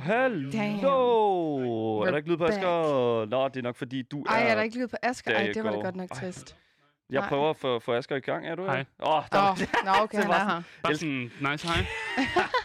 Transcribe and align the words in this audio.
hello. 0.00 0.50
Damn. 0.50 0.84
Er 2.06 2.10
der 2.10 2.16
ikke 2.16 2.28
lyd 2.30 2.36
på 2.36 2.44
We're 2.44 2.48
Asger? 2.48 3.26
Nå, 3.26 3.48
det 3.48 3.56
er 3.56 3.62
nok 3.62 3.76
fordi, 3.76 4.02
du 4.02 4.24
Ej, 4.28 4.42
er... 4.42 4.46
er 4.46 4.54
der 4.54 4.62
ikke 4.62 4.78
lyd 4.78 4.88
på 4.88 4.96
Asger? 5.02 5.32
Ej, 5.32 5.50
det 5.54 5.64
var 5.64 5.72
go. 5.72 5.80
godt 5.80 5.96
nok 5.96 6.10
Ej. 6.10 6.20
trist. 6.20 6.56
Jeg 7.10 7.20
Nej. 7.20 7.28
prøver 7.28 7.50
at 7.50 7.56
få, 7.56 7.78
få 7.78 7.94
Asger 7.94 8.16
i 8.16 8.20
gang, 8.20 8.46
er 8.46 8.54
du? 8.54 8.64
Hej. 8.64 8.84
Åh, 9.02 9.16
oh, 9.16 9.22
der 9.32 9.84
nå, 9.84 9.90
okay, 10.02 10.18
Det 10.18 10.24
han 10.24 10.32
er 10.32 10.54
her. 10.54 10.62
Bare 10.82 10.94
sådan, 10.96 11.30
nice 11.40 11.68
hej. 11.68 11.86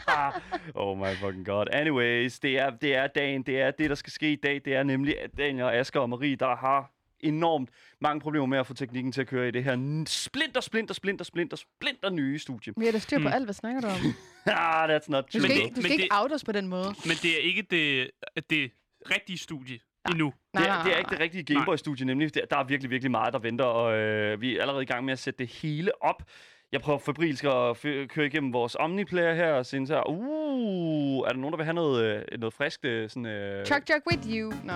Oh 0.75 0.97
my 0.97 1.15
fucking 1.15 1.45
god. 1.45 1.65
Anyways, 1.71 2.39
det 2.39 2.59
er, 2.59 2.69
det 2.69 2.95
er 2.95 3.07
dagen, 3.07 3.43
det 3.43 3.61
er 3.61 3.71
det, 3.71 3.89
der 3.89 3.95
skal 3.95 4.11
ske 4.11 4.31
i 4.31 4.35
dag. 4.35 4.61
Det 4.65 4.75
er 4.75 4.83
nemlig 4.83 5.21
at 5.21 5.29
Daniel 5.37 5.63
og 5.63 5.75
Asger 5.75 5.99
og 5.99 6.09
Marie, 6.09 6.35
der 6.35 6.55
har 6.55 6.91
enormt 7.27 7.69
mange 8.01 8.21
problemer 8.21 8.45
med 8.45 8.57
at 8.57 8.67
få 8.67 8.73
teknikken 8.73 9.11
til 9.11 9.21
at 9.21 9.27
køre 9.27 9.47
i 9.47 9.51
det 9.51 9.63
her 9.63 10.03
splinter, 10.07 10.61
splinter, 10.61 10.93
splinter, 10.93 11.25
splinter, 11.25 11.57
splinter 11.57 12.09
nye 12.09 12.39
studie. 12.39 12.73
Vi 12.77 12.85
har 12.85 12.91
da 12.91 12.99
styr 12.99 13.17
på 13.17 13.21
Mm. 13.21 13.33
alt, 13.33 13.45
hvad 13.45 13.53
snakker 13.53 13.81
du 13.81 13.87
om? 13.87 13.93
ah, 14.47 14.89
that's 14.95 15.05
not 15.07 15.23
Du 15.33 15.39
true. 15.39 15.41
skal 15.41 15.55
det- 15.55 15.63
ikke, 15.63 15.75
du 15.75 15.81
skal 15.81 15.91
ikke 15.91 16.01
det- 16.03 16.09
out 16.21 16.31
os 16.31 16.43
på 16.43 16.51
den 16.51 16.67
måde. 16.67 16.87
Men 17.05 17.15
det 17.21 17.31
er 17.31 17.39
ikke 17.43 17.61
det, 17.61 18.11
det 18.49 18.71
rigtige 19.11 19.37
studie 19.37 19.79
endnu. 20.11 20.33
Nej, 20.53 20.63
det, 20.63 20.69
er, 20.69 20.73
nej, 20.75 20.83
det 20.83 20.93
er 20.93 20.97
ikke 20.97 21.09
det 21.09 21.19
rigtige 21.19 21.43
Gameboy-studie, 21.53 22.05
nemlig. 22.05 22.35
Der, 22.35 22.45
der 22.45 22.57
er 22.57 22.63
virkelig, 22.63 22.89
virkelig 22.91 23.11
meget, 23.11 23.33
der 23.33 23.39
venter, 23.39 23.65
og 23.65 23.97
øh, 23.97 24.41
vi 24.41 24.57
er 24.57 24.61
allerede 24.61 24.83
i 24.83 24.85
gang 24.85 25.05
med 25.05 25.13
at 25.13 25.19
sætte 25.19 25.37
det 25.37 25.47
hele 25.47 26.03
op. 26.03 26.23
Jeg 26.71 26.81
prøver 26.81 26.99
febrilsk 26.99 27.43
at 27.43 27.51
f- 27.85 28.05
køre 28.07 28.25
igennem 28.25 28.53
vores 28.53 28.75
Omniplayer 28.79 29.33
her 29.33 29.51
og 29.53 29.65
synes 29.65 29.89
her, 29.89 30.09
uh, 30.09 31.27
er 31.27 31.31
der 31.31 31.37
nogen, 31.39 31.51
der 31.51 31.57
vil 31.57 31.65
have 31.65 31.73
noget, 31.73 32.05
øh, 32.31 32.39
noget 32.39 32.53
frisk? 32.53 32.79
øh, 32.83 33.09
Sådan, 33.09 33.25
øh, 33.25 33.65
Truck 33.65 33.85
Truck 33.85 34.03
with 34.11 34.27
you. 34.29 34.53
Nå, 34.63 34.73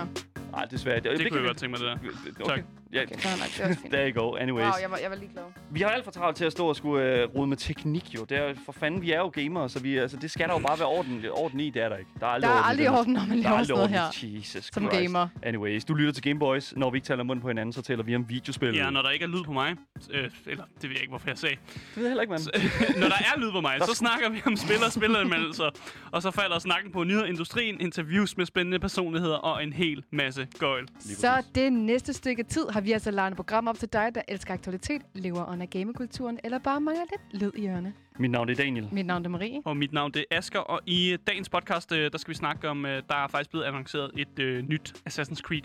Nej, 0.52 0.64
desværre. 0.64 1.00
Det 1.00 1.04
kunne 1.18 1.30
kan 1.30 1.38
jeg 1.38 1.46
godt 1.46 1.56
tænke 1.56 1.78
mig, 1.80 1.80
det 2.02 2.10
der. 2.38 2.44
Okay. 2.44 2.56
Tak. 2.56 2.64
Ja, 2.92 3.02
okay, 3.02 3.14
fair 3.18 3.32
nok, 3.36 3.48
det 3.56 3.60
er 3.64 3.68
også 3.68 3.80
fint. 3.80 3.92
there 3.94 4.10
you 4.10 4.22
go. 4.30 4.34
Anyways. 4.36 4.64
Wow, 4.64 4.72
jeg 4.82 4.90
var, 4.90 4.96
jeg 4.96 5.10
var 5.10 5.16
lige 5.16 5.30
glad. 5.32 5.42
Vi 5.70 5.80
har 5.80 5.88
alt 5.88 6.04
for 6.04 6.10
travlt 6.10 6.36
til 6.36 6.44
at 6.44 6.52
stå 6.52 6.66
og 6.66 6.76
skulle 6.76 7.04
øh, 7.04 7.28
rode 7.36 7.46
med 7.46 7.56
teknik, 7.56 8.14
jo. 8.14 8.24
Det 8.24 8.38
er, 8.38 8.54
for 8.64 8.72
fanden, 8.72 9.02
vi 9.02 9.12
er 9.12 9.18
jo 9.18 9.28
gamere, 9.28 9.68
så 9.68 9.80
vi, 9.80 9.96
altså, 9.98 10.16
det 10.16 10.30
skal 10.30 10.48
der 10.48 10.54
jo 10.54 10.58
bare 10.66 10.78
være 10.78 10.88
orden, 10.88 11.24
orden 11.32 11.60
i. 11.60 11.70
Det 11.70 11.82
er 11.82 11.88
der 11.88 11.96
ikke. 11.96 12.10
Der 12.20 12.26
er 12.26 12.38
Der 12.38 12.48
aldrig 12.48 12.50
er 12.50 12.50
orden 12.60 12.66
i 12.66 12.70
aldrig 12.70 12.84
den 12.86 12.92
her- 12.92 13.00
orden, 13.00 13.12
når 13.12 13.20
man 13.28 13.38
Der 13.42 13.48
er 13.48 13.50
laver 13.50 13.62
sådan 13.64 13.74
noget 13.76 14.10
orden. 14.12 14.30
her. 14.32 14.38
Jesus 14.38 14.70
Som 14.72 14.82
Christ. 14.82 15.02
gamer. 15.02 15.28
Anyways, 15.42 15.84
du 15.84 15.94
lytter 15.94 16.12
til 16.12 16.22
Gameboys. 16.22 16.72
Når 16.76 16.90
vi 16.90 16.96
ikke 16.96 17.06
taler 17.06 17.22
mund 17.22 17.40
på 17.40 17.48
hinanden, 17.48 17.72
så 17.72 17.82
taler 17.82 18.02
vi 18.02 18.14
om 18.16 18.28
videospil. 18.28 18.74
Ja, 18.74 18.90
når 18.90 19.02
der 19.02 19.10
ikke 19.10 19.22
er 19.24 19.28
lyd 19.28 19.42
på 19.44 19.52
mig, 19.52 19.76
øh, 20.10 20.30
eller 20.46 20.64
det 20.74 20.82
ved 20.82 20.90
jeg 20.90 21.00
ikke, 21.00 21.10
hvorfor 21.10 21.28
jeg 21.28 21.38
sagde. 21.38 21.56
Det 21.74 21.96
ved 21.96 22.02
jeg 22.02 22.10
heller 22.10 22.22
ikke, 22.22 22.30
mand. 22.30 22.42
når 23.02 23.08
der 23.08 23.14
er 23.34 23.40
lyd 23.40 23.52
på 23.52 23.60
mig, 23.60 23.74
så 23.80 23.94
snakker 23.94 24.28
vi 24.30 24.42
om 24.46 24.56
spil 24.56 24.76
og 24.86 24.92
spilanmeldelser. 24.92 25.70
Og 26.12 26.22
så 26.22 26.30
falder 26.30 26.58
snakken 26.58 26.92
på 26.92 27.04
nyheder 27.04 27.24
industrien, 27.26 27.80
interviews 27.80 28.36
med 28.36 28.46
spændende 28.46 28.78
personligheder 28.78 29.36
og 29.36 29.62
en 29.64 29.72
hel 29.72 30.04
masse 30.12 30.46
gøjl. 30.58 30.86
Så 31.00 31.42
det 31.54 31.72
næste 31.72 32.12
stykke 32.12 32.42
tid 32.42 32.66
har 32.70 32.79
vi 32.80 32.92
altså 32.92 33.10
lavet 33.10 33.30
et 33.30 33.36
program 33.36 33.68
op 33.68 33.78
til 33.78 33.88
dig, 33.92 34.10
der 34.14 34.22
elsker 34.28 34.54
aktualitet, 34.54 35.02
lever 35.14 35.52
under 35.52 35.66
gamekulturen, 35.66 36.38
eller 36.44 36.58
bare 36.58 36.80
mangler 36.80 37.04
lidt 37.10 37.42
lyd 37.42 37.52
i 37.62 37.68
ørerne. 37.68 37.94
Mit 38.18 38.30
navn 38.30 38.48
er 38.48 38.54
Daniel. 38.54 38.88
Mit 38.92 39.06
navn 39.06 39.24
er 39.24 39.28
Marie. 39.28 39.60
Og 39.64 39.76
mit 39.76 39.92
navn 39.92 40.12
er 40.16 40.22
Asker, 40.30 40.58
og 40.58 40.80
i 40.86 41.16
dagens 41.26 41.48
podcast, 41.48 41.92
øh, 41.92 42.12
der 42.12 42.18
skal 42.18 42.30
vi 42.30 42.36
snakke 42.36 42.68
om, 42.68 42.86
øh, 42.86 43.02
der 43.08 43.16
er 43.16 43.28
faktisk 43.28 43.50
blevet 43.50 43.64
annonceret 43.64 44.10
et 44.16 44.38
øh, 44.38 44.62
nyt 44.68 44.94
Assassin's 45.08 45.40
Creed, 45.40 45.62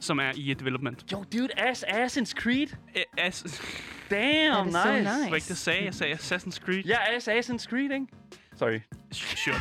som 0.00 0.18
er 0.18 0.32
i 0.36 0.54
development. 0.54 1.04
Yo, 1.12 1.24
dude, 1.32 1.48
Ass 1.60 1.84
Assassin's 1.84 2.32
Creed. 2.32 2.68
Æ, 2.96 3.00
as, 3.18 3.62
Damn, 4.10 4.68
is 4.68 4.74
so 4.74 4.92
nice. 4.92 5.02
nice. 5.02 5.34
det 5.34 5.48
jeg 5.48 5.56
sagde. 5.56 5.84
Jeg 5.84 5.94
sagde 5.94 6.14
Assassin's 6.14 6.64
Creed. 6.64 6.84
Ja, 6.84 6.96
Assassin's 6.96 7.66
Creed, 7.68 7.90
ikke? 7.92 8.06
Sorry. 8.56 8.80
Sure. 9.12 9.56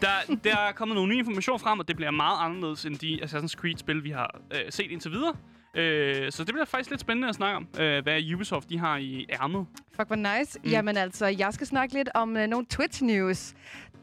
Der, 0.00 0.36
der 0.44 0.56
er 0.56 0.72
kommet 0.72 0.94
nogle 0.94 1.12
nye 1.12 1.18
informationer 1.18 1.58
frem, 1.58 1.78
og 1.78 1.88
det 1.88 1.96
bliver 1.96 2.10
meget 2.10 2.44
anderledes 2.44 2.84
end 2.84 2.96
de 2.96 3.20
Assassin's 3.24 3.54
Creed-spil, 3.54 4.04
vi 4.04 4.10
har 4.10 4.40
øh, 4.54 4.60
set 4.70 4.90
indtil 4.90 5.10
videre. 5.10 5.34
Øh, 5.74 6.32
så 6.32 6.44
det 6.44 6.54
bliver 6.54 6.64
faktisk 6.64 6.90
lidt 6.90 7.00
spændende 7.00 7.28
at 7.28 7.34
snakke 7.34 7.56
om, 7.56 7.68
øh, 7.80 8.02
hvad 8.02 8.32
Ubisoft 8.34 8.70
de 8.70 8.78
har 8.78 8.96
i 8.96 9.26
ærmet. 9.42 9.66
Fuck, 9.96 10.06
hvor 10.06 10.16
nice. 10.38 10.58
Mm. 10.64 10.70
Jamen 10.70 10.96
altså, 10.96 11.26
jeg 11.26 11.52
skal 11.54 11.66
snakke 11.66 11.94
lidt 11.94 12.08
om 12.14 12.28
uh, 12.36 12.42
nogle 12.42 12.66
Twitch-news. 12.74 13.54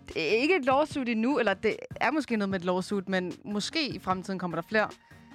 Det 0.07 0.21
er 0.21 0.41
ikke 0.41 0.55
et 0.55 0.65
lawsuit 0.65 1.09
endnu, 1.09 1.39
eller 1.39 1.53
det 1.53 1.75
er 1.95 2.11
måske 2.11 2.37
noget 2.37 2.49
med 2.49 2.59
et 2.59 2.65
lawsuit, 2.65 3.09
men 3.09 3.33
måske 3.45 3.87
i 3.89 3.99
fremtiden 3.99 4.39
kommer 4.39 4.57
der 4.57 4.67
flere. 4.69 4.87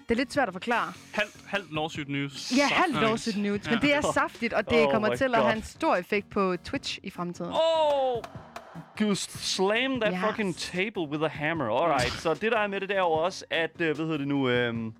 Det 0.09 0.11
er 0.11 0.15
lidt 0.15 0.33
svært 0.33 0.49
at 0.49 0.55
forklare. 0.55 0.93
Halvt 1.15 1.37
halv 1.47 1.65
lawsuit 1.71 2.09
news. 2.09 2.53
Ja, 2.57 2.67
halvt 2.67 3.01
lawsuit 3.01 3.37
news, 3.37 3.65
men 3.65 3.75
Ja. 3.75 3.81
det 3.81 3.95
er 3.95 4.01
saftigt, 4.15 4.53
og 4.53 4.71
det 4.71 4.87
Oh 4.87 4.93
kommer 4.93 5.17
til 5.17 5.25
at 5.25 5.31
God. 5.31 5.43
have 5.43 5.57
en 5.57 5.63
stor 5.63 5.97
effekt 5.97 6.31
på 6.31 6.57
Twitch 6.65 6.99
i 7.03 7.11
fremtiden. 7.11 7.53
Oh! 7.53 8.23
You 9.01 9.15
slam 9.15 10.01
that 10.01 10.13
Yes. 10.15 10.21
fucking 10.29 10.57
table 10.57 11.03
with 11.09 11.23
a 11.25 11.29
hammer. 11.29 11.69
Alright, 11.83 12.13
så 12.13 12.35
det 12.35 12.53
der 12.53 12.59
er 12.59 12.67
med 12.67 12.81
det, 12.81 12.89
der 12.89 12.95
er 12.95 12.99
jo 12.99 13.11
også, 13.11 13.45
at, 13.51 13.71
øh, 13.81 13.97
hvad 13.97 14.05
hedder 14.07 14.19
det 14.19 14.29
nu, 14.29 14.49
øhm, 14.49 14.93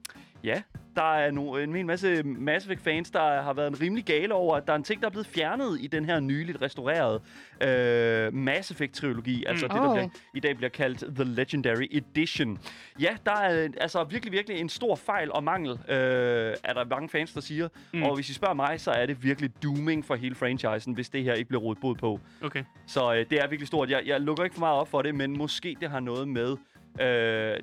ja, 0.45 0.63
der 0.97 1.15
er 1.15 1.31
no, 1.31 1.57
en 1.57 1.75
hel 1.75 1.87
masse 1.87 2.23
Mass 2.23 2.67
Effect-fans, 2.67 3.11
der 3.11 3.43
har 3.43 3.53
været 3.53 3.69
en 3.69 3.81
rimelig 3.81 4.05
gale 4.05 4.35
over, 4.35 4.57
at 4.57 4.67
der 4.67 4.73
er 4.73 4.77
en 4.77 4.83
ting, 4.85 5.01
der 5.01 5.07
er 5.07 5.11
blevet 5.11 5.27
fjernet 5.27 5.79
i 5.81 5.87
den 5.87 6.05
her 6.05 6.21
nyligt 6.21 6.63
restaurerede 6.63 7.21
øh, 7.61 8.35
Mass 8.35 8.71
Effect-trilogi. 8.71 9.45
Altså 9.47 9.67
det, 9.67 9.75
der 9.75 9.83
Oh. 9.83 9.95
bliver, 9.95 10.09
i 10.35 10.41
dag 10.41 10.57
bliver 10.57 10.71
kaldt 10.71 11.05
The 11.15 11.25
Legendary 11.25 11.87
Edition. 11.91 12.59
Ja, 13.01 13.17
der 13.27 13.33
er 13.33 13.69
altså 13.81 14.05
virkelig, 14.05 14.33
virkelig 14.33 14.59
en 14.61 14.69
stor 14.69 14.97
fejl 14.97 15.33
og 15.33 15.45
mangel, 15.45 15.71
øh, 15.73 16.55
er 16.65 16.73
der 16.73 16.85
mange 16.85 17.09
fans, 17.09 17.33
der 17.33 17.41
siger. 17.41 17.69
Mm. 17.95 18.03
Og 18.03 18.15
hvis 18.15 18.31
I 18.31 18.35
spørger 18.35 18.55
mig, 18.55 18.81
så 18.81 18.91
er 18.91 19.07
det 19.07 19.25
virkelig 19.25 19.51
dooming 19.63 20.05
for 20.05 20.15
hele 20.15 20.35
franchisen, 20.35 20.95
hvis 20.95 21.09
det 21.09 21.25
her 21.25 21.35
ikke 21.35 21.49
bliver 21.49 21.63
rodet 21.63 21.81
bod 21.81 21.95
på. 21.95 22.21
Okay. 22.43 22.65
Så 22.87 23.15
øh, 23.15 23.27
det 23.31 23.33
er 23.41 23.47
virkelig 23.49 23.67
stort. 23.67 23.91
Jeg, 23.91 24.03
jeg 24.07 24.21
lukker 24.21 24.45
ikke 24.45 24.55
for 24.55 24.61
meget 24.61 24.77
op 24.81 24.89
for 24.89 25.03
det, 25.03 25.15
men 25.15 25.39
måske 25.39 25.77
det 25.81 25.91
har 25.91 26.01
noget 26.01 26.29
med 26.29 26.57
øh, 27.01 27.59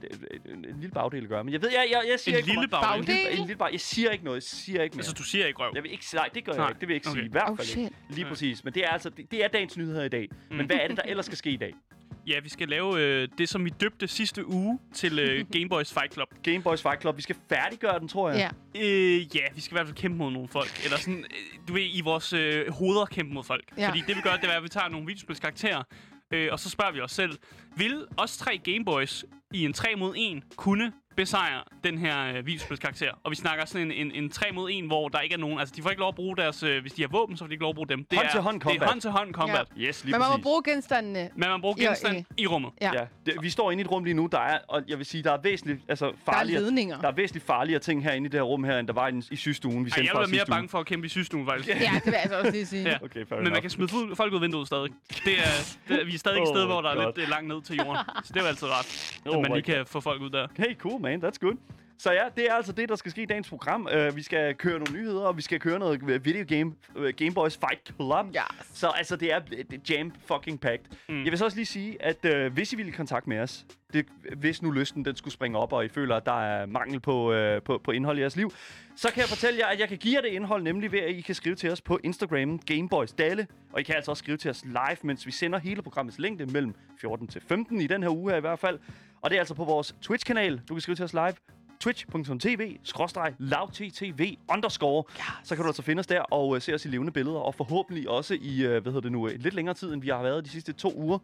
en 0.46 0.66
lille 0.80 0.94
bagdel 0.94 1.24
at 1.24 1.30
gøre. 1.30 1.44
Men 1.44 1.54
jeg 1.54 1.62
ved, 1.62 1.70
jeg, 1.72 1.86
jeg, 1.92 2.02
jeg 2.12 2.20
siger 2.20 2.36
En 2.38 2.40
ikke 2.44 2.50
lille 2.54 2.68
bagdel? 2.68 3.00
En 3.00 3.06
lille, 3.06 3.32
en 3.32 3.38
lille 3.38 3.56
bagdel. 3.56 3.74
Jeg 3.74 3.82
siger 3.82 4.12
ikke 4.12 4.24
noget. 4.26 4.36
Jeg 4.36 4.44
siger 4.44 4.84
ikke 4.84 4.94
mere. 4.96 5.00
Altså, 5.00 5.14
du 5.14 5.24
siger 5.24 5.48
ikke 5.48 5.60
røv. 5.60 5.72
Jeg 5.76 5.84
vil 5.84 5.92
ikke, 5.92 6.06
nej, 6.14 6.30
det 6.34 6.44
gør 6.46 6.52
jeg 6.52 6.58
Nej. 6.60 6.70
ikke. 6.70 6.80
Det 6.80 6.88
vil 6.88 6.94
jeg 6.94 6.96
ikke 6.98 7.10
Okay. 7.10 7.20
sige. 7.20 7.26
I 7.28 7.32
hvert 7.32 7.50
Oh, 7.50 7.58
fald 7.58 7.68
shit. 7.68 7.78
ikke. 7.84 7.96
Lige 8.10 8.26
præcis. 8.26 8.64
Men 8.64 8.74
det 8.74 8.86
er 8.86 8.90
altså 8.90 9.10
det, 9.10 9.32
det 9.32 9.44
er 9.44 9.48
dagens 9.48 9.78
nyheder 9.78 10.04
i 10.04 10.10
dag. 10.10 10.30
Men 10.52 10.66
hvad 10.66 10.76
er 10.76 10.88
det, 10.88 10.98
der 10.98 11.04
ellers 11.06 11.26
skal 11.26 11.38
ske 11.38 11.50
i 11.52 11.58
dag? 11.58 11.74
Ja, 12.28 12.40
vi 12.40 12.50
skal 12.50 12.68
lave 12.68 13.00
øh, 13.02 13.28
det, 13.38 13.50
som 13.50 13.66
vi 13.66 13.70
døbte 13.70 14.08
sidste 14.08 14.48
uge 14.48 14.80
til 14.94 15.20
øh, 15.20 15.46
Game 15.54 15.70
Boys 15.70 15.94
Fight 15.94 16.14
Club. 16.14 16.28
Game 16.44 16.62
Boys 16.62 16.82
Fight 16.82 17.02
Club. 17.02 17.18
Vi 17.18 17.22
skal 17.22 17.36
færdiggøre 17.50 18.00
den, 18.00 18.08
tror 18.08 18.30
jeg. 18.30 18.52
Ja. 18.76 18.82
Øh, 18.86 19.36
ja, 19.36 19.42
vi 19.56 19.62
skal 19.62 19.74
i 19.74 19.76
hvert 19.76 19.88
fald 19.88 19.98
kæmpe 19.98 20.18
mod 20.18 20.32
nogle 20.32 20.48
folk. 20.48 20.82
Eller 20.84 20.98
sådan, 20.98 21.20
øh, 21.20 21.68
du 21.68 21.74
ved, 21.74 21.82
i 21.94 22.02
vores 22.04 22.34
øh, 22.34 22.72
hoveder 22.74 23.06
kæmpe 23.06 23.34
mod 23.34 23.44
folk. 23.44 23.64
Ja. 23.78 23.90
Fordi 23.90 24.04
det 24.08 24.16
vi 24.16 24.22
gør, 24.22 24.36
det 24.36 24.50
er, 24.50 24.54
at 24.54 24.64
vi 24.64 24.70
tager 24.70 24.90
nogle 24.90 25.06
videospilskarakterer, 25.08 25.84
øh, 26.32 26.50
og 26.52 26.60
så 26.60 26.70
spørger 26.70 26.92
vi 26.92 27.02
os 27.02 27.12
selv, 27.12 27.38
vil 27.76 28.08
os 28.18 28.38
tre 28.38 28.58
Gameboys 28.58 29.26
i 29.54 29.66
en 29.66 29.74
3 29.74 29.88
mod 29.98 30.14
1 30.18 30.44
kunne 30.56 30.92
besejre 31.16 31.64
den 31.84 31.98
her 31.98 32.26
øh, 32.38 32.46
videospilskarakter? 32.46 33.12
Og 33.24 33.32
vi 33.32 33.36
snakker 33.36 33.66
sådan 33.66 33.92
en, 33.92 34.08
en, 34.08 34.24
en 34.24 34.30
3 34.30 34.46
mod 34.54 34.70
1, 34.72 34.84
hvor 34.86 35.08
der 35.10 35.20
ikke 35.20 35.34
er 35.34 35.40
nogen... 35.40 35.60
Altså, 35.60 35.76
de 35.76 35.82
får 35.82 35.90
ikke 35.90 36.00
lov 36.00 36.08
at 36.10 36.16
bruge 36.16 36.38
deres... 36.38 36.64
Øh, 36.64 36.82
hvis 36.82 36.94
de 36.94 37.02
har 37.02 37.10
våben, 37.10 37.38
så 37.38 37.44
får 37.44 37.48
de 37.48 37.54
ikke 37.54 37.62
lov 37.62 37.70
at 37.70 37.76
bruge 37.76 37.88
dem. 37.88 38.06
Det 38.12 38.18
Hånd-til-hånd 38.20 38.56
er, 38.56 38.60
Det 38.60 38.64
combat. 38.64 38.82
er 38.82 38.88
hånd-til-hånd 38.92 39.34
combat. 39.34 39.68
Ja. 39.78 39.82
Yes, 39.82 40.04
lige 40.04 40.12
Men 40.12 40.20
man 40.20 40.28
må 40.30 40.34
præcis. 40.34 40.44
bruge 40.44 40.62
genstandene. 40.66 41.30
Men 41.36 41.50
man 41.50 41.62
bruger 41.62 41.76
Ja, 41.80 41.88
genstand 41.88 42.18
øh. 42.18 42.24
i 42.38 42.48
rummet. 42.48 42.72
Ja. 42.82 42.92
Ja, 42.94 43.06
det, 43.26 43.34
vi 43.42 43.50
står 43.50 43.72
inde 43.72 43.82
i 43.82 43.86
et 43.86 43.92
rum 43.92 44.04
lige 44.04 44.14
nu, 44.14 44.30
der 44.32 44.40
er, 44.40 44.60
og 44.68 44.84
jeg 44.88 44.98
vil 44.98 45.06
sige, 45.06 45.24
der 45.24 45.32
er 45.32 45.42
væsentligt 45.44 45.80
altså, 45.88 46.12
farligere, 46.26 46.62
ledninger. 46.62 47.02
Der 47.02 47.08
er 47.08 47.12
væsentligt 47.12 47.46
farligere 47.46 47.80
ting 47.80 48.04
herinde 48.04 48.26
i 48.28 48.30
det 48.30 48.38
her 48.40 48.44
rum 48.46 48.64
her, 48.64 48.78
end 48.80 48.88
der 48.88 48.94
var 48.94 49.08
i, 49.08 49.22
i 49.32 49.36
systuen, 49.36 49.86
vi 49.86 49.92
Ej, 49.98 50.04
jeg 50.06 50.12
være 50.20 50.28
mere 50.28 50.46
bange 50.50 50.70
for 50.70 50.80
at 50.80 50.86
kæmpe 50.86 51.06
i 51.06 51.10
systuen, 51.10 51.46
faktisk. 51.48 51.70
Ja, 51.70 51.74
det 51.74 52.06
vil 52.06 52.12
jeg 52.12 52.22
altså 52.22 52.38
også 52.40 52.52
lige 52.52 52.66
sige. 52.66 52.84
Ja. 52.90 52.98
Okay, 53.04 53.26
fair 53.26 53.40
Men 53.42 53.52
man 53.54 53.62
kan 53.62 53.70
smide 53.70 53.90
folk 54.16 54.32
ud 54.34 54.38
af 54.38 54.42
vinduet 54.42 54.68
stadig. 54.68 54.90
Det 55.26 55.34
er, 55.40 55.78
det 55.88 56.02
er, 56.02 56.06
vi 56.06 56.14
er 56.14 56.18
stadig 56.18 56.42
et 56.42 56.48
sted, 56.48 56.66
hvor 56.66 56.82
der 56.82 56.90
er 56.90 57.06
lidt 57.06 57.18
øh, 57.18 57.30
langt 57.30 57.48
ned 57.48 57.62
til 57.62 57.76
jorden. 57.76 57.98
Så 58.24 58.34
det 58.34 58.42
er 58.44 58.48
altid 58.48 58.68
rart, 58.68 59.20
at 59.26 59.39
Oh 59.40 59.50
man 59.50 59.52
lige 59.52 59.76
kan 59.76 59.86
få 59.86 60.00
folk 60.00 60.22
ud 60.22 60.30
der. 60.30 60.48
Hey, 60.58 60.78
cool, 60.78 61.02
man. 61.02 61.24
That's 61.24 61.38
good. 61.40 61.58
Så 62.02 62.12
ja, 62.12 62.24
det 62.36 62.50
er 62.50 62.54
altså 62.54 62.72
det, 62.72 62.90
der 62.90 62.96
skal 62.96 63.12
ske 63.12 63.22
i 63.22 63.26
dagens 63.26 63.50
program. 63.50 63.88
Uh, 63.96 64.16
vi 64.16 64.22
skal 64.22 64.56
køre 64.56 64.80
nogle 64.80 65.00
nyheder, 65.00 65.22
og 65.22 65.38
vi 65.38 65.42
skal 65.42 65.60
køre 65.60 65.80
noget 65.80 66.02
øh, 66.10 66.26
video 66.26 66.46
game, 66.48 66.74
uh, 66.96 67.10
Game 67.18 67.32
Boys 67.32 67.58
Fight 67.58 67.96
Club. 67.96 68.26
Yes. 68.36 68.78
Så 68.78 68.88
altså, 68.88 69.16
det 69.16 69.34
er, 69.34 69.40
det 69.40 69.90
jam 69.90 70.12
fucking 70.28 70.60
packed. 70.60 70.86
Mm. 71.10 71.24
Jeg 71.24 71.32
vil 71.32 71.38
så 71.38 71.46
også 71.46 71.58
lige 71.58 71.66
sige, 71.66 72.04
at 72.04 72.26
uh, 72.26 72.54
hvis 72.54 72.74
I 72.74 72.76
vil 72.76 72.88
i 72.88 72.92
kontakt 72.92 73.28
med 73.28 73.40
os, 73.40 73.66
det, 73.94 74.06
hvis 74.38 74.62
nu 74.62 74.72
lysten 74.72 75.06
den 75.06 75.16
skulle 75.16 75.34
springe 75.34 75.58
op, 75.58 75.74
og 75.74 75.86
I 75.86 75.88
føler, 75.88 76.16
at 76.16 76.26
der 76.26 76.42
er 76.42 76.66
mangel 76.66 77.00
på, 77.00 77.34
uh, 77.34 77.64
på, 77.66 77.82
på 77.84 77.92
indhold 77.92 78.18
i 78.18 78.22
jeres 78.22 78.36
liv, 78.36 78.52
så 78.96 79.12
kan 79.14 79.22
jeg 79.22 79.30
fortælle 79.30 79.60
jer, 79.60 79.68
at 79.68 79.80
jeg 79.80 79.88
kan 79.90 79.98
give 79.98 80.16
jer 80.16 80.22
det 80.22 80.30
indhold, 80.30 80.64
nemlig 80.64 80.92
ved, 80.92 81.00
at 81.00 81.16
I 81.16 81.22
kan 81.22 81.36
skrive 81.36 81.56
til 81.56 81.72
os 81.72 81.82
på 81.82 82.00
Instagram, 82.04 82.60
Gameboys 82.60 83.12
Dalle, 83.12 83.48
og 83.74 83.80
I 83.80 83.84
kan 83.84 83.96
altså 83.96 84.12
også 84.12 84.22
skrive 84.22 84.38
til 84.38 84.52
os 84.52 84.66
live, 84.66 84.98
mens 85.04 85.26
vi 85.26 85.32
sender 85.32 85.60
hele 85.60 85.82
programmets 85.82 86.20
længde 86.20 86.46
mellem 86.46 86.76
14 87.02 87.28
til 87.28 87.42
15 87.42 87.82
i 87.82 87.88
den 87.88 88.04
her 88.04 88.10
uge 88.10 88.32
her 88.32 88.38
i 88.38 88.42
hvert 88.42 88.60
fald. 88.60 88.80
Og 89.22 89.30
det 89.30 89.36
er 89.36 89.40
altså 89.40 89.54
på 89.54 89.64
vores 89.64 89.96
Twitch-kanal. 90.02 90.62
Du 90.70 90.74
kan 90.74 90.82
skrive 90.82 90.96
til 90.96 91.06
os 91.06 91.14
live 91.14 91.34
twitch.tv, 91.80 92.78
lavttv, 93.40 94.36
underscore. 94.50 95.04
Yes. 95.16 95.24
Så 95.44 95.56
kan 95.56 95.64
du 95.64 95.70
altså 95.70 95.82
finde 95.82 96.00
os 96.00 96.08
der 96.08 96.22
og 96.22 96.48
uh, 96.48 96.62
se 96.62 96.74
os 96.74 96.86
i 96.86 96.88
levende 96.88 97.12
billeder, 97.12 97.40
og 97.40 97.56
forhåbentlig 97.56 98.10
også 98.10 98.38
i, 98.42 98.66
uh, 98.66 98.72
hvad 98.72 98.82
hedder 98.84 99.00
det 99.02 99.12
nu, 99.12 99.26
uh, 99.26 99.32
lidt 99.32 99.54
længere 99.54 99.76
tid, 99.76 99.94
end 99.94 100.02
vi 100.02 100.08
har 100.10 100.22
været 100.22 100.46
de 100.46 100.50
sidste 100.50 100.74
to 100.74 100.94
uger. 100.96 101.20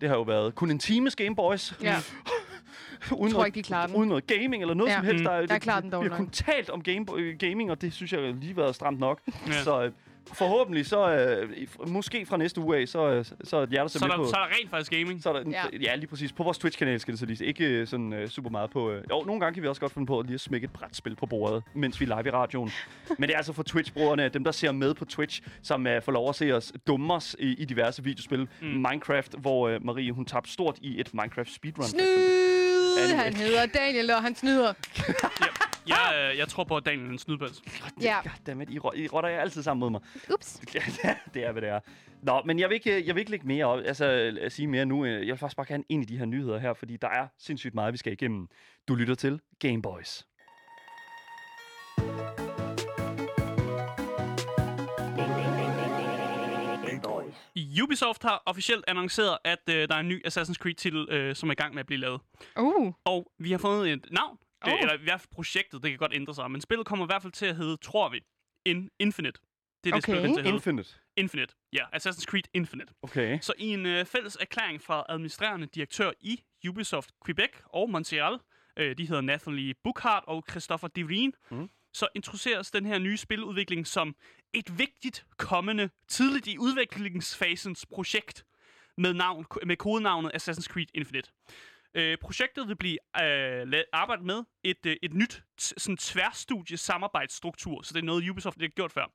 Det 0.00 0.08
har 0.08 0.16
jo 0.16 0.22
været 0.22 0.54
kun 0.54 0.70
en 0.70 0.78
times 0.78 1.16
Gameboys. 1.16 1.74
Ja. 1.82 1.96
uden, 3.16 3.32
tror 3.32 3.44
ikke, 3.44 3.54
de 3.54 3.62
klarer 3.62 3.86
den. 3.86 3.96
uden 3.96 4.08
noget 4.08 4.26
gaming 4.26 4.62
eller 4.62 4.74
noget 4.74 4.90
Ja. 4.90 4.96
som 4.96 5.04
helst. 5.04 5.20
Mm. 5.20 5.24
Der, 5.24 5.32
er- 5.32 5.46
Jeg 5.50 5.60
klarer 5.60 5.80
den 5.80 5.90
Vi 5.90 5.94
dårligt 5.96 6.12
har 6.14 6.18
kun 6.18 6.30
talt 6.30 6.70
om 6.70 6.82
game, 6.82 7.06
øh, 7.16 7.36
gaming, 7.38 7.70
og 7.70 7.80
det 7.80 7.92
synes 7.92 8.12
jeg 8.12 8.20
lige 8.34 8.54
har 8.54 8.60
været 8.62 8.74
stramt 8.74 8.98
nok. 9.00 9.20
Ja. 9.46 9.52
Så 9.62 9.82
øh, 9.84 9.92
forhåbentlig, 10.34 10.86
så 10.86 11.10
øh, 11.10 11.68
måske 11.86 12.26
fra 12.26 12.36
næste 12.36 12.60
uge 12.60 12.76
af, 12.76 12.88
så, 12.88 13.08
øh, 13.08 13.24
så 13.44 13.56
er 13.56 13.66
jer, 13.72 13.80
der 13.80 13.88
ser 13.88 13.98
Så 13.98 14.04
er, 14.04 14.08
med 14.08 14.16
der, 14.16 14.22
på... 14.22 14.28
så 14.30 14.36
er 14.36 14.40
der 14.40 14.54
rent 14.60 14.70
faktisk 14.70 14.90
gaming. 14.92 15.22
Så 15.22 15.28
er 15.28 15.32
der, 15.32 15.50
Ja. 15.50 15.62
ja. 15.82 15.94
lige 15.94 16.06
præcis. 16.06 16.32
På 16.32 16.42
vores 16.42 16.58
Twitch-kanal 16.58 17.00
skal 17.00 17.12
det 17.12 17.18
så 17.20 17.26
lige 17.26 17.44
Ikke 17.44 17.64
øh, 17.64 17.86
sådan 17.86 18.12
øh, 18.12 18.28
super 18.28 18.50
meget 18.50 18.70
på... 18.70 18.90
Øh. 18.90 19.02
Jo, 19.10 19.22
nogle 19.26 19.40
gange 19.40 19.54
kan 19.54 19.62
vi 19.62 19.68
også 19.68 19.80
godt 19.80 19.92
finde 19.92 20.06
på 20.06 20.18
at 20.18 20.26
lige 20.26 20.34
at 20.34 20.40
smække 20.40 20.64
et 20.64 20.70
brætspil 20.70 21.16
på 21.16 21.26
bordet, 21.26 21.62
mens 21.74 22.00
vi 22.00 22.04
er 22.10 22.16
live 22.16 22.28
i 22.28 22.30
radioen. 22.30 22.70
Men 23.18 23.28
det 23.28 23.32
er 23.34 23.36
altså 23.36 23.52
for 23.52 23.62
Twitch-brugerne, 23.62 24.28
dem 24.28 24.44
der 24.44 24.52
ser 24.52 24.72
med 24.72 24.94
på 24.94 25.04
Twitch, 25.04 25.42
som 25.62 25.86
øh, 25.86 26.02
får 26.02 26.12
lov 26.12 26.28
at 26.28 26.34
se 26.34 26.52
os 26.52 26.72
dumme 26.86 27.14
os 27.14 27.36
i, 27.38 27.54
i 27.54 27.64
diverse 27.64 28.04
videospil. 28.04 28.48
Mm. 28.60 28.66
Minecraft, 28.66 29.34
hvor 29.38 29.68
øh, 29.68 29.84
Marie, 29.84 30.12
hun 30.12 30.24
tabte 30.24 30.52
stort 30.52 30.78
i 30.82 31.00
et 31.00 31.14
Minecraft 31.14 31.54
speedrun. 31.54 31.84
Snyd! 31.84 33.14
Han 33.16 33.34
hedder 33.34 33.66
Daniel, 33.66 34.10
og 34.10 34.22
han 34.22 34.34
snyder. 34.34 34.72
Ja, 35.40 35.67
jeg, 35.88 36.30
øh, 36.32 36.38
jeg 36.38 36.48
tror 36.48 36.64
på, 36.64 36.76
at 36.76 36.86
Daniel 36.86 37.06
er 37.06 37.10
en 37.12 37.18
snydbæls. 37.18 37.62
Ja. 38.02 38.20
Goddammit, 38.22 38.70
I, 38.70 38.78
rå- 38.78 38.92
I 38.96 39.08
rotter 39.08 39.30
jer 39.30 39.40
altid 39.40 39.62
sammen 39.62 39.80
mod 39.80 39.90
mig. 39.90 40.00
Ups. 40.34 40.54
Det 41.34 41.44
er, 41.44 41.52
hvad 41.52 41.62
det 41.62 41.70
er. 41.70 41.80
Nå, 42.22 42.42
men 42.44 42.58
jeg 42.58 42.68
vil 42.68 42.74
ikke, 42.74 43.06
jeg 43.06 43.14
vil 43.14 43.20
ikke 43.20 43.30
lægge 43.30 43.46
mere 43.46 43.64
op, 43.64 43.78
altså 43.84 44.04
at 44.40 44.52
sige 44.52 44.66
mere 44.66 44.86
nu. 44.86 45.04
Jeg 45.04 45.20
vil 45.20 45.36
faktisk 45.36 45.56
bare 45.56 45.66
gerne 45.66 45.84
ind 45.88 46.02
i 46.02 46.06
de 46.06 46.18
her 46.18 46.24
nyheder 46.24 46.58
her, 46.58 46.74
fordi 46.74 46.96
der 46.96 47.08
er 47.08 47.26
sindssygt 47.38 47.74
meget, 47.74 47.92
vi 47.92 47.98
skal 47.98 48.12
igennem. 48.12 48.48
Du 48.88 48.94
lytter 48.94 49.14
til 49.14 49.40
Game 49.58 49.82
Boys. 49.82 50.24
Ubisoft 57.82 58.22
har 58.22 58.42
officielt 58.46 58.84
annonceret, 58.88 59.38
at 59.44 59.58
øh, 59.70 59.88
der 59.88 59.94
er 59.94 60.00
en 60.00 60.08
ny 60.08 60.26
Assassin's 60.26 60.54
Creed-titel, 60.54 61.08
øh, 61.10 61.34
som 61.36 61.48
er 61.48 61.52
i 61.52 61.54
gang 61.54 61.74
med 61.74 61.80
at 61.80 61.86
blive 61.86 62.00
lavet. 62.00 62.20
Uh. 62.58 62.92
Og 63.04 63.32
vi 63.38 63.50
har 63.50 63.58
fået 63.58 63.92
et 63.92 64.06
navn, 64.10 64.38
Oh. 64.66 64.72
øh, 64.72 64.80
eller 64.80 64.94
i 64.94 65.02
hvert 65.02 65.20
fald 65.20 65.28
projektet, 65.30 65.82
det 65.82 65.90
kan 65.90 65.98
godt 65.98 66.14
ændre 66.14 66.34
sig, 66.34 66.50
men 66.50 66.60
spillet 66.60 66.86
kommer 66.86 67.04
i 67.04 67.08
hvert 67.08 67.22
fald 67.22 67.32
til 67.32 67.46
at 67.46 67.56
hedde, 67.56 67.76
tror 67.76 68.08
vi, 68.08 68.20
In 68.64 68.90
Infinite. 68.98 69.40
Det 69.84 69.90
er 69.90 69.94
det, 69.96 70.04
Okay. 70.04 70.12
spillet 70.12 70.22
til 70.34 70.38
at 70.40 70.44
hedde. 70.44 70.54
Infinite. 70.56 70.90
Infinite. 71.16 71.54
Ja, 71.72 71.84
Assassin's 71.96 72.24
Creed 72.24 72.42
Infinite. 72.54 72.92
Okay. 73.02 73.38
Så 73.40 73.52
i 73.58 73.66
en 73.66 73.86
øh, 73.86 74.04
fælles 74.06 74.36
erklæring 74.40 74.82
fra 74.82 75.04
administrerende 75.08 75.66
direktør 75.66 76.10
i 76.20 76.42
Ubisoft 76.68 77.10
Quebec 77.26 77.50
og 77.64 77.90
Montreal, 77.90 78.38
øh, 78.76 78.98
de 78.98 79.06
hedder 79.06 79.20
Nathalie 79.22 79.74
Buchhardt 79.84 80.24
og 80.26 80.44
Christopher 80.50 80.88
Devine, 80.88 81.32
Mm. 81.50 81.70
så 81.92 82.08
introduceres 82.14 82.70
den 82.70 82.86
her 82.86 82.98
nye 82.98 83.16
spiludvikling 83.16 83.86
som 83.86 84.16
et 84.52 84.78
vigtigt 84.78 85.26
kommende, 85.36 85.90
tidligt 86.08 86.46
i 86.46 86.58
udviklingsfasens 86.58 87.86
projekt 87.86 88.44
med, 88.96 89.14
navn, 89.14 89.46
med 89.66 89.76
kodenavnet 89.76 90.30
Assassin's 90.34 90.66
Creed 90.66 90.86
Infinite. 90.94 91.30
Øh, 91.94 92.18
projektet 92.18 92.68
vil 92.68 92.76
blive 92.76 92.98
øh, 93.22 93.62
la- 93.62 93.90
arbejdet 93.92 94.26
med 94.26 94.44
et, 94.64 94.86
øh, 94.86 94.96
et 95.02 95.14
nyt 95.14 95.42
t- 95.60 95.72
sådan 95.78 95.96
tværstudie 95.96 96.76
samarbejdsstruktur, 96.76 97.82
så 97.82 97.94
det 97.94 98.00
er 98.00 98.04
noget 98.04 98.30
Ubisoft 98.30 98.56
ikke 98.56 98.72
har 98.72 98.76
gjort 98.76 98.92
før. 98.92 99.06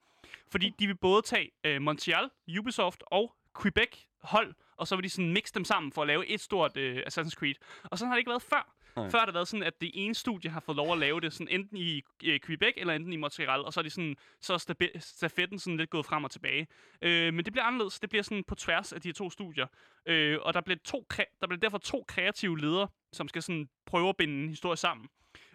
Fordi 0.51 0.73
de 0.79 0.87
vil 0.87 0.95
både 0.97 1.21
tage 1.21 1.51
øh, 1.63 1.81
Montreal, 1.81 2.29
Ubisoft 2.59 3.03
og 3.07 3.35
Quebec 3.61 4.05
hold, 4.21 4.53
og 4.77 4.87
så 4.87 4.95
vil 4.95 5.03
de 5.03 5.09
sådan 5.09 5.33
mixe 5.33 5.53
dem 5.53 5.65
sammen 5.65 5.91
for 5.91 6.01
at 6.01 6.07
lave 6.07 6.27
et 6.27 6.41
stort 6.41 6.77
øh, 6.77 6.97
Assassin's 7.07 7.29
Creed. 7.35 7.55
Og 7.83 7.97
sådan 7.97 8.07
har 8.09 8.15
det 8.15 8.19
ikke 8.19 8.29
været 8.29 8.41
før. 8.41 8.75
Nej. 8.95 9.09
Før 9.09 9.19
har 9.19 9.25
det 9.25 9.33
været 9.33 9.47
sådan, 9.47 9.63
at 9.63 9.81
det 9.81 9.91
ene 9.93 10.15
studie 10.15 10.49
har 10.51 10.59
fået 10.59 10.75
lov 10.75 10.91
at 10.91 10.97
lave 10.97 11.21
det 11.21 11.33
sådan 11.33 11.47
enten 11.47 11.77
i 11.77 12.01
øh, 12.23 12.39
Quebec 12.39 12.73
eller 12.77 12.93
enten 12.93 13.13
i 13.13 13.15
Montreal, 13.15 13.59
og 13.61 13.73
så 13.73 13.79
er, 13.79 13.81
de 13.81 13.89
sådan, 13.89 14.15
så 14.41 14.53
er 14.53 14.57
stabi- 14.57 14.99
stafetten 14.99 15.59
sådan 15.59 15.77
lidt 15.77 15.89
gået 15.89 16.05
frem 16.05 16.23
og 16.23 16.31
tilbage. 16.31 16.67
Øh, 17.01 17.33
men 17.33 17.45
det 17.45 17.53
bliver 17.53 17.65
anderledes. 17.65 17.99
Det 17.99 18.09
bliver 18.09 18.23
sådan 18.23 18.43
på 18.43 18.55
tværs 18.55 18.93
af 18.93 19.01
de 19.01 19.07
her 19.07 19.13
to 19.13 19.29
studier. 19.29 19.67
Øh, 20.05 20.37
og 20.41 20.53
der 20.53 20.61
bliver, 20.61 20.77
to 20.85 21.05
der 21.41 21.47
bliver 21.47 21.59
derfor 21.59 21.77
to 21.77 22.05
kreative 22.07 22.59
ledere, 22.59 22.87
som 23.13 23.27
skal 23.27 23.41
sådan 23.41 23.69
prøve 23.85 24.09
at 24.09 24.17
binde 24.17 24.43
en 24.43 24.49
historie 24.49 24.77
sammen. 24.77 25.07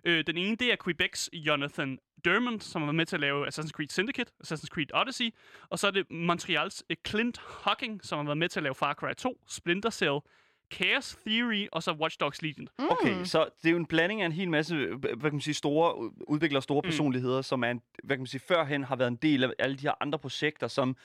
Øh, 0.05 0.25
den 0.27 0.37
ene, 0.37 0.57
det 0.57 0.73
er 0.73 0.77
Quebecs 0.85 1.31
Jonathan 1.33 1.99
Dermond, 2.25 2.61
som 2.61 2.83
har 2.83 2.87
været 2.87 2.95
med 2.95 3.07
til 3.07 3.17
at 3.17 3.21
lave 3.21 3.49
Assassin's 3.49 3.71
Creed 3.71 3.89
Syndicate, 3.89 4.33
Assassin's 4.47 4.67
Creed 4.69 4.95
Odyssey. 4.95 5.31
Og 5.69 5.79
så 5.79 5.87
er 5.87 5.91
det 5.91 6.11
Montreals 6.11 6.85
Clint 7.07 7.39
Hocking, 7.39 8.05
som 8.05 8.19
har 8.19 8.25
været 8.25 8.39
med 8.39 8.49
til 8.49 8.59
at 8.59 8.63
lave 8.63 8.75
Far 8.75 8.95
Cry 8.95 9.15
2, 9.19 9.41
Splinter 9.49 9.91
Cell, 9.91 10.19
Chaos 10.73 11.17
Theory 11.27 11.67
og 11.73 11.83
så 11.83 11.93
Watch 11.93 12.17
Dogs 12.21 12.43
Legion. 12.43 12.69
Okay, 12.91 13.25
så 13.25 13.49
det 13.63 13.69
er 13.69 13.73
jo 13.73 13.77
en 13.77 13.87
blanding 13.87 14.23
af 14.23 14.27
en 14.27 14.33
hel 14.33 14.51
masse, 14.51 14.75
øh, 14.75 14.99
hvad 14.99 15.09
kan 15.21 15.33
man 15.33 15.41
sige, 15.41 15.55
store 15.55 15.95
u- 15.95 16.25
udviklere, 16.29 16.63
store 16.63 16.81
Mm. 16.85 16.89
personligheder, 16.89 17.43
som 17.43 17.65
er, 17.65 17.71
en, 17.71 17.81
hvad 18.05 18.17
kan 18.17 18.21
man 18.21 18.27
sige, 18.27 18.41
førhen 18.49 18.85
har 18.85 18.97
været 18.97 19.09
en 19.09 19.17
del 19.17 19.45
af 19.45 19.51
alle 19.59 19.77
de 19.77 19.83
her 19.83 19.95
andre 20.01 20.19
projekter, 20.19 20.69
som 20.69 20.97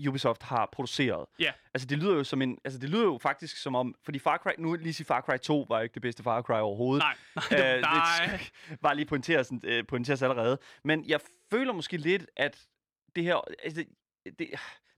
uh, 0.00 0.08
Ubisoft 0.08 0.42
har 0.42 0.68
produceret. 0.72 1.26
Ja. 1.38 1.52
Altså 1.74 1.86
det 1.86 1.98
lyder 1.98 2.14
jo 2.14 2.24
som 2.24 2.42
en, 2.42 2.58
altså 2.64 2.78
det 2.80 2.90
lyder 2.90 3.04
jo 3.04 3.18
faktisk 3.22 3.56
som 3.56 3.74
om, 3.74 3.94
fordi 4.04 4.18
Far 4.18 4.36
Cry, 4.38 4.50
nu 4.58 4.74
lige 4.74 4.92
sige 4.94 5.06
Far 5.06 5.20
Cry 5.20 5.36
2 5.42 5.66
var 5.68 5.80
ikke 5.80 5.94
det 5.94 6.02
bedste 6.02 6.22
Far 6.22 6.42
Cry 6.42 6.52
overhovedet. 6.60 7.04
Nej, 7.04 7.16
nej, 7.50 7.60
Øh, 7.68 7.74
det, 7.74 7.80
nej. 7.82 8.40
det 8.70 8.80
bare 8.80 8.96
lige 8.96 9.06
pointeres, 9.06 9.52
øh, 9.64 9.84
pointeres 9.88 10.22
allerede. 10.22 10.58
Men 10.84 11.04
jeg 11.08 11.20
føler 11.50 11.72
måske 11.72 11.96
lidt, 11.96 12.26
at 12.36 12.66
det 13.16 13.24
her... 13.24 13.36
Altså, 13.64 13.84
det, 14.24 14.38
det, 14.38 14.48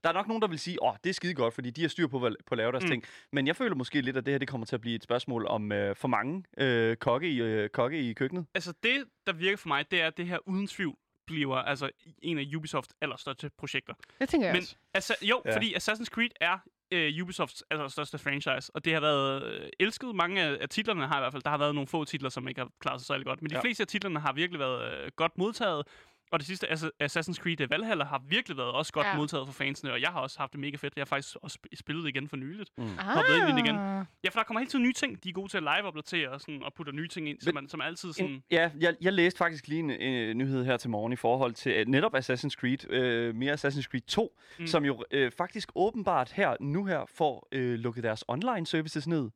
der 0.05 0.09
er 0.11 0.13
nok 0.13 0.27
nogen, 0.27 0.41
der 0.41 0.47
vil 0.47 0.59
sige, 0.59 0.83
åh, 0.83 0.89
oh, 0.89 0.95
det 1.03 1.09
er 1.09 1.13
skide 1.13 1.33
godt, 1.33 1.53
fordi 1.53 1.69
de 1.69 1.81
har 1.81 1.87
styr 1.89 2.07
på, 2.07 2.19
på 2.19 2.29
at 2.51 2.57
lave 2.57 2.71
deres 2.71 2.83
Mm. 2.83 2.89
ting. 2.89 3.03
Men 3.31 3.47
jeg 3.47 3.55
føler 3.55 3.75
måske 3.75 4.01
lidt, 4.01 4.17
at 4.17 4.25
det 4.25 4.33
her 4.33 4.37
det 4.39 4.47
kommer 4.47 4.65
til 4.67 4.75
at 4.75 4.81
blive 4.81 4.95
et 4.95 5.03
spørgsmål 5.03 5.45
om 5.47 5.71
øh, 5.71 5.95
for 5.95 6.07
mange 6.07 6.43
øh, 6.57 6.95
kokke, 6.95 7.29
i, 7.29 7.41
øh, 7.41 7.69
kokke 7.69 8.09
i 8.09 8.13
køkkenet. 8.13 8.45
Altså 8.55 8.73
det, 8.83 9.03
der 9.27 9.33
virker 9.33 9.57
for 9.57 9.67
mig, 9.67 9.91
det 9.91 10.01
er, 10.01 10.07
at 10.07 10.17
det 10.17 10.27
her 10.27 10.37
uden 10.47 10.67
tvivl 10.67 10.95
bliver 11.27 11.55
altså 11.55 11.89
en 12.21 12.37
af 12.37 12.45
Ubisofts 12.57 12.93
allerstørste 13.01 13.49
projekter. 13.57 13.93
Det 14.19 14.29
tænker 14.29 14.47
jeg 14.47 14.53
Men 14.53 14.61
også. 14.61 14.75
altså, 14.93 15.15
jo, 15.21 15.41
ja. 15.45 15.55
Fordi 15.55 15.73
Assassin's 15.75 16.05
Creed 16.05 16.29
er 16.41 16.57
øh, 16.91 17.13
Ubisofts 17.23 17.63
allerstørste 17.71 18.17
franchise, 18.17 18.71
og 18.75 18.85
det 18.85 18.93
har 18.93 18.99
været 19.01 19.43
øh, 19.43 19.69
elsket. 19.79 20.15
Mange 20.15 20.41
af, 20.41 20.57
af 20.61 20.69
titlerne 20.69 21.07
har 21.07 21.17
i 21.17 21.21
hvert 21.21 21.31
fald, 21.33 21.43
der 21.43 21.49
har 21.49 21.57
været 21.57 21.75
nogle 21.75 21.87
få 21.87 22.05
titler, 22.05 22.29
som 22.29 22.47
ikke 22.47 22.61
har 22.61 22.69
klaret 22.79 23.01
sig 23.01 23.07
særlig 23.07 23.25
godt, 23.25 23.41
men 23.41 23.49
de. 23.49 23.55
Ja. 23.55 23.61
fleste 23.61 23.81
af 23.83 23.87
titlerne 23.87 24.19
har 24.19 24.33
virkelig 24.33 24.59
været 24.59 25.03
øh, 25.05 25.11
godt 25.15 25.37
modtaget. 25.37 25.87
Og 26.35 26.39
det 26.39 26.47
sidste, 26.47 26.67
Assa- 26.71 26.89
Assassin's 27.03 27.33
Creed 27.43 27.61
øh, 27.61 27.69
Valhalla, 27.71 28.03
har 28.05 28.21
virkelig 28.29 28.57
været 28.57 28.71
også 28.71 28.93
godt 28.93 29.07
Ja. 29.07 29.15
modtaget 29.17 29.47
for 29.47 29.53
fansene, 29.53 29.91
og 29.91 30.01
jeg 30.01 30.09
har 30.09 30.19
også 30.19 30.39
haft 30.39 30.51
det 30.51 30.59
mega 30.59 30.77
fedt. 30.77 30.93
Jeg 30.95 31.01
har 31.01 31.05
faktisk 31.05 31.35
også 31.41 31.57
sp- 31.61 31.75
spillet 31.75 32.03
det 32.03 32.09
igen 32.09 32.27
for 32.29 32.35
nyligt. 32.37 32.69
Mm. 32.77 32.83
hoppet 32.97 33.35
ind 33.35 33.47
i 33.47 33.51
den 33.51 33.57
igen. 33.65 33.75
Ah. 33.75 34.05
Ja, 34.23 34.29
for 34.29 34.39
der 34.39 34.43
kommer 34.43 34.59
hele 34.59 34.69
tiden 34.71 34.83
nye 34.83 34.93
ting. 34.93 35.23
De 35.23 35.29
er 35.29 35.33
gode 35.33 35.47
til 35.51 35.57
at 35.57 35.63
live-opdatere 35.63 36.29
og, 36.29 36.41
sådan, 36.41 36.63
og 36.63 36.73
putte 36.73 36.91
nye 36.91 37.07
ting 37.07 37.29
ind, 37.29 37.41
som, 37.41 37.53
man, 37.53 37.69
som 37.69 37.81
altid 37.81 38.13
sådan... 38.13 38.31
En, 38.31 38.43
ja, 38.51 38.69
jeg, 38.79 38.95
jeg 39.01 39.13
læste 39.13 39.37
faktisk 39.37 39.67
lige 39.67 39.79
en 39.79 39.91
øh, 39.91 40.33
nyhed 40.33 40.65
her 40.65 40.77
til 40.77 40.89
morgen 40.89 41.13
i 41.13 41.15
forhold 41.15 41.53
til 41.53 41.71
øh, 41.71 41.85
netop 41.87 42.15
Assassin's 42.15 42.49
Creed, 42.59 42.89
øh, 42.91 43.35
mere 43.35 43.53
Assassin's 43.53 43.83
Creed 43.83 44.01
2, 44.07 44.39
Mm. 44.59 44.67
som 44.67 44.85
jo 44.85 45.03
øh, 45.11 45.31
faktisk 45.37 45.69
åbenbart 45.75 46.31
her, 46.31 46.55
nu 46.59 46.85
her, 46.85 47.05
får 47.15 47.47
øh, 47.51 47.73
lukket 47.79 48.03
deres 48.03 48.23
online 48.27 48.65
services 48.67 49.07
ned. 49.07 49.29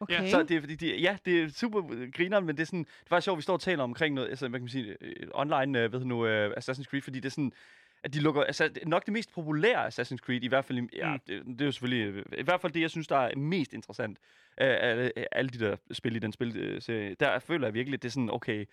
Okay. 0.00 0.28
Så 0.30 0.42
det 0.42 0.56
er 0.56 0.60
fordi, 0.60 0.74
de, 0.74 0.96
ja, 0.96 1.16
det 1.24 1.42
er 1.42 1.48
super 1.48 2.10
grineren, 2.10 2.46
men 2.46 2.56
det 2.56 2.62
er 2.62 2.66
sådan, 2.66 2.84
det 2.84 3.10
var 3.10 3.20
sjovt, 3.20 3.36
vi 3.38 3.42
står 3.42 3.54
og 3.54 3.60
taler 3.60 3.82
omkring 3.84 4.14
noget, 4.14 4.28
altså, 4.28 4.48
hvad 4.48 4.58
kan 4.60 4.64
man 4.64 4.68
sige, 4.68 4.96
øh, 5.00 5.26
online, 5.34 5.80
øh, 5.82 5.92
ved 5.92 6.00
du 6.00 6.06
nu, 6.06 6.26
øh, 6.26 6.50
Assassin's 6.56 6.84
Creed, 6.84 7.02
fordi 7.02 7.20
det 7.20 7.26
er 7.26 7.30
sådan, 7.30 7.52
at 8.04 8.14
de 8.14 8.20
lukker, 8.20 8.42
altså, 8.42 8.70
nok 8.86 9.04
det 9.06 9.12
mest 9.12 9.32
populære 9.34 9.86
Assassin's 9.88 10.16
Creed, 10.16 10.42
i 10.42 10.48
hvert 10.48 10.64
fald, 10.64 10.88
ja, 10.96 11.12
Mm. 11.12 11.20
det, 11.26 11.42
det, 11.46 11.60
er 11.60 11.64
jo 11.64 11.72
selvfølgelig, 11.72 12.06
øh, 12.14 12.24
i 12.38 12.42
hvert 12.42 12.60
fald 12.60 12.72
det, 12.72 12.80
jeg 12.80 12.90
synes, 12.90 13.06
der 13.08 13.16
er 13.16 13.36
mest 13.36 13.72
interessant 13.72 14.18
af 14.56 14.90
af- 14.90 15.12
af 15.16 15.26
alle 15.32 15.50
de 15.50 15.58
der 15.58 15.76
spil 15.92 16.16
i 16.16 16.18
den 16.18 16.32
spilserie, 16.32 17.14
der 17.20 17.38
føler 17.38 17.66
jeg 17.66 17.74
virkelig, 17.74 17.94
at 17.96 18.02
det 18.02 18.08
er 18.08 18.12
sådan, 18.12 18.30
okay, 18.30 18.64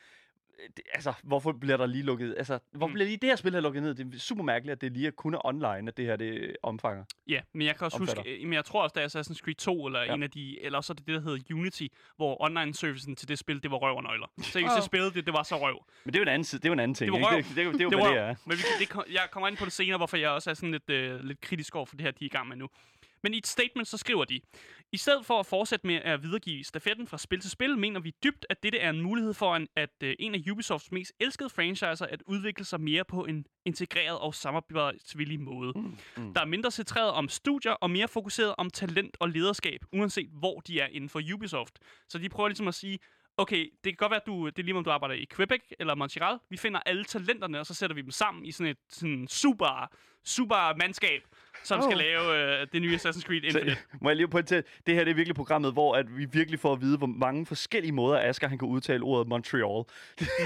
det, 0.78 0.84
altså, 0.94 1.14
hvorfor 1.24 1.52
bliver 1.52 1.78
der 1.78 1.86
lige 1.86 2.04
lukket, 2.04 2.36
altså, 2.38 2.60
hvorfor 2.72 2.88
Mm. 2.88 2.94
bliver 2.94 3.06
lige 3.06 3.18
det 3.18 3.30
her 3.30 3.36
spil 3.36 3.54
her 3.54 3.60
lukket 3.62 3.84
ned? 3.84 3.96
Det 3.96 4.16
er 4.16 4.20
super 4.20 4.44
mærkeligt, 4.44 4.72
at 4.72 4.82
det 4.82 4.92
lige 4.92 5.08
er 5.08 5.12
kun 5.12 5.36
online, 5.44 5.88
at 5.88 5.98
det 5.98 6.06
her, 6.06 6.16
det 6.16 6.56
omfanger. 6.64 7.04
Ja, 7.28 7.42
men 7.54 7.68
jeg 7.68 7.76
kan 7.76 7.86
også 7.86 7.98
Omfatter. 7.98 8.22
huske, 8.24 8.36
øh, 8.36 8.44
men 8.44 8.54
jeg 8.54 8.66
tror 8.66 8.84
også, 8.84 8.94
der 8.94 9.02
er 9.02 9.08
Assassin's 9.08 9.40
Creed 9.44 9.56
2, 9.56 9.86
eller 9.86 10.02
ja. 10.02 10.14
En 10.14 10.24
af 10.24 10.32
de, 10.32 10.62
eller 10.62 10.82
så 10.82 10.94
er 10.94 10.96
det 10.96 11.08
det, 11.08 11.16
der 11.16 11.22
hedder 11.22 11.54
Unity, 11.56 11.88
hvor 12.16 12.42
online-servicen 12.42 13.16
til 13.16 13.28
det 13.28 13.40
spil, 13.40 13.64
det 13.64 13.72
var 13.72 13.78
røv 13.78 13.96
og 13.98 14.04
nøgler. 14.04 14.28
Så 14.42 14.60
Åh. 14.60 14.64
jeg 14.64 14.84
spillede 14.84 15.14
det, 15.14 15.26
det 15.26 15.34
var 15.34 15.44
så 15.44 15.56
røv. 15.68 15.86
Men 16.04 16.14
det 16.14 16.20
er 16.20 16.22
jo 16.22 16.24
en 16.24 16.28
anden, 16.34 16.44
det 16.60 16.66
er 16.66 16.72
en 16.74 16.80
anden 16.80 16.96
ting, 16.96 17.14
Det 17.14 17.22
var 17.22 17.36
ikke? 17.36 17.50
røv. 17.50 17.56
Det, 17.56 17.56
det, 17.56 17.56
det, 17.56 17.74
det 17.74 17.80
det 17.80 17.88
hvad 18.00 18.08
var, 18.08 18.14
det 18.14 18.20
er. 18.22 18.36
Men 18.46 18.58
vi, 18.58 18.64
det, 18.80 18.90
kom- 18.90 19.06
jeg 19.12 19.28
kommer 19.32 19.48
ind 19.48 19.58
på 19.58 19.66
det 19.66 19.74
senere, 19.74 19.98
hvorfor 19.98 20.18
jeg 20.18 20.30
også 20.30 20.50
er 20.50 20.54
sådan 20.54 20.72
lidt, 20.72 20.90
øh, 20.90 21.20
lidt 21.24 21.42
kritisk 21.42 21.76
over 21.76 21.86
for 21.86 21.96
det 21.96 22.04
her, 22.06 22.12
de 22.12 22.26
er 22.26 22.26
i 22.26 22.30
gang 22.30 22.48
med 22.48 22.58
nu. 22.58 22.70
Men 23.24 23.34
i 23.34 23.38
et 23.38 23.48
statement, 23.48 23.88
så 23.88 23.98
skriver 23.98 24.26
de, 24.26 24.40
i 24.94 24.98
stedet 24.98 25.26
for 25.26 25.40
at 25.40 25.46
fortsætte 25.46 25.88
med 25.88 25.96
at 25.96 26.24
videregive 26.24 26.64
stafetten 26.64 27.08
fra 27.08 27.18
spil 27.18 27.40
til 27.40 27.52
spil, 27.52 27.78
mener 27.78 28.00
vi 28.00 28.14
dybt, 28.24 28.46
at 28.50 28.64
dette 28.64 28.80
er 28.80 28.90
en 28.90 29.02
mulighed 29.02 29.34
for, 29.34 29.56
en, 29.56 29.68
at 29.76 29.90
øh, 30.04 30.16
en 30.20 30.36
af 30.36 30.52
Ubisofts 30.52 30.92
mest 30.92 31.14
elskede 31.20 31.50
franchiser 31.50 32.06
at 32.06 32.24
udvikle 32.26 32.66
sig 32.66 32.82
mere 32.82 33.06
på 33.06 33.26
en 33.26 33.46
integreret 33.66 34.20
og 34.20 34.36
samarbejdsvillig 34.36 35.40
måde. 35.40 35.74
Mm, 35.76 35.98
mm. 36.18 36.34
Der 36.34 36.42
er 36.42 36.46
mindre 36.46 36.72
centreret 36.72 37.12
om 37.12 37.30
studier 37.30 37.72
og 37.72 37.90
mere 37.90 38.08
fokuseret 38.08 38.56
om 38.58 38.70
talent 38.70 39.18
og 39.20 39.30
lederskab, 39.30 39.86
uanset 39.94 40.30
hvor 40.32 40.60
de 40.60 40.80
er 40.80 40.88
inden 40.88 41.10
for 41.10 41.22
Ubisoft. 41.34 41.80
Så 42.10 42.18
de 42.18 42.30
prøver 42.30 42.50
ligesom 42.50 42.68
at 42.68 42.76
sige, 42.76 43.00
okay, 43.38 43.74
det 43.84 43.92
kan 43.92 43.96
godt 43.98 44.10
være, 44.10 44.22
at 44.22 44.28
du, 44.28 44.46
det 44.46 44.60
er 44.60 44.64
lige 44.64 44.76
om 44.76 44.84
du 44.84 44.92
arbejder 44.92 45.16
i 45.16 45.26
Quebec 45.36 45.62
eller 45.80 45.96
Montreal. 45.96 46.40
Vi 46.50 46.58
finder 46.58 46.80
alle 46.86 47.04
talenterne, 47.04 47.60
og 47.60 47.66
så 47.66 47.74
sætter 47.74 47.94
vi 47.94 48.02
dem 48.02 48.12
sammen 48.12 48.46
i 48.46 48.52
sådan 48.52 48.72
et 48.72 48.78
sådan 48.90 49.28
super, 49.28 49.92
super 50.24 50.78
mandskab, 50.78 51.22
som 51.64 51.80
oh. 51.80 51.84
skal 51.86 51.98
lave 51.98 52.38
øh, 52.62 52.68
det 52.74 52.82
nye 52.82 52.96
Assassin's 52.96 53.22
Creed 53.22 53.44
Infinite. 53.44 53.72
Så, 53.76 53.98
må 54.02 54.10
jeg 54.10 54.16
lige 54.18 54.28
pointere, 54.28 54.64
det 54.88 54.96
her 54.96 55.04
det 55.04 55.12
er 55.12 55.16
virkelig 55.16 55.36
programmet, 55.36 55.74
hvor 55.74 55.96
at 55.96 56.18
vi 56.18 56.26
virkelig 56.32 56.60
får 56.60 56.74
at 56.74 56.82
vide, 56.82 56.98
hvor 56.98 57.08
mange 57.08 57.46
forskellige 57.46 57.92
måder 57.92 58.20
Asger 58.30 58.48
han 58.48 58.58
kan 58.58 58.68
udtale 58.68 59.04
ordet 59.04 59.28
Montreal. 59.28 59.84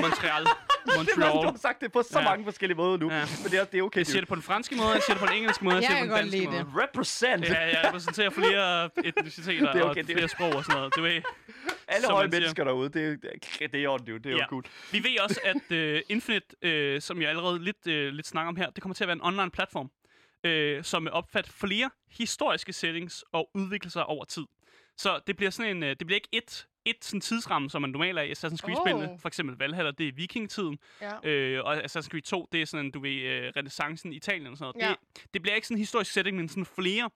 Montreal. 0.01 0.43
Det 0.87 0.93
var, 0.95 1.03
du 1.03 1.19
Montreal. 1.19 1.45
har 1.51 1.57
sagt 1.57 1.81
det 1.81 1.91
på 1.91 2.01
så 2.11 2.19
Ja. 2.19 2.25
mange 2.29 2.43
forskellige 2.45 2.77
måder 2.77 2.97
nu, 2.97 3.11
Ja. 3.11 3.19
men 3.43 3.51
det 3.51 3.59
er, 3.59 3.63
det 3.65 3.77
er 3.77 3.83
okay. 3.83 3.97
Jeg 3.97 4.07
siger 4.07 4.21
det 4.21 4.27
på 4.29 4.35
den 4.35 4.43
franske 4.43 4.75
måde, 4.75 4.89
jeg 4.89 5.01
siger 5.03 5.13
det 5.15 5.21
på 5.21 5.25
den 5.27 5.35
engelske 5.37 5.63
måde, 5.63 5.75
jeg 5.75 5.81
Jeg 5.83 5.89
siger 5.89 5.99
det 6.01 6.09
på 6.11 6.17
den 6.17 6.23
danske 6.31 6.45
måde. 6.49 6.57
det. 6.57 6.83
Represent! 6.83 7.49
Ja, 7.49 7.59
jeg 7.59 7.81
repræsenterer 7.87 8.29
flere 8.29 8.89
etniciteter 9.05 9.71
Det 9.73 9.79
er 9.81 9.83
og 9.83 9.89
okay, 9.91 10.01
det 10.03 10.09
er- 10.09 10.15
flere 10.17 10.27
sprog 10.27 10.55
og 10.55 10.63
sådan 10.63 10.77
noget. 10.77 10.95
Det 10.95 11.03
ved, 11.03 11.21
Alle 11.87 12.07
høje 12.07 12.27
siger. 12.31 12.39
mennesker 12.39 12.63
derude, 12.63 12.89
det, 12.89 13.03
er- 13.03 13.09
det, 13.09 13.29
er- 13.61 13.67
det 13.67 13.75
er 13.75 13.83
i 13.83 13.85
orden, 13.85 14.05
det, 14.05 14.11
er 14.11 14.13
jo- 14.13 14.17
det 14.19 14.25
er 14.25 14.31
jo 14.31 14.37
Ja. 14.37 14.45
cool. 14.45 14.63
Vi 14.91 15.03
ved 15.03 15.19
også, 15.19 15.39
at 15.43 15.77
uh, 15.95 15.99
Infinite, 16.09 16.95
uh, 16.95 17.01
som 17.01 17.21
jeg 17.21 17.29
allerede 17.29 17.63
lidt, 17.63 17.77
uh, 17.87 17.93
lidt 17.93 18.27
snakker 18.27 18.49
om 18.49 18.55
her, 18.55 18.69
det 18.69 18.81
kommer 18.83 18.93
til 18.95 19.03
at 19.03 19.07
være 19.07 19.15
en 19.15 19.23
online 19.23 19.51
platform. 19.51 19.89
Øh, 20.47 20.83
som 20.83 21.03
vil 21.03 21.11
opfatte 21.11 21.51
flere 21.51 21.89
historiske 22.09 22.73
settings 22.73 23.25
og 23.31 23.49
udvikle 23.53 23.89
sig 23.89 24.05
over 24.05 24.25
tid. 24.25 24.45
Så 24.97 25.19
det 25.27 25.37
bliver 25.37 25.49
sådan 25.49 25.77
en, 25.77 25.83
øh, 25.83 25.89
det 25.89 26.07
bliver 26.07 26.15
ikke 26.15 26.29
et, 26.31 26.67
et 26.85 27.05
sådan 27.05 27.21
tidsramme, 27.21 27.69
som 27.69 27.81
man 27.81 27.91
normalt 27.91 28.17
er 28.17 28.21
i 28.21 28.31
Assassin's 28.31 28.57
Creed-spillene. 28.57 29.11
Oh. 29.11 29.19
For 29.19 29.27
eksempel 29.27 29.57
Valhalla, 29.57 29.91
det 29.91 30.07
er 30.07 30.11
vikingetiden. 30.15 30.79
Ja. 31.01 31.29
Øh, 31.29 31.65
og 31.65 31.77
Assassin's 31.77 32.09
Creed 32.09 32.21
2, 32.21 32.47
det 32.51 32.61
er 32.61 32.65
sådan, 32.65 32.91
du 32.91 32.99
ved, 32.99 33.21
øh, 33.21 33.53
renaissancen 33.55 34.13
i 34.13 34.15
Italien 34.15 34.47
og 34.47 34.57
sådan 34.57 34.73
noget. 34.75 34.89
Ja. 34.89 34.95
Det, 35.15 35.33
det 35.33 35.41
bliver 35.41 35.55
ikke 35.55 35.67
sådan 35.67 35.77
en 35.77 35.79
historisk 35.79 36.11
setting, 36.11 36.37
men 36.37 36.49
sådan 36.49 36.65
flere. 36.65 37.09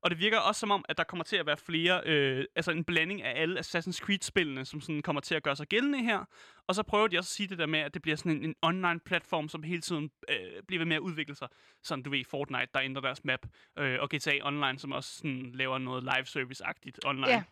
Og 0.00 0.10
det 0.10 0.18
virker 0.18 0.38
også 0.38 0.58
som 0.58 0.70
om, 0.70 0.84
at 0.88 0.98
der 0.98 1.04
kommer 1.04 1.24
til 1.24 1.36
at 1.36 1.46
være 1.46 1.56
flere, 1.56 2.02
øh, 2.06 2.44
altså 2.56 2.70
en 2.70 2.84
blanding 2.84 3.22
af 3.22 3.42
alle 3.42 3.60
Assassin's 3.60 3.98
Creed-spillene, 3.98 4.64
som 4.64 4.80
sådan 4.80 5.02
kommer 5.02 5.20
til 5.20 5.34
at 5.34 5.42
gøre 5.42 5.56
sig 5.56 5.66
gældende 5.66 6.02
her. 6.02 6.24
Og 6.66 6.74
så 6.74 6.82
prøver 6.82 7.06
de 7.06 7.18
også 7.18 7.28
at 7.28 7.36
sige 7.36 7.48
det 7.48 7.58
der 7.58 7.66
med, 7.66 7.78
at 7.78 7.94
det 7.94 8.02
bliver 8.02 8.16
sådan 8.16 8.32
en, 8.32 8.44
en 8.44 8.54
online-platform, 8.62 9.48
som 9.48 9.62
hele 9.62 9.80
tiden 9.80 10.10
øh, 10.30 10.62
bliver 10.68 10.80
ved 10.80 10.86
med 10.86 10.96
at 10.96 11.00
udvikle 11.00 11.34
sig. 11.34 11.48
Sådan, 11.82 12.02
du 12.02 12.10
ved, 12.10 12.24
Fortnite, 12.24 12.68
der 12.74 12.80
ændrer 12.80 13.02
deres 13.02 13.24
map, 13.24 13.46
øh, 13.78 13.98
og 14.00 14.08
GTA 14.10 14.38
Online, 14.42 14.78
som 14.78 14.92
også 14.92 15.16
sådan, 15.16 15.50
laver 15.54 15.78
noget 15.78 16.02
live 16.02 16.26
service-agtigt 16.26 16.98
online. 17.04 17.28
Ja. 17.28 17.42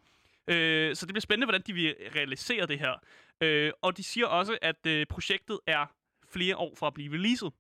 Øh, 0.54 0.96
så 0.96 1.06
det 1.06 1.14
bliver 1.14 1.20
spændende, 1.20 1.46
hvordan 1.46 1.62
de 1.66 1.72
vil 1.72 1.94
realisere 2.16 2.66
det 2.66 2.78
her. 2.78 2.94
Øh, 3.40 3.72
og 3.82 3.96
de 3.96 4.04
siger 4.04 4.26
også, 4.26 4.58
at 4.62 4.86
øh, 4.86 5.06
projektet 5.06 5.60
er 5.66 5.86
flere 6.28 6.56
år 6.56 6.74
fra 6.74 6.86
at 6.86 6.94
blive 6.94 7.14
releaset. 7.14 7.52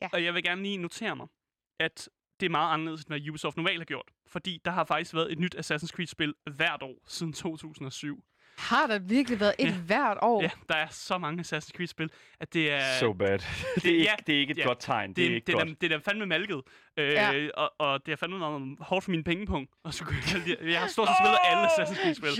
Ja. 0.00 0.08
Og 0.12 0.24
jeg 0.24 0.34
vil 0.34 0.42
gerne 0.42 0.62
lige 0.62 0.76
notere 0.76 1.16
mig, 1.16 1.26
at 1.78 2.08
det 2.42 2.46
er 2.48 2.50
meget 2.50 2.72
anderledes, 2.74 3.00
end 3.04 3.08
hvad 3.08 3.28
Ubisoft 3.28 3.56
normalt 3.56 3.78
har 3.78 3.84
gjort. 3.84 4.08
Fordi 4.26 4.60
der 4.64 4.70
har 4.70 4.84
faktisk 4.84 5.14
været 5.14 5.32
et 5.32 5.38
nyt 5.38 5.54
Assassin's 5.54 5.88
Creed-spil 5.88 6.34
hvert 6.56 6.82
år 6.82 6.94
siden 7.06 7.32
2007. 7.32 8.24
Har 8.58 8.86
der 8.86 8.98
virkelig 8.98 9.40
været 9.40 9.54
et 9.58 9.66
Ja. 9.66 9.74
hvert 9.86 10.18
år? 10.22 10.42
Ja, 10.42 10.50
der 10.68 10.74
er 10.74 10.86
så 10.90 11.18
mange 11.18 11.40
Assassin's 11.40 11.70
Creed-spil, 11.76 12.10
at 12.40 12.54
det 12.54 12.72
er... 12.72 12.98
So 13.00 13.12
bad. 13.12 13.38
det, 13.74 13.86
er 13.86 13.90
ikke, 13.90 14.02
ja, 14.02 14.14
det 14.26 14.34
er 14.34 14.38
ikke 14.40 14.50
et 14.50 14.58
ja. 14.58 14.64
godt 14.66 14.80
tegn. 14.80 15.08
Det, 15.08 15.16
det, 15.16 15.26
er 15.26 15.34
ikke 15.34 15.46
det, 15.46 15.52
er 15.52 15.58
godt. 15.58 15.68
da, 15.68 15.74
det 15.80 15.92
er 15.92 15.98
da 15.98 16.10
fandme 16.10 16.26
malket. 16.26 16.62
Øh, 16.96 17.12
Ja. 17.12 17.48
og, 17.54 17.72
og 17.78 18.06
det 18.06 18.12
er 18.12 18.16
fandme 18.16 18.38
meget 18.38 18.76
hårdt 18.80 19.04
for 19.04 19.10
min 19.10 19.24
pengepunkt. 19.24 19.70
Og 19.84 19.94
så, 19.94 20.04
jeg 20.70 20.80
har 20.80 20.88
stort 20.88 21.08
set 21.08 21.16
spillet 21.20 21.38
alle 21.44 21.66
Assassin's 21.66 22.02
Creed-spil. 22.02 22.30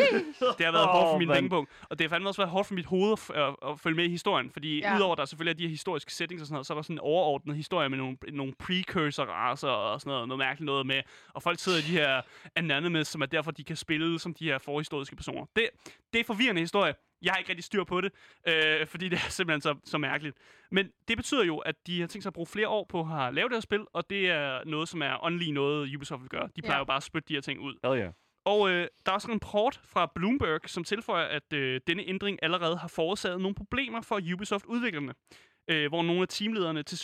Det 0.59 0.65
har 0.67 0.73
været 0.73 0.87
hårdt 0.89 1.11
for 1.13 1.19
min 1.19 1.29
mand. 1.29 1.37
pengepunkt. 1.37 1.71
Og 1.91 1.99
det 1.99 2.05
har 2.05 2.09
fandme 2.09 2.29
også 2.29 2.41
været 2.43 2.51
hårdt 2.51 2.67
for 2.69 2.75
mit 2.75 2.87
hoved 2.87 3.13
at, 3.13 3.37
at, 3.43 3.57
at 3.71 3.81
følge 3.81 3.97
med 3.97 4.05
i 4.05 4.09
historien. 4.09 4.51
Fordi 4.51 4.79
Ja. 4.79 4.97
udover 4.97 5.15
der 5.15 5.25
selvfølgelig 5.25 5.53
er 5.53 5.57
de 5.57 5.63
her 5.63 5.71
historiske 5.71 6.13
settings 6.15 6.41
og 6.43 6.47
sådan 6.47 6.55
noget, 6.55 6.67
så 6.67 6.73
er 6.73 6.75
der 6.75 6.83
sådan 6.83 6.95
en 6.97 7.01
overordnet 7.01 7.57
historie 7.57 7.89
med 7.89 7.99
nogle, 7.99 8.17
nogle 8.33 8.53
precursor-racer 8.59 9.69
og 9.69 10.01
sådan 10.01 10.11
noget, 10.11 10.29
noget 10.29 10.39
mærkeligt 10.39 10.67
noget 10.67 10.87
med. 10.87 11.03
Og 11.35 11.43
folk 11.43 11.59
sidder 11.59 11.79
i 11.79 11.83
de 11.83 11.93
her 11.99 12.23
anonymous, 12.57 13.07
som 13.09 13.23
er 13.23 13.27
derfor, 13.27 13.51
de 13.51 13.65
kan 13.65 13.77
spille 13.77 14.19
som 14.19 14.35
de 14.35 14.45
her 14.45 14.59
forhistoriske 14.59 15.17
personer. 15.17 15.45
Det, 15.57 15.69
det 16.13 16.21
er 16.21 16.25
forvirrende 16.25 16.61
historie. 16.61 16.95
Jeg 17.23 17.33
har 17.33 17.39
ikke 17.39 17.51
rigtig 17.51 17.65
styr 17.65 17.85
på 17.85 18.01
det, 18.01 18.13
øh, 18.49 18.87
fordi 18.87 19.09
det 19.09 19.17
er 19.27 19.31
simpelthen 19.31 19.61
så, 19.61 19.75
så 19.85 19.99
mærkeligt. 19.99 20.37
Men 20.71 20.89
det 21.09 21.17
betyder 21.17 21.45
jo, 21.45 21.59
at 21.59 21.87
de 21.87 22.01
har 22.01 22.07
tænkt 22.07 22.23
sig 22.23 22.31
at 22.31 22.35
bruge 22.35 22.47
flere 22.47 22.69
år 22.69 22.87
på 22.89 23.01
at 23.01 23.35
lave 23.35 23.49
det 23.49 23.57
her 23.57 23.61
spil, 23.61 23.85
og 23.93 24.11
det 24.11 24.31
er 24.31 24.65
noget, 24.65 24.89
som 24.89 25.03
er 25.03 25.25
åndelig 25.25 25.53
noget, 25.53 25.97
Ubisoft 25.97 26.23
vil 26.23 26.29
gøre. 26.29 26.49
De 26.57 26.63
plejer 26.63 26.77
Ja. 26.77 26.79
jo 26.79 26.85
bare 26.85 26.97
at 26.97 27.03
spytte 27.03 27.29
de 27.29 27.35
her 27.35 27.41
ting 27.41 27.61
ud. 27.61 27.75
Hell 27.85 27.99
yeah. 28.01 28.13
Og 28.45 28.71
øh, 28.71 28.89
der 29.07 29.13
er 29.13 29.15
også 29.15 29.29
en 29.29 29.35
rapport 29.35 29.81
fra 29.85 30.13
Bloomberg, 30.15 30.61
som 30.67 30.85
tilføjer, 30.85 31.27
at 31.27 31.53
øh, 31.53 31.81
denne 31.87 32.09
ændring 32.09 32.39
allerede 32.43 32.77
har 32.77 32.89
forårsaget 32.89 33.41
nogle 33.41 33.55
problemer 33.55 34.01
for 34.01 34.21
Ubisoft-udviklerne. 34.35 35.15
Øh, 35.69 35.89
hvor 35.89 36.03
nogle 36.03 36.23
af 36.23 36.29
teamlederne 36.29 36.83
til 36.83 36.99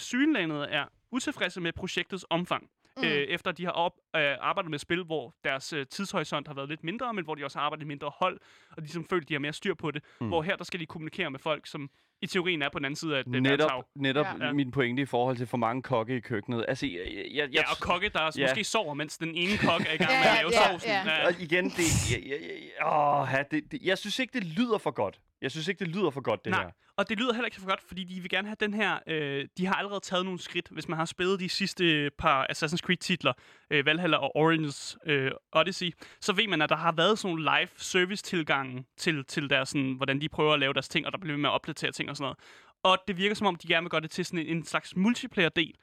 synlandet 0.00 0.74
er 0.74 0.84
utilfredse 1.12 1.60
med 1.60 1.72
projektets 1.72 2.26
omfang. 2.30 2.70
Mm. 3.02 3.08
Øh, 3.08 3.12
efter 3.12 3.52
de 3.52 3.64
har 3.64 3.72
op, 3.72 3.92
øh, 4.16 4.36
arbejdet 4.40 4.70
med 4.70 4.78
spil, 4.78 5.04
hvor 5.04 5.34
deres 5.44 5.72
øh, 5.72 5.86
tidshorisont 5.86 6.46
har 6.46 6.54
været 6.54 6.68
lidt 6.68 6.84
mindre, 6.84 7.14
men 7.14 7.24
hvor 7.24 7.34
de 7.34 7.44
også 7.44 7.58
har 7.58 7.64
arbejdet 7.64 7.84
i 7.84 7.86
mindre 7.86 8.12
hold, 8.14 8.40
og 8.70 8.76
de 8.76 8.80
ligesom 8.82 9.04
føler, 9.04 9.24
de 9.24 9.34
har 9.34 9.38
mere 9.38 9.52
styr 9.52 9.74
på 9.74 9.90
det. 9.90 10.04
Mm. 10.20 10.28
Hvor 10.28 10.42
her, 10.42 10.56
der 10.56 10.64
skal 10.64 10.80
de 10.80 10.86
kommunikere 10.86 11.30
med 11.30 11.38
folk, 11.38 11.66
som 11.66 11.90
i 12.22 12.26
teorien 12.26 12.62
er 12.62 12.68
på 12.72 12.78
den 12.78 12.84
anden 12.84 12.96
side 12.96 13.16
af 13.18 13.24
det 13.24 13.42
Netop, 13.42 13.58
værtshag. 13.58 13.82
netop 13.96 14.26
Ja. 14.40 14.46
ja. 14.46 14.52
min 14.52 14.70
pointe 14.70 15.02
i 15.02 15.06
forhold 15.06 15.36
til 15.36 15.46
for 15.46 15.56
mange 15.56 15.82
kokke 15.82 16.16
i 16.16 16.20
køkkenet. 16.20 16.64
Altså, 16.68 16.86
jeg, 16.86 16.98
jeg, 17.14 17.24
jeg, 17.34 17.48
Ja, 17.54 17.70
og 17.70 17.76
kokke, 17.80 18.08
der 18.08 18.20
Ja. 18.22 18.30
ja. 18.36 18.46
måske 18.46 18.64
sover, 18.64 18.94
mens 18.94 19.18
den 19.18 19.34
ene 19.34 19.56
kok 19.58 19.80
er 19.80 19.92
i 19.92 19.96
gang 19.96 20.10
med 20.20 20.24
Ja, 20.24 20.30
at 20.30 20.36
lave 20.38 20.50
ja, 20.52 20.70
sovsen. 20.72 20.90
ja. 20.90 21.26
Og 21.26 21.32
igen, 21.40 21.64
det, 21.64 22.10
jeg, 22.12 22.22
jeg, 22.30 22.38
jeg, 22.40 22.86
åh, 22.92 23.28
ja, 23.32 23.42
det, 23.50 23.72
det, 23.72 23.80
jeg 23.82 23.98
synes 23.98 24.18
ikke, 24.18 24.32
det 24.40 24.44
lyder 24.46 24.78
for 24.78 24.90
godt. 24.90 25.20
Jeg 25.42 25.50
synes 25.50 25.68
ikke, 25.68 25.78
det 25.84 25.88
lyder 25.88 26.10
for 26.10 26.20
godt, 26.20 26.44
det 26.44 26.50
Nej, 26.50 26.62
her. 26.62 26.70
og 26.96 27.08
det 27.08 27.18
lyder 27.18 27.32
heller 27.32 27.46
ikke 27.46 27.56
så 27.60 27.66
godt, 27.66 27.80
fordi 27.88 28.04
de 28.04 28.20
vil 28.20 28.30
gerne 28.30 28.48
have 28.48 28.56
den 28.60 28.74
her... 28.74 28.98
Øh, 29.06 29.46
de 29.58 29.66
har 29.66 29.74
allerede 29.74 30.00
taget 30.00 30.24
nogle 30.24 30.40
skridt. 30.40 30.68
Hvis 30.70 30.88
man 30.88 30.98
har 30.98 31.04
spillet 31.04 31.40
de 31.40 31.48
sidste 31.48 32.10
par 32.18 32.46
Assassin's 32.52 32.76
Creed-titler, 32.76 33.32
øh, 33.70 33.86
Valhalla 33.86 34.16
og 34.16 34.36
Origins 34.36 34.98
øh, 35.06 35.30
Odyssey, 35.52 35.92
så 36.20 36.32
ved 36.32 36.48
man, 36.48 36.62
at 36.62 36.68
der 36.68 36.76
har 36.76 36.92
været 36.92 37.18
sådan 37.18 37.36
nogle 37.36 37.58
live 37.58 37.68
service-tilgange 37.76 38.84
til, 38.96 39.24
til 39.24 39.50
deres, 39.50 39.68
sådan, 39.68 39.92
hvordan 39.96 40.20
de 40.20 40.28
prøver 40.28 40.52
at 40.54 40.60
lave 40.60 40.72
deres 40.72 40.88
ting, 40.88 41.06
og 41.06 41.12
der 41.12 41.18
bliver 41.18 41.36
med 41.38 41.48
at 41.50 41.54
opdatere 41.54 41.92
ting 41.92 42.09
og 42.10 42.16
sådan 42.16 42.24
noget. 42.24 42.38
Og 42.82 42.98
det 43.08 43.16
virker 43.16 43.34
som 43.34 43.46
om, 43.46 43.56
de 43.56 43.68
gerne 43.68 43.84
vil 43.84 43.90
gøre 43.90 44.00
det 44.00 44.10
til 44.10 44.24
sådan 44.24 44.38
en, 44.38 44.56
en 44.56 44.64
slags 44.64 44.96
multiplayer-del. 44.96 45.74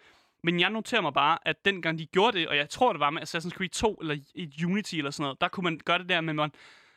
Men 0.44 0.60
jeg 0.60 0.70
noterer 0.70 1.02
mig 1.02 1.14
bare, 1.14 1.38
at 1.46 1.66
dengang 1.66 2.00
de 2.00 2.06
gjorde 2.06 2.38
det, 2.38 2.48
og 2.48 2.58
jeg 2.58 2.70
tror, 2.70 2.94
det 2.94 3.00
var 3.00 3.10
med 3.10 3.22
Assassin's 3.22 3.50
Creed 3.50 3.70
2 3.70 3.94
eller 3.94 4.18
i 4.36 4.66
Unity 4.66 4.96
eller 4.96 5.12
sådan 5.12 5.24
noget, 5.24 5.42
der 5.42 5.48
kunne 5.48 5.64
man 5.64 5.80
gøre 5.86 5.98
det 5.98 6.10
der 6.10 6.22
med, 6.22 6.34
man, 6.34 6.52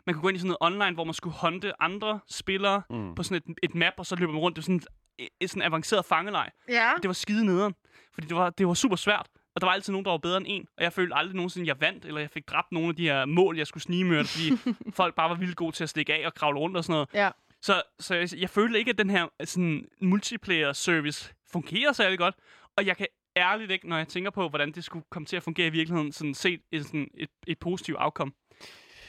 man 0.06 0.14
kunne 0.14 0.22
gå 0.22 0.28
ind 0.28 0.36
i 0.36 0.40
sådan 0.40 0.56
noget 0.60 0.74
online, 0.74 0.94
hvor 0.94 1.04
man 1.04 1.14
skulle 1.14 1.36
hunte 1.42 1.82
andre 1.82 2.20
spillere 2.28 2.82
mm. 2.90 3.14
på 3.14 3.22
sådan 3.22 3.42
et, 3.48 3.58
et 3.62 3.74
map, 3.74 3.92
og 3.96 4.06
så 4.06 4.16
løber 4.16 4.32
man 4.32 4.40
rundt. 4.40 4.56
Det 4.56 4.62
var 4.62 4.64
sådan 4.64 4.82
et, 5.18 5.28
et 5.40 5.50
sådan 5.50 5.62
avanceret 5.62 6.04
fangelej. 6.04 6.50
Ja. 6.68 6.90
Det 7.02 7.08
var 7.08 7.12
skide 7.12 7.46
nederen, 7.46 7.74
fordi 8.14 8.26
det 8.26 8.36
var, 8.36 8.50
det 8.50 8.66
var 8.66 8.74
super 8.74 8.96
svært. 8.96 9.26
Og 9.54 9.60
der 9.60 9.66
var 9.66 9.74
altid 9.74 9.92
nogen, 9.92 10.04
der 10.04 10.10
var 10.10 10.18
bedre 10.18 10.36
end 10.36 10.46
en. 10.48 10.66
Og 10.76 10.84
jeg 10.84 10.92
følte 10.92 11.16
aldrig 11.16 11.36
nogensinde, 11.36 11.68
jeg 11.68 11.80
vandt, 11.80 12.04
eller 12.04 12.20
jeg 12.20 12.30
fik 12.30 12.48
dræbt 12.48 12.72
nogle 12.72 12.88
af 12.88 12.96
de 12.96 13.02
her 13.02 13.24
mål, 13.24 13.56
jeg 13.56 13.66
skulle 13.66 13.82
snigemørte, 13.82 14.28
fordi 14.28 14.50
folk 15.00 15.14
bare 15.14 15.30
var 15.30 15.36
vildt 15.36 15.56
gode 15.56 15.72
til 15.72 15.82
at 15.82 15.90
stikke 15.90 16.14
af 16.14 16.26
og 16.26 16.34
kravle 16.34 16.58
rundt 16.58 16.76
og 16.76 16.84
sådan 16.84 16.92
noget. 16.92 17.08
Ja. 17.14 17.30
Så, 17.62 17.82
så 18.00 18.14
jeg, 18.14 18.28
jeg 18.36 18.50
følte 18.50 18.78
ikke, 18.78 18.90
at 18.90 18.98
den 18.98 19.10
her 19.10 19.26
sådan, 19.44 19.88
multiplayer-service 20.02 21.34
fungerer 21.52 21.92
særlig 21.92 22.18
godt. 22.18 22.34
Og 22.76 22.86
jeg 22.86 22.96
kan 22.96 23.06
ærligt 23.36 23.70
ikke, 23.70 23.88
når 23.88 23.96
jeg 23.96 24.08
tænker 24.08 24.30
på, 24.30 24.48
hvordan 24.48 24.72
det 24.72 24.84
skulle 24.84 25.04
komme 25.10 25.26
til 25.26 25.36
at 25.36 25.42
fungere 25.42 25.66
i 25.66 25.70
virkeligheden, 25.70 26.12
sådan 26.12 26.34
set 26.34 26.60
et, 26.72 26.84
sådan 26.86 27.08
et, 27.14 27.28
et 27.46 27.58
positivt 27.58 27.96
outcome. 28.00 28.32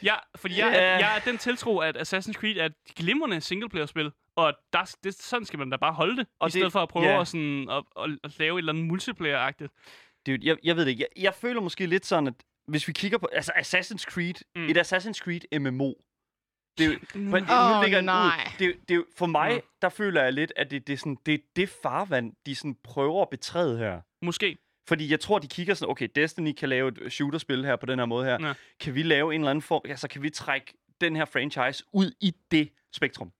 Ja, 0.03 0.15
fordi 0.35 0.59
jeg, 0.59 0.67
er, 0.67 0.81
jeg 0.99 1.15
er 1.15 1.19
den 1.31 1.37
tiltro, 1.37 1.77
at 1.79 1.97
Assassin's 1.97 2.33
Creed 2.33 2.57
er 2.57 2.65
et 2.65 2.73
glimrende 2.95 3.41
singleplayer-spil, 3.41 4.11
og 4.35 4.53
der, 4.73 4.95
det, 5.03 5.13
sådan 5.13 5.45
skal 5.45 5.59
man 5.59 5.69
da 5.69 5.77
bare 5.77 5.93
holde 5.93 6.17
det, 6.17 6.27
Og 6.39 6.45
i 6.45 6.47
det- 6.47 6.53
stedet 6.53 6.71
for 6.71 6.79
at 6.79 6.89
prøve 6.89 7.05
ja. 7.05 7.21
at, 7.21 7.27
sådan, 7.27 7.69
at, 7.69 7.83
at, 8.03 8.09
at 8.23 8.39
lave 8.39 8.55
et 8.55 8.61
eller 8.61 8.73
andet 8.73 8.85
multiplayer-agtigt. 8.85 9.69
Det, 10.25 10.31
er 10.31 10.35
jo- 10.37 10.39
jeg, 10.43 10.57
jeg 10.63 10.75
ved 10.75 10.85
det 10.85 10.91
ikke. 10.91 11.05
Jeg, 11.15 11.23
jeg 11.23 11.33
føler 11.33 11.61
måske 11.61 11.85
lidt 11.85 12.05
sådan, 12.05 12.27
at 12.27 12.33
hvis 12.67 12.87
vi 12.87 12.93
kigger 12.93 13.17
på... 13.17 13.27
Altså, 13.31 13.51
Assassin's 13.51 14.03
Creed. 14.11 14.33
Mm. 14.55 14.65
Et 14.69 14.77
Assassin's 14.77 15.19
Creed 15.23 15.59
MMO. 15.59 15.93
Det 16.77 16.85
er 16.85 16.89
jo, 16.89 17.19
men, 17.19 17.43
Åh, 17.49 17.91
nu 17.91 18.01
nej. 18.01 18.47
Ud. 18.47 18.59
Det, 18.59 18.89
det 18.89 19.05
for 19.17 19.25
mig, 19.25 19.61
der 19.81 19.89
føler 19.89 20.23
jeg 20.23 20.33
lidt, 20.33 20.53
at 20.55 20.71
det, 20.71 20.87
det, 20.87 20.93
er 20.93 20.97
sådan, 20.97 21.17
det 21.25 21.33
er 21.33 21.37
det 21.55 21.69
farvand, 21.83 22.33
de 22.45 22.55
sådan 22.55 22.75
prøver 22.83 23.21
at 23.21 23.29
betræde 23.29 23.77
her. 23.77 24.01
Måske. 24.21 24.57
Fordi 24.87 25.11
jeg 25.11 25.19
tror, 25.19 25.39
de 25.39 25.47
kigger 25.47 25.73
sådan, 25.73 25.91
okay, 25.91 26.07
Destiny 26.15 26.53
kan 26.53 26.69
lave 26.69 26.87
et 26.87 27.13
shooterspil 27.13 27.65
her 27.65 27.75
på 27.75 27.85
den 27.85 27.99
her 27.99 28.05
måde 28.05 28.25
her. 28.25 28.47
Ja. 28.47 28.53
Kan 28.79 28.95
vi 28.95 29.03
lave 29.03 29.35
en 29.35 29.41
eller 29.41 29.49
anden 29.49 29.61
form... 29.61 29.81
Altså, 29.85 30.07
kan 30.07 30.23
vi 30.23 30.29
trække 30.29 30.73
den 31.01 31.15
her 31.15 31.25
franchise 31.25 31.83
ud 31.93 32.11
i 32.21 32.35
det 32.51 32.69
spektrum? 32.93 33.31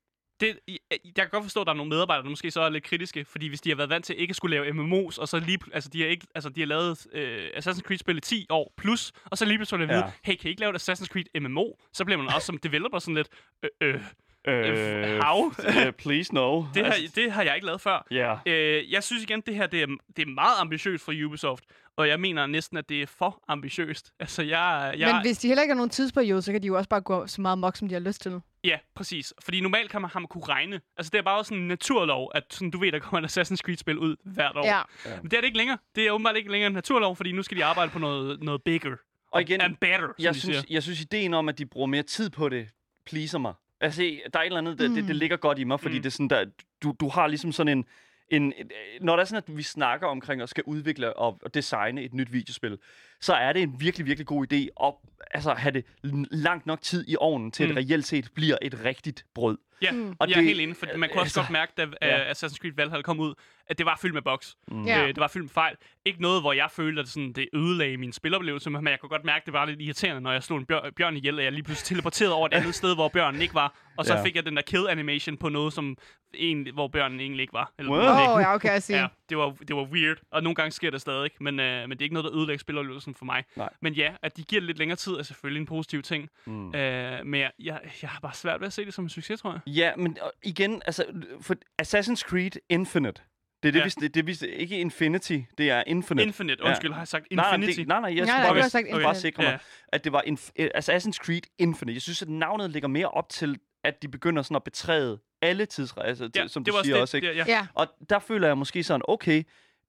Det, 0.41 0.60
jeg, 0.67 0.77
kan 1.15 1.27
godt 1.31 1.43
forstå, 1.43 1.62
at 1.62 1.67
der 1.67 1.74
er 1.74 1.77
nogle 1.77 1.89
medarbejdere, 1.89 2.24
der 2.24 2.29
måske 2.29 2.51
så 2.51 2.62
er 2.62 2.69
lidt 2.69 2.83
kritiske, 2.83 3.25
fordi 3.25 3.48
hvis 3.48 3.62
de 3.62 3.69
har 3.69 3.75
været 3.75 3.89
vant 3.89 4.05
til 4.05 4.21
ikke 4.21 4.31
at 4.31 4.36
skulle 4.36 4.55
lave 4.62 4.67
MMO's, 4.74 5.19
og 5.21 5.27
så 5.27 5.39
lige, 5.39 5.60
altså 5.74 5.89
de 5.93 6.01
har, 6.01 6.07
ikke, 6.07 6.27
altså 6.36 6.50
de 6.50 6.60
har 6.62 6.67
lavet 6.67 7.07
øh, 7.13 7.50
Assassin's 7.57 7.81
Creed-spil 7.81 8.17
i 8.17 8.21
10 8.21 8.45
år 8.50 8.74
plus, 8.77 9.12
og 9.25 9.38
så 9.38 9.45
lige 9.45 9.57
pludselig 9.57 9.83
at 9.83 9.89
vide, 9.89 10.00
Ja. 10.00 10.12
hey, 10.24 10.36
kan 10.36 10.48
I 10.48 10.50
ikke 10.50 10.62
lave 10.62 10.75
et 10.75 10.89
Assassin's 10.89 11.07
Creed 11.07 11.41
MMO? 11.41 11.65
Så 11.93 12.05
bliver 12.05 12.17
man 12.17 12.27
også 12.36 12.45
som 12.45 12.57
developer 12.57 13.00
sådan 13.00 13.15
lidt, 13.15 13.27
øh, 13.63 13.93
øh, 13.93 14.01
Øh, 14.48 15.19
how? 15.24 15.45
uh, 15.45 15.91
please 15.98 16.33
no. 16.33 16.63
det, 16.74 16.86
har, 16.86 16.91
Altså, 16.93 17.12
det 17.15 17.31
har 17.31 17.43
jeg 17.43 17.55
ikke 17.55 17.65
lavet 17.65 17.81
før. 17.81 18.05
Ja. 18.12 18.36
Øh, 18.45 18.91
jeg 18.91 19.03
synes 19.03 19.24
igen, 19.24 19.41
det 19.41 19.55
her 19.55 19.67
det 19.67 19.81
er, 19.81 19.88
det 20.17 20.21
er 20.27 20.31
meget 20.31 20.55
ambitiøst 20.60 21.05
for 21.05 21.13
Ubisoft, 21.25 21.63
og 21.98 22.07
jeg 22.07 22.19
mener 22.19 22.45
næsten, 22.45 22.77
at 22.77 22.89
det 22.89 23.01
er 23.01 23.05
for 23.07 23.43
ambitiøst. 23.48 24.12
Altså, 24.19 24.41
jeg... 24.41 24.95
jeg 24.98 25.13
Men 25.13 25.21
hvis 25.21 25.38
de 25.38 25.48
heller 25.48 25.62
ikke 25.62 25.71
har 25.71 25.75
nogen 25.77 25.89
tidsperiode, 25.89 26.41
så 26.41 26.51
kan 26.51 26.62
de 26.62 26.67
jo 26.67 26.77
også 26.77 26.89
bare 26.89 27.01
gå 27.01 27.27
så 27.27 27.41
meget 27.41 27.57
mok, 27.57 27.75
som 27.75 27.88
de 27.88 27.93
har 27.93 28.00
lyst 28.00 28.21
til. 28.21 28.41
Ja, 28.63 28.77
præcis. 28.95 29.33
Fordi 29.43 29.62
normalt 29.62 29.91
kan 29.91 30.01
man, 30.01 30.10
har 30.10 30.19
man 30.19 30.27
kunne 30.27 30.43
regne. 30.45 30.81
Altså, 30.98 31.10
det 31.10 31.17
er 31.17 31.21
bare 31.24 31.43
sådan 31.43 31.57
en 31.57 31.67
naturlov, 31.67 32.31
at 32.36 32.43
sådan, 32.50 32.71
du 32.71 32.79
ved, 32.79 32.91
der 32.91 33.00
kommer 33.00 33.27
et 33.27 33.38
Assassin's 33.38 33.55
Creed-spil 33.55 33.98
ud 33.98 34.15
hvert 34.24 34.55
år. 34.57 34.65
Ja. 34.65 34.81
Men 35.21 35.31
det 35.31 35.33
er 35.38 35.41
det 35.41 35.45
ikke 35.48 35.57
længere. 35.57 35.77
Det 35.95 36.07
er 36.07 36.12
åbenbart 36.12 36.36
ikke 36.36 36.51
længere 36.51 36.67
en 36.67 36.74
naturlov, 36.74 37.15
fordi 37.15 37.31
nu 37.31 37.43
skal 37.43 37.57
de 37.57 37.65
arbejde 37.65 37.91
på 37.91 38.00
noget, 38.00 38.43
noget 38.43 38.63
bigger. 38.63 38.95
Og 39.31 39.41
igen, 39.41 39.62
And 39.62 39.75
better, 39.81 40.07
jeg 40.19 40.36
synes, 40.36 40.57
siger. 40.57 40.67
jeg 40.69 40.83
synes, 40.83 41.01
ideen 41.01 41.33
om, 41.33 41.50
at 41.50 41.57
de 41.57 41.65
bruger 41.65 41.88
mere 41.88 42.03
tid 42.03 42.29
på 42.29 42.50
det, 42.50 42.67
pleaser 43.05 43.39
mig. 43.39 43.53
Altså, 43.81 44.01
der 44.01 44.39
er 44.39 44.43
et 44.43 44.45
eller 44.45 44.57
andet, 44.57 44.79
det, 44.79 44.89
det, 44.89 45.07
det 45.07 45.15
ligger 45.15 45.38
godt 45.38 45.60
i 45.60 45.63
mig, 45.63 45.79
fordi 45.79 45.95
Mm. 45.95 46.01
det 46.01 46.10
er 46.10 46.12
sådan, 46.12 46.27
der, 46.27 46.45
du, 46.83 46.95
du 47.00 47.10
har 47.10 47.27
ligesom 47.27 47.51
sådan 47.51 47.77
en, 47.77 47.86
en. 48.31 48.53
Øh, 48.59 48.65
når 49.01 49.15
det 49.15 49.21
er 49.21 49.25
sådan, 49.25 49.43
at 49.47 49.57
vi 49.57 49.63
snakker 49.63 50.07
omkring 50.07 50.41
og 50.41 50.50
skal 50.50 50.63
udvikle 50.63 51.13
og, 51.13 51.39
og 51.43 51.53
designe 51.53 52.03
et 52.03 52.13
nyt 52.13 52.33
videospil, 52.33 52.77
så 53.21 53.33
er 53.33 53.53
det 53.53 53.61
en 53.61 53.75
virkelig, 53.79 54.05
virkelig 54.07 54.27
god 54.27 54.53
idé 54.53 54.85
at 54.87 54.93
altså, 55.31 55.53
have 55.53 55.71
det 55.71 55.85
langt 56.31 56.65
nok 56.65 56.81
tid 56.81 57.05
i 57.07 57.15
ovnen, 57.19 57.51
til 57.51 57.63
at 57.63 57.69
Mm. 57.69 57.75
det 57.75 57.89
reelt 57.91 58.05
set 58.05 58.29
bliver 58.35 58.57
et 58.61 58.83
rigtigt 58.85 59.25
brød. 59.35 59.57
Ja, 59.81 59.91
Mm. 59.91 60.15
Og 60.19 60.29
jeg 60.29 60.35
er 60.35 60.39
det- 60.39 60.45
helt 60.47 60.61
enig, 60.61 60.75
for 60.75 60.85
man 60.97 61.09
kunne 61.09 61.21
også 61.21 61.39
altså, 61.39 61.39
godt 61.41 61.49
mærke, 61.49 61.71
da 61.77 61.87
ja. 62.01 62.25
uh, 62.25 62.31
Assassin's 62.31 62.57
Creed 62.57 62.73
Valhalla 62.75 63.01
kom 63.01 63.19
ud, 63.19 63.33
at 63.67 63.77
det 63.77 63.85
var 63.85 63.99
fyldt 64.01 64.13
med 64.13 64.21
bugs. 64.21 64.55
Mm. 64.67 64.85
Ja. 64.85 65.01
Øh, 65.01 65.07
det 65.07 65.17
var 65.17 65.27
fyldt 65.27 65.43
med 65.43 65.49
fejl. 65.49 65.75
Ikke 66.05 66.21
noget, 66.21 66.41
hvor 66.41 66.53
jeg 66.53 66.67
følte, 66.71 67.01
at 67.01 67.07
sådan, 67.07 67.33
det 67.33 67.47
ødelagde 67.53 67.97
min 67.97 68.13
spiloplevelse, 68.13 68.69
men 68.69 68.87
jeg 68.87 68.99
kunne 68.99 69.09
godt 69.09 69.23
mærke, 69.25 69.41
at 69.41 69.45
det 69.45 69.53
var 69.53 69.65
lidt 69.65 69.81
irriterende, 69.81 70.21
når 70.21 70.31
jeg 70.31 70.43
slog 70.43 70.59
en 70.59 70.65
bjør- 70.65 70.89
bjørn 70.97 71.17
ihjel, 71.17 71.37
og 71.37 71.43
jeg 71.43 71.51
lige 71.51 71.63
pludselig 71.63 71.85
teleporterede 71.87 72.33
over 72.33 72.47
et 72.47 72.53
andet 72.59 72.75
sted, 72.75 72.95
hvor 72.95 73.07
bjørnen 73.09 73.41
ikke 73.41 73.53
var. 73.53 73.75
Og 73.97 74.05
så 74.05 74.13
Ja. 74.15 74.23
fik 74.23 74.35
jeg 74.35 74.45
den 74.45 74.55
der 74.55 74.61
kill 74.61 74.87
animation 74.89 75.37
på 75.37 75.49
noget, 75.49 75.73
som 75.73 75.97
egentlig, 76.33 76.73
hvor 76.73 76.87
bjørnen 76.87 77.19
egentlig 77.19 77.41
ikke 77.41 77.53
var. 77.53 77.71
Eller 77.79 77.91
Wow. 77.91 78.01
noget, 78.01 78.11
Åh, 78.27 78.29
oh, 78.35 78.41
ja, 78.41 78.55
okay, 78.55 78.71
jeg 78.71 78.83
siger. 78.83 78.99
Ja, 79.01 79.07
det 79.29 79.37
var, 79.37 79.55
det 79.67 79.75
var 79.75 79.83
weird, 79.83 80.17
og 80.31 80.43
nogle 80.43 80.55
gange 80.55 80.71
sker 80.71 80.89
det 80.91 81.01
stadig, 81.01 81.29
men, 81.39 81.59
øh, 81.59 81.81
men 81.81 81.91
det 81.91 82.01
er 82.01 82.03
ikke 82.05 82.13
noget, 82.13 82.31
der 82.31 82.37
ødelægger 82.39 82.59
spiloplevelsen 82.59 83.11
for 83.15 83.25
mig. 83.25 83.44
Nej. 83.56 83.70
Men 83.82 83.94
ja, 83.94 84.13
at 84.22 84.38
de 84.38 84.44
giver 84.44 84.60
det 84.60 84.68
lidt 84.68 84.77
længere 84.77 84.96
tid, 84.96 85.13
er 85.13 85.24
selvfølgelig 85.24 85.60
en 85.60 85.65
positiv 85.68 86.01
ting. 86.01 86.30
Mm. 86.46 86.75
Øh, 86.75 87.25
men 87.25 87.41
jeg, 87.41 87.51
jeg, 87.60 87.80
jeg 88.01 88.10
har 88.10 88.20
bare 88.20 88.34
svært 88.34 88.60
ved 88.60 88.68
at 88.68 88.74
se 88.74 88.86
det 88.86 88.94
som 88.94 89.06
en 89.06 89.10
succes, 89.10 89.41
tror 89.41 89.51
jeg. 89.51 89.62
Ja, 89.74 89.96
men 89.96 90.18
igen, 90.44 90.82
altså, 90.86 91.06
for 91.41 91.56
Assassin's 91.82 92.22
Creed 92.30 92.51
Infinite, 92.70 93.22
det 93.63 93.68
er 93.68 93.72
det, 93.72 93.80
Ja. 93.80 93.84
vi, 93.86 93.89
det, 93.89 94.15
det, 94.15 94.27
vi, 94.41 94.48
ikke 94.48 94.80
Infinity, 94.80 95.39
det 95.58 95.70
er 95.70 95.84
Infinite. 95.88 96.25
Infinite, 96.27 96.63
undskyld, 96.63 96.91
har 96.91 97.00
jeg 97.01 97.08
sagt 97.08 97.25
Nej, 97.32 97.46
nej, 97.46 97.56
Infinity? 97.56 97.80
det, 97.80 97.88
nej, 97.88 98.00
nej, 98.01 98.08
jeg 98.10 98.15
Nej, 98.15 98.25
skal 98.25 98.34
nej, 98.41 98.62
bare, 98.62 98.70
sagt 98.70 98.86
jeg 98.88 98.94
skal 98.96 99.01
bare 99.03 99.12
Infinite. 99.12 99.20
sikre 99.22 99.44
mig, 99.44 99.51
Ja. 99.51 99.58
at 99.88 100.03
det 100.03 100.12
var 100.12 100.22
inf- 100.27 100.51
øh, 100.60 100.70
Assassin's 100.75 101.18
Creed 101.25 101.41
Infinite. 101.58 101.94
Jeg 101.96 102.01
synes, 102.01 102.22
at 102.22 102.30
navnet 102.30 102.70
ligger 102.70 102.88
mere 102.89 103.08
op 103.08 103.30
til, 103.30 103.58
at 103.84 104.01
de 104.01 104.08
begynder 104.08 104.41
sådan 104.41 104.56
at 104.56 104.63
betræde 104.63 105.20
alle 105.41 105.65
tidsrejser, 105.65 106.30
Ja, 106.36 106.41
ja, 106.41 106.48
som 106.48 106.63
det 106.63 106.72
du 106.72 106.77
var 106.77 106.84
siger 106.84 106.96
det, 106.96 107.01
også, 107.01 107.18
ikke? 107.18 107.30
det, 107.30 107.36
ja. 107.36 107.44
Ja. 107.48 107.68
Og 107.74 107.88
der 108.10 108.20
føler 108.20 108.48
jeg 108.48 108.58
måske 108.58 108.84
sådan, 108.84 109.01
okay, 109.08 109.44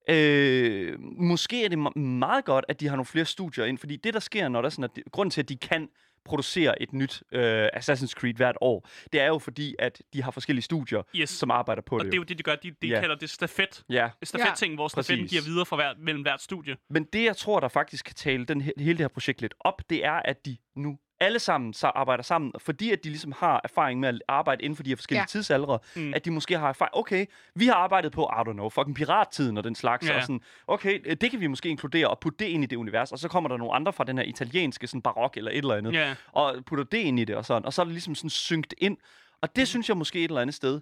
øh, 0.09 0.99
måske 1.01 1.65
er 1.65 1.69
det 1.69 1.77
me- 1.77 1.99
meget 1.99 2.45
godt, 2.45 2.65
at 2.67 2.79
de 2.79 2.87
har 2.87 2.95
nogle 2.95 3.05
flere 3.05 3.25
studier 3.25 3.65
ind, 3.65 3.77
fordi 3.77 3.95
det, 3.95 4.13
der 4.13 4.19
sker, 4.19 4.49
når 4.49 4.61
der 4.61 4.65
er 4.65 4.69
sådan, 4.69 4.83
at 4.83 4.95
de, 4.95 5.01
grunden 5.11 5.31
til, 5.31 5.41
at 5.41 5.49
de 5.49 5.57
kan 5.57 5.89
producere 6.25 6.81
et 6.81 6.93
nyt 6.93 7.23
øh, 7.31 7.65
Assassin's 7.75 8.11
Creed 8.13 8.33
hvert 8.33 8.55
år, 8.61 8.87
det 9.13 9.21
er 9.21 9.27
jo 9.27 9.39
fordi, 9.39 9.75
at 9.79 10.01
de 10.13 10.23
har 10.23 10.31
forskellige 10.31 10.63
studier, 10.63 11.01
Yes. 11.15 11.29
som 11.29 11.51
arbejder 11.51 11.81
på 11.81 11.95
Og 11.95 11.99
det. 11.99 12.11
det 12.11 12.17
er 12.17 12.19
jo 12.19 12.23
det, 12.23 12.37
de 12.37 12.43
gør. 12.43 12.55
De, 12.55 12.71
de 12.81 12.87
Ja. 12.87 12.99
kalder 12.99 13.15
det 13.15 13.29
stafet. 13.29 13.83
Ja, 13.89 14.09
Stafet-ting, 14.23 14.75
hvor 14.75 14.87
stafetten 14.87 15.25
Præcis. 15.25 15.31
giver 15.41 15.51
videre 15.53 15.65
fra 15.65 15.75
hver, 15.75 15.93
mellem 15.99 16.21
hvert 16.21 16.41
studie. 16.41 16.75
men 16.89 17.03
det, 17.13 17.23
jeg 17.23 17.37
tror, 17.37 17.59
der 17.59 17.67
faktisk 17.67 18.05
kan 18.05 18.15
tale 18.15 18.45
den, 18.45 18.61
he- 18.61 18.71
hele 18.77 18.91
det 18.91 18.99
her 18.99 19.07
projekt 19.07 19.41
lidt 19.41 19.53
op, 19.59 19.81
det 19.89 20.05
er, 20.05 20.11
at 20.25 20.45
de 20.45 20.57
nu 20.75 20.97
alle 21.23 21.39
sammen 21.39 21.73
så 21.73 21.87
arbejder 21.87 22.23
sammen, 22.23 22.51
fordi 22.59 22.91
at 22.91 23.03
de 23.03 23.09
ligesom 23.09 23.31
har 23.37 23.61
erfaring 23.63 23.99
med 23.99 24.09
at 24.09 24.21
arbejde 24.27 24.63
inden 24.63 24.75
for 24.75 24.83
de 24.83 24.89
her 24.89 24.95
forskellige 24.95 25.21
Ja. 25.21 25.25
tidsaldre, 25.25 25.79
Mm. 25.95 26.01
mm. 26.01 26.13
at 26.13 26.25
de 26.25 26.31
måske 26.31 26.57
har 26.57 26.69
erfaring, 26.69 26.95
okay, 26.95 27.25
vi 27.55 27.65
har 27.67 27.73
arbejdet 27.73 28.11
på, 28.11 28.23
I 28.23 28.41
don't 28.49 28.53
know, 28.53 28.69
fucking 28.69 28.95
pirattiden 28.95 29.57
og 29.57 29.63
den 29.63 29.75
slags, 29.75 30.09
Ja. 30.09 30.15
og 30.15 30.21
sådan, 30.21 30.41
okay, 30.67 30.99
øh, 31.05 31.15
det 31.21 31.31
kan 31.31 31.39
vi 31.39 31.47
måske 31.47 31.69
inkludere 31.69 32.07
og 32.07 32.19
putte 32.19 32.37
det 32.45 32.45
ind 32.51 32.63
i 32.63 32.67
det 32.67 32.75
univers, 32.75 33.11
og 33.11 33.19
så 33.19 33.27
kommer 33.27 33.47
der 33.49 33.57
nogle 33.57 33.73
andre 33.73 33.93
fra 33.93 34.03
den 34.03 34.17
her 34.17 34.25
italienske 34.25 34.87
sådan 34.87 35.01
barok 35.01 35.37
eller 35.37 35.51
et 35.51 35.57
eller 35.57 35.75
andet, 35.75 35.93
Ja. 35.93 36.15
og 36.31 36.55
putter 36.65 36.83
det 36.85 36.97
ind 36.97 37.19
i 37.19 37.25
det 37.25 37.35
og 37.35 37.45
sådan, 37.45 37.65
og 37.65 37.73
så 37.73 37.81
er 37.81 37.83
det 37.85 37.93
ligesom 37.93 38.15
sådan 38.15 38.29
synkt 38.29 38.73
ind, 38.77 38.97
og 39.41 39.55
det 39.55 39.67
synes 39.67 39.89
jeg 39.89 39.97
måske 39.97 40.19
et 40.19 40.23
eller 40.29 40.41
andet 40.41 40.55
sted, 40.55 40.81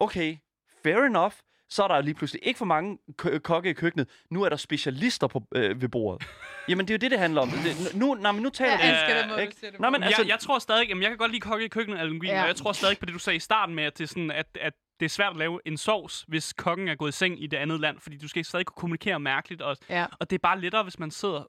okay, 0.00 0.36
fair 0.82 0.96
enough, 0.96 1.32
så 1.70 1.82
er 1.84 1.88
der 1.88 2.00
lige 2.00 2.14
pludselig 2.14 2.46
ikke 2.46 2.58
for 2.58 2.64
mange 2.64 2.98
k- 3.22 3.38
kokke 3.38 3.70
i 3.70 3.72
køkkenet. 3.72 4.08
Nu 4.30 4.42
er 4.42 4.48
der 4.48 4.56
specialister 4.56 5.26
på, 5.26 5.42
øh, 5.54 5.80
ved 5.82 5.88
bordet. 5.88 6.28
Jamen, 6.68 6.88
det 6.88 6.94
er 6.94 6.94
jo 6.94 6.98
det, 6.98 7.10
det 7.10 7.18
handler 7.18 7.40
om. 7.40 7.48
Det, 7.50 7.94
nu, 7.94 8.14
nej, 8.14 8.32
men 8.32 8.42
nu 8.42 8.48
taler 8.50 8.70
Jeg 8.72 8.80
vi... 8.82 8.88
elsker 8.88 9.20
den 9.20 9.28
måde, 9.30 9.42
ikke? 9.42 9.56
det 9.60 9.74
på. 9.76 9.90
men 9.90 10.02
altså- 10.02 10.22
jeg, 10.22 10.28
jeg 10.28 10.38
tror 10.38 10.58
stadig, 10.58 10.88
jamen, 10.88 11.02
jeg 11.02 11.10
kan 11.10 11.18
godt 11.18 11.30
lide 11.30 11.40
kokke 11.40 11.64
i 11.64 11.68
køkkenet, 11.68 11.98
Alan 11.98 12.18
Green, 12.18 12.32
Ja. 12.32 12.42
og 12.42 12.48
jeg 12.48 12.56
tror 12.56 12.72
stadig 12.72 12.98
på 12.98 13.06
det, 13.06 13.14
du 13.14 13.18
sagde 13.18 13.36
i 13.36 13.40
starten 13.40 13.74
med, 13.74 13.84
at 13.84 13.98
det 13.98 14.04
er, 14.04 14.08
sådan, 14.08 14.30
at, 14.30 14.46
at 14.60 14.72
det 15.00 15.04
er 15.04 15.10
svært 15.10 15.30
at 15.30 15.36
lave 15.36 15.60
en 15.64 15.76
sovs, 15.76 16.24
hvis 16.28 16.52
kokken 16.52 16.88
er 16.88 16.94
gået 16.94 17.08
i 17.08 17.12
seng 17.12 17.42
i 17.42 17.46
det 17.46 17.56
andet 17.56 17.80
land, 17.80 17.98
fordi 18.00 18.16
du 18.18 18.28
skal 18.28 18.44
stadig 18.44 18.66
kunne 18.66 18.80
kommunikere 18.80 19.20
mærkeligt, 19.20 19.62
og, 19.62 19.76
Ja. 19.90 20.06
og 20.20 20.30
det 20.30 20.36
er 20.36 20.40
bare 20.42 20.60
lettere, 20.60 20.82
hvis 20.82 20.98
man 20.98 21.10
sidder 21.10 21.42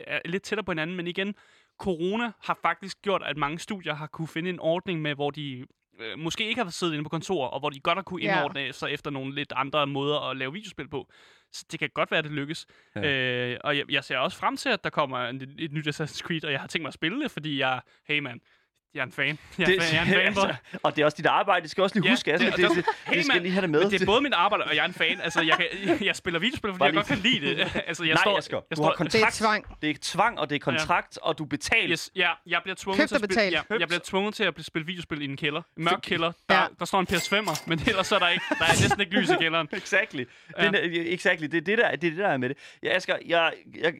er 0.00 0.20
lidt 0.24 0.42
tættere 0.42 0.64
på 0.64 0.70
hinanden, 0.72 0.96
men 0.96 1.06
igen, 1.06 1.34
corona 1.78 2.32
har 2.42 2.58
faktisk 2.62 3.02
gjort, 3.02 3.22
at 3.26 3.36
mange 3.36 3.58
studier 3.58 3.94
har 3.94 4.06
kunne 4.06 4.28
finde 4.28 4.50
en 4.50 4.60
ordning 4.60 5.02
med, 5.02 5.14
hvor 5.14 5.30
de 5.30 5.66
øh, 6.00 6.18
måske 6.18 6.48
ikke 6.48 6.62
har 6.62 6.70
siddet 6.70 6.92
inde 6.94 7.04
på 7.04 7.08
kontor, 7.08 7.46
og 7.46 7.60
hvor 7.60 7.70
de 7.70 7.80
godt 7.80 7.98
har 7.98 8.02
kunne 8.02 8.22
Ja. 8.22 8.36
indordne 8.36 8.72
sig 8.72 8.90
efter 8.90 9.10
nogle 9.10 9.34
lidt 9.34 9.52
andre 9.56 9.86
måder 9.86 10.30
at 10.30 10.36
lave 10.36 10.52
videospil 10.52 10.88
på. 10.88 11.12
Så 11.52 11.64
det 11.70 11.78
kan 11.80 11.90
godt 11.94 12.10
være, 12.10 12.18
at 12.18 12.24
det 12.24 12.32
lykkes. 12.32 12.66
Ja. 12.96 13.00
Ja. 13.00 13.50
Øh, 13.52 13.58
og 13.64 13.76
jeg, 13.76 13.84
jeg 13.90 14.04
ser 14.04 14.18
også 14.18 14.38
frem 14.38 14.56
til, 14.56 14.68
at 14.68 14.84
der 14.84 14.90
kommer 14.90 15.18
en, 15.18 15.42
et 15.58 15.72
nyt 15.72 15.86
Assassin's 15.88 16.20
Creed, 16.20 16.44
og 16.44 16.52
jeg 16.52 16.60
har 16.60 16.66
tænkt 16.66 16.82
mig 16.82 16.88
at 16.88 16.94
spille 16.94 17.22
det, 17.22 17.30
fordi 17.30 17.58
jeg, 17.58 17.80
hey 18.08 18.18
man, 18.18 18.40
jeg 18.94 19.00
er 19.00 19.04
en 19.06 19.12
fan. 19.12 19.38
Jeg 19.58 19.64
er, 19.64 19.66
Det, 19.70 19.82
fan, 19.82 19.94
jeg 19.94 20.00
er 20.00 20.28
en 20.28 20.34
fanboy. 20.34 20.48
altså, 20.48 20.78
og 20.82 20.96
det 20.96 21.02
er 21.02 21.06
også 21.06 21.16
dit 21.16 21.26
arbejde, 21.26 21.62
det 21.62 21.70
skal 21.70 21.82
også 21.82 21.96
lige 21.96 22.04
Ja, 22.06 22.10
huske, 22.12 22.32
altså, 22.32 22.46
det- 22.46 22.56
det, 22.56 22.68
det, 22.68 22.76
det- 22.76 22.84
det, 22.86 22.94
hey, 23.06 23.16
det 23.16 23.24
skal 23.24 23.34
mand, 23.34 23.42
lige 23.42 23.52
have 23.52 23.62
det 23.62 23.70
med. 23.70 23.80
Men 23.82 23.90
det 23.90 24.02
er 24.02 24.06
både 24.06 24.20
mit 24.20 24.32
arbejde, 24.32 24.64
og 24.64 24.76
jeg 24.76 24.82
er 24.82 24.88
en 24.88 24.94
fan. 24.94 25.20
Altså, 25.20 25.40
jeg, 25.42 25.56
kan, 25.56 25.66
jeg 26.08 26.16
spiller 26.16 26.40
videospil, 26.40 26.70
fordi 26.70 26.78
Bare 26.78 26.86
jeg 26.86 26.94
godt 26.94 27.06
kan 27.06 27.18
lide 27.18 27.40
det. 27.46 27.60
altså, 27.88 28.04
jeg 28.04 28.14
Nej, 28.14 28.22
står, 28.22 28.38
Asger, 28.38 28.56
jeg 28.70 28.76
du 28.76 28.82
har 28.82 28.90
står, 28.90 28.96
kontrakt. 28.96 29.12
Det 29.12 29.22
er 29.22 29.30
tvang. 29.46 29.82
Det 29.82 29.90
er 29.90 29.94
tvang, 30.02 30.38
og 30.40 30.50
det 30.50 30.56
er 30.56 30.60
kontrakt, 30.60 31.18
og 31.22 31.38
du 31.38 31.44
betaler. 31.44 31.90
Yes, 31.92 32.10
ja, 32.16 32.30
jeg 32.46 32.60
bliver 32.62 32.76
tvunget 32.76 33.00
Købt 33.00 33.08
til 33.08 33.14
at 33.14 33.32
spille, 33.32 33.42
ja, 33.70 33.78
jeg 33.78 33.88
bliver 33.88 34.00
tvunget 34.04 34.34
til 34.34 34.44
at 34.44 34.54
spille 34.60 34.86
videospil 34.86 35.22
i 35.22 35.24
en 35.24 35.36
kælder. 35.36 35.62
En 35.78 35.84
mørk 35.84 36.00
kælder. 36.02 36.32
Der, 36.48 36.54
Ja. 36.60 36.66
der 36.78 36.84
står 36.84 37.00
en 37.00 37.06
PS5'er, 37.10 37.62
men 37.66 37.80
ellers 37.88 38.06
så 38.06 38.14
er 38.14 38.18
der 38.18 38.28
ikke, 38.28 38.44
der 38.58 38.64
er 38.64 38.68
næsten 38.82 39.00
ikke 39.00 39.12
lys 39.20 39.30
i 39.30 39.34
kælderen. 39.40 39.68
Exactly. 39.72 40.24
Ja. 40.58 40.64
Ja. 40.64 40.70
Det, 40.70 41.12
exactly. 41.12 41.44
Det 41.46 41.56
er 41.56 41.60
det, 41.60 41.78
der, 41.78 41.90
det 41.90 42.06
er 42.06 42.10
det, 42.10 42.16
der 42.18 42.28
er 42.28 42.36
med 42.36 42.48
det. 42.48 42.56
Ja, 42.82 42.96
Asger, 42.96 43.16
jeg, 43.26 43.52
jeg, 43.82 43.94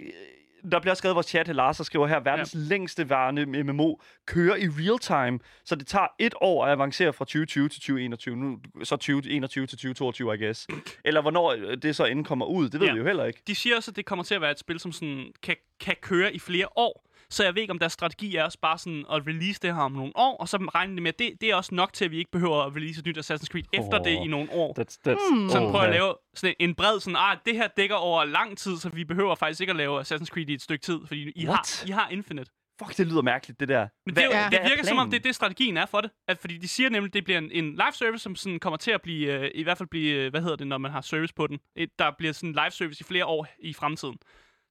der 0.72 0.80
bliver 0.80 0.94
skrevet 0.94 1.14
vores 1.14 1.26
chat 1.26 1.56
Lars, 1.56 1.76
der 1.76 1.84
skriver 1.84 2.06
her, 2.06 2.20
verdens 2.20 2.54
ja. 2.54 2.58
længste 2.60 3.10
værende 3.10 3.62
MMO 3.62 3.94
kører 4.26 4.56
i 4.56 4.66
real 4.68 4.98
time, 4.98 5.38
så 5.64 5.74
det 5.74 5.86
tager 5.86 6.06
et 6.18 6.34
år 6.40 6.64
at 6.64 6.72
avancere 6.72 7.12
fra 7.12 7.24
2020 7.24 7.68
til 7.68 7.80
2021. 7.80 8.36
Nu 8.36 8.58
så 8.84 8.96
2021 8.96 9.66
til 9.66 9.78
2022, 9.78 10.34
I 10.34 10.38
guess. 10.44 10.66
Eller 11.04 11.20
hvornår 11.20 11.52
øh, 11.52 11.76
det 11.82 11.96
så 11.96 12.04
inden 12.04 12.24
kommer 12.24 12.46
ud, 12.46 12.68
det 12.68 12.80
ved 12.80 12.86
Ja. 12.86 12.92
vi 12.92 12.98
jo 12.98 13.04
heller 13.06 13.24
ikke. 13.24 13.42
De 13.46 13.54
siger 13.54 13.76
også, 13.76 13.90
at 13.90 13.96
det 13.96 14.06
kommer 14.06 14.22
til 14.24 14.34
at 14.34 14.40
være 14.40 14.50
et 14.50 14.58
spil, 14.58 14.80
som 14.80 14.92
sådan 14.92 15.32
kan, 15.42 15.56
kan 15.80 15.96
køre 16.02 16.34
i 16.34 16.38
flere 16.38 16.66
år. 16.76 17.10
Så 17.30 17.44
jeg 17.44 17.54
ved 17.54 17.62
ikke, 17.62 17.70
om 17.70 17.78
deres 17.78 17.92
strategi 17.92 18.36
er 18.36 18.44
også 18.44 18.58
bare 18.62 18.78
sådan 18.78 19.04
at 19.12 19.26
release 19.26 19.60
det 19.62 19.74
her 19.74 19.82
om 19.82 19.92
nogle 19.92 20.12
år, 20.14 20.36
og 20.36 20.48
så 20.48 20.56
regner 20.56 20.94
de 20.94 21.00
med, 21.00 21.08
at 21.12 21.18
det, 21.18 21.32
det 21.40 21.50
er 21.50 21.54
også 21.54 21.74
nok 21.74 21.92
til, 21.92 22.04
at 22.04 22.10
vi 22.10 22.18
ikke 22.18 22.30
behøver 22.30 22.62
at 22.62 22.76
release 22.76 23.00
et 23.00 23.06
nyt 23.06 23.18
Assassin's 23.18 23.46
Creed 23.46 23.64
efter 23.72 23.98
Åh. 24.00 24.04
det 24.04 24.10
i 24.10 24.26
nogle 24.26 24.48
år. 24.52 24.74
That's, 24.78 24.96
that's, 25.08 25.34
Hmm. 25.34 25.48
Sådan 25.48 25.66
oh, 25.66 25.72
prøve 25.72 25.84
at 25.84 25.90
lave 25.90 26.14
sådan 26.34 26.54
en 26.60 26.74
bred 26.74 27.00
sådan, 27.00 27.16
ah, 27.16 27.36
det 27.46 27.56
her 27.56 27.68
dækker 27.76 27.96
over 27.96 28.24
lang 28.24 28.58
tid, 28.58 28.76
så 28.76 28.88
vi 28.88 29.04
behøver 29.04 29.34
faktisk 29.34 29.60
ikke 29.60 29.70
at 29.70 29.76
lave 29.76 30.00
Assassin's 30.00 30.26
Creed 30.26 30.48
i 30.48 30.54
et 30.54 30.62
stykke 30.62 30.82
tid, 30.82 30.98
fordi 31.06 31.32
I, 31.36 31.44
har? 31.44 31.84
I 31.86 31.90
har 31.90 32.08
Infinite. 32.08 32.50
Fuck, 32.82 32.96
det 32.96 33.06
lyder 33.06 33.22
mærkeligt, 33.22 33.60
det 33.60 33.68
der. 33.68 33.88
Men 34.06 34.14
det, 34.16 34.22
er 34.22 34.26
jo, 34.26 34.32
Ja. 34.32 34.38
det 34.42 34.48
hvad 34.48 34.58
er 34.58 34.68
virker 34.68 34.84
som 34.84 34.98
om, 34.98 35.08
planen? 35.08 35.12
det 35.12 35.18
er 35.18 35.22
det, 35.28 35.34
strategien 35.34 35.76
er 35.76 35.86
for 35.86 36.00
det. 36.00 36.10
At, 36.28 36.38
fordi 36.38 36.58
de 36.58 36.68
siger 36.68 36.90
nemlig, 36.90 37.08
at 37.10 37.14
det 37.14 37.24
bliver 37.24 37.38
en, 37.38 37.50
en 37.52 37.70
live 37.72 37.92
service, 37.92 38.22
som 38.22 38.36
sådan 38.36 38.58
kommer 38.58 38.76
til 38.76 38.90
at 38.90 39.02
blive, 39.02 39.32
øh, 39.32 39.50
i 39.54 39.62
hvert 39.62 39.78
fald 39.78 39.88
blive, 39.88 40.14
øh, 40.24 40.30
hvad 40.30 40.40
hedder 40.42 40.56
det, 40.56 40.66
når 40.66 40.78
man 40.78 40.90
har 40.90 41.00
service 41.00 41.34
på 41.34 41.46
den. 41.46 41.58
Et, 41.76 41.98
der 41.98 42.10
bliver 42.18 42.32
sådan 42.32 42.48
en 42.48 42.54
live 42.54 42.70
service 42.70 43.00
i 43.00 43.04
flere 43.04 43.26
år 43.26 43.46
i 43.58 43.72
fremtiden. 43.72 44.16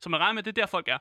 Så 0.02 0.10
man 0.10 0.20
regner 0.20 0.34
med, 0.34 0.40
at 0.40 0.46
det 0.46 0.58
er 0.58 0.62
der, 0.62 0.68
folk 0.68 0.88
er. 0.88 0.98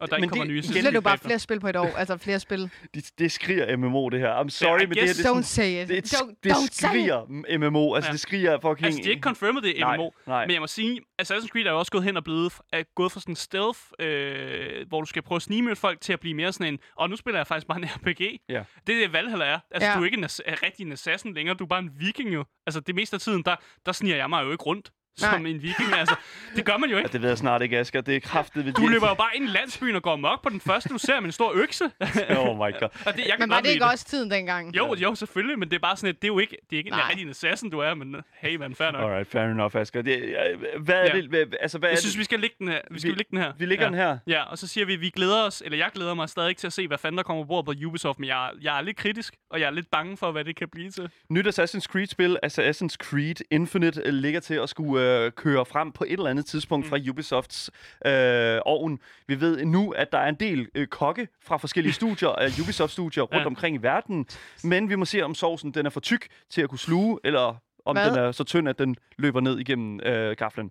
Og 0.00 0.10
der 0.10 0.16
Men 0.16 0.24
ikke 0.24 0.30
kommer 0.30 0.44
det- 0.44 0.52
nye 0.52 0.60
Assassin's 0.60 0.72
bliver 0.80 0.90
du 0.90 1.00
bare 1.00 1.18
flere 1.18 1.38
spil 1.38 1.60
på 1.60 1.68
et 1.68 1.76
år. 1.76 1.86
Altså 1.96 2.16
flere 2.16 2.40
spil. 2.40 2.70
Det, 2.94 3.10
det 3.18 3.32
skriger 3.32 3.76
MMO, 3.76 4.08
det 4.08 4.20
her. 4.20 4.44
I'm 4.44 4.48
sorry, 4.48 4.80
I 4.82 4.86
men 4.86 4.94
det, 4.94 5.02
her, 5.02 5.12
det, 5.12 5.20
er 5.26 5.30
Don't 5.30 5.42
sådan, 5.42 5.42
say 5.42 5.82
it. 5.82 5.88
det, 5.88 6.14
Don't, 6.14 6.34
det 6.44 6.52
don't 6.52 6.54
say 6.60 6.66
it. 6.66 6.74
skriger 6.74 7.58
MMO. 7.70 7.94
Altså, 7.94 8.08
Ja. 8.08 8.12
det 8.12 8.20
skriger 8.20 8.58
fucking... 8.60 8.84
Altså, 8.86 8.98
de 8.98 9.04
har 9.04 9.10
ikke 9.10 9.22
confirmed 9.22 9.62
det 9.62 9.74
Nej, 9.80 9.96
MMO. 9.96 10.10
nej. 10.26 10.46
Men 10.46 10.52
jeg 10.52 10.60
må 10.60 10.66
sige, 10.66 11.00
Assassin's 11.22 11.48
Creed 11.48 11.66
er 11.66 11.70
jo 11.70 11.78
også 11.78 11.92
gået 11.92 12.04
hen 12.04 12.16
og 12.16 12.24
blevet, 12.24 12.52
er 12.72 12.82
gået 12.96 13.12
fra 13.12 13.20
sådan 13.20 13.36
stealth, 13.36 13.78
øh, 14.00 14.88
hvor 14.88 15.00
du 15.00 15.06
skal 15.06 15.22
prøve 15.22 15.36
at 15.36 15.42
snigmøde 15.42 15.76
folk, 15.76 16.00
til 16.00 16.12
at 16.12 16.20
blive 16.20 16.34
mere 16.34 16.52
sådan 16.52 16.72
en, 16.74 16.78
og 16.96 17.10
nu 17.10 17.16
spiller 17.16 17.38
jeg 17.38 17.46
faktisk 17.46 17.66
bare 17.66 17.78
en 17.78 17.84
RPG. 17.84 18.40
Ja. 18.48 18.62
Det 18.86 18.94
er 18.96 19.00
det, 19.00 19.12
Valhalla 19.12 19.44
er. 19.44 19.58
Altså, 19.70 19.88
Ja. 19.88 19.94
du 19.96 20.00
er 20.00 20.04
ikke 20.04 20.18
en, 20.18 20.24
er 20.24 20.62
rigtig 20.62 20.86
en 20.86 20.92
assassin 20.92 21.34
længere, 21.34 21.54
du 21.56 21.64
er 21.64 21.68
bare 21.68 21.78
en 21.80 21.90
viking 21.98 22.34
jo. 22.34 22.44
Altså, 22.66 22.80
det 22.80 22.94
meste 22.94 23.14
af 23.16 23.20
tiden, 23.20 23.42
der, 23.42 23.56
der 23.86 23.92
sniger 23.92 24.16
jeg 24.16 24.28
mig 24.30 24.44
jo 24.44 24.50
ikke 24.52 24.64
rundt 24.64 24.90
som 25.20 25.46
en 25.46 25.62
viking. 25.62 25.94
Altså, 25.98 26.14
det 26.56 26.64
gør 26.64 26.76
man 26.76 26.90
jo 26.90 26.96
Ja, 26.96 27.02
ikke. 27.02 27.12
det 27.12 27.22
ved 27.22 27.28
jeg 27.28 27.38
snart 27.38 27.62
ikke, 27.62 27.78
Asger. 27.78 28.00
Det 28.00 28.16
er 28.16 28.20
kraftet 28.20 28.64
ved 28.66 28.72
Du 28.72 28.86
løber 28.86 29.08
jo 29.08 29.14
bare 29.14 29.30
ind 29.34 29.44
i 29.44 29.48
landsbyen 29.48 29.96
og 29.96 30.02
går 30.02 30.16
mok 30.16 30.42
på 30.42 30.48
den 30.48 30.60
første, 30.60 30.88
du 30.88 30.98
ser 30.98 31.20
med 31.20 31.26
en 31.28 31.32
stor 31.32 31.52
økse. 31.54 31.84
Oh 32.30 32.56
my 32.56 32.72
god. 32.80 32.88
og 33.06 33.16
det, 33.16 33.18
jeg 33.26 33.34
kan 33.38 33.38
Men 33.38 33.50
var 33.50 33.60
det 33.60 33.68
ikke 33.68 33.80
lide 33.84 33.90
også 33.90 34.04
tiden 34.04 34.30
dengang? 34.30 34.76
Jo, 34.76 34.94
jo, 34.98 35.14
selvfølgelig, 35.14 35.58
men 35.58 35.68
det 35.70 35.76
er 35.76 35.80
bare 35.80 35.96
sådan, 35.96 36.08
at 36.08 36.16
det 36.22 36.24
er 36.24 36.32
jo 36.32 36.38
ikke, 36.38 36.56
det 36.70 36.76
er 36.76 36.78
ikke 36.78 36.88
en 36.88 36.92
Nej. 36.94 37.08
rigtig 37.08 37.22
en 37.24 37.30
assassin, 37.30 37.70
du 37.70 37.78
er, 37.78 37.94
men 37.94 38.14
øh, 38.14 38.22
hey, 38.40 38.56
man, 38.56 38.74
fair 38.74 38.90
nok. 38.90 39.02
Alright, 39.02 39.30
fair 39.30 39.42
enough, 39.42 39.76
Asger. 39.76 40.02
Det, 40.02 40.16
øh, 40.18 40.82
hvad 40.82 40.94
er 40.94 41.00
Ja. 41.04 41.16
det? 41.20 41.24
Hvad, 41.28 41.44
altså, 41.60 41.78
hvad 41.78 41.88
er 41.88 41.90
Jeg 41.90 41.96
det? 41.96 42.02
synes, 42.02 42.18
vi 42.18 42.24
skal 42.24 42.40
lægge 42.40 42.56
den 42.58 42.68
her. 42.68 42.78
Vi 42.90 42.98
skal 43.00 43.12
Vi- 43.12 43.16
lægge 43.16 43.30
den 43.30 43.38
her. 43.38 43.52
Vi 43.58 43.66
ligger 43.66 43.84
ja. 43.84 43.88
den 43.90 43.98
her. 43.98 44.18
Ja, 44.26 44.42
og 44.42 44.58
så 44.58 44.66
siger 44.66 44.86
vi, 44.86 44.94
at 44.94 45.00
vi 45.00 45.10
glæder 45.10 45.42
os, 45.46 45.62
eller 45.64 45.78
jeg 45.78 45.90
glæder 45.94 46.14
mig 46.14 46.28
stadig 46.28 46.56
til 46.56 46.66
at 46.66 46.72
se, 46.72 46.86
hvad 46.88 46.98
fanden 46.98 47.16
der 47.16 47.22
kommer 47.22 47.44
på 47.44 47.48
bordet 47.48 47.78
på 47.80 47.86
Ubisoft, 47.86 48.18
men 48.18 48.28
jeg, 48.28 48.50
jeg 48.62 48.78
er 48.78 48.82
lidt 48.82 48.96
kritisk, 48.96 49.34
og 49.50 49.60
jeg 49.60 49.66
er 49.66 49.70
lidt 49.70 49.90
bange 49.90 50.16
for, 50.16 50.32
hvad 50.32 50.44
det 50.44 50.56
kan 50.56 50.68
blive 50.72 50.90
til. 50.90 51.10
Nyt 51.30 51.46
Assassin's 51.46 51.80
Creed-spil, 51.92 52.36
Assassin's 52.46 52.96
Creed 52.96 53.34
Infinite, 53.50 54.02
øh, 54.04 54.12
ligger 54.12 54.40
til 54.40 54.54
at 54.54 54.68
skulle 54.68 55.02
øh, 55.10 55.32
køre 55.32 55.66
frem 55.66 55.92
på 55.92 56.04
et 56.04 56.12
eller 56.12 56.26
andet 56.30 56.46
tidspunkt 56.46 56.86
fra 56.86 56.98
Ubisofts 57.10 57.70
øh, 58.06 58.58
ovn. 58.64 58.98
Vi 59.26 59.40
ved 59.40 59.64
nu, 59.64 59.90
at 59.90 60.12
der 60.12 60.18
er 60.18 60.28
en 60.28 60.34
del 60.34 60.68
øh, 60.74 60.86
kokke 60.86 61.28
fra 61.44 61.56
forskellige 61.56 61.92
studier, 62.00 62.28
af 62.28 62.48
Ubisoft-studier 62.62 63.22
rundt 63.22 63.40
Ja. 63.42 63.46
omkring 63.46 63.76
i 63.76 63.82
verden. 63.82 64.26
Men 64.64 64.88
vi 64.88 64.94
må 64.96 65.04
se, 65.04 65.22
om 65.22 65.34
sovsen 65.34 65.70
den 65.74 65.86
er 65.86 65.90
for 65.90 66.00
tyk 66.00 66.28
til 66.50 66.62
at 66.62 66.68
kunne 66.68 66.78
sluge, 66.78 67.18
eller 67.24 67.56
om 67.84 67.96
Hvad? 67.96 68.10
den 68.10 68.18
er 68.18 68.32
så 68.32 68.44
tynd, 68.44 68.68
at 68.68 68.78
den 68.78 68.96
løber 69.18 69.40
ned 69.40 69.58
igennem 69.58 70.00
øh, 70.04 70.36
gaflen. 70.36 70.70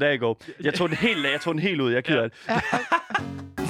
There 0.00 0.16
you 0.18 0.26
go. 0.28 0.34
Jeg 0.62 0.74
tog 0.74 0.88
den 0.88 0.96
helt, 0.96 1.24
jeg 1.32 1.40
tog 1.40 1.54
den 1.54 1.62
helt 1.62 1.80
ud. 1.80 1.90
Jeg 1.90 1.96
er 1.98 2.00
ked 2.02 2.16
af 2.18 2.30
det. 2.30 2.38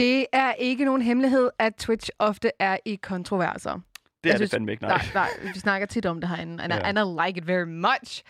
Det 0.00 0.26
er 0.32 0.52
ikke 0.52 0.84
nogen 0.84 1.02
hemmelighed, 1.02 1.50
at 1.58 1.74
Twitch 1.74 2.10
ofte 2.18 2.50
er 2.58 2.76
i 2.84 2.94
kontroverser. 2.94 3.72
Det 3.72 3.80
er 3.80 3.80
Jeg 4.24 4.32
det 4.32 4.36
synes- 4.38 4.50
fandme 4.50 4.72
ikke, 4.72 4.82
nej. 4.82 4.96
Nej, 5.14 5.28
nej, 5.42 5.52
vi 5.54 5.58
snakker 5.58 5.86
tit 5.86 6.06
om 6.06 6.20
det 6.20 6.28
herinde, 6.28 6.62
and, 6.64 6.72
Ja. 6.72 6.78
I, 6.78 6.82
and 6.84 6.98
I 6.98 7.26
like 7.26 7.38
it 7.40 7.46
very 7.46 7.64
much. 7.66 8.22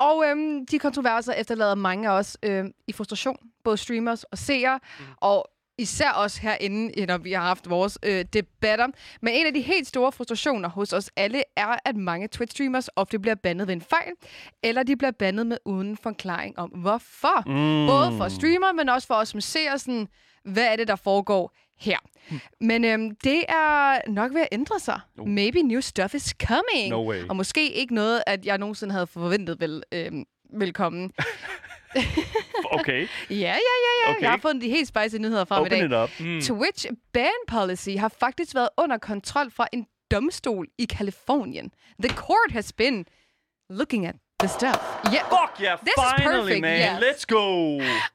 Og 0.00 0.24
øhm, 0.26 0.66
de 0.66 0.78
kontroverser 0.78 1.32
efterlader 1.32 1.74
mange 1.74 2.08
af 2.08 2.12
os 2.12 2.36
øhm, 2.42 2.72
i 2.88 2.92
frustration, 2.92 3.36
både 3.64 3.76
streamers 3.76 4.24
og 4.24 4.38
seere, 4.38 4.80
mm. 4.98 5.04
og 5.16 5.50
især 5.78 6.12
os 6.16 6.36
herinde, 6.36 7.06
når 7.06 7.18
vi 7.18 7.32
har 7.32 7.42
haft 7.42 7.70
vores 7.70 7.98
øh, 8.02 8.24
debatter. 8.32 8.86
Men 9.22 9.34
en 9.34 9.46
af 9.46 9.54
de 9.54 9.60
helt 9.60 9.86
store 9.86 10.12
frustrationer 10.12 10.68
hos 10.68 10.92
os 10.92 11.10
alle 11.16 11.42
er, 11.56 11.74
at 11.84 11.96
mange 11.96 12.28
Twitch-streamers 12.36 12.86
ofte 12.96 13.18
bliver 13.18 13.34
bandet 13.34 13.66
ved 13.66 13.74
en 13.74 13.82
fejl, 13.82 14.12
eller 14.62 14.82
de 14.82 14.96
bliver 14.96 15.10
bandet 15.10 15.46
med 15.46 15.56
uden 15.64 15.96
forklaring 15.96 16.58
om, 16.58 16.68
hvorfor. 16.70 17.42
Mm. 17.46 17.86
Både 17.86 18.16
for 18.18 18.28
streamer, 18.28 18.72
men 18.72 18.88
også 18.88 19.06
for 19.06 19.14
os 19.14 19.28
som 19.28 19.40
ser 19.40 19.76
sådan, 19.76 20.08
hvad 20.52 20.66
er 20.72 20.76
det, 20.76 20.88
der 20.88 20.96
foregår 20.96 21.56
her. 21.78 21.98
Men 22.60 22.84
øhm, 22.84 23.16
det 23.24 23.44
er 23.48 24.00
nok 24.10 24.34
ved 24.34 24.40
at 24.40 24.48
ændre 24.52 24.80
sig. 24.80 25.00
Oh. 25.18 25.28
Maybe 25.28 25.62
new 25.62 25.80
stuff 25.80 26.14
is 26.14 26.34
coming. 26.46 26.88
No 26.90 27.08
way. 27.10 27.24
Og 27.28 27.36
måske 27.36 27.72
ikke 27.72 27.94
noget, 27.94 28.22
at 28.26 28.46
jeg 28.46 28.58
nogensinde 28.58 28.92
havde 28.92 29.06
forventet 29.06 29.60
vil, 29.60 29.82
øhm, 29.92 30.24
velkommen. 30.54 31.12
Okay, 32.70 33.08
Ja, 33.30 33.36
ja, 33.36 33.48
ja, 33.56 34.06
ja. 34.06 34.10
Okay. 34.10 34.22
Jeg 34.22 34.30
har 34.30 34.38
fundet 34.38 34.62
de 34.62 34.68
helt 34.68 34.88
spicy 34.88 35.16
nyheder 35.16 35.44
frem 35.44 35.58
i 35.58 35.66
open 35.66 35.90
dag. 35.90 36.06
it 36.06 36.10
up. 36.20 36.26
Mm. 36.26 36.40
Twitch 36.40 36.86
ban 37.12 37.28
policy 37.48 37.90
har 37.98 38.08
faktisk 38.20 38.54
været 38.54 38.68
under 38.78 38.98
kontrol 38.98 39.50
fra 39.50 39.68
en 39.72 39.86
domstol 40.10 40.66
i 40.78 40.84
Kalifornien. 40.84 41.70
The 42.02 42.14
court 42.16 42.50
has 42.52 42.72
been 42.72 43.04
looking 43.70 44.06
at 44.06 44.14
the 44.40 44.48
stuff. 44.48 44.80
Yeah. 45.12 45.24
Fuck 45.28 45.60
yeah, 45.62 45.76
This 45.78 45.94
is 45.96 46.04
finally, 46.16 46.40
perfect, 46.40 46.60
man. 46.60 46.80
yes. 46.80 47.02
Let's 47.04 47.24
go. 47.26 47.44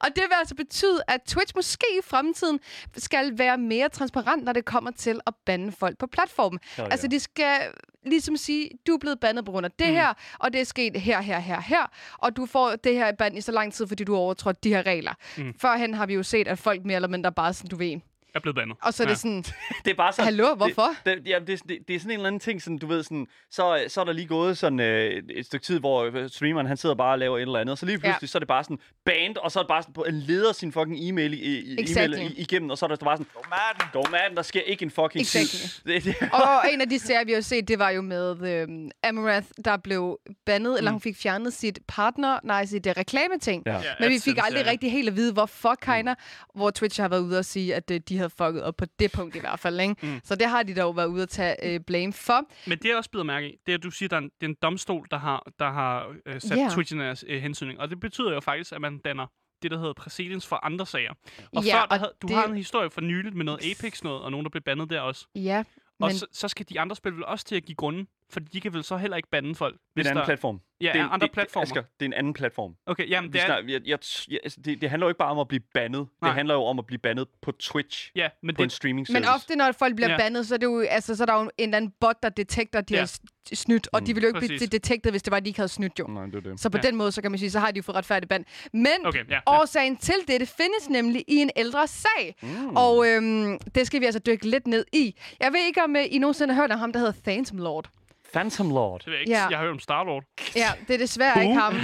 Og 0.04 0.08
det 0.16 0.22
vil 0.28 0.34
altså 0.38 0.54
betyde, 0.54 1.02
at 1.08 1.20
Twitch 1.26 1.52
måske 1.56 1.86
i 1.98 2.02
fremtiden 2.04 2.60
skal 2.96 3.38
være 3.38 3.58
mere 3.58 3.88
transparent, 3.88 4.44
når 4.44 4.52
det 4.52 4.64
kommer 4.64 4.90
til 4.90 5.20
at 5.26 5.34
bande 5.46 5.72
folk 5.72 5.98
på 5.98 6.06
platformen. 6.06 6.58
Hell 6.76 6.88
Altså, 6.90 7.04
yeah. 7.04 7.10
de 7.10 7.20
skal 7.20 7.60
ligesom 8.06 8.36
sige, 8.36 8.70
du 8.86 8.94
er 8.94 8.98
blevet 8.98 9.20
bandet 9.20 9.44
på 9.44 9.50
grund 9.52 9.66
af 9.66 9.72
det 9.78 9.86
mm. 9.88 9.94
her, 9.94 10.12
og 10.38 10.52
det 10.52 10.60
er 10.60 10.64
sket 10.64 11.00
her, 11.00 11.20
her, 11.20 11.38
her, 11.38 11.60
her, 11.60 11.90
og 12.18 12.36
du 12.36 12.46
får 12.46 12.70
det 12.84 12.94
her 12.94 13.12
band 13.12 13.38
i 13.38 13.40
så 13.40 13.52
lang 13.52 13.72
tid, 13.72 13.86
fordi 13.86 14.04
du 14.04 14.12
har 14.12 14.20
overtrådt 14.20 14.64
de 14.64 14.68
her 14.68 14.86
regler. 14.86 15.12
Mm. 15.36 15.54
Førhen 15.60 15.94
har 15.94 16.06
vi 16.06 16.14
jo 16.14 16.22
set, 16.22 16.48
at 16.48 16.58
folk 16.58 16.84
mere 16.84 16.94
eller 16.96 17.08
mindre 17.08 17.32
bare 17.32 17.52
sådan, 17.54 17.68
du 17.70 17.76
ved, 17.76 18.00
er 18.34 18.40
blevet 18.40 18.56
bandet. 18.56 18.76
og 18.82 18.94
så 18.94 19.02
er 19.02 19.06
det 19.06 19.18
sådan, 19.18 19.42
Det 19.84 19.90
er 19.90 19.94
bare 19.94 20.12
sådan... 20.12 20.24
hallo, 20.24 20.54
hvorfor? 20.54 20.86
Det, 21.06 21.18
det, 21.18 21.28
ja, 21.28 21.38
det, 21.46 21.60
det, 21.68 21.78
det 21.88 21.96
er 21.96 22.00
sådan 22.00 22.10
en 22.10 22.16
eller 22.16 22.26
anden 22.26 22.40
ting, 22.40 22.62
sådan, 22.62 22.78
du 22.78 22.86
ved, 22.86 23.02
sådan, 23.02 23.26
så, 23.50 23.84
så 23.88 24.00
er 24.00 24.04
der 24.04 24.12
lige 24.12 24.26
gået 24.26 24.58
sådan 24.58 24.80
øh, 24.80 25.22
et 25.30 25.46
stykke 25.46 25.66
tid, 25.66 25.80
hvor 25.80 26.04
øh, 26.14 26.30
streameren, 26.30 26.66
han 26.66 26.76
sidder 26.76 26.94
bare 26.94 27.12
og 27.12 27.18
laver 27.18 27.36
et 27.38 27.42
eller 27.42 27.58
andet, 27.58 27.72
og 27.72 27.78
så 27.78 27.86
lige 27.86 27.98
pludselig, 27.98 28.22
Ja. 28.22 28.26
så 28.26 28.38
er 28.38 28.40
det 28.40 28.48
bare 28.48 28.64
sådan 28.64 28.78
band, 29.04 29.36
og 29.36 29.50
så 29.52 29.58
er 29.58 29.62
det 29.62 29.68
bare 29.68 29.82
sådan, 29.82 29.94
på, 29.94 30.02
en 30.04 30.14
leder 30.20 30.52
sin 30.52 30.72
fucking 30.72 30.98
e-mail, 31.08 31.32
i, 31.34 31.36
i, 31.36 31.76
Exactly. 31.80 32.14
e-mail 32.16 32.32
i, 32.38 32.40
igennem, 32.40 32.70
og 32.70 32.78
så 32.78 32.86
er 32.86 32.88
der 32.88 32.96
bare 32.96 33.16
sådan, 33.16 33.30
go 33.34 33.40
madden, 33.50 33.88
go 33.92 34.10
madden, 34.10 34.36
der 34.36 34.42
sker 34.42 34.60
ikke 34.60 34.82
en 34.82 34.90
fucking 34.90 35.20
Exactly. 35.20 35.58
tid. 35.58 36.04
Det, 36.14 36.20
det, 36.20 36.28
Og 36.32 36.72
en 36.72 36.80
af 36.80 36.88
de 36.88 36.98
serier, 36.98 37.24
vi 37.24 37.32
har 37.32 37.40
set, 37.40 37.68
det 37.68 37.78
var 37.78 37.90
jo 37.90 38.02
med 38.02 38.48
øhm, 38.48 38.90
Amarath, 39.02 39.46
der 39.64 39.76
blev 39.76 40.18
bandet, 40.46 40.70
mm. 40.72 40.76
eller 40.76 40.90
hun 40.90 41.00
fik 41.00 41.16
fjernet 41.16 41.52
sit 41.52 41.78
partner, 41.88 42.38
nej, 42.44 42.64
sit 42.66 42.86
uh, 42.86 42.92
reklameting. 42.96 43.62
ja. 43.66 43.72
Ja, 43.74 43.80
Men 44.00 44.10
vi 44.10 44.18
fik 44.24 44.38
aldrig 44.42 44.64
ja. 44.64 44.70
rigtig 44.70 44.92
helt 44.92 45.08
at 45.08 45.16
vide, 45.16 45.32
hvorfor 45.32 45.74
kinder, 45.82 46.14
hvor 46.54 46.70
Twitch 46.70 47.00
har 47.00 47.08
været 47.08 47.20
ude 47.20 47.38
og 47.38 47.44
sige, 47.44 47.74
at 47.74 47.90
øh, 47.90 48.00
de 48.08 48.18
havde 48.24 48.34
fucket 48.46 48.62
op 48.62 48.76
på 48.76 48.84
det 48.98 49.12
punkt 49.12 49.36
i 49.36 49.38
hvert 49.38 49.58
fald. 49.60 49.80
Ikke? 49.80 49.94
Mm. 50.02 50.20
Så 50.24 50.34
det 50.36 50.46
har 50.48 50.62
de 50.62 50.74
dog 50.74 50.96
været 50.96 51.06
ude 51.06 51.22
at 51.22 51.28
tage 51.28 51.74
øh, 51.74 51.80
blame 51.80 52.12
for. 52.12 52.40
Men 52.68 52.78
det 52.78 52.90
er 52.90 52.96
også 52.96 53.10
blevet 53.10 53.26
mærke 53.26 53.48
i, 53.52 53.56
det 53.66 53.72
er, 53.72 53.76
at 53.78 53.82
du 53.82 53.90
siger, 53.90 54.16
at 54.16 54.22
det 54.22 54.30
er 54.46 54.46
en 54.48 54.56
domstol, 54.62 55.06
der 55.10 55.18
har, 55.18 55.46
der 55.58 55.70
har 55.70 56.14
øh, 56.26 56.40
sat 56.40 56.58
yeah. 56.58 56.70
Twitch 56.70 56.94
i 56.94 56.98
deres 56.98 57.24
øh, 57.28 57.42
hensynning. 57.42 57.80
Og 57.80 57.90
det 57.90 58.00
betyder 58.00 58.32
jo 58.32 58.40
faktisk, 58.40 58.72
at 58.72 58.80
man 58.80 58.98
danner 58.98 59.26
det, 59.62 59.70
der 59.70 59.78
hedder 59.78 59.92
præcedens 59.92 60.46
for 60.46 60.56
andre 60.64 60.86
sager. 60.86 61.12
Og 61.56 61.64
Ja, 61.64 61.74
før, 61.74 61.80
der 61.80 61.86
og 61.90 61.98
havde, 61.98 62.12
du 62.22 62.26
det- 62.26 62.36
har 62.36 62.44
en 62.46 62.56
historie 62.56 62.90
for 62.90 63.00
nyligt 63.00 63.34
med 63.34 63.44
noget 63.44 63.70
Apex 63.70 64.02
noget, 64.02 64.22
og 64.22 64.30
nogen, 64.30 64.44
der 64.44 64.50
blev 64.50 64.62
bandet 64.62 64.90
der 64.90 65.00
også. 65.00 65.26
Ja, 65.34 65.58
Og 66.00 66.06
men 66.06 66.14
så, 66.14 66.26
så 66.32 66.48
skal 66.48 66.66
de 66.68 66.80
andre 66.80 66.96
spil 66.96 67.12
vel 67.14 67.24
også 67.24 67.44
til 67.44 67.56
at 67.56 67.64
give 67.64 67.76
grunden, 67.76 68.06
fordi 68.30 68.46
de 68.52 68.60
kan 68.60 68.72
vel 68.74 68.84
så 68.84 68.96
heller 68.96 69.16
ikke 69.16 69.28
bande 69.30 69.54
folk. 69.54 69.74
Det 69.74 69.80
er 69.80 69.84
hvis 69.94 70.06
en 70.06 70.10
anden 70.10 70.20
der- 70.20 70.24
platform. 70.26 70.60
Ja, 70.80 70.90
det 70.92 71.00
er, 71.00 71.08
andre 71.08 71.26
det, 71.26 71.32
platformer. 71.34 71.62
Asger, 71.62 71.82
det 71.82 72.00
er 72.00 72.04
en 72.06 72.12
anden 72.12 72.32
platform. 72.32 72.74
Okay, 72.86 73.10
jamen, 73.10 73.32
det 73.32 73.40
er, 73.40 73.46
snak, 73.46 73.64
jeg, 73.68 73.80
jeg, 73.86 73.98
jeg, 74.30 74.40
altså, 74.44 74.60
det, 74.64 74.80
det 74.80 74.90
handler 74.90 75.06
jo 75.06 75.08
ikke 75.08 75.18
bare 75.18 75.30
om 75.30 75.38
at 75.38 75.48
blive 75.48 75.60
bandet. 75.74 76.06
Nej. 76.22 76.28
Det 76.30 76.34
handler 76.36 76.54
jo 76.54 76.62
om 76.64 76.78
at 76.78 76.86
blive 76.86 76.98
bandet 76.98 77.28
på 77.42 77.52
Twitch. 77.52 78.10
ja, 78.16 78.28
men 78.42 78.54
På 78.54 78.62
en 78.62 78.68
det, 78.68 78.72
streaming 78.76 79.06
men 79.10 79.22
service. 79.22 79.30
ofte, 79.34 79.56
når 79.56 79.72
folk 79.72 79.94
bliver 79.96 80.08
Ja. 80.08 80.14
ja. 80.14 80.18
bandet, 80.18 80.46
så 80.46 80.54
er, 80.54 80.58
det 80.58 80.66
jo, 80.66 80.80
altså, 80.80 81.16
så 81.16 81.24
er 81.24 81.26
der 81.26 81.34
jo 81.34 81.40
en 81.42 81.50
eller 81.58 81.76
anden 81.76 81.92
bot, 82.00 82.22
der 82.22 82.28
detekter, 82.28 82.78
at 82.78 82.88
de 82.88 82.94
Ja. 82.94 83.00
ja. 83.00 83.06
har 83.50 83.54
snydt. 83.56 83.88
Og 83.92 84.06
de 84.06 84.14
ville 84.14 84.24
jo 84.24 84.28
ikke 84.28 84.40
Præcis. 84.40 84.60
blive 84.60 84.68
detektet, 84.78 85.12
hvis 85.12 85.22
det 85.22 85.30
var, 85.30 85.36
at 85.36 85.44
de 85.44 85.48
ikke 85.48 85.58
havde 85.58 85.68
snydt 85.68 85.98
jo. 85.98 86.06
Nej, 86.06 86.26
det 86.26 86.34
er 86.34 86.40
det. 86.40 86.60
Så 86.60 86.70
på 86.70 86.78
Ja. 86.78 86.80
ja. 86.84 86.88
den 86.90 86.96
måde, 86.96 87.12
så 87.12 87.22
kan 87.22 87.30
man 87.30 87.38
sige, 87.38 87.50
så 87.50 87.58
har 87.60 87.70
de 87.70 87.76
jo 87.76 87.82
fået 87.82 87.96
retfærdigt 87.96 88.28
band. 88.28 88.44
Men 88.72 88.88
Okay, 89.06 89.18
ja, 89.28 89.34
ja. 89.34 89.40
årsagen 89.46 89.96
til 89.96 90.14
det, 90.28 90.40
det 90.40 90.48
findes 90.48 90.88
nemlig 90.90 91.24
i 91.28 91.36
en 91.36 91.50
ældre 91.56 91.86
sag. 91.88 92.34
Mm. 92.42 92.76
Og 92.76 93.06
øhm, 93.08 93.58
det 93.74 93.86
skal 93.86 94.00
vi 94.00 94.04
altså 94.06 94.18
dykke 94.26 94.48
lidt 94.50 94.66
ned 94.66 94.84
i. 94.92 95.14
Jeg 95.40 95.52
ved 95.52 95.60
ikke, 95.66 95.82
om 95.84 95.96
øh, 95.96 96.04
I 96.10 96.18
nogensinde 96.18 96.54
har 96.54 96.62
hørt 96.62 96.72
om 96.72 96.78
ham, 96.78 96.92
der 96.92 96.98
hedder 96.98 97.12
Phantom 97.24 97.58
Lord. 97.58 97.90
Phantom 98.34 98.68
Lord. 98.70 99.00
det 99.00 99.06
ved 99.06 99.12
jeg 99.14 99.20
ikke. 99.20 99.32
Ja. 99.32 99.46
Jeg 99.48 99.58
har 99.58 99.64
hørt 99.64 99.72
om 99.72 99.78
Star-Lord. 99.78 100.24
Ja, 100.56 100.72
det 100.88 100.94
er 100.94 100.98
desværre 100.98 101.32
Who? 101.36 101.42
ikke 101.48 101.60
ham. 101.60 101.74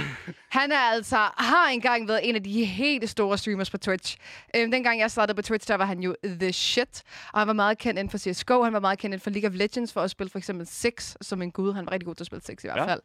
Han 0.49 0.71
er 0.71 0.77
altså, 0.77 1.15
har 1.37 1.67
engang 1.69 2.07
været 2.07 2.29
en 2.29 2.35
af 2.35 2.43
de 2.43 2.65
helt 2.65 3.09
store 3.09 3.37
streamers 3.37 3.69
på 3.69 3.77
Twitch. 3.77 4.17
Øhm, 4.55 4.71
dengang 4.71 4.99
jeg 4.99 5.11
startede 5.11 5.35
på 5.35 5.41
Twitch, 5.41 5.67
der 5.67 5.75
var 5.75 5.85
han 5.85 5.99
jo 5.99 6.15
the 6.23 6.53
shit. 6.53 7.03
Og 7.33 7.39
han 7.39 7.47
var 7.47 7.53
meget 7.53 7.77
kendt 7.77 7.99
inden 7.99 8.09
for 8.11 8.17
CSGO, 8.17 8.63
han 8.63 8.73
var 8.73 8.79
meget 8.79 8.99
kendt 8.99 9.13
inden 9.13 9.23
for 9.23 9.29
League 9.29 9.49
of 9.49 9.55
Legends 9.55 9.93
for 9.93 10.01
at 10.01 10.11
spille 10.11 10.29
for 10.29 10.37
eksempel 10.37 10.67
Six 10.67 11.15
som 11.21 11.41
en 11.41 11.51
gud. 11.51 11.73
Han 11.73 11.85
var 11.85 11.91
rigtig 11.91 12.05
god 12.05 12.15
til 12.15 12.23
at 12.23 12.27
spille 12.27 12.43
Six 12.45 12.63
i 12.63 12.67
hvert 12.67 12.77
Ja. 12.77 12.85
fald. 12.91 13.01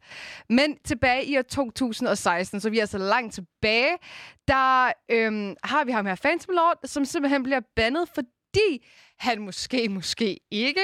Men 0.49 0.77
tilbage 0.85 1.25
i 1.25 1.37
år 1.37 1.41
2016, 1.41 2.59
så 2.61 2.69
vi 2.69 2.77
er 2.77 2.81
altså 2.81 2.97
langt 2.97 3.33
tilbage, 3.33 3.91
der 4.47 4.91
øhm, 5.11 5.55
har 5.63 5.83
vi 5.85 5.91
ham 5.91 6.05
her 6.05 6.15
Phantom 6.15 6.55
Lord, 6.55 6.77
som 6.85 7.05
simpelthen 7.05 7.43
bliver 7.43 7.59
bandet, 7.75 8.09
fordi 8.15 8.85
han 9.19 9.41
måske, 9.41 9.89
måske 9.89 10.39
ikke, 10.51 10.81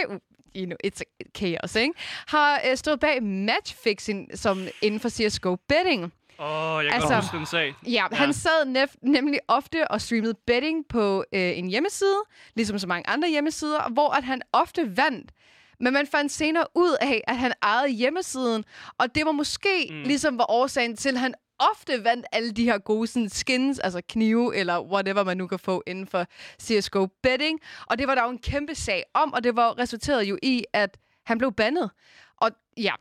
you 0.56 0.66
know, 0.66 0.78
it's 0.88 1.02
a 1.02 1.24
chaos, 1.38 1.76
ikke? 1.76 1.94
har 2.28 2.62
øh, 2.70 2.78
stået 2.78 3.00
bag 3.00 3.24
matchfixing 3.24 4.30
som 4.38 4.68
inden 4.82 5.00
for 5.00 5.10
CSGO 5.10 5.56
betting. 5.70 6.14
Åh, 6.40 6.46
oh, 6.76 6.84
jeg 6.84 6.92
kan 6.92 7.02
Altså- 7.02 7.16
huske 7.16 7.38
den 7.38 7.46
sag. 7.46 7.74
Ja, 7.86 7.92
ja. 7.92 8.16
han 8.16 8.34
sad 8.34 8.76
nef- 8.84 8.96
nemlig 9.02 9.40
ofte 9.48 9.88
og 9.92 10.02
streamede 10.02 10.34
betting 10.48 10.86
på 10.90 11.26
øh, 11.34 11.58
en 11.58 11.68
hjemmeside, 11.68 12.18
ligesom 12.56 12.80
så 12.80 12.88
mange 12.88 13.10
andre 13.10 13.30
hjemmesider, 13.30 13.90
hvor 13.94 14.10
at 14.12 14.24
han 14.24 14.42
ofte 14.54 14.98
vandt. 14.98 15.32
Men 15.80 15.94
man 15.94 16.08
fandt 16.08 16.32
senere 16.32 16.66
ud 16.76 16.96
af, 17.02 17.22
at 17.28 17.38
han 17.38 17.54
ejede 17.64 17.90
hjemmesiden, 17.90 18.64
og 18.98 19.16
det 19.16 19.26
var 19.26 19.32
måske 19.32 19.88
mm. 19.90 20.02
ligesom 20.04 20.38
var 20.38 20.52
årsagen 20.52 20.96
til, 20.96 21.10
at 21.10 21.20
han 21.20 21.34
ofte 21.60 22.04
vandt 22.04 22.26
alle 22.32 22.52
de 22.52 22.64
her 22.64 22.78
gode 22.78 23.08
sådan, 23.08 23.30
skins, 23.30 23.80
altså 23.80 24.02
knive 24.10 24.56
eller 24.56 24.82
whatever 24.82 25.24
man 25.24 25.38
nu 25.38 25.48
kan 25.48 25.60
få 25.60 25.84
inden 25.88 26.08
for 26.08 26.26
CSGO 26.62 27.08
betting. 27.24 27.60
Og 27.86 27.98
det 27.98 28.08
var 28.08 28.16
der 28.16 28.24
jo 28.24 28.30
en 28.30 28.38
kæmpe 28.40 28.76
sag 28.76 29.04
om, 29.14 29.34
og 29.34 29.44
det 29.44 29.56
var 29.56 29.80
resulteret 29.80 30.24
jo 30.24 30.38
i, 30.44 30.64
at 30.74 30.98
han 31.26 31.38
blev 31.38 31.52
bandet. 31.54 31.92
Og 32.38 32.52
ja, 32.78 32.94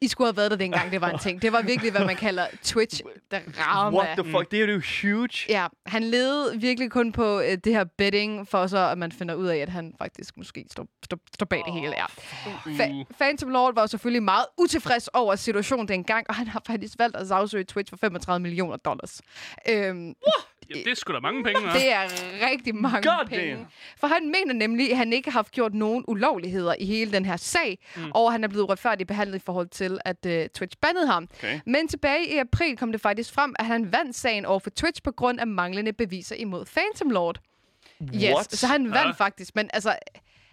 i 0.00 0.08
skulle 0.08 0.28
have 0.28 0.36
været 0.36 0.50
der 0.50 0.56
dengang, 0.56 0.92
det 0.92 1.00
var 1.00 1.10
en 1.10 1.18
ting. 1.28 1.42
Det 1.42 1.52
var 1.52 1.62
virkelig, 1.62 1.90
hvad 1.92 2.04
man 2.04 2.16
kalder 2.16 2.46
Twitch-drama. 2.64 3.96
What 3.96 4.18
the 4.18 4.30
fuck? 4.30 4.50
Det 4.50 4.62
er 4.62 4.66
jo 4.72 4.82
huge. 5.02 5.28
Ja, 5.48 5.66
han 5.86 6.02
levede 6.04 6.60
virkelig 6.60 6.90
kun 6.90 7.12
på 7.12 7.40
øh, 7.40 7.58
det 7.64 7.72
her 7.72 7.84
betting, 7.84 8.48
for 8.48 8.66
så 8.66 8.78
at 8.78 8.98
man 8.98 9.12
finder 9.12 9.34
ud 9.34 9.46
af, 9.46 9.56
at 9.56 9.68
han 9.68 9.94
faktisk 9.98 10.36
måske 10.36 10.64
står, 10.70 10.86
står, 11.04 11.18
står 11.34 11.46
bag 11.46 11.62
det 11.66 11.72
hele. 11.72 11.94
Ja. 11.96 12.04
Fa- 12.66 13.04
Phantom 13.18 13.50
Lord 13.50 13.74
var 13.74 13.86
selvfølgelig 13.86 14.22
meget 14.22 14.44
utilfreds 14.58 15.08
over 15.08 15.36
situationen 15.36 15.88
dengang, 15.88 16.26
og 16.28 16.34
han 16.34 16.46
har 16.48 16.62
faktisk 16.66 16.94
valgt 16.98 17.16
at 17.16 17.28
sagsøge 17.28 17.64
Twitch 17.64 17.90
for 17.90 17.96
35 17.96 18.42
millioner 18.42 18.76
dollars. 18.76 19.20
Øhm, 19.68 20.14
Ja, 20.70 20.74
det 20.74 20.86
er 20.90 20.94
sgu 20.94 21.12
da 21.12 21.20
mange 21.20 21.44
penge, 21.44 21.60
hva'? 21.60 21.74
det 21.78 21.92
er 21.92 22.02
rigtig 22.50 22.74
mange 22.74 23.08
God 23.10 23.26
penge. 23.28 23.50
damn. 23.54 23.66
For 24.00 24.06
han 24.06 24.26
mener 24.28 24.52
nemlig, 24.54 24.90
at 24.90 24.96
han 24.96 25.12
ikke 25.12 25.30
har 25.30 25.42
gjort 25.42 25.74
nogen 25.74 26.04
ulovligheder 26.08 26.74
i 26.78 26.84
hele 26.86 27.12
den 27.12 27.24
her 27.24 27.36
sag, 27.36 27.78
mm. 27.96 28.10
og 28.14 28.32
han 28.32 28.44
er 28.44 28.48
blevet 28.48 28.70
retfærdigt 28.70 29.08
behandlet 29.08 29.36
i 29.38 29.42
forhold 29.46 29.68
til, 29.68 29.98
at 30.04 30.26
uh, 30.26 30.32
Twitch 30.54 30.76
bandede 30.80 31.06
ham. 31.06 31.28
Okay. 31.38 31.60
Men 31.66 31.88
tilbage 31.88 32.34
i 32.34 32.36
april 32.38 32.76
kom 32.76 32.92
det 32.92 33.00
faktisk 33.00 33.32
frem, 33.32 33.54
at 33.58 33.66
han 33.66 33.92
vandt 33.92 34.16
sagen 34.16 34.44
over 34.44 34.58
for 34.58 34.70
Twitch 34.70 35.02
på 35.02 35.12
grund 35.12 35.40
af 35.40 35.46
manglende 35.46 35.92
beviser 35.92 36.36
imod 36.36 36.64
Phantom 36.64 37.10
Lord. 37.10 37.38
Yes, 38.14 38.22
What? 38.34 38.52
så 38.52 38.66
han 38.66 38.84
vandt 38.84 38.96
Ja. 39.20 39.24
faktisk, 39.24 39.56
men 39.56 39.70
altså, 39.72 39.96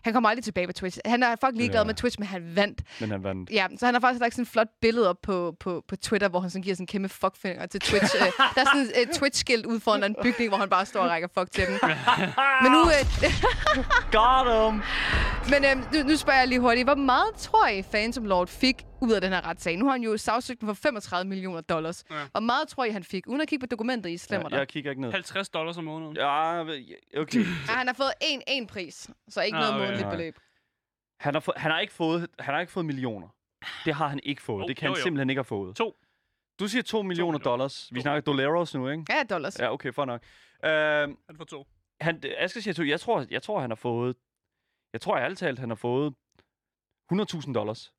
han 0.05 0.13
kommer 0.13 0.29
aldrig 0.29 0.43
tilbage 0.43 0.67
på 0.67 0.73
Twitch. 0.73 0.97
Han 1.05 1.23
er 1.23 1.29
fucking 1.31 1.57
ligeglad 1.57 1.79
Ja. 1.81 1.85
med 1.85 1.93
Twitch, 1.93 2.19
men 2.19 2.27
han 2.27 2.41
vandt. 2.55 2.81
Men 2.99 3.11
han 3.11 3.23
vandt. 3.23 3.49
Ja, 3.49 3.67
så 3.79 3.85
han 3.85 3.95
har 3.95 4.01
faktisk 4.01 4.21
lagt 4.21 4.33
sådan 4.33 4.41
et 4.43 4.47
flot 4.49 4.67
billede 4.81 5.09
op 5.09 5.15
på, 5.23 5.55
på, 5.59 5.83
på 5.87 5.95
Twitter, 5.95 6.29
hvor 6.29 6.39
han 6.39 6.49
sådan 6.49 6.61
giver 6.63 6.75
sådan 6.75 6.87
kæmpe 6.87 7.09
fuckfinger 7.09 7.65
til 7.65 7.79
Twitch. 7.79 8.15
Øh, 8.15 8.21
der 8.55 8.61
er 8.61 8.65
sådan 8.65 8.87
et 8.95 9.09
Twitch-skilt 9.09 9.65
ude 9.65 9.79
foran 9.79 10.03
en 10.03 10.15
bygning, 10.23 10.49
hvor 10.49 10.57
han 10.57 10.69
bare 10.69 10.85
står 10.85 10.99
og 11.01 11.09
rækker 11.09 11.27
fuck 11.37 11.51
til 11.51 11.63
dem. 11.67 11.79
Men 12.63 12.71
nu, 12.71 12.79
øh, 12.81 13.31
Got 14.11 14.71
him! 14.71 14.81
men 15.51 15.65
øh, 15.65 15.93
nu, 15.93 16.09
nu 16.09 16.15
spørger 16.17 16.39
jeg 16.39 16.47
lige 16.47 16.59
hurtigt. 16.59 16.85
Hvor 16.85 16.95
meget 16.95 17.35
tror 17.37 17.67
I, 17.67 17.81
Phantom 17.81 18.25
Lord 18.25 18.47
fik 18.47 18.75
ud 19.01 19.11
af 19.11 19.21
den 19.21 19.31
her 19.31 19.41
retssag? 19.45 19.77
Nu 19.77 19.85
har 19.85 19.91
han 19.91 20.01
jo 20.03 20.17
sagsøgt 20.17 20.63
for 20.63 20.73
35 20.73 21.29
millioner 21.29 21.61
dollars. 21.61 22.03
Ja. 22.11 22.15
Hvor 22.31 22.39
meget 22.39 22.67
tror 22.67 22.83
I, 22.85 22.89
han 22.89 23.03
fik? 23.03 23.27
Uden 23.27 23.41
at 23.41 23.47
kigge 23.47 23.63
på 23.63 23.67
dokumentet, 23.67 24.09
I 24.09 24.17
stemmer 24.17 24.49
Ja, 24.49 24.55
der. 24.55 24.61
jeg 24.61 24.67
kigger 24.67 24.91
ikke 24.91 25.01
ned. 25.01 25.11
50 25.11 25.49
dollars 25.49 25.77
om 25.77 25.83
måneden. 25.83 26.15
Ja, 26.15 26.61
okay. 26.61 27.39
Ja, 27.39 27.43
han 27.67 27.87
har 27.87 27.93
fået 27.93 28.11
en, 28.21 28.41
en 28.47 28.67
pris, 28.67 29.09
så 29.29 29.41
ikke 29.41 29.57
Ah, 29.57 29.61
noget 29.61 29.75
okay. 29.75 29.85
månedligt 29.85 30.09
beløb. 30.11 30.39
Han 31.19 31.33
har, 31.33 31.39
få, 31.41 31.53
han, 31.55 31.71
har 31.71 31.79
ikke 31.79 31.93
fået, 31.93 32.27
han 32.39 32.53
har 32.53 32.61
ikke 32.61 32.71
fået 32.73 32.85
millioner. 32.85 33.27
Det 33.85 33.93
har 33.93 34.07
han 34.07 34.19
ikke 34.23 34.41
fået. 34.41 34.63
Jo, 34.63 34.67
det 34.67 34.77
kan 34.77 34.87
jo, 34.87 34.93
han 34.93 34.97
jo. 34.99 35.03
simpelthen 35.03 35.29
ikke 35.29 35.39
have 35.39 35.43
fået. 35.45 35.75
To. 35.75 35.95
Du 36.59 36.67
siger 36.67 36.81
2 36.83 37.01
millioner 37.01 37.31
millioner. 37.31 37.37
dollars. 37.51 37.89
Vi 37.93 37.99
To. 37.99 38.01
snakker 38.01 38.21
dollars 38.21 38.73
nu, 38.75 38.89
ikke? 38.89 39.05
Ja, 39.09 39.23
dollars. 39.23 39.59
Ja, 39.59 39.73
okay, 39.73 39.93
for 39.93 40.05
nok. 40.05 40.21
Uh, 40.63 40.69
Han 40.69 41.17
får 41.37 41.43
to. 41.45 41.67
han, 42.01 42.23
Asger 42.37 42.61
siger 42.61 42.73
to. 42.73 42.83
Jeg 42.83 42.99
tror, 42.99 43.25
jeg 43.31 43.43
tror, 43.43 43.59
han 43.59 43.69
har 43.69 43.75
fået... 43.75 44.15
Jeg 44.93 45.01
tror 45.01 45.17
ærligt 45.17 45.39
talt, 45.39 45.59
han 45.59 45.69
har 45.69 45.75
fået 45.75 46.13
100.000 47.13 47.53
dollars. 47.53 47.93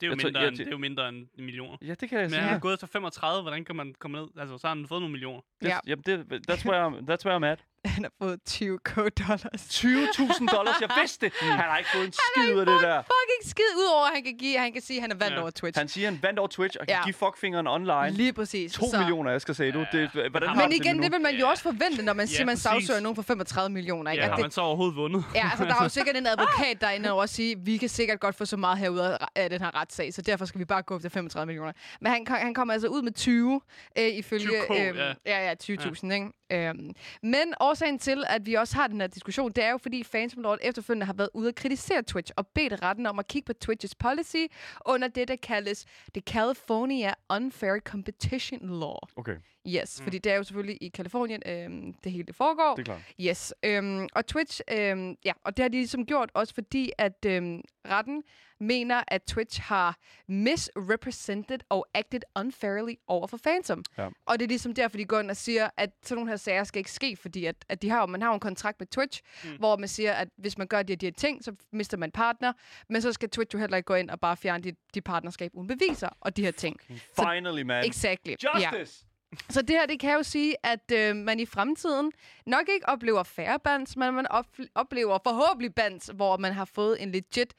Det 0.00 0.02
er 0.02 0.06
jo, 0.06 0.12
Jeg 0.12 0.20
tror- 0.20 0.26
mindre, 0.28 0.40
jeg- 0.40 0.48
end, 0.48 0.56
det 0.56 0.66
er 0.66 0.70
jo 0.70 0.78
mindre 0.78 1.08
end 1.08 1.26
millioner. 1.38 1.76
Ja, 1.82 1.94
det 2.00 2.08
kan 2.08 2.18
jeg 2.18 2.24
Men 2.24 2.30
sige. 2.30 2.40
han 2.42 2.56
er 2.56 2.60
gået 2.60 2.78
til 2.78 2.88
35, 2.88 3.42
hvordan 3.42 3.64
kan 3.64 3.76
man 3.76 3.94
komme 3.98 4.18
ned? 4.18 4.28
Altså, 4.38 4.58
så 4.58 4.66
har 4.66 4.74
han 4.74 4.86
fået 4.88 5.00
nogle 5.00 5.12
millioner. 5.12 5.40
Det, 5.60 5.68
Ja. 5.68 5.78
Jamen, 5.86 6.02
det, 6.06 6.16
that's, 6.50 6.68
where 6.68 6.86
I'm, 6.86 6.94
that's 7.10 7.24
where 7.26 7.36
I'm 7.38 7.44
at. 7.52 7.64
Han 7.88 8.02
har 8.04 8.12
fået 8.22 8.38
20 8.46 8.78
dollars. 9.18 9.44
20.000 9.44 10.46
dollars, 10.56 10.74
jeg 10.80 10.88
vidste 11.00 11.26
det. 11.26 11.32
Han 11.40 11.58
har 11.58 11.78
ikke 11.78 11.90
fået 11.94 12.06
en 12.06 12.12
skid 12.12 12.54
ud 12.54 12.60
af 12.60 12.66
det 12.66 12.80
der. 12.82 13.02
Fucking 13.02 13.50
skid 13.50 13.70
ud 13.78 13.88
over, 13.96 14.06
at 14.06 14.12
han 14.14 14.22
kan 14.24 14.36
give. 14.38 14.58
Han 14.58 14.72
kan 14.72 14.82
sige, 14.82 14.96
at 14.96 15.02
han 15.02 15.10
er 15.10 15.16
vandt 15.16 15.34
Ja. 15.36 15.40
over 15.40 15.50
Twitch. 15.50 15.78
Han 15.78 15.88
siger, 15.88 16.10
han 16.10 16.18
vandt 16.22 16.38
over 16.38 16.48
Twitch 16.48 16.76
og 16.80 16.86
kan 16.86 16.96
Ja. 16.96 17.04
give 17.04 17.14
fuckfingeren 17.14 17.66
online. 17.66 18.10
Lige 18.10 18.32
præcis. 18.32 18.72
2 18.72 18.90
Så- 18.90 18.98
millioner, 18.98 19.30
jeg 19.30 19.40
skal 19.40 19.54
sige 19.54 19.72
du. 19.72 19.86
Det, 19.92 20.10
hvordan 20.10 20.32
Men 20.48 20.48
har 20.58 20.66
det 20.66 20.74
igen, 20.74 20.96
nu? 20.96 21.02
det 21.02 21.12
vil 21.12 21.20
man 21.20 21.32
jo 21.32 21.38
Ja. 21.38 21.50
også 21.50 21.62
forvente, 21.62 22.02
når 22.02 22.12
man 22.12 22.26
Ja, 22.26 22.32
siger, 22.32 22.44
man 22.46 22.52
præcis. 22.52 22.62
sagsøger 22.62 23.00
nogen 23.00 23.16
for 23.16 23.22
35 23.22 23.70
millioner. 23.72 24.10
Ikke? 24.10 24.20
Ja, 24.20 24.24
At 24.24 24.30
har 24.30 24.36
det, 24.36 24.44
man 24.44 24.50
så 24.50 24.60
overhovedet 24.60 24.96
vundet? 24.96 25.24
Ja, 25.34 25.48
altså 25.50 25.64
der 25.64 25.74
er 25.74 25.82
jo 25.82 25.88
sikkert 25.98 26.16
en 26.16 26.26
advokat 26.26 26.80
derinde 26.80 27.12
og 27.12 27.18
også 27.18 27.34
sige, 27.34 27.56
vi 27.58 27.76
kan 27.76 27.88
sikkert 27.88 28.20
godt 28.20 28.34
få 28.36 28.44
så 28.44 28.56
meget 28.56 28.78
her 28.78 28.88
ud 28.88 29.16
af 29.36 29.50
den 29.50 29.60
her 29.62 29.80
retssag, 29.80 30.14
så 30.14 30.22
derfor 30.22 30.44
skal 30.44 30.58
vi 30.58 30.64
bare 30.64 30.82
gå 30.82 30.98
til 30.98 31.10
35 31.10 31.46
millioner. 31.46 31.72
Men 32.00 32.12
han, 32.12 32.26
han 32.28 32.54
kommer 32.54 32.74
altså 32.74 32.88
ud 32.88 33.02
med 33.02 33.12
20, 33.12 33.60
øh, 33.98 34.04
ifølge... 34.08 34.48
20K, 34.48 34.70
øhm, 34.88 34.98
ja. 34.98 35.12
ja, 35.26 35.48
ja, 35.48 35.54
20.000, 35.62 36.12
ikke? 36.12 36.26
Øhm, 36.52 36.90
men 37.22 37.54
årsagen 37.76 37.98
til, 37.98 38.24
at 38.28 38.46
vi 38.46 38.54
også 38.54 38.76
har 38.76 38.86
den 38.86 39.00
her 39.00 39.08
diskussion, 39.08 39.52
det 39.52 39.64
er 39.64 39.70
jo, 39.70 39.78
fordi 39.78 40.04
Phantom 40.04 40.42
Lord 40.42 40.58
efterfølgende 40.62 41.06
har 41.06 41.12
været 41.12 41.28
ude 41.34 41.48
at 41.48 41.54
kritisere 41.54 42.02
Twitch 42.02 42.32
og 42.36 42.46
bedt 42.46 42.82
retten 42.82 43.06
om 43.06 43.18
at 43.18 43.26
kigge 43.26 43.46
på 43.46 43.52
Twitch's 43.64 43.92
policy 43.98 44.44
under 44.86 45.08
det, 45.08 45.28
der 45.28 45.36
kaldes 45.36 45.84
det 46.14 46.22
California 46.24 47.14
Unfair 47.30 47.80
Competition 47.80 48.68
Law. 48.80 48.96
Okay, 49.16 49.36
Yes, 49.68 50.00
mm. 50.00 50.04
fordi 50.04 50.18
det 50.18 50.32
er 50.32 50.36
jo 50.36 50.42
selvfølgelig 50.42 50.78
i 50.80 50.88
Kalifornien, 50.88 51.42
øhm, 51.46 51.94
det 52.04 52.12
hele 52.12 52.24
det 52.24 52.34
foregår. 52.34 52.74
det 52.74 52.80
er 52.80 52.84
klart. 52.84 53.00
Yes, 53.20 53.54
øhm, 53.62 54.08
og 54.14 54.26
Twitch, 54.26 54.60
øhm, 54.72 55.16
ja, 55.24 55.32
og 55.44 55.56
det 55.56 55.62
har 55.62 55.68
de 55.68 55.76
ligesom 55.76 56.06
gjort 56.06 56.30
også 56.34 56.54
fordi, 56.54 56.92
at 56.98 57.26
øhm, 57.26 57.60
retten 57.88 58.22
mener, 58.60 59.02
at 59.08 59.22
Twitch 59.22 59.60
har 59.60 59.96
misrepresented 60.28 61.58
og 61.68 61.86
acted 61.94 62.20
unfairly 62.38 62.94
over 63.06 63.26
for 63.26 63.36
Phantom. 63.44 63.84
Ja. 63.98 64.08
Og 64.26 64.38
det 64.38 64.44
er 64.44 64.48
ligesom 64.48 64.74
derfor, 64.74 64.96
de 64.96 65.04
går 65.04 65.20
ind 65.20 65.30
og 65.30 65.36
siger, 65.36 65.70
at 65.76 65.90
sådan 66.02 66.16
nogle 66.16 66.30
her 66.30 66.36
sager 66.36 66.64
skal 66.64 66.78
ikke 66.78 66.92
ske, 66.92 67.16
fordi 67.16 67.44
at, 67.44 67.56
at 67.68 67.82
de 67.82 67.90
har, 67.90 68.06
man 68.06 68.22
har 68.22 68.34
en 68.34 68.40
kontrakt 68.40 68.80
med 68.80 68.86
Twitch, 68.86 69.22
mm. 69.44 69.50
hvor 69.58 69.76
man 69.76 69.88
siger, 69.88 70.12
at 70.12 70.28
hvis 70.36 70.58
man 70.58 70.66
gør 70.66 70.82
de, 70.82 70.92
her- 70.92 70.96
de 70.96 71.06
her 71.06 71.12
ting, 71.12 71.44
så 71.44 71.52
mister 71.72 71.96
man 71.96 72.10
partner, 72.10 72.52
men 72.88 73.02
så 73.02 73.12
skal 73.12 73.30
Twitch 73.30 73.54
jo 73.54 73.58
heller 73.58 73.76
ikke 73.76 73.86
gå 73.86 73.94
ind 73.94 74.10
og 74.10 74.20
bare 74.20 74.36
fjerne 74.36 74.64
de, 74.64 74.72
de 74.94 75.00
partnerskab 75.00 75.50
uden 75.54 75.68
beviser 75.68 76.08
og 76.20 76.36
de 76.36 76.42
her 76.44 76.50
ting. 76.50 76.76
Finally, 77.16 77.62
man. 77.62 77.84
Exactly. 77.84 78.34
Ja. 78.42 78.72
Justice! 78.72 79.04
Så 79.50 79.62
det 79.62 79.70
her, 79.70 79.86
det 79.86 80.00
kan 80.00 80.14
jo 80.14 80.22
sige, 80.22 80.54
at 80.66 80.92
øh, 80.92 81.16
man 81.16 81.40
i 81.40 81.46
fremtiden 81.46 82.12
nok 82.46 82.68
ikke 82.68 82.88
oplever 82.88 83.22
færre 83.22 83.58
bands, 83.58 83.96
men 83.96 84.14
man 84.14 84.26
op- 84.30 84.58
oplever 84.74 85.18
forhåbentlig 85.24 85.74
bands, 85.74 86.10
hvor 86.14 86.36
man 86.36 86.52
har 86.52 86.64
fået 86.64 87.02
en 87.02 87.12
legit 87.12 87.54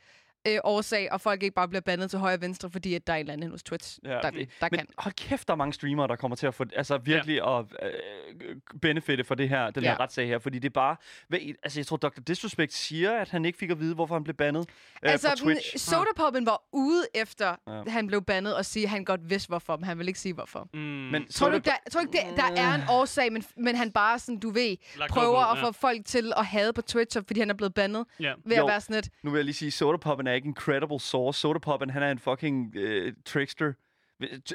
øh, 0.47 0.59
årsag, 0.63 1.11
og 1.11 1.21
folk 1.21 1.43
ikke 1.43 1.55
bare 1.55 1.67
bliver 1.67 1.81
bandet 1.81 2.09
til 2.09 2.19
højre 2.19 2.33
og 2.35 2.41
venstre, 2.41 2.69
fordi 2.69 2.93
at 2.93 3.07
der 3.07 3.13
er 3.13 3.17
en 3.17 3.19
eller 3.19 3.33
anden 3.33 3.51
hos 3.51 3.63
Twitch, 3.63 3.99
Ja, 4.03 4.09
der, 4.09 4.21
der 4.21 4.29
det- 4.29 4.49
kan. 4.59 4.69
Men 4.71 4.79
hold 4.97 5.13
kæft, 5.13 5.47
der 5.47 5.53
er 5.53 5.57
mange 5.57 5.73
streamere, 5.73 6.07
der 6.07 6.15
kommer 6.15 6.35
til 6.35 6.47
at 6.47 6.53
få, 6.55 6.65
altså 6.75 6.97
virkelig 6.97 7.41
at 7.57 7.65
øh, 7.83 8.55
benefitte 8.81 9.23
for 9.23 9.35
det 9.35 9.49
her, 9.49 9.69
den 9.69 9.83
Ja. 9.83 9.89
her 9.89 9.99
retssag 9.99 10.27
her, 10.27 10.39
fordi 10.39 10.59
det 10.59 10.69
er 10.69 10.73
bare, 10.73 10.95
hvad, 11.27 11.39
altså 11.63 11.79
jeg 11.79 11.85
tror, 11.87 11.97
Dr. 11.97 12.21
Disrespect 12.27 12.73
siger, 12.73 13.11
at 13.11 13.29
han 13.29 13.45
ikke 13.45 13.57
fik 13.57 13.69
at 13.69 13.79
vide, 13.79 13.95
hvorfor 13.95 14.15
han 14.15 14.23
blev 14.23 14.35
bandet 14.35 14.65
øh, 15.03 15.11
Altså, 15.11 15.27
fra 15.27 15.35
Twitch. 15.35 15.77
Sodapoppen 15.77 16.45
var 16.45 16.61
ude 16.71 17.03
efter, 17.15 17.55
Ja. 17.67 17.73
ja. 17.75 17.81
han 17.87 18.07
blev 18.07 18.21
bandet, 18.21 18.55
og 18.55 18.65
sige, 18.65 18.83
at 18.83 18.89
han 18.89 19.05
godt 19.05 19.29
vidste 19.29 19.47
hvorfor, 19.49 19.77
men 19.77 19.83
han 19.83 19.99
vil 19.99 20.07
ikke 20.07 20.19
sige 20.19 20.33
hvorfor. 20.33 20.67
Mm. 20.73 20.79
Men 20.79 21.27
Tror 21.27 21.49
du 21.49 21.57
der, 21.57 21.71
tror 21.91 22.01
du 22.01 22.07
ikke 22.07 22.27
der, 22.29 22.35
der 22.35 22.61
er 22.61 22.75
en 22.75 22.81
årsag, 22.89 23.33
men, 23.33 23.43
men 23.57 23.75
han 23.75 23.91
bare 23.91 24.19
sådan, 24.19 24.39
du 24.39 24.49
ved, 24.49 24.75
Lagt 24.97 25.11
prøver 25.11 25.35
op 25.45 25.57
at 25.57 25.63
ud, 25.63 25.73
få 25.73 25.79
folk 25.79 26.05
til 26.05 26.33
at 26.37 26.45
hade 26.45 26.73
på 26.73 26.81
Twitch, 26.81 27.17
fordi 27.27 27.39
han 27.39 27.49
er 27.49 27.53
blevet 27.53 27.73
bandet, 27.73 28.05
Ja. 28.19 28.33
ved 28.45 28.57
Jo. 28.57 28.63
at 28.63 28.69
være 28.69 28.81
sådan 28.81 28.95
et, 28.95 29.09
Nu 29.23 29.31
vil 29.31 29.37
jeg 29.37 29.45
lige 29.45 29.55
sige, 29.55 29.71
Sodapoppen 29.71 30.27
er 30.27 30.33
ikke 30.37 30.47
en 30.47 30.55
credible 30.55 30.99
source. 30.99 31.39
Sodapoppen, 31.39 31.89
han 31.89 32.03
er 32.03 32.11
en 32.11 32.19
fucking 32.19 32.75
øh, 32.75 33.13
trickster. 33.25 33.73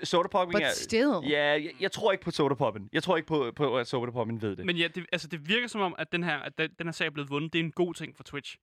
Sodapoppen 0.04 0.52
but 0.52 0.62
er... 0.62 0.70
still. 0.74 1.10
Ja, 1.30 1.42
jeg, 1.50 1.70
jeg 1.80 1.92
tror 1.92 2.12
ikke 2.12 2.24
på 2.24 2.30
Sodapoppen. 2.30 2.88
Jeg 2.92 3.02
tror 3.02 3.16
ikke 3.16 3.26
på, 3.26 3.52
på 3.56 3.76
at 3.78 3.86
Sodapoppen 3.86 4.42
ved 4.42 4.56
det. 4.56 4.66
Men 4.66 4.76
ja, 4.76 4.88
det, 4.94 5.06
altså, 5.12 5.28
det 5.28 5.48
virker 5.48 5.68
som 5.68 5.80
om, 5.80 5.94
at 5.98 6.12
den 6.12 6.22
her, 6.24 6.36
at 6.38 6.58
den, 6.58 6.70
den 6.78 6.86
her 6.86 6.92
sag 6.92 7.06
er 7.06 7.10
blevet 7.10 7.30
vundet. 7.30 7.52
Det 7.52 7.58
er 7.60 7.64
en 7.64 7.70
god 7.72 7.94
ting 7.94 8.16
for 8.16 8.22
Twitch. 8.24 8.56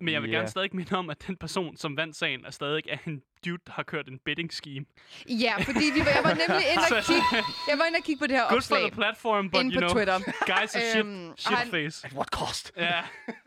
Men 0.00 0.14
jeg 0.14 0.22
vil 0.22 0.30
Ja. 0.30 0.36
gerne 0.36 0.48
stadig 0.48 0.70
minde 0.76 0.96
om, 0.96 1.10
at 1.10 1.26
den 1.26 1.36
person, 1.36 1.76
som 1.76 1.96
vandt 1.96 2.16
sagen, 2.16 2.44
er 2.44 2.50
stadig 2.50 2.82
er 2.88 2.96
en 3.06 3.22
dude, 3.46 3.58
der 3.66 3.72
har 3.72 3.82
kørt 3.82 4.08
en 4.08 4.18
betting 4.24 4.52
scheme. 4.52 4.86
Ja, 5.28 5.54
fordi 5.58 5.84
vi 5.94 6.00
var, 6.00 6.06
jeg 6.14 6.24
var 6.24 6.34
nemlig 6.48 6.64
inde 6.72 6.82
og 6.98 7.04
kigge, 7.04 7.44
jeg 7.70 7.78
var 7.78 7.84
inde 7.84 7.96
og 7.96 8.04
kigge 8.04 8.18
på 8.20 8.26
det 8.26 8.36
her 8.36 8.42
Good 8.42 8.50
for 8.50 8.56
opslag 8.56 8.80
the 8.82 8.90
platform, 8.90 9.50
but 9.50 9.62
you 9.64 9.80
know, 9.80 9.88
Twitter. 9.88 10.18
guys 10.46 10.74
are 10.76 10.98
Øhm, 11.00 11.32
shit, 11.36 11.40
shit 11.40 11.56
han- 11.58 11.68
face. 11.70 12.06
At 12.06 12.12
what 12.12 12.28
cost? 12.28 12.72
Ja, 12.76 12.82
Ha- 12.86 13.32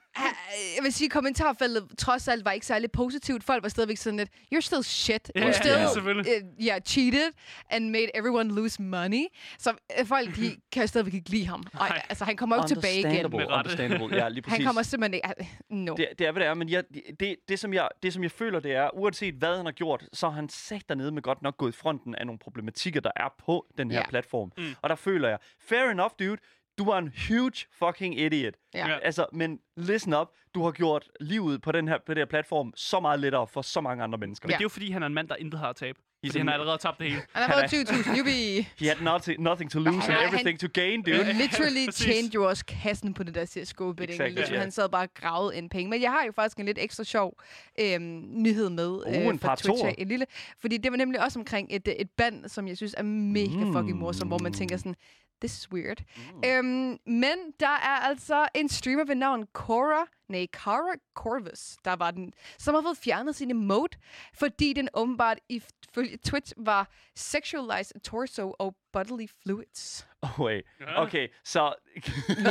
Jeg 0.76 0.84
vil 0.84 0.94
sige, 0.94 1.06
at 1.06 1.12
kommentarfeltet 1.12 1.88
trods 1.98 2.28
alt 2.28 2.46
var 2.46 2.52
ikke 2.52 2.66
særlig 2.66 2.92
positivt. 2.92 3.44
Folk 3.44 3.64
var 3.64 3.70
stadigvæk 3.70 3.98
sådan 3.98 4.18
lidt, 4.18 4.30
you're 4.56 4.62
still 4.62 4.84
shit. 4.84 5.32
Ja, 5.36 5.50
You're 5.50 5.54
still 5.54 5.72
ja, 5.74 5.94
selvfølgelig. 5.94 6.44
uh, 6.60 6.66
yeah, 6.66 6.82
cheated 6.82 7.32
and 7.70 7.90
made 7.90 8.08
everyone 8.18 8.56
lose 8.56 8.82
money. 8.82 9.26
Så 9.60 9.74
øh, 10.00 10.06
folk 10.06 10.36
de 10.36 10.56
kan 10.72 10.88
stadigvæk 10.88 11.14
ikke 11.14 11.30
lide 11.30 11.48
ham. 11.48 11.64
Og, 11.74 11.88
Nej. 11.90 12.02
altså, 12.10 12.26
han 12.26 12.38
kommer 12.38 12.56
jo 12.56 12.62
ikke 12.62 12.76
tilbage 12.76 13.00
igen. 13.00 13.26
Understandable. 13.34 14.16
Ja, 14.16 14.30
lige 14.30 14.42
præcis. 14.42 14.58
Han 14.58 14.66
kommer 14.66 14.82
simpelthen 14.84 15.14
ikke... 15.14 15.50
No. 15.70 15.94
Det, 15.96 16.08
det 16.20 16.28
er, 16.28 16.32
hvad 16.32 16.42
det 16.42 16.50
er, 16.50 16.54
men 16.54 16.70
jeg, 16.70 16.84
det, 17.20 17.36
det, 17.50 17.60
som 17.60 17.74
jeg, 17.74 17.88
det, 18.04 18.14
som 18.14 18.24
jeg 18.24 18.32
føler, 18.32 18.60
det 18.60 18.72
er, 18.76 18.90
uanset 18.98 19.34
hvad 19.36 19.58
han 19.58 19.66
har 19.66 19.72
gjort, 19.74 20.04
så 20.14 20.30
har 20.30 20.36
han 20.36 20.50
sat 20.50 20.82
dernede 20.90 21.12
med 21.12 21.22
godt 21.22 21.42
nok 21.42 21.58
gået 21.58 21.74
i 21.74 21.78
fronten 21.78 22.16
af 22.16 22.26
nogle 22.26 22.40
problematikker, 22.40 23.02
der 23.02 23.12
er 23.16 23.34
på 23.46 23.66
den 23.78 23.92
her 23.92 23.98
Ja. 24.00 24.10
platform. 24.10 24.52
Mm. 24.58 24.64
Og 24.82 24.90
der 24.90 24.96
føler 24.96 25.30
jeg, 25.30 25.38
fair 25.62 25.84
enough, 25.92 26.12
dude, 26.20 26.38
du 26.78 26.86
var 26.86 26.98
en 26.98 27.12
huge 27.30 27.66
fucking 27.80 28.20
idiot. 28.20 28.54
Ja. 28.74 28.88
Ja. 28.90 28.98
Altså, 29.00 29.26
men 29.34 29.60
listen 29.78 30.14
up, 30.14 30.28
du 30.56 30.64
har 30.64 30.72
gjort 30.72 31.10
livet 31.20 31.62
på 31.62 31.72
den 31.72 31.88
her, 31.88 31.98
på 32.06 32.14
den 32.14 32.18
her 32.18 32.26
platform 32.26 32.74
så 32.76 33.00
meget 33.00 33.20
lettere 33.20 33.48
for 33.48 33.62
så 33.62 33.82
mange 33.82 34.04
andre 34.04 34.18
mennesker. 34.18 34.48
men 34.48 34.52
Ja. 34.52 34.56
det 34.58 34.62
er 34.62 34.66
jo 34.66 34.70
fordi, 34.70 34.92
han 34.92 35.02
er 35.04 35.08
en 35.08 35.14
mand, 35.14 35.28
der 35.28 35.36
intet 35.36 35.60
har 35.60 35.70
at 35.70 35.76
tabe. 35.76 36.00
He's 36.26 36.38
han 36.38 36.48
har 36.48 36.54
allerede 36.54 36.78
tabt 36.78 37.00
det 37.00 37.08
hele. 37.10 37.22
Han 37.34 37.50
har 37.50 37.68
fået 37.70 37.90
20.000. 37.90 38.20
Yubi. 38.20 38.68
He 38.80 38.88
had 38.88 39.02
nothing, 39.02 39.42
nothing 39.44 39.72
to 39.72 39.80
lose 39.80 40.00
Han 40.00 40.12
and 40.12 40.20
er- 40.24 40.28
everything 40.28 40.60
to 40.60 40.68
gain, 40.74 41.02
dude. 41.04 41.24
Han 41.24 41.36
literally 41.46 41.92
changed 41.92 42.32
jo 42.32 42.48
også 42.50 42.66
kassen 42.66 43.14
på 43.14 43.24
det 43.24 43.36
der 43.36 43.46
CSGO 43.46 43.94
betting. 43.94 44.10
Exactly, 44.22 44.36
Ligesom 44.36 44.54
ja. 44.54 44.60
han 44.60 44.72
sad 44.72 44.90
bare 44.90 45.04
og 45.04 45.14
gravede 45.14 45.56
en 45.58 45.70
penge. 45.70 45.90
Men 45.90 46.02
jeg 46.02 46.12
har 46.12 46.24
jo 46.26 46.32
faktisk 46.32 46.58
en 46.60 46.66
lidt 46.66 46.78
ekstra 46.82 47.04
sjov 47.04 47.40
øhm, 47.80 48.24
nyhed 48.30 48.70
med 48.70 48.88
Uh, 48.90 49.02
øh, 49.08 49.26
en 49.26 49.40
fra 49.40 49.56
Twitch. 49.56 49.84
En 49.98 50.08
lille, 50.08 50.26
fordi 50.62 50.78
det 50.78 50.92
var 50.92 50.98
nemlig 50.98 51.22
også 51.24 51.40
omkring 51.40 51.68
et, 51.72 51.88
øh, 51.88 51.94
et 51.94 52.10
band, 52.18 52.50
som 52.50 52.68
jeg 52.68 52.78
synes 52.78 52.96
er 52.98 53.04
mega 53.04 53.80
fucking 53.80 53.98
morsom, 53.98 54.28
hvor 54.28 54.38
man 54.40 54.54
tænker 54.54 54.78
sådan, 54.78 54.96
this 55.42 55.58
is 55.58 55.72
weird. 55.72 55.98
Mm. 56.18 56.42
Øhm, 56.50 56.98
men 57.06 57.38
der 57.60 57.68
er 57.68 58.00
altså 58.10 58.48
en 58.56 58.70
streamer 58.70 59.04
ved 59.06 59.16
navn 59.16 59.48
Cora, 59.54 60.06
nej, 60.30 60.48
Cara 60.54 60.96
Corvus, 61.16 61.78
der 61.86 61.96
var 61.96 62.12
den, 62.12 62.34
som 62.58 62.76
har 62.76 62.82
fået 62.82 62.98
fjernet 62.98 63.36
sin 63.36 63.52
emote, 63.52 63.98
fordi 64.34 64.74
den 64.74 64.90
åbenbart 64.94 65.40
ifølge 65.50 66.18
Twitch 66.18 66.54
var 66.58 66.90
sexualized 67.16 68.02
torso 68.02 68.54
og 68.60 68.76
bodily 68.94 69.28
fluids. 69.44 70.08
Oh, 70.22 70.40
wait. 70.46 70.64
Ja. 70.80 71.02
Okay, 71.02 71.28
så... 71.46 71.74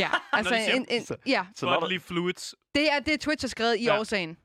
Ja, 0.01 0.11
altså 0.33 0.55
en, 0.55 0.87
en, 0.91 1.03
ja, 1.27 1.47
Bodily 1.61 1.99
fluids. 2.01 2.55
det 2.75 2.93
er 2.93 2.99
det, 3.01 3.21
Twitch 3.21 3.43
har 3.45 3.49
skrevet 3.49 3.77
i 3.79 3.85
Ja. 3.85 3.99
årsagen. 4.01 4.37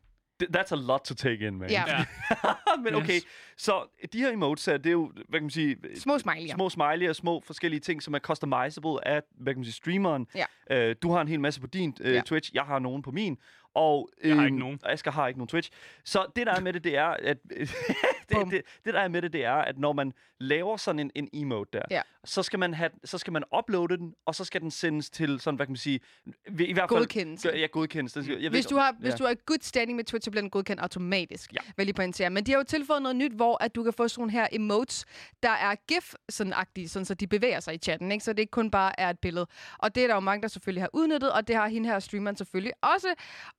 That's 0.58 0.72
a 0.72 0.76
lot 0.76 1.00
to 1.06 1.14
take 1.16 1.48
in, 1.48 1.58
man. 1.60 1.70
Ja. 1.70 1.84
Ja. 1.88 2.06
men 2.84 2.96
okay, 2.96 3.16
Yes. 3.16 3.24
så 3.58 3.84
de 4.14 4.20
her 4.20 4.32
emotes 4.32 4.66
her, 4.66 4.78
det 4.78 4.86
er 4.86 4.92
jo, 4.92 5.12
hvad 5.30 5.40
kan 5.40 5.44
man 5.44 5.50
sige, 5.50 5.78
Små 6.00 6.16
smiley'er. 6.16 6.54
små 6.54 6.70
smiley 6.70 7.10
og 7.10 7.16
små 7.16 7.42
forskellige 7.46 7.80
ting, 7.80 8.04
som 8.04 8.14
er 8.14 8.20
customizable 8.20 9.08
af, 9.08 9.22
hvad 9.38 9.54
kan 9.54 9.60
man 9.60 9.66
sige, 9.66 9.74
streameren. 9.74 10.28
Ja. 10.36 10.46
Øh, 10.90 10.96
du 11.02 11.12
har 11.12 11.22
en 11.22 11.28
hel 11.28 11.40
masse 11.40 11.62
på 11.62 11.68
din 11.68 11.98
øh, 12.02 12.16
Ja. 12.16 12.22
Twitch, 12.26 12.52
jeg 12.54 12.64
har 12.64 12.80
nogen 12.80 13.02
på 13.02 13.12
min, 13.12 13.38
og 13.76 14.10
Jeg 14.24 14.32
har 14.32 14.38
øhm, 14.38 14.46
ikke 14.46 14.60
nogen. 14.60 14.80
Asger 14.86 15.12
har 15.12 15.28
ikke 15.28 15.40
nogen 15.40 15.48
Twitch. 15.48 15.72
Så 16.06 16.26
det 16.36 16.48
der 16.48 16.54
er 16.54 16.60
med 16.62 16.74
det, 16.74 16.84
det 16.84 16.98
er, 16.98 17.06
at 17.08 17.38
det, 18.39 18.52
det, 18.52 18.62
det, 18.86 18.94
der 18.94 19.00
er 19.00 19.08
med 19.08 19.22
det, 19.22 19.34
det 19.34 19.46
er, 19.46 19.54
at 19.54 19.78
når 19.78 19.94
man 19.94 20.13
laver 20.39 20.78
sådan 20.78 21.00
en, 21.00 21.12
en 21.15 21.30
emote 21.34 21.70
der, 21.78 21.82
Ja. 21.91 22.02
så 22.26 22.44
skal 22.44 22.60
man 22.60 22.74
have, 22.74 22.89
så 23.04 23.17
skal 23.17 23.34
man 23.34 23.44
uploade 23.58 23.98
den, 23.98 24.13
og 24.26 24.36
så 24.36 24.44
skal 24.46 24.62
den 24.62 24.72
sendes 24.72 25.10
til 25.10 25.39
sådan, 25.39 25.56
hvad 25.56 25.65
kan 25.65 25.72
man 25.72 25.78
sige, 25.78 26.00
i, 26.60 26.74
hvert 26.74 26.89
fald 26.89 27.00
Godkendelse. 27.00 27.50
Ja, 27.56 27.65
godkendelse. 27.65 28.24
Jeg 28.28 28.38
ved 28.41 28.50
Hvis 28.50 28.65
du 28.65 28.76
har, 28.78 28.89
om- 28.89 28.96
hvis 28.96 29.12
ja. 29.12 29.15
du 29.17 29.24
har 29.26 29.36
good 29.46 29.58
standing 29.62 29.96
med 29.96 30.04
Twitch, 30.06 30.26
så 30.26 30.32
bliver 30.32 30.41
den 30.41 30.50
godkendt 30.50 30.82
automatisk. 30.82 31.54
Ja. 31.54 31.58
Vil 31.78 31.86
jeg 31.86 31.96
pointere. 31.96 32.30
Men 32.30 32.44
de 32.46 32.52
har 32.52 32.58
jo 32.60 32.63
tilføjet 32.63 33.02
noget 33.02 33.15
nyt, 33.15 33.32
hvor 33.32 33.63
at 33.63 33.76
du 33.76 33.84
kan 33.84 33.94
få 33.94 34.08
sådan 34.08 34.22
nogle 34.22 34.32
her 34.32 34.48
emotes, 34.52 35.06
der 35.44 35.50
er 35.50 35.76
GIF-agtige, 35.91 36.88
sådan, 36.89 37.06
så 37.06 37.13
de 37.13 37.28
bevæger 37.28 37.60
sig 37.60 37.74
i 37.74 37.78
chatten, 37.78 38.12
ikke? 38.12 38.24
så 38.24 38.34
det 38.34 38.39
ikke 38.39 38.52
kun 38.52 38.72
bare 38.72 39.00
er 39.00 39.10
et 39.10 39.20
billede. 39.20 39.48
Og 39.78 39.96
det 39.96 40.04
er 40.04 40.08
der 40.08 40.13
jo 40.13 40.20
mange, 40.20 40.41
der 40.41 40.48
selvfølgelig 40.48 40.84
har 40.84 40.89
udnyttet, 40.94 41.32
og 41.32 41.48
det 41.48 41.56
har 41.56 41.67
hende 41.67 41.89
her 41.89 42.00
streameren 42.00 42.36
selvfølgelig 42.36 42.74
også. 42.82 43.13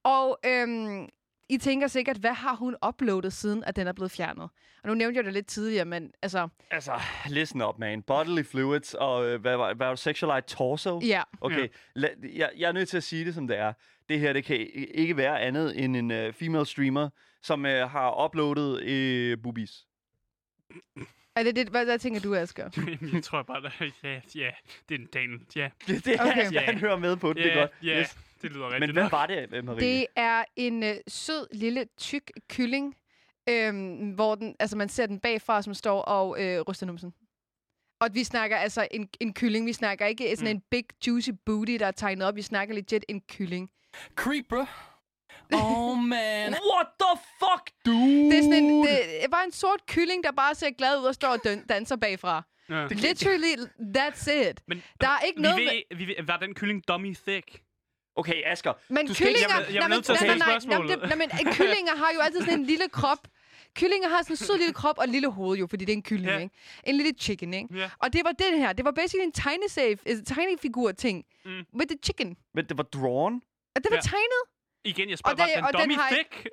Og 0.04 0.38
øhm, 0.46 1.08
I 1.52 1.58
tænker 1.58 1.86
sikkert, 1.86 2.16
hvad 2.16 2.32
har 2.32 2.56
hun 2.56 2.76
uploadet 2.88 3.32
siden, 3.32 3.64
at 3.64 3.76
den 3.76 3.86
er 3.86 3.92
blevet 3.92 4.10
fjernet? 4.10 4.48
Og 4.82 4.88
nu 4.88 4.94
nævnte 4.94 5.16
jeg 5.16 5.24
det 5.24 5.32
lidt 5.32 5.46
tidligere, 5.46 5.84
men 5.84 6.12
altså, 6.22 6.48
Altså, 6.70 6.92
listen 7.28 7.62
up, 7.62 7.78
man. 7.78 8.02
Bodily 8.02 8.42
fluids 8.42 8.94
og, 8.94 9.26
øh, 9.26 9.40
hvad 9.40 9.56
var 9.56 9.74
hvad 9.74 9.86
var 9.86 9.92
det, 9.92 9.98
sexualized 9.98 10.48
torso? 10.48 11.00
ja. 11.04 11.22
Okay, 11.40 11.68
la, 11.94 12.08
jeg, 12.34 12.50
jeg 12.56 12.68
er 12.68 12.72
nødt 12.72 12.88
til 12.88 12.96
at 12.96 13.02
sige 13.02 13.24
det, 13.24 13.34
som 13.34 13.46
det 13.48 13.58
er. 13.58 13.72
Det 14.08 14.20
her, 14.20 14.32
det 14.32 14.44
kan 14.44 14.68
ikke 14.94 15.16
være 15.16 15.40
andet 15.40 15.84
end 15.84 15.96
en 15.96 16.10
uh, 16.10 16.34
female 16.34 16.66
streamer, 16.66 17.08
som 17.42 17.64
uh, 17.64 17.70
har 17.70 18.24
uploadet 18.24 19.32
uh, 19.36 19.42
boobies. 19.42 19.86
Er 21.36 21.42
det 21.42 21.56
det, 21.56 21.68
hvad, 21.68 21.84
hvad 21.84 21.98
tænker 21.98 22.20
du, 22.20 22.34
Asger? 22.34 22.70
jeg 23.14 23.22
tror 23.22 23.42
bare, 23.42 23.66
at 23.66 23.92
ja, 24.04 24.20
ja, 24.34 24.50
det 24.88 24.94
er 24.94 24.98
en 24.98 25.06
Daniel. 25.06 25.40
Ja, 25.56 25.70
Det, 25.86 26.04
det 26.04 26.20
Okay. 26.20 26.30
okay. 26.30 26.52
Ja. 26.52 26.60
han 26.60 26.78
høre 26.78 27.00
med 27.00 27.16
på 27.16 27.28
det, 27.28 27.36
det 27.36 27.46
er 27.46 27.54
ja, 27.54 27.60
godt. 27.60 27.70
ja. 27.82 28.00
Yes. 28.00 28.16
Det 28.42 28.50
lyder 28.52 28.66
rigtigt 28.66 28.80
Men 28.80 28.90
hvad 28.92 29.02
nok. 29.02 29.12
var 29.12 29.26
det, 29.26 29.48
øh, 29.52 29.64
Marie? 29.64 29.80
Det 29.80 30.06
er 30.16 30.44
en 30.56 30.82
øh, 30.82 30.94
sød, 31.08 31.46
lille, 31.52 31.86
tyk 31.98 32.30
kylling, 32.50 32.94
øhm, 33.48 34.10
hvor 34.10 34.34
den, 34.34 34.56
altså 34.60 34.76
man 34.76 34.88
ser 34.88 35.06
den 35.06 35.20
bagfra, 35.20 35.62
som 35.62 35.74
står 35.74 36.02
og 36.02 36.42
øh, 36.44 36.60
ryster 36.60 36.86
numsen. 36.86 37.12
Og 38.00 38.08
vi 38.12 38.24
snakker 38.24 38.56
altså 38.56 38.88
en, 38.90 39.08
en 39.20 39.34
kylling. 39.34 39.66
Vi 39.66 39.72
snakker 39.72 40.06
ikke 40.06 40.36
sådan 40.36 40.52
Mm. 40.52 40.56
en 40.56 40.62
big, 40.70 40.84
juicy 41.06 41.30
booty, 41.46 41.72
der 41.72 41.86
er 41.86 41.90
tegnet 41.90 42.26
op. 42.26 42.36
Vi 42.36 42.42
snakker 42.42 42.74
legit 42.74 43.04
en 43.08 43.20
kylling. 43.20 43.70
Creep, 44.14 44.44
bro. 44.48 44.64
Oh, 45.54 45.98
man. 45.98 46.54
What 46.72 46.86
the 47.00 47.20
fuck, 47.38 47.70
dude? 47.86 48.30
Det 48.30 48.38
er 48.38 48.42
sådan 48.42 48.64
en, 48.64 48.84
det 48.84 49.24
er 49.24 49.28
bare 49.28 49.44
en 49.44 49.52
sort 49.52 49.86
kylling, 49.86 50.24
der 50.24 50.32
bare 50.32 50.54
ser 50.54 50.70
glad 50.78 51.00
ud 51.00 51.04
og 51.04 51.14
står 51.14 51.28
og 51.28 51.38
døn- 51.46 51.66
danser 51.66 51.96
bagfra. 51.96 52.42
Ja. 52.68 52.86
Literally, 52.86 53.54
that's 53.96 54.30
it. 54.50 54.60
Men 54.68 54.82
Der 55.00 55.08
er 55.08 55.20
ikke 55.20 55.36
vi 55.36 55.42
noget 55.42 55.56
ved, 55.90 55.96
vi 55.96 56.06
ved, 56.06 56.14
var 56.26 56.36
den 56.36 56.54
kylling 56.54 56.88
dummy 56.88 57.14
thick? 57.28 57.62
Okay, 58.16 58.42
Asger. 58.46 58.72
Men 58.88 59.06
Du 59.06 59.14
skal 59.14 59.28
ikke- 59.28 59.38
kyllinger... 59.38 59.56
jeg 59.58 59.66
er- 59.68 59.72
jeg 59.72 59.76
er 59.76 59.80
nej, 59.80 59.88
men- 59.88 59.94
nødt 59.96 60.04
til 60.04 60.12
at 60.12 60.20
nej, 60.20 60.28
stille 60.28 60.38
nej, 60.38 60.58
spørgsmålet. 60.60 61.18
men 61.18 61.30
øh, 61.46 61.54
kyllinger 61.54 61.96
har 61.96 62.10
jo 62.14 62.20
altid 62.20 62.40
sådan 62.40 62.58
en 62.58 62.64
lille 62.66 62.88
krop. 62.88 63.18
Kyllinger 63.76 64.08
har 64.08 64.18
sådan 64.22 64.32
en 64.32 64.36
sød 64.36 64.58
lille 64.58 64.72
krop 64.74 64.98
og 64.98 65.04
et 65.04 65.10
lille 65.10 65.30
hoved 65.30 65.58
jo, 65.58 65.66
fordi 65.66 65.84
det 65.84 65.92
er 65.92 65.96
en 65.96 66.02
kylling, 66.02 66.30
Ja. 66.32 66.38
ikke? 66.38 66.54
En 66.84 66.94
lille 66.96 67.12
chicken, 67.20 67.54
ikke? 67.54 67.68
Ja. 67.74 67.90
Og 67.98 68.12
det 68.12 68.20
var 68.24 68.32
det 68.32 68.58
her. 68.58 68.72
Det 68.72 68.84
var 68.84 68.90
basically 68.90 69.24
en 69.26 69.32
tegnesafe, 69.32 69.98
en 70.06 70.24
tegnefigur-ting. 70.24 71.24
Mm. 71.44 71.50
With 71.78 71.88
the 71.88 71.98
chicken. 72.04 72.36
Men 72.54 72.64
det 72.68 72.76
var 72.78 72.82
drawn. 72.82 73.34
Og 73.76 73.82
det 73.84 73.90
var 73.90 73.96
Ja. 73.96 74.00
tegnet. 74.00 74.42
Igen, 74.84 75.10
jeg 75.10 75.18
spørger, 75.18 75.42
Og 75.42 75.48
det- 75.48 75.62
var 75.62 75.66
og 75.66 75.72
den 75.72 75.80
den 75.80 75.88
dummy 75.90 76.00
har- 76.00 76.10
thick? 76.10 76.46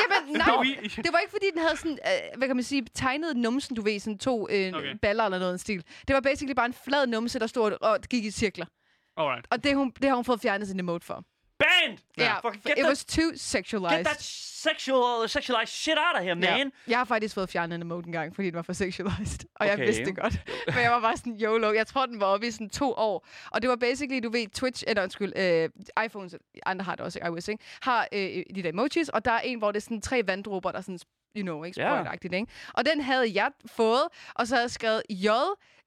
Jamen, 0.00 0.32
nej. 0.42 0.88
Det 1.04 1.12
var 1.12 1.18
ikke, 1.18 1.30
fordi 1.30 1.46
den 1.54 1.60
havde 1.60 1.76
sådan, 1.76 1.98
øh, 2.06 2.38
hvad 2.38 2.48
kan 2.48 2.56
man 2.56 2.62
sige, 2.64 2.86
tegnet 2.94 3.36
numsen, 3.36 3.76
du 3.76 3.82
ved, 3.82 4.00
sådan 4.00 4.18
to 4.18 4.48
øh, 4.50 4.72
Okay. 4.74 4.94
baller 5.02 5.24
eller 5.24 5.38
noget 5.38 5.50
i 5.50 5.52
den 5.52 5.58
stil. 5.58 5.84
Det 6.08 6.14
var 6.14 6.20
basically 6.20 6.54
bare 6.54 6.66
en 6.66 6.74
flad 6.84 7.06
numse, 7.06 7.38
der 7.38 7.46
stod 7.46 7.72
og 7.80 8.00
gik 8.10 8.24
i 8.24 8.30
cirkler. 8.30 8.66
Alright. 9.16 9.46
Og 9.50 9.64
det, 9.64 9.76
hun, 9.76 9.90
det 9.90 10.08
har 10.08 10.14
hun 10.16 10.24
fået 10.24 10.40
fjernet 10.40 10.68
sin 10.68 10.80
emote 10.80 11.06
for. 11.06 11.24
Banned! 11.58 11.98
Ja, 12.18 12.34
Fucking 12.38 12.62
for 12.62 12.68
get 12.68 12.78
it 12.78 12.82
that, 12.82 12.88
was 12.90 13.04
too 13.04 13.30
get 13.30 13.40
sexualized. 13.40 14.04
that 14.04 14.22
sexual, 14.22 15.28
sexualized 15.28 15.66
shit 15.66 15.96
out 15.98 16.16
of 16.16 16.22
here, 16.22 16.34
man. 16.34 16.42
Ja. 16.58 16.64
Jeg 16.88 16.98
har 16.98 17.04
faktisk 17.04 17.34
fået 17.34 17.48
fjernet 17.48 17.74
en 17.74 17.82
emote 17.82 18.06
en 18.06 18.12
gang, 18.12 18.34
fordi 18.34 18.46
den 18.46 18.54
var 18.56 18.62
for 18.62 18.72
sexualized. 18.72 19.40
Og 19.54 19.66
jeg 19.66 19.72
Okay. 19.74 19.84
vidste 19.86 20.04
det 20.04 20.16
godt. 20.16 20.32
Men 20.66 20.78
jeg 20.78 20.90
var 20.90 21.00
bare 21.00 21.16
sådan, 21.16 21.36
YOLO. 21.40 21.72
Jeg 21.72 21.86
tror, 21.86 22.06
den 22.06 22.20
var 22.20 22.26
oppe 22.26 22.46
i 22.46 22.50
sådan 22.50 22.68
to 22.70 22.92
år. 22.96 23.26
Og 23.50 23.62
det 23.62 23.70
var 23.70 23.76
basically, 23.76 24.20
du 24.22 24.30
ved, 24.30 24.48
Twitch, 24.48 24.84
eller 24.86 25.02
undskyld, 25.02 25.32
øh, 25.36 25.68
iPhones, 26.04 26.34
andre 26.66 26.84
har 26.84 26.94
det 26.94 27.04
også, 27.04 27.18
iOS, 27.26 27.48
ikke? 27.48 27.64
Har 27.82 28.08
øh, 28.12 28.42
de 28.54 28.62
der 28.62 28.68
emojis, 28.68 29.08
og 29.08 29.24
der 29.24 29.32
er 29.32 29.40
en, 29.40 29.58
hvor 29.58 29.72
det 29.72 29.76
er 29.76 29.82
sådan 29.82 30.00
tre 30.00 30.22
vanddråber, 30.26 30.72
der 30.72 30.80
sådan, 30.80 30.98
you 31.36 31.42
know, 31.42 31.64
ikke? 31.64 31.74
Sprøjtagtigt, 31.74 32.34
ikke? 32.34 32.46
Og 32.74 32.86
den 32.86 33.00
havde 33.00 33.30
jeg 33.34 33.50
fået, 33.66 34.02
og 34.34 34.46
så 34.46 34.54
havde 34.54 34.64
jeg 34.64 34.70
skrevet 34.70 35.02
J, 35.10 35.28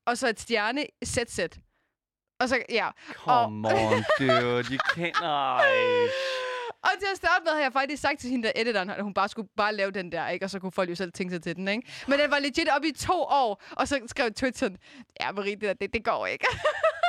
og 0.06 0.18
så 0.18 0.30
et 0.30 0.40
stjerne, 0.40 0.86
ZZ. 1.06 1.40
Og 2.44 2.50
så, 2.50 2.64
ja. 2.70 2.88
Come 3.14 3.68
on, 3.68 4.04
dude. 4.20 4.66
You 4.72 4.80
can't... 4.92 5.24
Ej. 5.26 6.10
Og 6.84 6.90
til 7.00 7.08
at 7.12 7.18
starte 7.18 7.42
med 7.44 7.52
havde 7.52 7.64
jeg 7.64 7.74
faktisk 7.74 8.02
sagt 8.02 8.20
til 8.20 8.30
hende 8.30 8.48
der 8.48 8.52
editoren, 8.56 8.90
at 8.90 9.04
hun 9.04 9.14
bare 9.14 9.30
skulle 9.30 9.48
bare 9.58 9.76
lave 9.76 9.92
den 9.92 10.12
der, 10.12 10.30
ikke? 10.30 10.46
Og 10.46 10.50
så 10.50 10.60
kunne 10.60 10.72
folk 10.72 10.90
jo 10.90 10.96
selv 10.96 11.12
tænke 11.12 11.34
sig 11.34 11.44
til 11.44 11.56
den, 11.56 11.68
ikke? 11.68 11.92
Men 12.08 12.20
den 12.20 12.32
var 12.32 12.40
legit 12.40 12.70
op 12.78 12.84
i 12.84 12.92
to 12.92 13.22
år, 13.22 13.64
og 13.72 13.88
så 13.88 14.00
skrev 14.08 14.32
sådan, 14.56 14.78
ja, 15.22 15.32
Marie, 15.32 15.56
det, 15.56 15.62
der, 15.62 15.74
det, 15.74 15.94
det 15.94 16.04
går 16.04 16.26
ikke. 16.26 16.48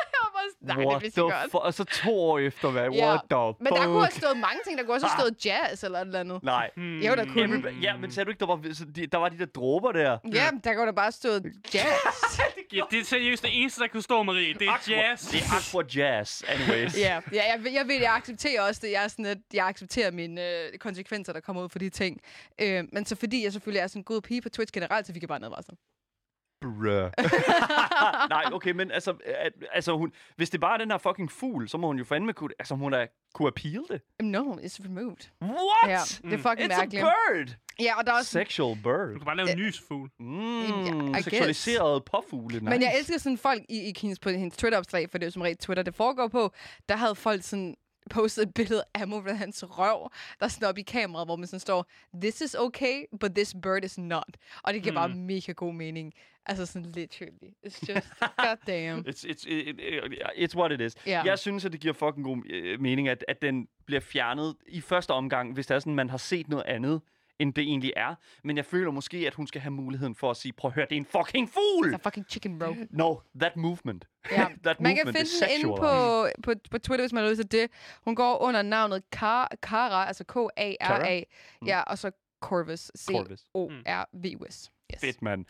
jeg 0.67 0.75
nej, 0.75 0.85
det 0.85 0.87
What 0.87 1.03
vidste 1.03 1.21
jeg 1.21 1.31
godt. 1.33 1.51
fuck? 1.51 1.55
Og 1.65 1.75
så 1.75 1.85
to 1.85 2.21
år 2.21 2.39
efter, 2.39 2.71
hvad? 2.71 2.89
Ja. 2.91 3.07
What 3.09 3.21
the 3.31 3.65
Men 3.65 3.73
der 3.73 3.85
kunne 3.87 4.01
have 4.01 4.07
fuck? 4.11 4.23
stået 4.25 4.37
mange 4.37 4.59
ting. 4.67 4.79
Der 4.79 4.85
kunne 4.85 4.95
også 4.95 5.07
have 5.07 5.21
stået 5.21 5.47
jazz 5.47 5.83
eller 5.85 5.99
et 5.99 6.07
eller 6.07 6.21
andet. 6.21 6.43
Nej. 6.43 6.71
Hmm. 6.77 6.99
Jo, 7.01 7.15
der 7.15 7.25
kunne. 7.27 7.45
Everybody, 7.45 7.83
ja, 7.83 7.97
men 7.97 8.11
sagde 8.13 8.25
du 8.25 8.31
ikke, 8.31 8.41
der 8.41 8.47
var, 8.47 8.57
de, 8.97 9.07
der 9.07 9.19
var 9.19 9.29
de 9.29 9.39
der 9.39 9.47
dråber 9.47 9.93
der? 9.93 10.19
Ja, 10.33 10.51
der 10.65 10.75
kunne 10.75 10.87
der 10.87 10.93
bare 10.93 11.13
stået 11.13 11.53
jazz. 11.75 11.85
Ja, 12.73 12.83
det 12.91 12.99
er 13.01 13.05
seriøst 13.05 13.43
det 13.43 13.51
eneste, 13.61 13.81
der 13.81 13.89
kunne 13.89 14.03
stå, 14.03 14.23
Marie. 14.23 14.55
Det 14.55 14.63
er 14.69 14.73
Aqua- 14.73 14.91
jazz. 14.91 15.31
Det 15.31 15.41
er 15.41 15.79
aqua 15.79 15.83
jazz, 15.97 16.43
anyways. 16.49 16.99
ja, 16.99 17.21
ja 17.33 17.43
jeg, 17.53 17.65
ved- 17.65 17.71
jeg 17.73 17.89
ved, 17.89 17.95
jeg 18.01 18.15
accepterer 18.15 18.63
også 18.63 18.81
det. 18.85 18.91
Jeg 18.93 19.05
er 19.05 19.09
sådan, 19.09 19.27
at 19.27 19.39
jeg 19.55 19.67
accepterer 19.67 20.11
mine 20.11 20.41
øh, 20.51 20.79
konsekvenser, 20.79 21.33
der 21.33 21.41
kommer 21.41 21.63
ud 21.63 21.69
for 21.69 21.79
de 21.79 21.89
ting. 21.91 22.21
Øh, 22.61 22.85
men 22.93 23.07
så 23.07 23.17
fordi 23.17 23.45
jeg 23.45 23.53
selvfølgelig 23.53 23.81
er 23.81 23.87
sådan 23.87 24.01
en 24.01 24.05
god 24.05 24.21
pige 24.21 24.43
på 24.43 24.49
Twitch 24.49 24.73
generelt, 24.73 25.07
så 25.07 25.13
fik 25.13 25.23
jeg 25.23 25.29
bare 25.29 25.41
nedvarsel. 25.41 25.75
Bruh. 26.65 27.11
Nej, 28.35 28.45
okay, 28.53 28.71
men 28.71 28.91
altså, 28.91 29.15
at, 29.27 29.53
altså 29.73 29.97
hun, 29.97 30.13
hvis 30.37 30.51
det 30.51 30.61
bare 30.61 30.75
er 30.75 30.79
den 30.79 30.91
her 30.91 30.99
fucking 30.99 31.31
fugl, 31.33 31.69
så 31.69 31.79
må 31.79 31.87
hun 31.87 31.99
jo 31.99 32.05
fandme 32.05 32.33
kunne, 32.33 32.51
altså 32.59 32.75
hun 32.75 32.95
er, 32.95 33.07
kunne 33.35 33.49
appeal 33.49 33.83
det. 33.91 34.01
No, 34.23 34.41
it's 34.41 34.85
removed. 34.85 35.31
What? 35.43 35.89
Ja, 35.89 35.99
det 36.31 36.33
er 36.33 36.39
fucking 36.51 36.73
It's 36.73 36.79
mærkeligt. 36.79 37.05
a 37.05 37.07
bird. 37.33 37.57
Ja, 37.81 37.99
og 37.99 38.07
der 38.07 38.13
er 38.13 38.17
også 38.17 38.31
Sexual 38.31 38.79
bird. 38.83 39.09
Du 39.13 39.19
kan 39.19 39.25
bare 39.25 39.37
lave 39.37 39.51
en 39.53 39.59
nys 39.59 39.83
fugl. 39.89 40.11
Mm, 40.21 41.15
I 41.15 41.23
seksualiseret 41.23 42.05
påfugle. 42.05 42.59
Nice. 42.61 42.71
Men 42.71 42.83
jeg 42.83 42.95
elsker 42.99 43.19
sådan 43.19 43.39
folk 43.39 43.63
i, 43.69 43.81
i 43.89 43.93
hendes, 44.01 44.19
på 44.19 44.29
hendes 44.31 44.57
Twitter-opslag, 44.57 45.11
for 45.11 45.19
det 45.19 45.25
er 45.25 45.27
jo 45.27 45.31
som 45.33 45.43
regel 45.43 45.57
Twitter, 45.57 45.83
det 45.83 45.95
foregår 45.95 46.29
på. 46.29 46.53
Der 46.89 46.97
havde 46.97 47.15
folk 47.15 47.43
sådan 47.43 47.75
postet 48.11 48.43
et 48.43 48.55
billede 48.55 48.85
af 48.95 49.09
Morans 49.09 49.65
røv, 49.71 50.11
der 50.39 50.45
er 50.45 50.49
sådan 50.49 50.69
oppe 50.69 50.81
i 50.81 50.85
kameraet, 50.85 51.27
hvor 51.27 51.37
man 51.37 51.47
sådan 51.47 51.61
står, 51.61 51.87
this 52.21 52.41
is 52.41 52.55
okay, 52.55 53.05
but 53.21 53.35
this 53.35 53.55
bird 53.63 53.85
is 53.85 53.99
not. 53.99 54.37
Og 54.63 54.75
det 54.75 54.83
giver 54.83 54.93
mm. 54.93 54.97
bare 54.97 55.09
mega 55.09 55.53
god 55.53 55.75
mening. 55.75 56.15
Altså 56.47 56.67
sådan 56.67 56.93
literally. 56.93 57.51
It's 57.67 57.95
just, 57.95 58.09
goddamn. 58.37 59.05
It's, 59.09 59.25
it's, 59.25 59.49
it, 59.49 59.81
it, 59.81 60.23
it's 60.37 60.57
what 60.57 60.73
it 60.73 60.81
is. 60.81 60.95
Ja. 61.07 61.23
Jeg 61.25 61.39
synes, 61.39 61.65
at 61.65 61.73
det 61.73 61.81
giver 61.81 61.95
fucking 61.95 62.25
god 62.25 62.43
øh, 62.51 62.81
mening, 62.81 63.09
at, 63.09 63.25
at 63.29 63.43
den 63.43 63.69
bliver 63.87 64.01
fjernet 64.01 64.57
i 64.69 64.81
første 64.81 65.11
omgang, 65.11 65.55
hvis 65.55 65.67
det 65.67 65.75
er 65.75 65.79
sådan, 65.79 65.95
man 65.95 66.11
har 66.11 66.19
set 66.19 66.49
noget 66.49 66.65
andet, 66.67 67.01
end 67.39 67.55
det 67.55 67.63
egentlig 67.63 67.93
er. 67.97 68.15
Men 68.45 68.57
jeg 68.57 68.65
føler 68.65 68.91
måske, 68.91 69.17
at 69.27 69.35
hun 69.35 69.47
skal 69.47 69.61
have 69.61 69.71
muligheden 69.71 70.15
for 70.15 70.31
at 70.31 70.37
sige, 70.37 70.53
prøv 70.53 70.69
at 70.69 70.75
høre, 70.75 70.87
det 70.91 70.93
er 70.93 71.01
en 71.01 71.07
fucking 71.07 71.51
fugl! 71.51 71.91
It's 71.91 71.95
a 71.95 71.99
fucking 72.09 72.27
chicken, 72.31 72.59
bro. 72.59 72.75
No, 72.91 73.17
that 73.41 73.57
movement. 73.57 74.05
Ja. 74.31 74.47
that 74.65 74.81
Man 74.81 74.95
kan 74.97 75.07
movement 75.07 75.17
finde 75.17 75.21
is 75.21 75.39
den 75.41 75.49
inde 75.61 75.77
på, 75.79 76.27
på, 76.43 76.53
på 76.71 76.79
Twitter, 76.79 77.03
hvis 77.05 77.13
man 77.13 77.23
har 77.23 77.31
lyst 77.31 77.41
til 77.41 77.53
det. 77.53 77.71
Hun 78.05 78.15
går 78.15 78.43
under 78.43 78.63
navnet 78.63 79.03
Kara, 79.13 79.49
Kara 79.63 80.07
altså 80.07 80.25
K-A-R-A. 80.25 81.21
Mm. 81.61 81.67
Ja, 81.67 81.81
og 81.81 81.99
så 81.99 82.11
Corvus. 82.41 82.91
Corvus. 83.11 83.45
Yes. 84.45 84.71
Fedt, 85.01 85.23
man. 85.23 85.47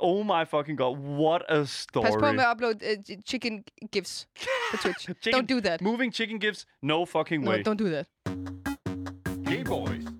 Oh 0.00 0.26
my 0.26 0.44
fucking 0.46 0.78
god, 0.78 0.98
what 0.98 1.42
a 1.48 1.64
story. 1.64 2.04
Pas 2.04 2.14
på 2.14 2.32
med 2.32 2.44
at 2.44 2.52
uploade 2.54 2.78
uh, 2.92 3.22
chicken 3.26 3.64
gifs 3.92 4.28
på 4.70 4.76
Twitch. 4.82 5.08
Chicken- 5.22 5.34
Don't 5.34 5.54
do 5.54 5.60
that. 5.60 5.80
Moving 5.80 6.14
chicken 6.14 6.40
gifts, 6.40 6.66
no 6.82 7.04
fucking 7.04 7.44
No, 7.44 7.50
way. 7.50 7.62
don't 7.62 7.78
do 7.78 7.88
that. 7.88 8.06
Hey, 9.48 9.64
boys. 9.64 10.11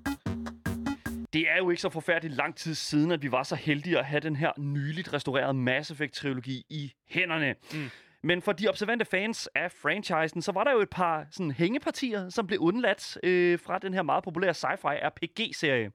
Det 1.33 1.51
er 1.51 1.57
jo 1.59 1.71
ikke 1.71 1.83
så 1.83 1.91
forfærdeligt 1.91 2.37
lang 2.37 2.57
tid 2.57 2.75
siden, 2.75 3.11
at 3.11 3.23
vi 3.23 3.33
var 3.33 3.43
så 3.43 3.57
heldige 3.57 3.99
at 3.99 4.05
have 4.05 4.21
den 4.21 4.37
her 4.37 4.53
nyligt 4.59 5.13
restaurerede 5.13 5.55
Mass 5.55 5.91
Effect-trilogi 5.91 6.65
i 6.71 6.93
hænderne. 7.09 7.55
Mm. 7.73 7.91
Men 8.23 8.43
for 8.43 8.53
de 8.53 8.69
observante 8.69 9.05
fans 9.05 9.49
af 9.55 9.73
franchisen, 9.73 10.43
så 10.43 10.53
var 10.53 10.65
der 10.65 10.73
jo 10.73 10.81
et 10.81 10.91
par 10.91 11.27
sådan, 11.31 11.51
hængepartier, 11.51 12.29
som 12.29 12.47
blev 12.47 12.59
undladt 12.61 13.19
øh, 13.23 13.59
fra 13.59 13.79
den 13.79 13.95
her 13.95 14.03
meget 14.03 14.25
populære 14.25 14.55
sci-fi 14.55 15.07
RPG-serie. 15.09 15.91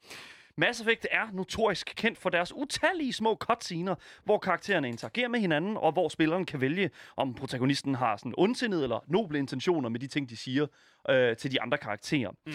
Mass 0.60 0.82
Effect 0.82 1.08
er 1.12 1.32
notorisk 1.34 1.94
kendt 1.98 2.18
for 2.18 2.30
deres 2.30 2.54
utallige 2.56 3.14
små 3.14 3.36
cutscener, 3.36 3.96
hvor 4.24 4.38
karaktererne 4.38 4.90
interagerer 4.90 5.28
med 5.28 5.40
hinanden, 5.40 5.78
og 5.78 5.92
hvor 5.92 6.10
spilleren 6.10 6.46
kan 6.46 6.62
vælge, 6.62 6.90
om 7.18 7.34
protagonisten 7.34 7.96
har 7.96 8.18
sådan 8.18 8.34
ondsindede 8.38 8.84
eller 8.84 9.00
noble 9.08 9.40
intentioner 9.40 9.90
med 9.90 10.00
de 10.00 10.08
ting, 10.08 10.30
de 10.30 10.38
siger 10.38 10.68
øh, 11.10 11.38
til 11.38 11.52
de 11.52 11.62
andre 11.62 11.78
karakterer. 11.78 12.32
Mm. 12.46 12.54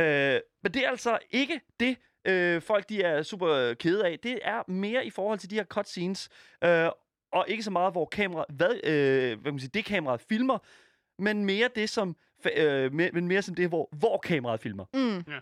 Øh, 0.00 0.40
men 0.62 0.74
det 0.74 0.84
er 0.84 0.88
altså 0.88 1.18
ikke 1.30 1.60
det, 1.80 1.96
øh, 2.24 2.62
folk 2.62 2.88
de 2.88 3.02
er 3.02 3.22
super 3.22 3.74
kede 3.74 4.06
af. 4.06 4.18
Det 4.22 4.38
er 4.42 4.62
mere 4.70 5.06
i 5.06 5.10
forhold 5.10 5.38
til 5.38 5.50
de 5.50 5.54
her 5.54 5.64
cutscenes, 5.64 6.28
øh, 6.64 6.88
og 7.32 7.44
ikke 7.48 7.62
så 7.62 7.70
meget, 7.70 7.92
hvor 7.92 8.04
kamera, 8.04 8.44
hvad, 8.48 8.80
øh, 8.84 8.92
hvad 9.26 9.36
kan 9.44 9.52
man 9.54 9.58
sige, 9.60 9.70
det 9.74 9.84
kameraet 9.84 10.20
filmer, 10.28 10.58
men 11.18 11.44
mere 11.44 11.68
det 11.74 11.90
som, 11.90 12.16
øh, 12.56 12.92
mere, 12.92 13.10
men 13.12 13.28
mere 13.28 13.42
som 13.42 13.54
det, 13.54 13.68
hvor, 13.68 13.88
hvor 13.92 14.18
kameraet 14.18 14.60
filmer. 14.60 14.84
Mm. 14.94 15.24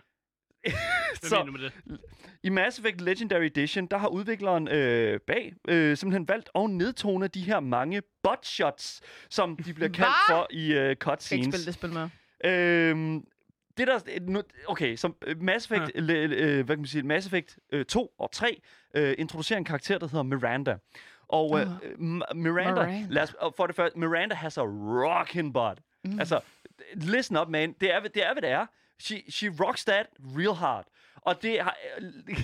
Hvad 1.19 1.29
Så- 1.29 1.35
mener 1.35 1.45
du 1.45 1.51
med 1.51 1.59
det? 1.61 1.99
I 2.43 2.49
Mass 2.49 2.79
Effect 2.79 3.01
Legendary 3.01 3.43
Edition, 3.43 3.85
der 3.87 3.97
har 3.97 4.07
udvikleren 4.07 4.67
øh, 4.67 5.19
bag 5.27 5.53
øh, 5.67 5.97
simpelthen 5.97 6.27
valgt 6.27 6.49
at 6.55 6.69
nedtone 6.69 7.27
de 7.27 7.41
her 7.41 7.59
mange 7.59 8.01
butt 8.23 8.45
shots, 8.47 9.01
som 9.29 9.57
de 9.57 9.73
bliver 9.73 9.89
kaldt 9.99 10.09
Hva? 10.27 10.33
for 10.35 10.47
i 10.49 10.65
øh, 10.65 10.73
Skal 10.75 10.89
ikke 10.89 10.95
cutscenes. 10.99 11.45
spille 11.55 11.65
det 11.65 11.73
spil 11.73 11.93
med. 11.93 12.09
Øhm, 12.45 13.25
det 13.77 13.87
der, 13.87 13.99
nu- 14.21 14.41
okay, 14.67 14.95
som 14.95 15.15
øh, 15.21 15.41
Mass 15.41 15.65
Effect, 15.71 15.91
ja. 15.95 16.13
øh, 16.13 16.65
hvad 16.65 16.75
kan 16.75 16.79
man 16.81 16.85
sige, 16.85 17.03
Mass 17.03 17.27
Effect 17.27 17.57
øh, 17.71 17.85
2 17.85 18.13
og 18.19 18.31
3 18.31 18.61
øh, 18.93 19.15
introducerer 19.17 19.57
en 19.57 19.65
karakter, 19.65 19.97
der 19.97 20.07
hedder 20.07 20.23
Miranda. 20.23 20.77
Og 21.27 21.59
øh. 21.59 21.65
M- 21.65 21.97
Miranda, 21.97 22.35
Miranda. 22.35 23.05
Lad 23.09 23.23
os, 23.23 23.35
for 23.57 23.67
det 23.67 23.75
første, 23.75 23.99
Miranda 23.99 24.35
has 24.35 24.57
a 24.57 24.61
rockin' 24.63 25.51
butt. 25.51 25.79
Mm. 26.03 26.19
Altså, 26.19 26.39
listen 26.93 27.37
up, 27.37 27.47
man. 27.47 27.75
Det 27.81 27.93
er, 27.93 27.99
det 27.99 28.25
er, 28.27 28.33
hvad 28.33 28.41
det 28.41 28.49
er. 28.49 28.65
She, 28.99 29.23
she 29.31 29.49
rocks 29.65 29.85
that 29.85 30.05
real 30.37 30.53
hard. 30.55 30.85
Og 31.21 31.41
det 31.41 31.61
har, 31.61 31.77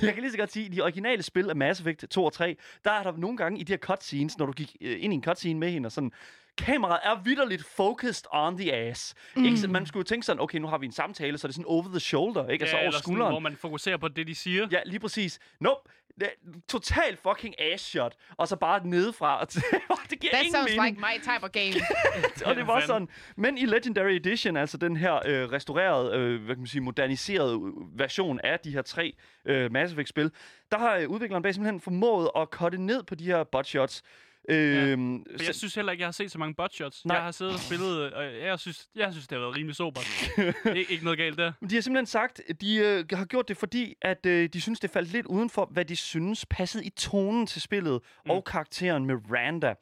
jeg 0.01 0.13
kan 0.13 0.21
lige 0.21 0.31
så 0.31 0.37
godt 0.37 0.51
sige, 0.51 0.65
i 0.65 0.69
de 0.69 0.81
originale 0.81 1.23
spil 1.23 1.49
af 1.49 1.55
Mass 1.55 1.79
Effect 1.79 2.05
2 2.09 2.25
og 2.25 2.33
3, 2.33 2.55
der 2.83 2.91
er 2.91 3.03
der 3.03 3.17
nogle 3.17 3.37
gange 3.37 3.59
i 3.59 3.63
de 3.63 3.71
her 3.73 3.77
cutscenes, 3.77 4.37
når 4.37 4.45
du 4.45 4.51
gik 4.51 4.75
øh, 4.81 5.03
ind 5.03 5.13
i 5.13 5.15
en 5.15 5.23
cutscene 5.23 5.59
med 5.59 5.71
hende, 5.71 5.87
og 5.87 5.91
sådan, 5.91 6.11
kameraet 6.57 6.99
er 7.03 7.23
vidderligt 7.23 7.65
focused 7.65 8.25
on 8.31 8.57
the 8.57 8.73
ass. 8.73 9.15
Mm. 9.35 9.45
Ikke, 9.45 9.57
så 9.57 9.67
man 9.67 9.85
skulle 9.85 10.01
jo 10.01 10.03
tænke 10.03 10.25
sådan, 10.25 10.41
okay, 10.41 10.57
nu 10.57 10.67
har 10.67 10.77
vi 10.77 10.85
en 10.85 10.91
samtale, 10.91 11.37
så 11.37 11.47
er 11.47 11.49
det 11.49 11.55
sådan 11.55 11.65
over 11.65 11.83
the 11.83 11.99
shoulder, 11.99 12.47
ikke? 12.49 12.63
altså 12.63 12.75
over 12.75 12.83
eller 12.83 12.91
sådan, 12.91 13.03
skulderen. 13.03 13.31
hvor 13.31 13.39
man 13.39 13.55
fokuserer 13.55 13.97
på 13.97 14.07
det, 14.07 14.27
de 14.27 14.35
siger. 14.35 14.67
Ja, 14.71 14.79
lige 14.85 14.99
præcis. 14.99 15.39
Nope. 15.59 15.89
Det 16.19 16.29
total 16.67 17.17
fucking 17.17 17.61
ass 17.61 17.83
shot, 17.83 18.15
og 18.37 18.47
så 18.47 18.55
bare 18.55 18.87
nedefra. 18.87 19.41
Og 19.41 19.47
det 20.09 20.19
giver 20.19 20.33
That 20.33 20.45
ingen 20.45 20.53
sounds 20.53 20.75
mening. 20.77 20.95
like 20.95 20.99
my 20.99 21.21
type 21.23 21.43
of 21.43 21.49
game. 21.51 21.73
og 22.49 22.55
det 22.55 22.67
var 22.67 22.79
sådan. 22.79 23.07
Men 23.35 23.57
i 23.57 23.65
Legendary 23.65 24.11
Edition, 24.11 24.57
altså 24.57 24.77
den 24.77 24.97
her 24.97 25.13
øh, 25.25 25.51
restaurerede, 25.51 26.17
øh, 26.17 26.43
hvad 26.45 26.55
kan 26.55 26.61
man 26.61 26.67
sige, 26.67 26.81
moderniserede 26.81 27.53
øh, 27.53 27.99
version 27.99 28.39
af 28.43 28.59
de 28.59 28.71
her 28.71 28.81
tre 28.81 29.13
øh, 29.45 29.71
Mass 29.71 29.93
Effect-spil, 29.93 30.31
der 30.71 30.77
har 30.77 30.95
øh, 30.95 31.09
udvikleren 31.09 31.43
bag 31.43 31.53
simpelthen 31.53 31.81
formået 31.81 32.29
at 32.35 32.47
cutte 32.51 32.77
ned 32.81 33.03
på 33.03 33.15
de 33.15 33.23
her 33.25 33.43
bot-shots. 33.43 34.01
Øhm, 34.49 35.25
For 35.37 35.43
jeg 35.45 35.55
synes 35.55 35.75
heller 35.75 35.91
ikke, 35.91 36.01
jeg 36.01 36.07
har 36.07 36.11
set 36.11 36.31
så 36.31 36.37
mange 36.37 36.55
butshots. 36.55 37.05
Nej. 37.05 37.15
Jeg 37.15 37.23
har 37.23 37.31
siddet 37.31 37.53
og 37.53 37.59
spillet, 37.59 38.13
og 38.13 38.35
jeg 38.41 38.59
synes, 38.59 38.87
jeg 38.95 39.11
synes 39.11 39.27
det 39.27 39.35
har 39.37 39.39
været 39.45 39.57
rimelig 39.57 39.75
sober. 39.75 39.99
Ik- 40.77 40.91
ikke 40.91 41.03
noget 41.03 41.19
galt 41.19 41.37
der. 41.37 41.51
De 41.69 41.75
har 41.75 41.81
simpelthen 41.81 42.05
sagt, 42.05 42.41
de 42.61 42.75
øh, 42.75 43.05
har 43.13 43.25
gjort 43.25 43.47
det, 43.47 43.57
fordi 43.57 43.95
at 44.01 44.25
øh, 44.25 44.49
de 44.53 44.61
synes, 44.61 44.79
det 44.79 44.89
faldt 44.89 45.11
lidt 45.11 45.25
uden 45.25 45.49
for, 45.49 45.65
hvad 45.71 45.85
de 45.85 45.95
synes 45.95 46.45
passede 46.49 46.85
i 46.85 46.89
tonen 46.89 47.47
til 47.47 47.61
spillet 47.61 47.99
mm. 48.25 48.31
og 48.31 48.43
karakteren 48.43 49.05
Miranda. 49.05 49.73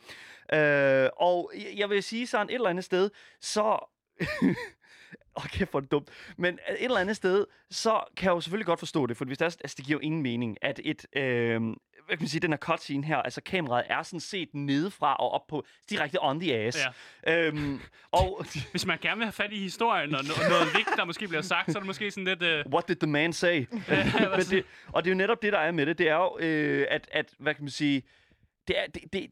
Øh, 0.53 1.09
og 1.17 1.51
jeg- 1.55 1.73
jeg 1.77 1.89
vil 1.89 2.03
sige 2.03 2.27
sådan 2.27 2.49
et 2.49 2.53
eller 2.55 2.69
andet 2.69 2.83
sted, 2.85 3.09
så... 3.41 3.61
Åh, 5.37 5.43
oh, 5.43 5.49
kæft, 5.49 5.71
hvor 5.71 5.79
det 5.79 5.91
dumt. 5.91 6.09
Men 6.37 6.53
et 6.53 6.83
eller 6.83 6.97
andet 6.97 7.15
sted, 7.15 7.45
så 7.71 8.03
kan 8.17 8.25
jeg 8.25 8.31
jo 8.35 8.41
selvfølgelig 8.41 8.65
godt 8.65 8.79
forstå 8.79 9.05
det, 9.05 9.17
for 9.17 9.25
hvis 9.25 9.37
der, 9.37 9.45
er- 9.45 9.57
altså, 9.63 9.75
det 9.77 9.85
giver 9.85 9.95
jo 9.95 10.01
ingen 10.01 10.21
mening, 10.21 10.57
at 10.61 10.79
et, 10.83 11.05
øh, 11.15 11.61
hvad 12.05 12.17
kan 12.17 12.23
man 12.23 12.29
sige, 12.29 12.39
den 12.39 12.51
her 12.51 12.57
cutscene 12.57 13.05
her, 13.05 13.17
altså 13.17 13.41
kameraet 13.41 13.85
er 13.89 14.03
sådan 14.03 14.19
set 14.19 14.49
nedefra 14.53 15.15
og 15.15 15.31
op 15.31 15.47
på, 15.47 15.65
direkte 15.89 16.17
on 16.21 16.39
the 16.39 16.55
ass. 16.55 16.77
Ja. 17.27 17.47
Øhm, 17.47 17.79
og 18.11 18.45
Hvis 18.71 18.85
man 18.85 18.97
gerne 19.01 19.17
vil 19.17 19.25
have 19.25 19.31
fat 19.31 19.51
i 19.51 19.59
historien, 19.59 20.15
og 20.15 20.21
no- 20.21 20.49
noget 20.49 20.67
vigtigt, 20.67 20.97
der 20.97 21.05
måske 21.05 21.27
bliver 21.27 21.41
sagt, 21.41 21.71
så 21.71 21.77
er 21.77 21.79
det 21.79 21.87
måske 21.87 22.11
sådan 22.11 22.25
lidt... 22.25 22.41
Øh, 22.41 22.65
What 22.73 22.87
did 22.87 22.95
the 22.95 23.09
man 23.09 23.33
say? 23.33 23.65
Men 24.35 24.45
det, 24.49 24.65
og 24.87 25.03
det 25.03 25.09
er 25.09 25.13
jo 25.13 25.17
netop 25.17 25.41
det, 25.41 25.53
der 25.53 25.59
er 25.59 25.71
med 25.71 25.85
det. 25.85 25.97
Det 25.97 26.09
er 26.09 26.15
jo, 26.15 26.37
øh, 26.39 26.87
at, 26.89 27.07
at, 27.11 27.33
hvad 27.39 27.53
kan 27.53 27.63
man 27.63 27.71
sige, 27.71 28.03
det 28.67 28.79
er, 28.79 28.85
det, 28.93 29.01
det, 29.13 29.27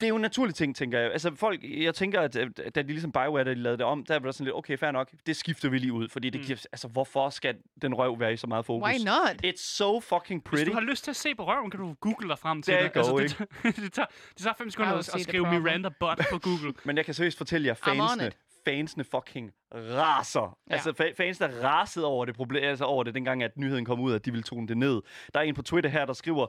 det 0.00 0.06
er 0.06 0.08
jo 0.08 0.16
en 0.16 0.22
naturlig 0.22 0.54
ting, 0.54 0.76
tænker 0.76 0.98
jeg. 1.00 1.12
Altså 1.12 1.34
folk, 1.34 1.60
jeg 1.64 1.94
tænker, 1.94 2.20
at 2.20 2.34
da 2.74 2.82
de 2.82 2.86
ligesom 2.88 3.12
BioWare, 3.12 3.44
da 3.44 3.50
de 3.50 3.54
lavede 3.54 3.78
det 3.78 3.86
om, 3.86 4.04
der 4.04 4.14
var 4.14 4.20
der 4.24 4.32
sådan 4.32 4.44
lidt, 4.44 4.56
okay, 4.56 4.78
fair 4.78 4.90
nok, 4.90 5.10
det 5.26 5.36
skifter 5.36 5.68
vi 5.68 5.78
lige 5.78 5.92
ud, 5.92 6.08
fordi 6.08 6.30
det 6.30 6.40
giver, 6.40 6.64
altså 6.72 6.88
hvorfor 6.88 7.30
skal 7.30 7.56
den 7.82 7.94
røv 7.94 8.20
være 8.20 8.32
i 8.32 8.36
så 8.36 8.46
meget 8.46 8.64
fokus? 8.66 8.88
Why 8.88 9.04
not? 9.04 9.44
It's 9.46 9.76
so 9.76 10.00
fucking 10.00 10.42
hvis 10.42 10.50
pretty. 10.50 10.70
du 10.70 10.74
har 10.74 10.80
lyst 10.80 11.04
til 11.04 11.10
at 11.10 11.16
se 11.16 11.34
på 11.34 11.44
røven, 11.46 11.70
kan 11.70 11.80
du 11.80 11.94
google 12.00 12.28
dig 12.28 12.38
frem 12.38 12.62
til 12.62 12.74
There 12.74 12.84
det. 12.84 12.92
go, 12.92 13.18
det, 13.18 13.30
tager, 13.30 13.70
det, 13.82 13.92
tager, 13.92 14.06
det 14.34 14.42
tager 14.42 14.54
fem 14.58 14.70
sekunder 14.70 14.92
at, 14.92 15.04
skrive. 15.04 15.60
Miranda 15.60 15.88
Bot 16.00 16.20
på 16.30 16.38
Google. 16.38 16.74
Men 16.84 16.96
jeg 16.96 17.04
kan 17.04 17.14
seriøst 17.14 17.38
fortælle 17.38 17.66
jer, 17.66 17.74
fansene, 17.74 18.32
fansene 18.64 19.04
fucking 19.04 19.50
raser. 19.74 20.58
Ja. 20.70 20.74
Altså, 20.74 20.90
fa- 20.90 21.14
fansene 21.16 21.62
rasede 21.64 22.06
over 22.06 22.24
det, 22.24 22.34
problem, 22.34 22.64
altså 22.64 22.84
over 22.84 23.04
det, 23.04 23.14
dengang 23.14 23.42
at 23.42 23.56
nyheden 23.56 23.84
kom 23.84 24.00
ud, 24.00 24.12
at 24.14 24.24
de 24.24 24.30
ville 24.30 24.42
tone 24.42 24.68
det 24.68 24.76
ned. 24.76 25.02
Der 25.34 25.40
er 25.40 25.44
en 25.44 25.54
på 25.54 25.62
Twitter 25.62 25.90
her, 25.90 26.04
der 26.06 26.12
skriver, 26.12 26.46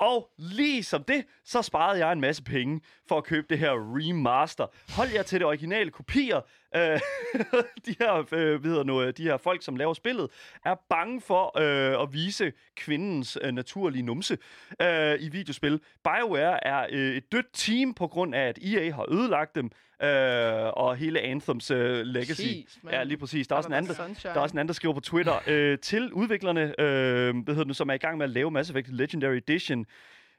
og 0.00 0.30
lige 0.36 0.82
som 0.82 1.04
det, 1.04 1.24
så 1.44 1.62
sparede 1.62 1.98
jeg 1.98 2.12
en 2.12 2.20
masse 2.20 2.42
penge 2.42 2.80
for 3.08 3.18
at 3.18 3.24
købe 3.24 3.46
det 3.50 3.58
her 3.58 3.70
remaster. 3.70 4.66
Hold 4.96 5.08
jer 5.14 5.22
til 5.22 5.40
det 5.40 5.46
originale 5.46 5.90
kopier. 5.90 6.40
Øh, 6.76 7.00
de, 7.86 7.94
her, 7.98 8.24
øh, 8.32 8.64
ved 8.64 8.70
hedder 8.70 8.84
nu, 8.84 9.10
de 9.10 9.22
her 9.22 9.36
folk, 9.36 9.62
som 9.62 9.76
laver 9.76 9.94
spillet, 9.94 10.30
er 10.64 10.74
bange 10.88 11.20
for 11.20 11.58
øh, 11.58 12.02
at 12.02 12.12
vise 12.12 12.52
kvindens 12.76 13.38
øh, 13.42 13.52
naturlige 13.52 14.02
numse 14.02 14.38
øh, 14.82 15.16
i 15.20 15.28
videospil. 15.28 15.80
BioWare 16.04 16.66
er 16.66 16.86
øh, 16.90 17.16
et 17.16 17.32
dødt 17.32 17.52
team 17.52 17.94
på 17.94 18.06
grund 18.06 18.34
af, 18.34 18.48
at 18.48 18.58
EA 18.62 18.92
har 18.92 19.12
ødelagt 19.12 19.54
dem, 19.54 19.70
øh, 20.02 20.66
og 20.76 20.96
hele 20.96 21.20
Anthems 21.20 21.70
øh, 21.70 22.00
legacy. 22.06 22.40
Jeez, 22.42 22.76
man. 22.82 22.94
ja, 22.94 23.02
lige 23.02 23.18
præcis. 23.18 23.48
Der 23.48 23.54
er, 23.54 23.56
også 23.56 23.68
en 23.68 23.72
anden, 23.74 23.94
der 24.22 24.30
er 24.30 24.40
også 24.40 24.52
en 24.52 24.58
anden, 24.58 24.68
der 24.68 24.74
skriver 24.74 24.94
på 24.94 25.00
Twitter 25.00 25.34
øh, 25.46 25.78
til 25.78 26.12
udviklerne, 26.12 26.60
øh, 26.80 27.34
hvad 27.34 27.54
hedder 27.54 27.54
det, 27.54 27.66
nu, 27.66 27.74
som 27.74 27.88
er 27.90 27.94
i 27.94 27.98
gang 27.98 28.18
med 28.18 28.24
at 28.24 28.30
lave 28.30 28.50
Mass 28.50 28.70
Effect 28.70 28.88
Legendary 28.88 29.36
Edition. 29.36 29.86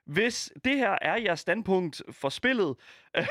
Hvis 0.05 0.51
det 0.65 0.77
her 0.77 0.95
er 1.01 1.17
jeres 1.21 1.39
standpunkt 1.39 2.01
for 2.11 2.29
spillet, 2.29 2.75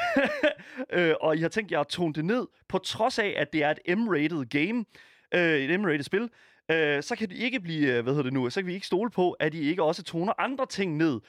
øh, 0.92 1.14
og 1.20 1.36
I 1.36 1.40
har 1.40 1.48
tænkt 1.48 1.72
jer 1.72 1.80
at 1.80 1.86
tone 1.86 2.14
det 2.14 2.24
ned, 2.24 2.46
på 2.68 2.78
trods 2.78 3.18
af, 3.18 3.34
at 3.36 3.52
det 3.52 3.62
er 3.64 3.70
et 3.70 3.98
M-rated 3.98 4.44
game, 4.44 4.84
øh, 5.34 5.60
et 5.60 5.80
M-rated 5.80 6.02
spil, 6.02 6.28
øh, 6.70 7.02
så 7.02 7.16
kan 7.16 7.28
det 7.28 7.36
ikke 7.36 7.60
blive, 7.60 7.86
øh, 7.96 8.02
hvad 8.02 8.12
hedder 8.12 8.22
det 8.22 8.32
nu, 8.32 8.50
så 8.50 8.60
kan 8.60 8.66
vi 8.66 8.74
ikke 8.74 8.86
stole 8.86 9.10
på, 9.10 9.30
at 9.32 9.54
I 9.54 9.60
ikke 9.70 9.82
også 9.82 10.02
toner 10.02 10.32
andre 10.38 10.66
ting 10.66 10.96
ned 10.96 11.20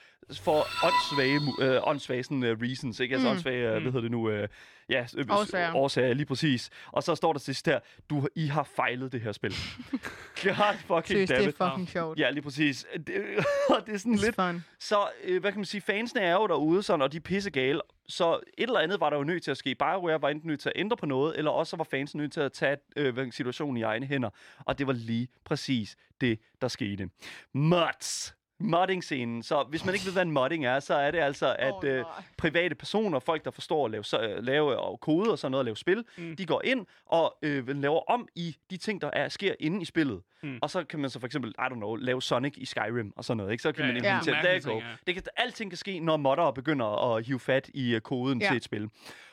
for 0.41 0.65
åndssvage, 0.85 1.39
øh, 1.75 1.87
åndssvage 1.87 2.23
sådan, 2.23 2.43
uh, 2.43 2.49
reasons, 2.61 2.99
ikke? 2.99 3.13
Altså 3.15 3.27
Mm. 3.27 3.31
åndssvage, 3.31 3.65
øh, 3.67 3.71
hvad 3.71 3.81
hedder 3.81 4.01
det 4.01 4.11
nu, 4.11 4.29
øh, 4.29 4.47
ja, 4.91 5.05
øh, 5.17 5.25
Årsager. 5.29 5.75
årsager, 5.75 6.13
lige 6.13 6.25
præcis. 6.25 6.69
Og 6.91 7.03
så 7.03 7.15
står 7.15 7.33
der 7.33 7.39
sidst 7.39 7.65
her, 7.65 7.79
du, 8.09 8.27
I 8.35 8.47
har 8.47 8.63
fejlet 8.63 9.11
det 9.11 9.21
her 9.21 9.31
spil. 9.31 9.51
God 10.43 10.77
fucking 10.77 11.27
Seriøst, 11.27 11.29
det 11.29 11.61
er 11.61 11.69
fucking 11.69 11.89
sjovt. 11.89 12.19
Ja, 12.19 12.29
lige 12.29 12.43
præcis. 12.43 12.85
Det, 13.07 13.15
og 13.75 13.85
det 13.85 13.93
er 13.93 13.97
sådan 13.97 14.13
It's 14.13 14.25
lidt... 14.25 14.35
fun. 14.35 14.63
Så, 14.79 15.07
øh, 15.23 15.41
hvad 15.41 15.51
kan 15.51 15.59
man 15.59 15.65
sige, 15.65 15.81
fansene 15.81 16.21
er 16.21 16.33
jo 16.33 16.47
derude 16.47 16.83
sådan, 16.83 17.01
og 17.01 17.11
de 17.11 17.17
er 17.17 17.21
pissegale. 17.21 17.81
Så 18.07 18.33
et 18.33 18.41
eller 18.57 18.79
andet 18.79 18.99
var 18.99 19.09
der 19.09 19.17
jo 19.17 19.23
nødt 19.23 19.43
til 19.43 19.51
at 19.51 19.57
ske. 19.57 19.75
BioWare 19.75 20.21
var 20.21 20.29
enten 20.29 20.47
nødt 20.47 20.59
til 20.59 20.69
at 20.69 20.73
ændre 20.75 20.97
på 20.97 21.05
noget, 21.05 21.37
eller 21.37 21.51
også 21.51 21.69
så 21.69 21.77
var 21.77 21.83
fansen 21.83 22.19
nødt 22.19 22.31
til 22.33 22.41
at 22.41 22.51
tage 22.53 22.77
øh, 22.95 23.31
situationen 23.31 23.77
i 23.77 23.81
egne 23.81 24.05
hænder. 24.05 24.29
Og 24.59 24.79
det 24.79 24.87
var 24.87 24.93
lige 24.93 25.27
præcis 25.45 25.95
det, 26.21 26.39
der 26.61 26.67
skete. 26.67 27.09
Mods. 27.53 28.35
Modding-scenen. 28.63 29.43
Så 29.43 29.63
hvis 29.69 29.85
man 29.85 29.93
ikke 29.93 30.05
ved, 30.05 30.13
hvad 30.13 30.21
en 30.21 30.31
modding 30.31 30.65
er, 30.65 30.79
så 30.79 30.93
er 30.93 31.11
det 31.11 31.19
altså, 31.19 31.55
at 31.59 31.73
Åh, 31.83 31.89
øh, 31.89 32.05
private 32.37 32.75
personer, 32.75 33.19
folk, 33.19 33.45
der 33.45 33.51
forstår 33.51 33.85
at 33.85 33.91
lave, 33.91 34.03
så, 34.03 34.19
øh, 34.21 34.43
lave 34.43 34.79
og 34.79 34.99
kode 34.99 35.31
og 35.31 35.39
sådan 35.39 35.51
noget, 35.51 35.61
at 35.61 35.65
lave 35.65 35.77
spil, 35.77 36.03
mm. 36.17 36.35
de 36.35 36.45
går 36.45 36.61
ind 36.65 36.85
og 37.05 37.37
øh, 37.41 37.67
laver 37.67 38.09
om 38.11 38.27
i 38.35 38.55
de 38.69 38.77
ting, 38.77 39.01
der 39.01 39.09
er, 39.13 39.29
sker 39.29 39.53
inde 39.59 39.81
i 39.81 39.85
spillet. 39.85 40.21
Mm. 40.43 40.59
Og 40.61 40.69
så 40.69 40.83
kan 40.83 40.99
man 40.99 41.09
så 41.09 41.19
for 41.19 41.25
eksempel, 41.27 41.51
I 41.59 41.61
don't 41.61 41.75
know, 41.75 41.95
lave 41.95 42.21
Sonic 42.21 42.53
i 42.57 42.65
Skyrim 42.65 43.13
og 43.15 43.25
sådan 43.25 43.37
noget. 43.37 43.51
Ikke? 43.51 43.61
Så 43.61 43.71
kan 43.71 43.85
Ja, 43.85 43.93
man 43.93 44.03
ja. 44.03 44.17
implementere, 44.17 44.51
Ja. 44.51 44.59
you 44.59 44.63
go. 44.63 44.69
ting, 44.69 44.81
ja. 44.89 44.95
Det 45.07 45.13
kan, 45.15 45.23
alting 45.37 45.71
kan 45.71 45.77
ske, 45.77 45.99
når 45.99 46.17
modder 46.17 46.51
begynder 46.51 47.15
at 47.15 47.25
hive 47.25 47.39
fat 47.39 47.69
i 47.73 47.95
uh, 47.95 48.01
koden 48.01 48.41
Ja. 48.41 48.47
til 48.47 48.57
et 48.57 48.63
spil. 48.63 48.89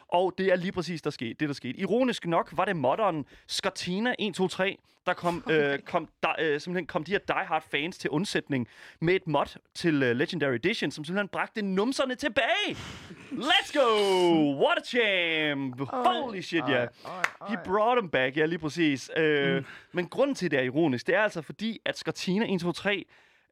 Og 0.09 0.35
det 0.39 0.47
er 0.47 0.57
lige 0.57 0.73
præcis 0.73 1.03
der 1.03 1.11
skete, 1.11 1.35
det, 1.35 1.49
der 1.49 1.55
skete. 1.55 1.79
Ironisk 1.79 2.27
nok 2.27 2.49
var 2.53 2.65
det 2.65 2.77
modderen 2.77 3.25
Scotina 3.47 4.15
123, 4.19 4.77
der 5.07 5.15
kom, 5.15 5.45
øh, 5.51 5.79
kom, 5.79 6.09
der, 6.23 6.29
øh, 6.39 6.61
simpelthen 6.61 6.87
kom 6.87 7.05
de 7.05 7.11
her 7.13 7.19
diehard 7.19 7.65
fans 7.71 7.99
til 7.99 8.11
undsætning 8.11 8.69
med 9.01 9.15
et 9.15 9.27
mod 9.27 9.59
til 9.75 9.95
uh, 10.11 10.17
Legendary 10.17 10.55
Edition, 10.55 10.91
som 10.91 11.05
simpelthen 11.05 11.29
bragte 11.29 11.63
numserne 11.63 12.15
tilbage. 12.15 12.77
Let's 13.33 13.79
go! 13.79 13.89
What 14.65 14.79
a 14.79 14.85
champ! 14.85 15.81
Holy 15.81 16.41
shit, 16.41 16.65
ja. 16.69 16.87
He 17.49 17.57
brought 17.65 17.99
them 17.99 18.11
back, 18.11 18.37
ja, 18.37 18.47
lige 18.47 18.59
præcis. 18.59 19.11
Øh, 19.17 19.49
Mm. 19.59 19.65
Men 19.93 20.09
grunden 20.09 20.35
til, 20.35 20.51
det 20.51 20.59
er 20.59 20.63
ironisk, 20.63 21.07
det 21.07 21.15
er 21.15 21.23
altså 21.23 21.43
fordi, 21.43 21.81
at 21.85 21.99
Scotina 21.99 22.45
123 22.45 23.05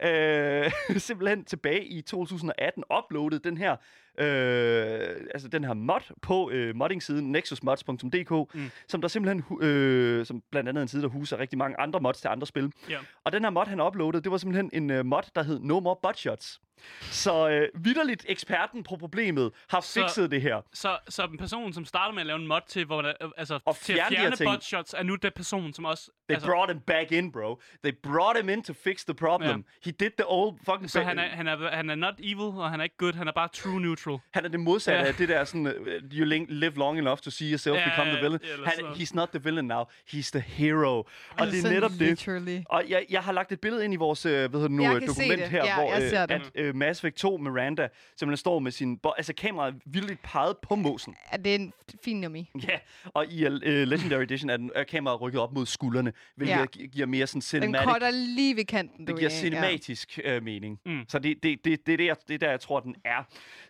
øh, 0.02 0.70
simpelthen 1.09 1.44
tilbage 1.44 1.84
i 1.84 2.00
2018 2.02 2.84
uploadede 2.98 3.48
den 3.48 3.57
her 3.59 3.76
øh, 4.18 5.26
altså 5.34 5.48
den 5.48 5.64
her 5.64 5.74
mod 5.74 6.12
på 6.22 6.50
øh, 6.50 6.76
modding-siden 6.76 7.32
nexusmods.dk, 7.32 8.54
mm. 8.54 8.70
som 8.88 9.00
der 9.00 9.08
simpelthen, 9.08 9.62
øh, 9.62 10.26
som 10.26 10.42
blandt 10.50 10.68
andet 10.68 10.82
en 10.82 10.88
side, 10.88 11.02
der 11.02 11.08
huser 11.08 11.38
rigtig 11.38 11.58
mange 11.58 11.80
andre 11.80 12.00
mods 12.00 12.20
til 12.20 12.28
andre 12.28 12.46
spil. 12.46 12.72
Ja. 12.90 12.98
Og 13.24 13.32
den 13.32 13.42
her 13.42 13.50
mod, 13.50 13.68
han 13.68 13.80
uploadede, 13.80 14.22
det 14.22 14.32
var 14.32 14.38
simpelthen 14.38 14.70
en 14.72 14.90
øh, 14.90 15.06
mod, 15.06 15.30
der 15.34 15.42
hed 15.42 15.60
No 15.60 15.80
More 15.80 15.96
Buttshots. 16.02 16.60
Så 17.00 17.48
øh, 17.48 17.68
vidderligt 17.84 18.24
eksperten 18.28 18.82
på 18.82 18.96
problemet 18.96 19.52
har 19.68 19.80
Så- 19.80 20.00
fikset 20.00 20.30
det 20.30 20.42
her. 20.42 20.60
Så, 20.74 20.98
så 21.08 21.22
en 21.24 21.38
person, 21.38 21.72
som 21.72 21.84
starter 21.84 22.12
med 22.14 22.20
at 22.20 22.26
lave 22.26 22.38
en 22.38 22.46
mod 22.46 22.60
til, 22.68 22.84
hvor 22.84 23.02
der, 23.02 23.12
øh, 23.22 23.30
altså, 23.36 23.58
Og 23.64 23.76
til 23.76 23.92
at 23.92 24.00
fjerne 24.08 24.36
butshots, 24.44 24.94
er 24.98 25.02
nu 25.02 25.14
den 25.14 25.32
person, 25.36 25.72
som 25.72 25.84
også... 25.84 26.10
They 26.28 26.34
altså, 26.36 26.48
brought 26.50 26.72
him 26.72 26.80
back 26.80 27.12
in, 27.12 27.32
bro. 27.32 27.60
They 27.84 27.92
brought 28.02 28.38
him 28.40 28.48
in 28.48 28.62
to 28.62 28.72
fix 28.84 29.04
the 29.04 29.14
problem. 29.14 29.64
He 29.84 29.90
did 29.90 30.10
the 30.10 30.24
old 30.26 30.58
fucking... 30.64 30.90
så 30.90 31.02
han 31.02 31.18
er, 31.18 31.28
han, 31.28 31.46
er, 31.46 31.70
han 31.76 31.90
er 31.90 31.94
not 31.94 32.14
evil, 32.18 32.40
og 32.40 32.70
han 32.70 32.80
er 32.80 32.84
ikke 32.84 32.96
good, 32.96 33.12
han 33.12 33.28
er 33.28 33.32
bare 33.32 33.48
true 33.48 33.80
neutral. 33.80 34.18
Han 34.34 34.44
er 34.44 34.48
det 34.48 34.60
modsatte 34.60 35.00
Ja. 35.02 35.06
af 35.08 35.14
det 35.14 35.28
der 35.28 35.44
sådan, 35.44 35.66
uh, 35.66 35.72
you 36.12 36.24
live 36.48 36.72
long 36.76 36.98
enough 36.98 37.18
to 37.18 37.30
see 37.30 37.50
yourself 37.50 37.76
Ja, 37.76 37.84
become 37.88 38.10
the 38.10 38.20
villain. 38.20 38.40
Han, 38.64 38.84
he's 38.84 39.10
not 39.14 39.28
the 39.28 39.44
villain 39.44 39.64
now, 39.64 39.84
he's 40.12 40.30
the 40.32 40.40
hero. 40.40 40.96
Og 40.98 41.46
det 41.46 41.64
er 41.64 41.70
netop 41.70 41.90
det. 41.90 42.00
Literally. 42.00 42.58
Og 42.68 42.84
jeg, 42.88 43.06
jeg 43.10 43.22
har 43.22 43.32
lagt 43.32 43.52
et 43.52 43.60
billede 43.60 43.84
ind 43.84 43.92
i 43.94 43.96
vores 43.96 44.26
øh, 44.26 44.32
hvad 44.32 44.40
hedder 44.48 44.58
det 44.58 44.70
nu, 44.70 44.82
Jeg 44.82 44.94
øh, 45.02 45.08
dokument 45.08 45.38
det. 45.40 45.48
her, 45.50 45.64
Ja, 45.64 45.74
hvor 45.74 45.92
jeg 45.92 46.10
ser 46.10 46.22
øh, 46.22 46.28
det. 46.28 46.50
at 46.54 46.65
øh, 46.68 46.74
Mass 46.74 47.00
Effect 47.00 47.16
2 47.16 47.36
Miranda 47.36 47.88
simpelthen 48.16 48.36
står 48.36 48.58
med 48.58 48.72
sin... 48.72 48.98
bo- 48.98 49.12
Altså 49.16 49.32
kameraet 49.34 49.74
er 49.74 49.78
vildt 49.86 50.22
peget 50.22 50.56
på 50.62 50.74
måsen. 50.74 51.16
Ja, 51.32 51.36
det 51.36 51.50
er 51.50 51.54
en 51.58 51.72
fin 52.04 52.20
nummi. 52.20 52.50
Ja, 52.68 52.78
og 53.04 53.26
i 53.32 53.46
uh, 53.46 53.52
Legendary 53.52 54.22
Edition 54.22 54.50
er, 54.50 54.56
den, 54.56 54.70
er 54.74 54.84
kameraet 54.84 55.20
rykket 55.20 55.40
op 55.40 55.52
mod 55.52 55.66
skuldrene, 55.66 56.12
hvilket 56.36 56.54
Ja. 56.54 56.60
ja. 56.60 56.64
gi- 56.66 56.86
giver 56.86 57.06
mere 57.06 57.26
sådan 57.26 57.38
Den 57.38 57.42
cinematic 57.42 57.92
cutter 57.92 58.10
lige 58.10 58.56
ved 58.56 58.64
kanten. 58.64 59.00
Det 59.06 59.08
du 59.08 59.16
giver 59.18 59.30
ved, 59.30 59.36
cinematisk 59.38 60.18
øh, 60.24 60.42
mening. 60.42 60.80
Mm. 60.86 61.04
Så 61.08 61.18
det, 61.18 61.42
det, 61.42 61.64
det, 61.64 61.86
det, 61.86 61.92
er 61.92 61.96
det, 61.96 62.06
jeg, 62.06 62.16
det 62.28 62.34
er 62.34 62.38
der, 62.38 62.50
jeg 62.50 62.60
tror, 62.60 62.80
den 62.80 62.96
er. 63.04 63.22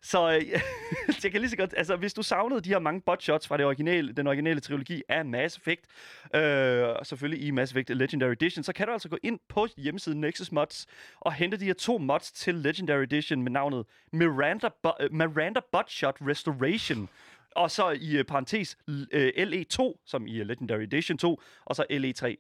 Så 0.03 0.37
øh, 0.37 0.43
jeg 1.25 1.33
kan 1.33 1.41
lige 1.41 1.51
så 1.51 1.57
godt... 1.57 1.75
Altså, 1.77 1.97
hvis 1.97 2.15
du 2.15 2.23
savnede 2.23 2.61
de 2.61 2.69
her 2.69 2.79
mange 2.79 3.01
butshots 3.01 3.49
fra 3.49 3.57
det 3.57 3.67
originale, 3.67 4.13
den 4.13 4.27
originale 4.27 4.61
trilogi 4.61 5.03
af 5.09 5.25
Mass 5.25 5.57
Effect, 5.57 5.81
øh, 6.35 6.83
og 6.89 7.07
selvfølgelig 7.07 7.47
i 7.47 7.51
Mass 7.51 7.73
Effect 7.73 7.91
Legendary 7.91 8.33
Edition, 8.33 8.63
så 8.65 8.73
kan 8.73 8.87
du 8.87 8.93
altså 8.93 9.09
gå 9.09 9.19
ind 9.23 9.39
på 9.49 9.67
hjemmesiden 9.77 10.21
Nexus 10.21 10.53
Mods 10.53 10.87
og 11.21 11.33
hente 11.33 11.57
de 11.57 11.65
her 11.65 11.75
to 11.75 11.99
mods 11.99 12.33
til 12.33 12.55
Legendary 12.55 12.86
Edition 12.95 13.43
med 13.43 13.53
navnet 13.53 13.87
Miranda, 14.13 14.69
Bu- 14.87 14.97
øh, 15.05 15.13
Miranda 15.13 15.61
Butshot 15.73 16.17
Restoration. 16.29 17.09
Og 17.57 17.71
så 17.71 17.91
i 18.01 18.17
øh, 18.17 18.25
parentes 18.25 18.77
l- 18.91 19.07
øh, 19.13 19.33
LE2, 19.37 20.03
som 20.07 20.27
i 20.27 20.43
Legendary 20.45 20.81
Edition 20.83 21.19
2, 21.19 21.41
og 21.65 21.77
så 21.77 21.85
LE3. 21.91 22.35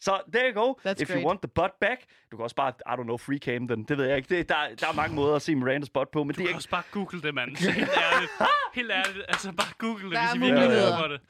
Så 0.00 0.20
there 0.34 0.52
you 0.54 0.62
go. 0.66 0.74
That's 0.86 1.02
If 1.02 1.08
great. 1.08 1.20
you 1.22 1.28
want 1.28 1.40
the 1.42 1.48
butt 1.48 1.72
back, 1.80 2.00
du 2.30 2.36
kan 2.36 2.42
også 2.44 2.56
bare, 2.56 2.72
I 2.86 3.00
don't 3.00 3.02
know, 3.02 3.16
free 3.16 3.38
cam 3.38 3.68
den. 3.68 3.84
Det 3.84 3.98
ved 3.98 4.04
jeg 4.06 4.16
ikke. 4.16 4.36
Det, 4.36 4.48
der, 4.48 4.56
der 4.80 4.86
er 4.88 4.92
mange 4.92 5.14
måder 5.16 5.36
at 5.36 5.42
se 5.42 5.54
Mirandas 5.54 5.90
butt 5.90 6.10
på, 6.10 6.24
men 6.24 6.34
Du 6.34 6.38
det 6.38 6.46
kan 6.46 6.52
er 6.52 6.56
også 6.56 6.68
bare 6.70 6.82
google 6.90 7.22
det, 7.22 7.34
mand. 7.34 7.56
Helt 7.56 7.76
ærligt. 7.78 8.32
Helt 8.74 8.90
ærligt. 8.90 9.24
Altså, 9.28 9.52
bare 9.52 9.72
google 9.78 10.04
det, 10.04 10.12
Der 10.12 10.20
hvis 10.20 10.42
I 10.42 10.50
virkelig 10.52 10.68
for 11.00 11.08
det. 11.08 11.20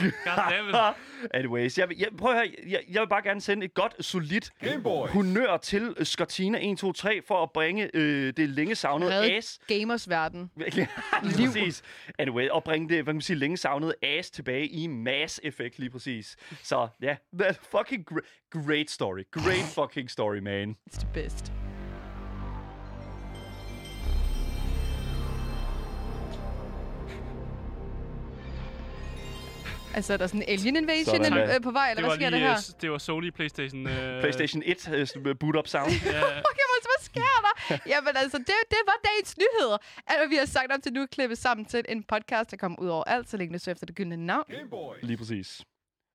Anyways, 1.34 1.78
jeg, 1.78 1.88
vil- 1.88 1.98
jeg, 1.98 2.08
prøv 2.18 2.30
at 2.32 2.36
høre, 2.38 2.54
jeg, 2.68 2.80
jeg 2.90 3.00
vil 3.00 3.08
bare 3.08 3.22
gerne 3.22 3.40
sende 3.40 3.64
et 3.64 3.74
godt, 3.74 4.04
solidt 4.04 4.50
honør 5.10 5.56
til 5.56 5.94
øh, 5.96 6.06
Scottina 6.06 6.58
123 6.58 7.22
for 7.28 7.42
at 7.42 7.50
bringe 7.52 7.90
øh, 7.94 8.32
det 8.36 8.48
længe 8.48 8.74
savnede 8.74 9.14
Redde 9.14 9.36
ass. 9.36 9.58
gamers 9.66 10.08
verden. 10.08 10.50
Lige 11.22 11.46
præcis. 11.46 11.82
Anyway, 12.18 12.48
og 12.48 12.64
bringe 12.64 12.88
det, 12.88 12.96
hvad 12.96 13.04
kan 13.04 13.14
man 13.14 13.20
sige, 13.22 13.36
længe 13.36 13.56
savnede 13.56 13.94
ass 14.02 14.30
tilbage 14.30 14.66
i 14.66 14.86
mass 14.86 15.40
effect 15.44 15.78
lige 15.78 15.90
præcis. 15.90 16.36
Så 16.62 16.88
ja, 17.02 17.16
that 17.38 17.60
fucking 17.76 18.04
gr- 18.12 18.50
great 18.66 18.90
story. 18.90 19.22
Great 19.32 19.64
fucking 19.74 20.10
story, 20.10 20.38
man. 20.38 20.76
It's 20.90 20.98
the 21.00 21.08
best. 21.14 21.52
Altså, 29.96 30.12
er 30.12 30.16
der 30.16 30.26
sådan 30.26 30.42
en 30.42 30.48
alien 30.48 30.76
invasion 30.76 31.24
Sådan 31.24 31.32
der. 31.32 31.54
øh, 31.54 31.60
på 31.62 31.70
vej, 31.70 31.90
eller 31.90 31.94
Det 31.94 32.04
hvad 32.04 32.10
var, 32.10 32.16
sker 32.20 32.30
der 32.30 32.38
lige, 32.38 32.48
her? 32.48 32.74
øh, 32.76 32.80
det 32.82 32.90
var 32.90 32.98
Sony 32.98 33.30
PlayStation. 33.30 33.86
Øh, 33.88 34.20
PlayStation 34.20 34.62
1 34.66 34.88
øh, 34.94 35.06
sådan, 35.06 35.26
øh, 35.26 35.34
boot 35.40 35.56
up 35.56 35.68
sound. 35.68 35.92
Ja, 36.16 36.18
Jamen, 36.60 36.74
altså, 36.76 36.88
hvad 36.92 37.00
sker 37.10 37.36
der? 37.46 37.54
Jamen 37.92 38.14
altså, 38.16 38.38
det, 38.38 38.58
det 38.70 38.78
var 38.86 38.96
dagens 39.08 39.38
nyheder. 39.42 39.78
Alt, 40.06 40.18
hvad 40.20 40.28
vi 40.28 40.36
har 40.36 40.46
sagt 40.46 40.72
op 40.74 40.82
til 40.82 40.92
nu, 40.92 41.06
klippet 41.06 41.38
sammen 41.38 41.64
til 41.66 41.84
en 41.88 42.02
podcast, 42.02 42.50
der 42.50 42.56
kommer 42.56 42.78
ud 42.78 42.88
over 42.88 43.04
alt, 43.04 43.30
så 43.30 43.36
længe 43.36 43.52
det 43.52 43.60
så 43.60 43.70
efter 43.70 43.86
det 43.86 43.94
gyldne 43.96 44.16
navn. 44.16 44.44
Gameboys. 44.50 45.02
Lige 45.02 45.16
præcis. 45.16 45.60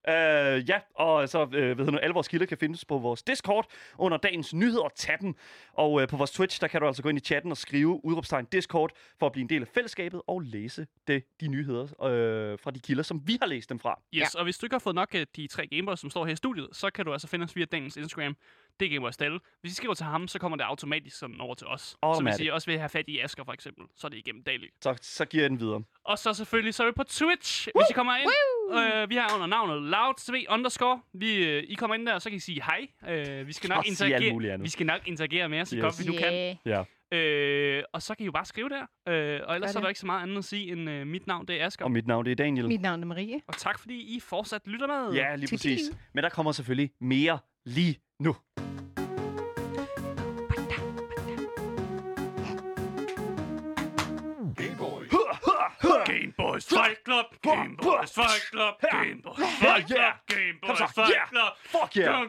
Uh, 0.08 0.68
ja, 0.68 0.80
og 0.94 1.28
så 1.28 1.42
uh, 1.42 1.52
ved 1.52 1.86
du, 1.86 1.98
alle 1.98 2.14
vores 2.14 2.28
kilder 2.28 2.46
kan 2.46 2.58
findes 2.58 2.84
på 2.84 2.98
vores 2.98 3.22
Discord 3.22 3.66
under 3.98 4.16
dagens 4.18 4.54
nyheder 4.54 4.88
tappen. 4.96 5.34
Og 5.72 5.92
uh, 5.92 6.06
på 6.06 6.16
vores 6.16 6.30
Twitch, 6.30 6.60
der 6.60 6.66
kan 6.68 6.80
du 6.80 6.86
altså 6.86 7.02
gå 7.02 7.08
ind 7.08 7.18
i 7.18 7.20
chatten 7.20 7.50
og 7.50 7.56
skrive 7.56 8.04
udråbstegn 8.04 8.44
Discord 8.44 8.90
for 9.18 9.26
at 9.26 9.32
blive 9.32 9.42
en 9.42 9.48
del 9.48 9.62
af 9.62 9.68
fællesskabet 9.68 10.22
og 10.26 10.40
læse 10.40 10.86
det, 11.06 11.24
de 11.40 11.48
nyheder 11.48 11.82
uh, 11.82 12.58
fra 12.58 12.70
de 12.70 12.80
kilder, 12.80 13.02
som 13.02 13.22
vi 13.26 13.38
har 13.40 13.46
læst 13.46 13.70
dem 13.70 13.78
fra. 13.78 14.00
Yes, 14.14 14.34
og 14.34 14.44
hvis 14.44 14.58
du 14.58 14.66
ikke 14.66 14.74
har 14.74 14.78
fået 14.80 14.94
nok 14.94 15.14
af 15.14 15.26
de 15.36 15.46
tre 15.46 15.66
gameboys, 15.66 16.00
som 16.00 16.10
står 16.10 16.24
her 16.26 16.32
i 16.32 16.36
studiet, 16.36 16.68
så 16.72 16.90
kan 16.90 17.04
du 17.04 17.12
altså 17.12 17.28
finde 17.28 17.44
os 17.44 17.56
via 17.56 17.64
dagens 17.64 17.96
Instagram. 17.96 18.36
Det 18.80 18.86
er 18.86 18.90
Gameboys 18.90 19.16
Dalle. 19.16 19.38
Hvis 19.60 19.72
I 19.72 19.74
skriver 19.74 19.94
til 19.94 20.06
ham, 20.06 20.28
så 20.28 20.38
kommer 20.38 20.56
det 20.56 20.64
automatisk 20.64 21.18
sådan 21.18 21.40
over 21.40 21.54
til 21.54 21.66
os. 21.66 21.80
Så 21.82 22.20
hvis. 22.22 22.40
I 22.40 22.48
også 22.48 22.70
vil 22.70 22.78
have 22.78 22.88
fat 22.88 23.04
i 23.08 23.18
Asger 23.18 23.44
for 23.44 23.52
eksempel, 23.52 23.84
så 23.96 24.06
er 24.06 24.08
det 24.08 24.18
igennem 24.18 24.42
Daily. 24.42 24.66
Så, 24.82 24.94
så 25.02 25.24
giver 25.24 25.42
jeg 25.42 25.50
den 25.50 25.60
videre. 25.60 25.82
Og 26.04 26.18
så 26.18 26.34
selvfølgelig, 26.34 26.74
så 26.74 26.82
er 26.82 26.86
vi 26.86 26.92
på 26.92 27.02
Twitch, 27.04 27.68
hvis 27.76 27.86
I 27.90 27.92
kommer 27.92 28.16
ind. 28.16 28.30
Øh, 28.78 29.10
vi 29.10 29.16
har 29.16 29.34
under 29.34 29.46
navnet 29.46 29.82
LoudTV 29.82 30.34
underscore. 30.50 31.00
Vi, 31.14 31.44
øh, 31.44 31.62
I 31.68 31.74
kommer 31.74 31.94
ind 31.94 32.06
der, 32.06 32.18
så 32.18 32.30
kan 32.30 32.36
I 32.36 32.40
sige 32.40 32.62
hej. 32.62 32.86
Øh, 33.08 33.46
vi 33.46 33.52
skal 33.52 33.68
nok 33.68 33.86
interagere. 33.86 34.60
Vi 34.60 34.68
skal 34.68 34.86
nok 34.86 35.08
interagere 35.08 35.48
med 35.48 35.58
jer, 35.58 35.64
så 35.64 35.76
Yes. 35.76 35.82
godt 35.82 36.00
vi 36.00 36.04
nu 36.12 36.18
kan. 36.18 36.56
Ja. 36.66 36.84
Øh, 37.18 37.82
og 37.92 38.02
så 38.02 38.14
kan 38.14 38.24
I 38.24 38.26
jo 38.26 38.32
bare 38.32 38.44
skrive 38.44 38.68
der. 38.68 38.82
Øh, 39.08 39.40
og 39.44 39.54
ellers 39.54 39.70
så 39.70 39.78
er 39.78 39.82
der 39.82 39.88
ikke 39.88 40.00
så 40.00 40.06
meget 40.06 40.22
andet 40.22 40.38
at 40.38 40.44
sige 40.44 40.72
end 40.72 40.90
øh, 40.90 41.06
mit 41.06 41.26
navn, 41.26 41.46
det 41.48 41.60
er 41.60 41.66
Asger. 41.66 41.84
Og 41.84 41.90
mit 41.92 42.06
navn 42.06 42.24
det 42.24 42.30
er 42.30 42.36
Daniel. 42.36 42.68
Mit 42.68 42.80
navn 42.80 43.02
er 43.02 43.06
Marie. 43.06 43.40
Og 43.48 43.56
tak 43.56 43.78
fordi 43.78 44.16
I 44.16 44.20
fortsat 44.20 44.66
lytter 44.66 44.86
med. 44.86 45.14
Ja, 45.14 45.36
lige 45.36 45.48
præcis. 45.50 45.80
Men 46.14 46.24
der 46.24 46.30
kommer 46.30 46.52
selvfølgelig 46.52 46.90
mere 47.00 47.38
lige 47.66 47.98
nu. 48.20 48.36
Gameboys 56.68 56.84
Fight 56.84 57.04
Club, 57.04 57.24
Fight 58.14 58.42
Club, 58.50 58.72
Gameboys 58.90 59.36
Fight 59.60 59.86
Club, 59.88 59.98
yeah. 59.98 60.12
Gameboys 60.28 60.78
så. 60.78 60.86
Fight 60.94 61.10
Yeah. 61.12 61.28
Club. 61.28 61.52
Fuck 61.74 61.96
yeah! 61.96 62.26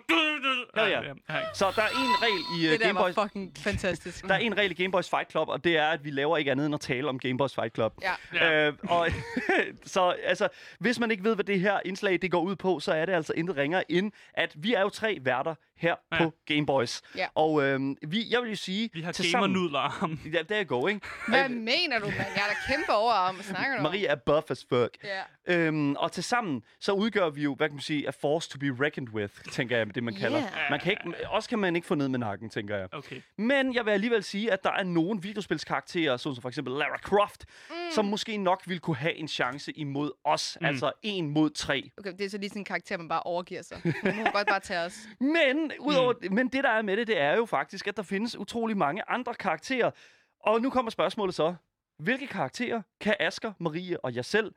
Ja. 0.76 1.00
ja. 1.00 1.54
Så 1.54 1.66
der 1.76 1.82
er 1.82 1.88
en 1.90 2.16
regel 2.26 2.42
i 2.58 2.66
uh, 2.66 2.72
Det 2.72 2.80
der 2.80 2.86
Game 2.86 2.96
var 3.00 3.02
Boys... 3.02 3.16
fucking 3.16 3.52
fantastisk. 3.58 4.28
Der 4.28 4.34
er 4.34 4.38
en 4.38 4.58
regel 4.58 4.72
i 4.72 4.74
Game 4.74 4.92
Boys 4.92 5.10
Fight 5.10 5.32
Club, 5.32 5.48
og 5.50 5.64
det 5.64 5.78
er, 5.78 5.88
at 5.88 6.04
vi 6.06 6.12
laver 6.12 6.38
ikke 6.38 6.52
andet 6.52 6.66
end 6.66 6.76
at 6.76 6.82
tale 6.82 7.10
om 7.10 7.20
Game 7.20 7.38
Boys 7.38 7.56
Fight 7.56 7.74
Club. 7.76 7.94
Ja. 8.34 8.68
Øh, 8.68 8.74
og, 8.90 9.08
så 9.94 10.16
altså, 10.24 10.48
hvis 10.80 11.00
man 11.00 11.12
ikke 11.12 11.24
ved, 11.24 11.36
hvad 11.36 11.46
det 11.46 11.60
her 11.60 11.80
indslag 11.86 12.22
det 12.22 12.32
går 12.32 12.42
ud 12.42 12.56
på, 12.56 12.80
så 12.80 12.94
er 12.94 13.06
det 13.06 13.14
altså 13.14 13.34
intet 13.38 13.58
ringere 13.58 13.92
end, 13.92 14.12
at 14.34 14.54
vi 14.56 14.74
er 14.74 14.82
jo 14.82 14.90
tre 14.90 15.18
værter 15.22 15.56
her 15.84 15.96
Ja. 16.12 16.18
på 16.24 16.34
Game 16.46 16.66
Boys. 16.66 17.02
Ja. 17.18 17.28
Og 17.36 17.64
øh, 17.64 17.80
vi, 18.08 18.26
jeg 18.32 18.42
vil 18.42 18.50
jo 18.50 18.56
sige... 18.56 18.90
Vi 18.94 19.02
har 19.02 19.32
gamernudler. 19.32 20.10
Ja, 20.34 20.42
der 20.50 20.56
er 20.56 20.64
go, 20.64 20.88
ikke? 20.88 21.02
Hvad 21.28 21.50
mener 21.50 22.00
du, 22.00 22.06
mand? 22.06 22.18
Jeg 22.18 22.44
er 22.50 22.54
da 22.54 22.74
kæmpe 22.74 22.94
over 22.94 23.14
om, 23.14 23.36
hvad 23.36 23.44
snakker 23.46 23.72
du 23.72 23.78
om? 23.78 23.84
Marie 23.84 24.08
er 24.08 24.16
buff 24.16 24.52
as 24.52 24.66
fuck. 24.70 24.98
Ja. 25.04 25.22
Øhm, 25.48 25.96
og 25.96 26.12
til 26.12 26.24
sammen, 26.24 26.64
så 26.80 26.92
udgør 26.92 27.30
vi 27.30 27.42
jo, 27.44 27.56
hvad 27.56 27.68
kan 27.68 27.76
man 27.76 27.82
sige, 27.82 28.08
a 28.08 28.12
force 28.22 28.50
to 28.50 28.58
be 28.60 28.86
reckoned 28.86 29.10
with, 29.14 29.34
tænker 29.52 29.78
jeg, 29.78 29.96
det 29.96 30.04
man 30.04 30.14
kalder. 30.16 30.40
Yeah. 30.40 30.52
Man 30.70 30.80
kan 30.80 30.92
ikke, 30.92 31.30
også 31.30 31.50
kan 31.50 31.60
man 31.60 31.76
ikke 31.76 31.88
få 31.88 31.96
ned 31.96 32.08
med 32.08 32.20
nakken, 32.20 32.50
tænker 32.50 32.78
jeg. 32.78 32.88
Okay. 32.94 33.22
Men 33.38 33.74
jeg 33.74 33.86
vil 33.86 33.92
alligevel 33.92 34.24
sige, 34.24 34.52
at 34.52 34.64
der 34.64 34.72
er 34.72 34.84
nogle 34.84 35.22
videospilskarakterer, 35.22 36.18
som 36.18 36.36
for 36.42 36.50
eksempel 36.50 36.74
Lara 36.74 36.98
Croft, 36.98 37.46
mm. 37.70 37.76
som 37.92 38.06
måske 38.06 38.38
nok 38.38 38.64
ville 38.66 38.80
kunne 38.80 38.96
have 38.96 39.14
en 39.16 39.28
chance 39.28 39.72
imod 39.72 40.12
os. 40.24 40.58
Mm. 40.62 40.66
Altså 40.68 40.92
en 41.04 41.30
mod 41.30 41.50
tre. 41.50 41.92
Okay, 41.98 42.12
det 42.18 42.26
er 42.26 42.30
så 42.30 42.38
lige 42.38 42.50
sådan 42.50 42.60
en 42.62 42.66
karakter, 42.66 42.98
man 42.98 43.10
bare 43.10 43.24
overgiver 43.24 43.62
sig. 43.62 43.82
Hun 43.84 44.16
må 44.24 44.30
godt 44.34 44.48
bare 44.48 44.60
tage 44.60 44.80
os. 44.80 45.00
Men, 45.20 45.72
udover, 45.80 46.14
mm. 46.22 46.34
men 46.36 46.48
det, 46.48 46.64
der 46.64 46.70
er 46.70 46.82
med 46.82 46.98
det, 46.98 47.08
det 47.08 47.18
er 47.22 47.36
jo 47.36 47.46
faktisk, 47.46 47.88
at 47.88 47.98
der 47.98 48.04
findes 48.04 48.36
utrolig 48.38 48.78
mange 48.78 49.10
andre 49.10 49.34
karakterer. 49.34 49.92
Og 50.40 50.62
nu 50.62 50.70
kommer 50.70 50.92
spørgsmålet 50.92 51.36
så. 51.36 51.56
Hvilke 52.00 52.28
karakterer 52.28 52.82
kan 53.02 53.16
Asker, 53.20 53.54
Marie 53.60 54.06
og 54.06 54.16
jeg 54.16 54.26
selv 54.26 54.52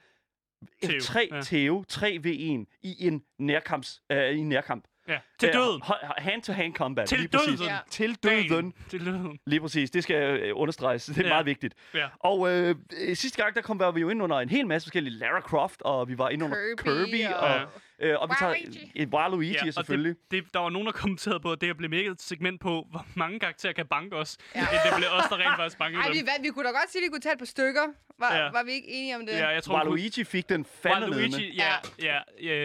Theo, 0.82 0.94
en 0.94 1.00
3 1.00 1.28
ja. 1.32 1.40
Theo, 1.42 1.84
3 1.88 2.18
v 2.22 2.26
1 2.26 2.66
i 2.82 3.06
en 3.06 3.22
nærkamps, 3.38 4.02
øh, 4.12 4.30
i 4.30 4.38
en 4.38 4.48
nærkamp. 4.48 4.84
Ja. 5.08 5.18
Til 5.38 5.48
Øh, 5.48 5.52
døden. 5.54 5.82
Hand-to-hand 6.18 6.74
combat. 6.74 7.08
Til 7.08 7.18
lige 7.18 7.28
præcis. 7.28 7.58
døden. 7.58 7.72
Ja. 7.72 7.78
Til 7.90 8.14
døden. 8.14 8.74
Til 8.90 9.06
døden. 9.06 9.38
Lige 9.46 9.60
præcis. 9.60 9.90
Det 9.90 10.02
skal 10.02 10.40
øh, 10.40 10.52
understreges. 10.54 11.04
Det 11.06 11.18
er 11.18 11.22
Ja. 11.22 11.28
meget 11.28 11.46
vigtigt. 11.46 11.74
Ja. 11.94 12.08
Og 12.20 12.50
øh, 12.52 12.74
øh, 13.00 13.16
sidste 13.16 13.42
gang, 13.42 13.54
der 13.54 13.62
kom 13.62 13.78
var 13.78 13.90
vi 13.90 14.00
jo 14.00 14.08
ind 14.08 14.22
under 14.22 14.36
en 14.38 14.48
hel 14.48 14.66
masse 14.66 14.86
forskellige 14.86 15.14
Lara 15.14 15.40
Croft, 15.40 15.82
og 15.82 16.08
vi 16.08 16.18
var 16.18 16.28
ind 16.28 16.42
under 16.44 16.56
Kirby 16.78 17.06
Kirby, 17.16 17.32
og- 17.34 17.40
og, 17.40 17.60
øh, 18.00 18.14
og 18.20 18.28
vi 18.28 18.34
tager 18.38 18.54
et 18.94 19.08
Waluigi 19.08 19.52
Ja, 19.52 19.58
ja, 19.62 19.68
og 19.68 19.74
selvfølgelig. 19.74 20.14
Det, 20.30 20.44
det, 20.44 20.54
der 20.54 20.60
var 20.60 20.70
nogen, 20.70 20.86
der 20.86 20.92
kommenterede 20.92 21.40
på, 21.40 21.52
at 21.52 21.60
det 21.60 21.68
her 21.68 21.74
blev 21.74 21.90
mega 21.90 22.10
et 22.10 22.22
segment 22.22 22.60
på, 22.60 22.86
hvor 22.90 23.06
mange 23.14 23.38
karakterer 23.40 23.72
kan 23.72 23.86
banke 23.86 24.16
os. 24.16 24.36
Ja. 24.54 24.60
Ja. 24.60 24.66
Det 24.66 24.96
blev 24.96 25.08
os, 25.12 25.24
der 25.30 25.36
rent 25.36 25.56
faktisk 25.56 25.78
bankede 25.78 26.00
Ej, 26.02 26.06
dem. 26.08 26.14
vi, 26.14 26.18
vandt. 26.32 26.42
vi 26.42 26.48
kunne 26.48 26.64
da 26.64 26.70
godt 26.70 26.90
sige, 26.92 27.02
at 27.02 27.04
vi 27.04 27.08
kunne 27.10 27.20
tage 27.20 27.32
et 27.32 27.38
par 27.38 27.46
stykker. 27.46 27.82
Var, 28.18 28.34
Ja. 28.34 28.44
ja. 28.44 28.50
var 28.50 28.62
vi 28.64 28.70
ikke 28.72 28.88
enige 28.88 29.16
om 29.16 29.26
det? 29.26 29.32
Ja, 29.32 29.48
jeg 29.48 29.62
tror, 29.62 29.78
hun- 29.78 29.88
Waluigi 29.88 30.24
fik 30.24 30.48
den 30.48 30.64
fandme. 30.82 31.00
Waluigi, 31.16 31.56
ja, 31.56 31.72
ja. 32.02 32.18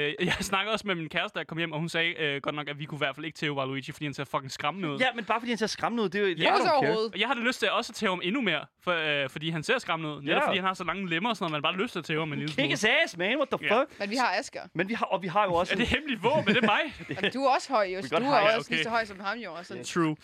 Øh, 0.07 0.13
jeg 0.19 0.33
snakkede 0.39 0.73
også 0.73 0.87
med 0.87 0.95
min 0.95 1.09
kæreste, 1.09 1.39
jeg 1.39 1.47
kom 1.47 1.57
hjem, 1.57 1.71
og 1.71 1.79
hun 1.79 1.89
sagde 1.89 2.09
øh, 2.19 2.41
godt 2.41 2.55
nok, 2.55 2.69
at 2.69 2.79
vi 2.79 2.85
kunne 2.85 2.97
i 2.97 3.03
hvert 3.03 3.15
fald 3.15 3.25
ikke 3.25 3.37
tæve 3.37 3.53
Waluigi, 3.53 3.91
fordi 3.91 4.05
han 4.05 4.13
ser 4.13 4.23
fucking 4.23 4.51
skræmmende 4.51 4.89
ud. 4.89 4.99
Ja, 4.99 5.07
men 5.15 5.25
bare 5.25 5.39
fordi 5.39 5.51
han 5.51 5.57
ser 5.57 5.67
skræmmende 5.67 6.03
ud, 6.03 6.09
det 6.09 6.21
er 6.23 6.27
jo... 6.29 6.35
Ja, 6.37 6.53
Også 6.53 6.69
overhovedet. 6.71 7.13
Og 7.13 7.19
jeg 7.19 7.27
har 7.27 7.33
det 7.33 7.43
lyst 7.43 7.59
til 7.59 7.71
også 7.71 7.91
at 7.91 7.95
tæve 7.95 8.09
ham 8.11 8.21
endnu 8.23 8.41
mere, 8.41 8.65
for, 8.83 9.23
øh, 9.23 9.29
fordi 9.29 9.49
han 9.49 9.63
ser 9.63 9.79
skræmmende 9.79 10.15
ud. 10.15 10.21
Netop 10.21 10.41
Ja. 10.41 10.47
fordi 10.47 10.57
han 10.57 10.67
har 10.67 10.73
så 10.73 10.83
lange 10.83 11.09
lemmer 11.09 11.29
og 11.29 11.35
sådan 11.37 11.43
noget, 11.43 11.51
man 11.51 11.61
bare 11.61 11.73
har 11.73 11.81
lyst 11.81 11.91
til 11.91 11.99
at 11.99 12.05
tæve 12.05 12.19
ham 12.19 12.33
en 12.33 12.39
lille 12.39 12.47
Kick 12.49 12.55
smule. 12.55 12.69
his 12.69 12.85
ass, 13.03 13.17
man. 13.17 13.35
What 13.37 13.47
the 13.49 13.59
Ja. 13.67 13.81
fuck? 13.81 13.99
Men 13.99 14.09
vi 14.09 14.15
har 14.15 14.35
Asger. 14.39 14.61
Men 14.73 14.89
vi 14.89 14.93
har, 14.93 15.05
og 15.21 15.23
vi 15.23 15.27
har 15.27 15.43
jo 15.45 15.53
også... 15.53 15.73
Er 15.73 15.77
det 15.77 15.87
hemmeligt 15.87 16.23
våben? 16.23 16.49
Er 16.49 16.53
det 16.53 16.63
mig? 16.63 16.81
Jamen, 17.15 17.31
du 17.31 17.43
er 17.43 17.49
også 17.49 17.73
høj, 17.73 17.83
jo. 17.85 17.99
Vi 18.01 18.07
Du 18.07 18.15
er 18.15 18.19
også 18.19 18.35
ja, 18.35 18.47
lige 18.57 18.59
okay. 18.59 18.83
så 18.83 18.89
høj 18.89 19.05
som 19.05 19.19
ham, 19.19 19.37
jo. 19.37 19.53
Og 19.53 19.65
sådan. 19.65 19.83
True. 19.83 20.15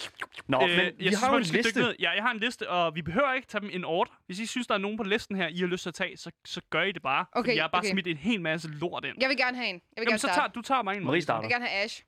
Nå, 0.47 0.57
Øh, 0.61 0.69
men 0.69 0.79
jeg 0.79 0.93
vi 0.97 1.03
synes, 1.03 1.19
har 1.19 1.31
jo 1.31 1.37
en 1.37 1.43
liste. 1.43 1.79
ned. 1.79 1.95
Ja, 1.99 2.11
jeg 2.11 2.23
har 2.23 2.31
en 2.31 2.39
liste, 2.39 2.69
og 2.69 2.95
vi 2.95 3.01
behøver 3.01 3.33
ikke 3.33 3.47
tage 3.47 3.61
dem 3.61 3.69
in 3.73 3.83
order. 3.85 4.11
Hvis 4.25 4.39
I 4.39 4.45
synes, 4.45 4.67
der 4.67 4.73
er 4.73 4.77
nogen 4.77 4.97
på 4.97 5.03
listen 5.03 5.35
her, 5.35 5.47
I 5.47 5.57
har 5.57 5.67
lyst 5.67 5.81
til 5.81 5.89
at 5.89 5.93
tage, 5.95 6.17
så, 6.17 6.31
så 6.45 6.61
gør 6.69 6.81
I 6.83 6.91
det 6.91 7.01
bare. 7.01 7.25
Okay, 7.31 7.55
jeg 7.55 7.63
har 7.63 7.67
bare 7.69 7.79
okay. 7.79 7.91
smidt 7.91 8.07
en 8.07 8.17
hel 8.17 8.41
masse 8.41 8.67
lort 8.69 9.05
ind. 9.05 9.15
Jeg 9.21 9.29
vil 9.29 9.37
gerne 9.37 9.57
have 9.57 9.69
en. 9.69 9.75
Jeg 9.75 9.81
vil 9.81 9.91
Jamen, 9.97 10.07
gerne 10.07 10.19
så 10.19 10.27
tager, 10.27 10.47
du 10.47 10.61
tager 10.61 10.81
mig 10.81 10.97
en. 10.97 11.03
Marie 11.05 11.21
starter. 11.21 11.41
Jeg 11.41 11.47
vil 11.47 11.53
gerne 11.53 11.67
have 11.67 11.83
Ash. 11.83 12.03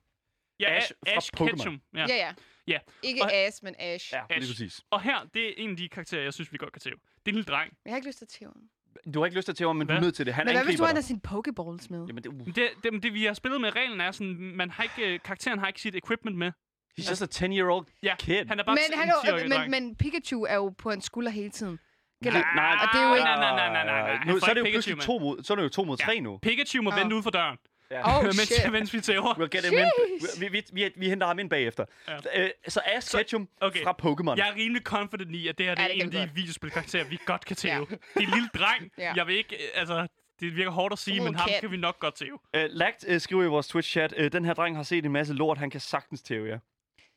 Ja, 0.60 0.76
Ash 0.76 0.92
Ash, 1.06 1.30
fra 1.36 1.44
Ash. 1.44 1.54
Ketchum. 1.54 1.80
Ja. 1.94 2.00
Ja, 2.08 2.14
ja. 2.16 2.32
Ja. 2.66 2.78
Ikke 3.02 3.22
Og- 3.22 3.32
Ash, 3.34 3.64
men 3.64 3.74
Ash. 3.78 4.12
Ja, 4.12 4.20
Ash. 4.30 4.38
lige 4.38 4.50
præcis. 4.52 4.80
Og 4.90 5.02
her, 5.02 5.18
det 5.34 5.48
er 5.48 5.52
en 5.56 5.70
af 5.70 5.76
de 5.76 5.88
karakterer, 5.88 6.22
jeg 6.22 6.34
synes, 6.34 6.52
vi 6.52 6.58
godt 6.58 6.72
kan 6.72 6.80
tæve. 6.80 6.94
Det 6.96 7.26
er 7.26 7.30
en 7.30 7.34
lille 7.34 7.44
dreng. 7.44 7.72
Jeg 7.84 7.92
har 7.92 7.96
ikke 7.96 8.08
lyst 8.08 8.18
til 8.18 8.24
at 8.24 8.28
tæve. 8.28 8.52
Du 9.14 9.18
har 9.18 9.26
ikke 9.26 9.36
lyst 9.36 9.44
til 9.46 9.52
at 9.52 9.56
tæve 9.56 9.68
ham, 9.68 9.76
men 9.76 9.86
du 9.86 9.94
er 9.94 10.00
nødt 10.00 10.14
til 10.14 10.26
det. 10.26 10.34
Han 10.34 10.46
Men 10.46 10.54
hvad 10.56 10.64
hvis 10.64 10.76
du 10.78 10.84
har 10.84 11.00
sin 11.00 11.20
pokeballs 11.20 11.90
med? 11.90 12.06
Jamen, 12.06 12.22
det, 12.22 12.26
uh, 12.26 12.34
Men 12.36 12.46
Det, 12.46 12.68
det, 12.82 13.02
det, 13.02 13.14
vi 13.14 13.24
har 13.24 13.34
spillet 13.34 13.60
med 13.60 13.76
reglen 13.76 14.00
er 14.00 14.10
sådan, 14.10 14.52
man 14.56 14.70
har 14.70 14.82
ikke, 14.82 15.14
øh, 15.14 15.20
karakteren 15.24 15.58
har 15.58 15.66
ikke 15.66 15.80
sit 15.80 15.94
equipment 15.96 16.36
med. 16.36 16.52
he's 17.00 17.10
just 17.10 17.22
a 17.22 17.26
10-year-old 17.46 17.86
Ja, 18.02 18.14
kid. 18.18 18.44
han 18.48 18.58
er 18.60 18.64
bare 18.64 18.74
Men, 18.74 18.92
en 18.92 18.98
han 18.98 19.08
er, 19.08 19.12
10-årig 19.12 19.42
jo, 19.42 19.58
men, 19.58 19.70
men 19.70 19.96
Pikachu 19.96 20.42
er 20.48 20.54
jo 20.54 20.68
på 20.78 20.90
hans 20.90 21.04
skulder 21.04 21.30
hele 21.30 21.50
tiden. 21.50 21.78
Gælder- 22.24 22.38
Nej, 22.38 22.54
nej, 22.54 22.76
og 22.82 22.88
det 22.92 23.00
er 23.00 23.08
jo 23.08 23.14
ikke... 23.14 23.24
Nej, 23.24 23.36
nej, 23.36 23.68
nej, 23.72 23.84
nej, 23.84 24.02
nej, 24.16 24.24
Nu, 24.32 24.38
så 24.38 24.46
er 24.46 24.54
det 24.54 24.60
jo 24.60 24.64
ikke 24.64 24.74
pludselig 24.76 24.96
Pikachu 24.96 25.12
to 25.12 25.18
mod, 25.18 25.42
så 25.42 25.52
er 25.52 25.56
det 25.56 25.62
jo 25.62 25.68
to 25.68 25.84
mod 25.84 25.96
Ja. 26.00 26.04
tre 26.04 26.20
nu. 26.20 26.38
Pikachu 26.38 26.82
må 26.82 26.90
Åh. 26.90 26.96
vente 26.96 27.14
ude 27.16 27.22
for 27.22 27.30
døren, 27.30 27.56
Ja. 27.90 28.18
Oh, 28.18 28.24
mens, 28.38 28.40
shit. 28.40 28.72
mens 28.72 28.94
vi 28.94 29.00
tæver. 29.00 29.34
We'll 29.34 29.48
get 29.48 29.64
him 29.64 29.78
in. 29.78 29.84
Vi, 30.40 30.48
vi, 30.48 30.62
vi, 30.72 30.90
vi 30.96 31.08
henter 31.08 31.26
ham 31.26 31.38
ind 31.38 31.50
bagefter. 31.50 31.84
Ja. 32.08 32.42
Øh, 32.44 32.50
så 32.68 32.80
Ash 32.86 33.16
Ketchum 33.16 33.48
okay. 33.60 33.82
fra 33.82 33.94
Pokémon. 34.02 34.36
Jeg 34.36 34.48
er 34.48 34.54
rimelig 34.54 34.82
confident 34.82 35.34
i, 35.34 35.48
at 35.48 35.58
det 35.58 35.66
her 35.66 35.74
det 35.74 35.82
Ja, 35.82 35.88
er 35.88 35.92
det 35.94 36.02
en 36.02 36.16
af 36.16 36.28
de 36.28 36.34
videospilkarakterer, 36.34 37.04
vi 37.04 37.18
godt 37.26 37.44
kan 37.44 37.56
tæve. 37.56 37.72
Ja. 37.74 37.80
Det 37.80 38.00
er 38.14 38.20
en 38.20 38.34
lille 38.34 38.48
dreng. 38.54 38.90
Ja. 38.98 39.12
Jeg 39.16 39.26
vil 39.26 39.36
ikke, 39.36 39.56
øh, 39.56 39.68
altså, 39.74 40.06
det 40.40 40.56
virker 40.56 40.70
hårdt 40.70 40.92
at 40.92 40.98
sige, 40.98 41.14
Lille 41.14 41.24
men 41.30 41.34
ham 41.34 41.48
kan 41.60 41.70
vi 41.70 41.76
nok 41.76 41.98
godt 42.00 42.14
tæve. 42.14 42.32
Uh, 42.56 42.60
Lagt 42.70 43.04
uh, 43.08 43.18
skriver 43.18 43.42
i 43.42 43.46
vores 43.46 43.68
Twitch-chat, 43.68 44.20
uh, 44.24 44.28
den 44.32 44.44
her 44.44 44.54
dreng 44.54 44.76
har 44.76 44.82
set 44.82 45.04
en 45.04 45.12
masse 45.12 45.34
lort, 45.34 45.58
han 45.58 45.70
kan 45.70 45.80
sagtens 45.80 46.22
tæve 46.22 46.48
jer. 46.48 46.58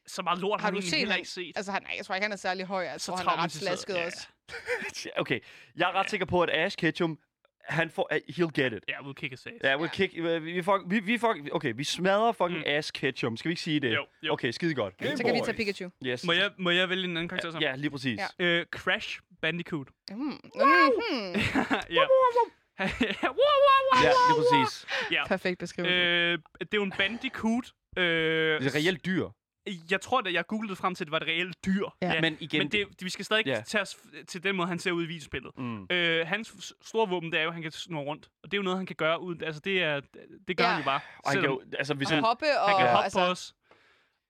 Så 0.08 0.22
meget 0.22 0.40
lort 0.40 0.62
har, 0.62 0.68
Har 0.68 0.76
du 0.76 0.82
set 0.82 1.00
heller 1.00 1.16
ikke 1.16 1.30
set. 1.30 1.54
Altså, 1.56 1.72
han, 1.72 1.82
nej, 1.84 1.94
jeg 1.98 2.06
tror 2.06 2.16
ikke, 2.16 2.26
han 2.26 2.32
er 2.32 2.36
særlig 2.36 2.66
høj. 2.66 2.84
Jeg 2.84 3.02
Så 3.02 3.06
tror, 3.08 3.18
han 3.18 3.28
er 3.28 3.44
ret 3.44 3.52
slasket 3.52 3.94
Ja. 3.96 4.06
også. 4.06 4.28
Okay, 5.18 5.40
jeg 5.76 5.90
er 5.90 5.96
ret 5.96 6.10
sikker 6.10 6.26
på, 6.26 6.42
at 6.42 6.50
Ash 6.50 6.78
Ketchum 6.78 7.20
han 7.66 7.90
får, 7.90 8.08
uh, 8.12 8.18
he'll 8.36 8.62
get 8.62 8.74
it. 8.74 8.80
Ja, 8.90 8.94
we'll 9.00 9.14
kick 9.14 9.32
his 9.32 9.46
ass. 9.46 9.54
Ja, 9.64 9.78
we'll 9.78 9.88
kick, 9.90 10.14
vi, 10.16 10.40
vi, 10.40 10.62
fuck, 10.64 10.80
vi, 10.88 11.00
vi 11.00 11.18
fuck, 11.18 11.38
okay, 11.52 11.74
vi 11.76 11.84
smadrer 11.84 12.32
fucking 12.32 12.58
Mm. 12.60 12.64
ass 12.66 12.92
ketchum. 12.92 13.38
Skal 13.38 13.50
vi 13.50 13.52
ikke 13.52 13.62
sige 13.62 13.80
det? 13.80 13.94
Jo, 13.94 14.06
jo. 14.24 14.34
Okay, 14.34 14.52
skide 14.52 14.74
godt. 14.76 14.98
Game 14.98 15.18
Så 15.18 15.24
kan 15.24 15.34
vi 15.36 15.40
tage 15.46 15.58
Pikachu. 15.58 15.90
Yes. 16.06 16.26
Må 16.26 16.32
jeg, 16.32 16.52
må 16.60 16.70
jeg 16.70 16.90
vælge 16.90 17.04
en 17.04 17.10
anden 17.18 17.28
karakter 17.30 17.52
så? 17.52 17.58
Ja, 17.62 17.76
lige 17.76 17.90
præcis. 17.92 18.20
Ja. 18.40 18.46
Øh, 18.46 18.66
Crash 18.72 19.20
Bandicoot. 19.42 19.88
Mm. 20.12 20.16
Mm. 20.18 20.32
ja. 21.98 22.04
wow, 23.24 23.58
wow, 23.68 24.04
Ja, 24.04 24.12
lige 24.30 24.38
præcis. 24.38 24.86
Ja. 25.12 25.28
Perfekt 25.28 25.60
beskrivelse. 25.60 25.96
Øh, 25.96 26.38
det 26.60 26.62
er 26.62 26.68
jo 26.76 26.84
en 26.84 26.94
bandicoot. 26.98 27.66
Øh, 27.98 28.04
Det 28.62 28.68
er 28.68 28.76
reelt 28.76 29.06
dyr. 29.06 29.28
Jeg 29.92 30.02
tror, 30.02 30.20
at 30.20 30.34
jeg 30.34 30.48
googlede 30.48 30.76
frem 30.76 30.96
til, 30.96 31.04
at 31.04 31.06
det 31.08 31.12
var 31.12 31.18
et 31.20 31.28
reelt 31.28 31.66
dyr. 31.66 31.86
Ja. 32.02 32.22
Men 32.22 32.38
igen... 32.40 32.58
Men 32.60 32.72
det, 32.72 32.88
vi 33.04 33.10
skal 33.10 33.26
stadig 33.26 33.46
Ja. 33.46 33.52
ja. 33.52 33.62
tage 33.62 33.82
os 33.82 33.98
til 34.28 34.44
den 34.44 34.56
måde, 34.56 34.68
han 34.68 34.80
ser 34.80 34.92
ud 34.92 35.04
i 35.04 35.08
videospillet. 35.08 35.52
Mm. 35.58 35.88
Øh, 35.90 36.28
hans 36.28 36.74
store 36.82 37.10
våben, 37.10 37.32
det 37.32 37.40
er 37.40 37.44
jo, 37.44 37.48
at 37.50 37.54
han 37.54 37.62
kan 37.64 37.72
snurre 37.72 38.04
rundt. 38.06 38.30
Og 38.44 38.52
det 38.52 38.58
er 38.58 38.60
jo 38.60 38.64
noget, 38.64 38.78
han 38.80 38.86
kan 38.86 38.96
gøre 38.96 39.22
uden... 39.22 39.44
Altså, 39.44 39.62
det, 39.66 39.84
er, 39.84 40.02
det 40.48 40.58
gør 40.58 40.64
Ja. 40.64 40.70
han 40.70 40.80
jo 40.80 40.86
bare. 40.86 41.00
Og 41.26 41.32
han 41.32 41.42
kan 41.42 41.50
jo, 41.50 41.62
altså 41.78 41.94
hvis 41.94 42.08
Og 42.08 42.16
han... 42.16 42.24
hoppe 42.24 42.46
og... 42.62 42.70
han 42.70 42.78
kan 42.80 42.88
hoppe 42.90 43.04
altså, 43.04 43.20
på 43.20 43.26
os. 43.26 43.54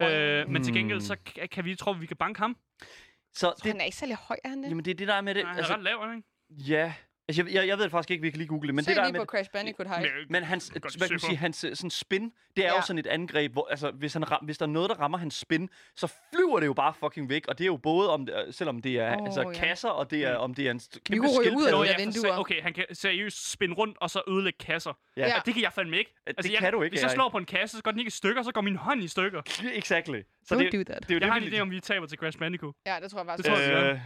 Øh, 0.01 0.49
men 0.49 0.63
til 0.63 0.73
gengæld, 0.73 0.97
Mm. 0.97 1.01
så 1.05 1.15
kan, 1.25 1.47
kan 1.49 1.65
vi, 1.65 1.75
tror 1.75 1.93
vi, 1.93 1.99
vi 1.99 2.05
kan 2.05 2.17
banke 2.17 2.39
ham. 2.39 2.57
Så 2.81 2.87
Så 3.33 3.53
det, 3.63 3.71
han 3.71 3.81
er 3.81 3.85
ikke 3.85 3.97
særlig 3.97 4.15
høj, 4.15 4.37
er 4.43 4.49
han 4.49 4.63
det? 4.63 4.69
jamen 4.69 4.85
det 4.85 4.91
er 4.91 4.95
det, 4.95 5.07
der 5.07 5.13
er 5.13 5.21
med 5.21 5.35
det. 5.35 5.43
Nej, 5.43 5.49
han 5.49 5.55
er 5.55 5.61
Altså, 5.63 5.73
ret 5.75 5.83
lav, 5.83 5.97
er 5.97 6.07
han 6.07 6.15
ikke? 6.17 6.71
ja. 6.73 6.93
Altså, 7.27 7.43
jeg, 7.43 7.53
jeg, 7.53 7.67
jeg 7.67 7.77
ved 7.77 7.83
det 7.83 7.91
faktisk 7.91 8.11
ikke, 8.11 8.21
vi 8.21 8.29
kan 8.29 8.37
lige 8.37 8.47
google 8.47 8.67
det. 8.67 8.75
Men 8.75 8.85
Se 8.85 8.89
det 8.89 8.95
der 8.97 9.01
er 9.01 9.05
lige 9.07 9.13
med 9.13 9.19
på 9.21 9.25
Crash 9.25 9.49
Bandicoot 9.51 9.87
High. 9.87 10.11
Men- 10.29 10.43
hans, 10.43 10.67
hvad 10.67 10.81
kan 10.81 10.91
man 10.99 11.09
på. 11.13 11.25
sige, 11.25 11.35
hans 11.37 11.63
øh, 11.63 11.75
sådan 11.75 11.89
spin, 11.89 12.31
det 12.57 12.65
er 12.65 12.69
ja. 12.69 12.75
Jo 12.75 12.81
sådan 12.81 12.97
et 12.97 13.07
angreb, 13.07 13.51
hvor 13.53 13.67
altså, 13.69 13.91
hvis, 13.91 14.13
han 14.13 14.31
ram, 14.31 14.45
hvis 14.45 14.57
der 14.57 14.65
er 14.65 14.69
noget, 14.69 14.89
der 14.89 14.95
rammer 14.95 15.17
hans 15.17 15.35
spin, 15.35 15.69
så 15.95 16.13
flyver 16.33 16.59
det 16.59 16.67
jo 16.67 16.73
bare 16.73 16.93
fucking 16.93 17.29
væk. 17.29 17.47
Og 17.47 17.57
det 17.57 17.63
er 17.63 17.67
jo 17.67 17.77
både, 17.77 18.09
om 18.09 18.25
det, 18.25 18.33
øh, 18.47 18.53
selvom 18.53 18.81
det 18.81 18.99
er 18.99 19.17
oh, 19.17 19.25
altså, 19.25 19.41
ja. 19.41 19.51
kasser, 19.53 19.89
og 19.89 20.11
det 20.11 20.25
er, 20.25 20.35
om 20.35 20.53
det 20.53 20.67
er 20.67 20.71
en 20.71 20.81
kæmpe 21.05 21.27
kunne 21.27 21.39
ryge 21.39 21.57
ud 21.57 21.63
af 21.65 21.71
Nå, 21.71 21.83
der 21.83 21.89
ja, 21.89 21.95
vinduer. 21.97 22.37
okay, 22.39 22.61
han 22.61 22.73
kan 22.73 22.85
seriøst 22.93 23.51
spinde 23.51 23.75
rundt 23.75 23.97
og 24.01 24.09
så 24.09 24.21
ødelægge 24.27 24.57
kasser. 24.65 24.93
Ja. 25.17 25.27
Ja. 25.27 25.33
Det 25.45 25.53
kan 25.53 25.63
jeg 25.63 25.73
fandme 25.73 25.97
ikke. 25.97 26.13
det 26.27 26.51
jeg, 26.51 26.59
kan 26.59 26.73
du 26.73 26.81
ikke, 26.81 26.93
Hvis 26.93 27.01
jeg 27.01 27.11
slår 27.11 27.29
på 27.29 27.37
en 27.37 27.45
kasse, 27.45 27.77
så 27.77 27.83
går 27.83 27.91
den 27.91 27.99
ikke 27.99 28.07
i 28.07 28.11
stykker, 28.11 28.43
så 28.43 28.51
går 28.51 28.61
min 28.61 28.75
hånd 28.75 29.03
i 29.03 29.07
stykker. 29.07 29.41
Exactly. 29.73 30.21
Så 30.45 30.55
Don't 30.55 30.57
det, 30.57 30.73
do 30.73 30.77
det, 30.77 30.87
that. 30.87 30.99
det 31.01 31.11
er 31.11 31.15
jo 31.15 31.19
Jeg 31.19 31.31
har 31.33 31.39
det, 31.39 31.47
en 31.47 31.53
idé 31.53 31.59
om, 31.59 31.71
vi 31.71 31.79
taber 31.79 32.07
til 32.07 32.17
Crash 32.17 32.37
Bandicoot. 32.39 32.75
Ja, 32.85 32.95
det 33.03 33.11
tror 33.11 33.19
jeg 33.19 33.37
Det 33.37 33.45
faktisk. 33.45 33.49
tror 33.49 33.77
jeg, 33.79 34.01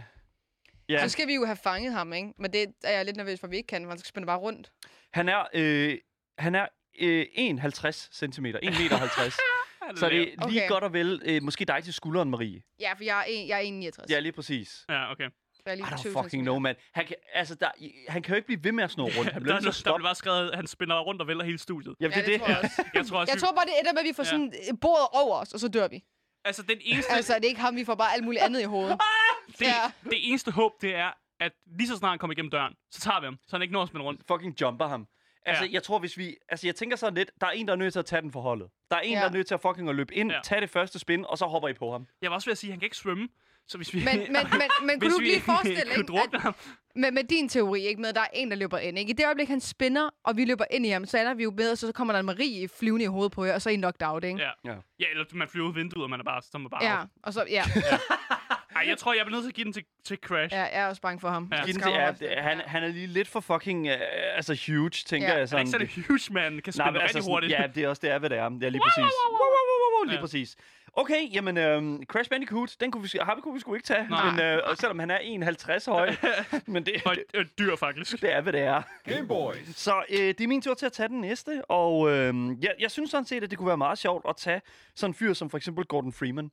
ja, 0.88 1.02
Så 1.02 1.08
skal 1.08 1.26
vi 1.26 1.34
jo 1.34 1.44
have 1.44 1.56
fanget 1.56 1.92
ham, 1.92 2.12
ikke? 2.12 2.32
Men 2.38 2.52
det 2.52 2.66
er 2.84 2.90
jeg 2.96 3.04
lidt 3.04 3.16
nervøs 3.16 3.40
for, 3.40 3.46
at 3.46 3.50
vi 3.50 3.56
ikke 3.56 3.66
kan, 3.66 3.82
for 3.82 3.88
han 3.88 3.98
skal 3.98 4.08
spænde 4.08 4.26
bare 4.26 4.38
rundt. 4.38 4.72
han 5.12 5.28
er, 5.28 5.44
øh, 5.54 5.98
han 6.38 6.54
er 6.54 6.66
øh, 7.00 7.26
51 7.34 8.10
cm, 8.14 8.46
1 8.46 8.54
meter 8.62 8.96
50. 8.96 9.34
så 9.96 10.08
det 10.08 10.16
er 10.18 10.24
lige 10.24 10.34
Okay. 10.42 10.68
godt 10.68 10.84
og 10.84 10.92
vel, 10.92 11.22
øh, 11.24 11.42
måske 11.42 11.64
dig 11.64 11.84
til 11.84 11.94
skulderen, 11.94 12.30
Marie. 12.30 12.62
Ja, 12.80 12.92
for 12.92 13.04
jeg 13.04 13.18
er, 13.20 13.24
en, 13.28 13.48
jeg 13.48 13.66
er 13.66 13.90
1,69. 14.02 14.04
Ja, 14.10 14.18
lige 14.20 14.32
præcis. 14.32 14.84
Ja, 14.88 15.10
okay. 15.12 15.28
Så 15.54 15.62
jeg 15.66 15.72
er 15.72 15.76
lige 15.76 15.86
I 15.86 15.90
don't 15.90 16.00
20 16.00 16.12
fucking 16.22 16.42
know, 16.42 16.58
man. 16.58 16.74
Han 16.94 17.06
kan, 17.06 17.16
altså, 17.34 17.54
der, 17.54 17.68
han 18.08 18.22
kan 18.22 18.32
jo 18.32 18.36
ikke 18.36 18.46
blive 18.46 18.64
ved 18.64 18.72
med 18.72 18.84
at 18.84 18.90
snurre 18.90 19.10
rundt. 19.18 19.32
Han 19.32 19.34
Der, 19.34 19.40
bliver 19.40 19.60
der, 19.60 19.82
der 19.84 19.96
blev 19.96 20.04
bare 20.04 20.14
skrevet, 20.14 20.50
at 20.50 20.56
han 20.56 20.66
spinner 20.66 21.00
rundt 21.00 21.20
og 21.22 21.28
vælter 21.28 21.44
hele 21.44 21.58
studiet. 21.58 21.94
Jamen, 22.00 22.12
Ja, 22.18 22.24
det 22.24 22.34
er 22.34 22.38
det 22.38 22.40
det. 22.40 22.46
tror 22.46 22.54
jeg 22.54 22.64
også. 22.64 22.82
Jeg 22.94 23.06
tror 23.06 23.18
også, 23.20 23.30
Jeg 23.32 23.36
vi- 23.36 23.40
tror 23.40 23.52
bare, 23.54 23.66
det 23.66 23.74
ender 23.80 23.92
med, 23.92 24.00
at 24.00 24.06
vi 24.08 24.12
får 24.12 24.22
Ja. 24.22 24.28
sådan 24.30 24.52
øh, 24.70 24.74
bordet 24.80 25.06
over 25.12 25.36
os, 25.36 25.52
og 25.54 25.60
så 25.60 25.68
dør 25.68 25.88
vi. 25.88 26.04
Altså, 26.44 26.62
den 26.62 26.78
eneste, 26.80 27.12
Altså, 27.12 27.34
det 27.34 27.44
er 27.44 27.48
ikke 27.48 27.60
ham, 27.60 27.76
vi 27.76 27.84
får 27.84 27.94
bare 27.94 28.12
alt 28.14 28.24
muligt 28.24 28.42
andet 28.42 28.60
i 28.60 28.64
hovedet. 28.64 28.98
det, 29.58 29.66
ja. 29.66 29.92
det 30.04 30.28
eneste 30.28 30.50
håb, 30.50 30.72
det 30.82 30.94
er, 30.94 31.10
at 31.40 31.52
lige 31.78 31.88
så 31.88 31.96
snart 31.96 32.10
han 32.10 32.18
kommer 32.18 32.32
igennem 32.32 32.50
døren, 32.50 32.74
så 32.90 33.00
tager 33.00 33.20
vi 33.20 33.24
ham, 33.24 33.38
så 33.46 33.56
han 33.56 33.62
ikke 33.62 33.72
når 33.72 33.82
at 33.82 33.88
spinde 33.88 34.04
rundt. 34.04 34.20
fucking 34.28 34.60
jumper 34.60 34.86
ham. 34.88 35.06
Altså, 35.46 35.64
Ja. 35.64 35.70
jeg 35.72 35.82
tror, 35.82 35.98
hvis 35.98 36.18
vi... 36.18 36.36
Altså, 36.48 36.66
jeg 36.66 36.74
tænker 36.76 36.96
sådan 36.96 37.14
lidt, 37.14 37.30
der 37.40 37.46
er 37.46 37.50
en, 37.50 37.66
der 37.66 37.72
er 37.72 37.76
nødt 37.76 37.92
til 37.92 37.98
at 37.98 38.06
tage 38.06 38.22
den 38.22 38.32
for 38.32 38.40
holdet. 38.40 38.68
Der 38.90 38.96
er 38.96 39.00
en, 39.00 39.12
Ja. 39.12 39.18
der 39.20 39.24
er 39.26 39.30
nødt 39.30 39.46
til 39.46 39.54
at 39.54 39.60
fucking 39.60 39.88
at 39.88 39.94
løbe 39.94 40.14
ind, 40.14 40.32
ja. 40.32 40.40
tage 40.44 40.60
det 40.60 40.70
første 40.70 40.98
spin, 40.98 41.24
og 41.28 41.38
så 41.38 41.46
hopper 41.46 41.68
I 41.68 41.72
på 41.72 41.92
ham. 41.92 42.06
Jeg 42.22 42.30
var 42.30 42.34
også 42.34 42.46
ved 42.46 42.52
at 42.52 42.58
sige, 42.58 42.68
at 42.70 42.72
han 42.72 42.80
kan 42.80 42.86
ikke 42.86 42.96
svømme. 42.96 43.28
Så 43.68 43.76
hvis 43.78 43.94
vi, 43.94 44.04
Men, 44.04 44.18
men, 44.18 44.26
men, 44.32 44.42
men 44.82 44.90
kunne 44.90 44.98
hvis 44.98 45.12
du 45.12 45.18
vi 45.18 45.24
lige 45.24 45.40
forestille, 45.40 45.80
ikke, 45.98 46.20
at 46.34 46.40
ham. 46.40 46.54
med, 46.94 47.10
med 47.12 47.24
din 47.24 47.48
teori, 47.48 47.80
ikke, 47.86 48.00
med 48.00 48.08
at 48.08 48.14
der 48.14 48.20
er 48.20 48.26
en, 48.32 48.50
der 48.50 48.56
løber 48.56 48.78
ind, 48.78 48.98
ikke? 48.98 49.10
I 49.10 49.12
det 49.12 49.24
øjeblik, 49.26 49.48
han 49.48 49.60
spinner, 49.60 50.10
og 50.24 50.36
vi 50.36 50.44
løber 50.44 50.64
ind 50.70 50.86
i 50.86 50.88
ham, 50.88 51.06
så 51.06 51.18
ender 51.18 51.34
vi 51.34 51.42
jo 51.42 51.50
bedre, 51.50 51.76
så 51.76 51.92
kommer 51.92 52.12
der 52.14 52.20
en 52.20 52.26
Marie 52.26 52.68
flyvende 52.68 53.04
i 53.04 53.08
hovedet 53.08 53.32
på 53.32 53.44
jer, 53.44 53.54
og 53.54 53.62
så 53.62 53.68
er 53.68 53.72
I 53.72 53.76
knocked 53.76 54.02
out, 54.08 54.24
ikke? 54.24 54.38
Ja. 54.42 54.50
Ja. 54.64 54.74
ja, 55.00 55.04
eller 55.10 55.24
man 55.32 55.48
flyver 55.48 55.66
ud 55.66 55.70
af 55.72 55.76
vinduet, 55.76 56.04
og 56.04 56.10
man 56.10 56.20
er 56.20 56.24
bare, 56.24 56.42
så 56.42 56.48
er 56.54 56.58
man 56.58 56.70
bare 56.70 56.84
Ja, 56.84 56.98
out. 57.00 57.08
og 57.22 57.32
så, 57.32 57.44
ja. 57.50 57.62
Ej, 58.76 58.84
jeg 58.88 58.98
tror, 58.98 59.14
jeg 59.14 59.24
bliver 59.26 59.36
nødt 59.36 59.44
til 59.44 59.50
at 59.50 59.54
give 59.54 59.64
den 59.64 59.72
til, 59.72 59.84
til 60.04 60.18
Crash. 60.26 60.54
ja, 60.54 60.60
jeg 60.60 60.70
er 60.72 60.86
også 60.88 61.02
bange 61.02 61.20
for 61.20 61.28
ham. 61.28 61.48
Ja. 61.52 61.62
Den 61.66 61.74
til, 61.74 61.82
er, 61.92 62.12
det- 62.12 62.28
han, 62.38 62.58
Ja. 62.58 62.62
han 62.66 62.82
er 62.84 62.88
lige 62.88 63.06
lidt 63.06 63.28
for 63.28 63.40
fucking 63.40 63.86
uh, 63.86 63.92
altså 64.36 64.58
huge, 64.66 64.90
tænker 64.90 65.28
Ja. 65.28 65.32
jeg 65.32 65.36
Han 65.38 65.42
er 65.42 65.46
sådan. 65.46 65.60
ikke 65.60 65.70
sådan 65.70 65.88
en 65.96 66.04
huge 66.08 66.20
man, 66.30 66.60
kan 66.64 66.72
spille 66.72 67.02
rigtig 67.02 67.22
hurtigt. 67.24 67.52
Ja, 67.52 67.66
det 67.74 67.84
er 67.84 67.88
også 67.88 68.00
det 68.00 68.10
er, 68.10 68.18
hvad 68.18 68.30
det 68.30 68.38
er. 68.38 68.42
Ja, 68.62 68.68
lige 68.68 68.80
præcis. 68.84 68.98
Wow, 68.98 69.04
wow, 69.04 69.38
wow, 69.40 69.50
wow, 69.54 69.67
lige 70.06 70.14
Ja. 70.16 70.20
præcis. 70.20 70.56
Okay, 70.92 71.34
jamen, 71.34 71.56
øhm, 71.58 72.02
Crash 72.04 72.30
Bandicoot, 72.30 72.76
den 72.80 72.90
kunne 72.90 73.02
vi, 73.02 73.08
sk- 73.08 73.24
ham 73.24 73.40
kunne 73.42 73.54
vi 73.54 73.60
sgu 73.60 73.74
ikke 73.74 73.86
tage. 73.86 74.08
Nej. 74.08 74.30
Men, 74.30 74.40
øh, 74.40 74.60
og 74.64 74.76
selvom 74.76 74.98
han 74.98 75.10
er 75.10 75.18
1,50 75.18 75.90
høj, 75.90 76.14
men 76.66 76.86
det, 76.86 76.94
Og 77.06 77.14
det, 77.14 77.24
et, 77.34 77.40
et 77.40 77.58
dyr, 77.58 77.76
faktisk. 77.76 78.20
det 78.22 78.32
er, 78.34 78.40
hvad 78.40 78.52
det 78.52 78.60
er. 78.60 78.82
Game 79.04 79.28
Boys. 79.28 79.76
Så 79.76 80.02
øh, 80.10 80.18
det 80.18 80.40
er 80.40 80.48
min 80.48 80.62
tur 80.62 80.74
til 80.74 80.86
at 80.86 80.92
tage 80.92 81.08
den 81.08 81.20
næste, 81.20 81.64
og 81.70 82.10
øh, 82.10 82.34
jeg, 82.62 82.74
jeg 82.80 82.90
synes 82.90 83.10
sådan 83.10 83.24
set, 83.24 83.44
at 83.44 83.50
det 83.50 83.58
kunne 83.58 83.68
være 83.68 83.76
meget 83.76 83.98
sjovt 83.98 84.24
at 84.28 84.36
tage 84.36 84.60
sådan 84.94 85.10
en 85.10 85.14
fyr 85.14 85.32
som 85.32 85.50
for 85.50 85.56
eksempel 85.56 85.84
Gordon 85.84 86.12
Freeman. 86.12 86.50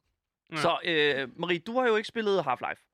Ja. 0.51 0.57
Så 0.57 0.77
øh, 0.85 1.27
Marie, 1.39 1.59
du 1.59 1.79
har 1.79 1.87
jo 1.87 1.95
ikke 1.95 2.07
spillet 2.07 2.39
Half-Life. 2.41 2.91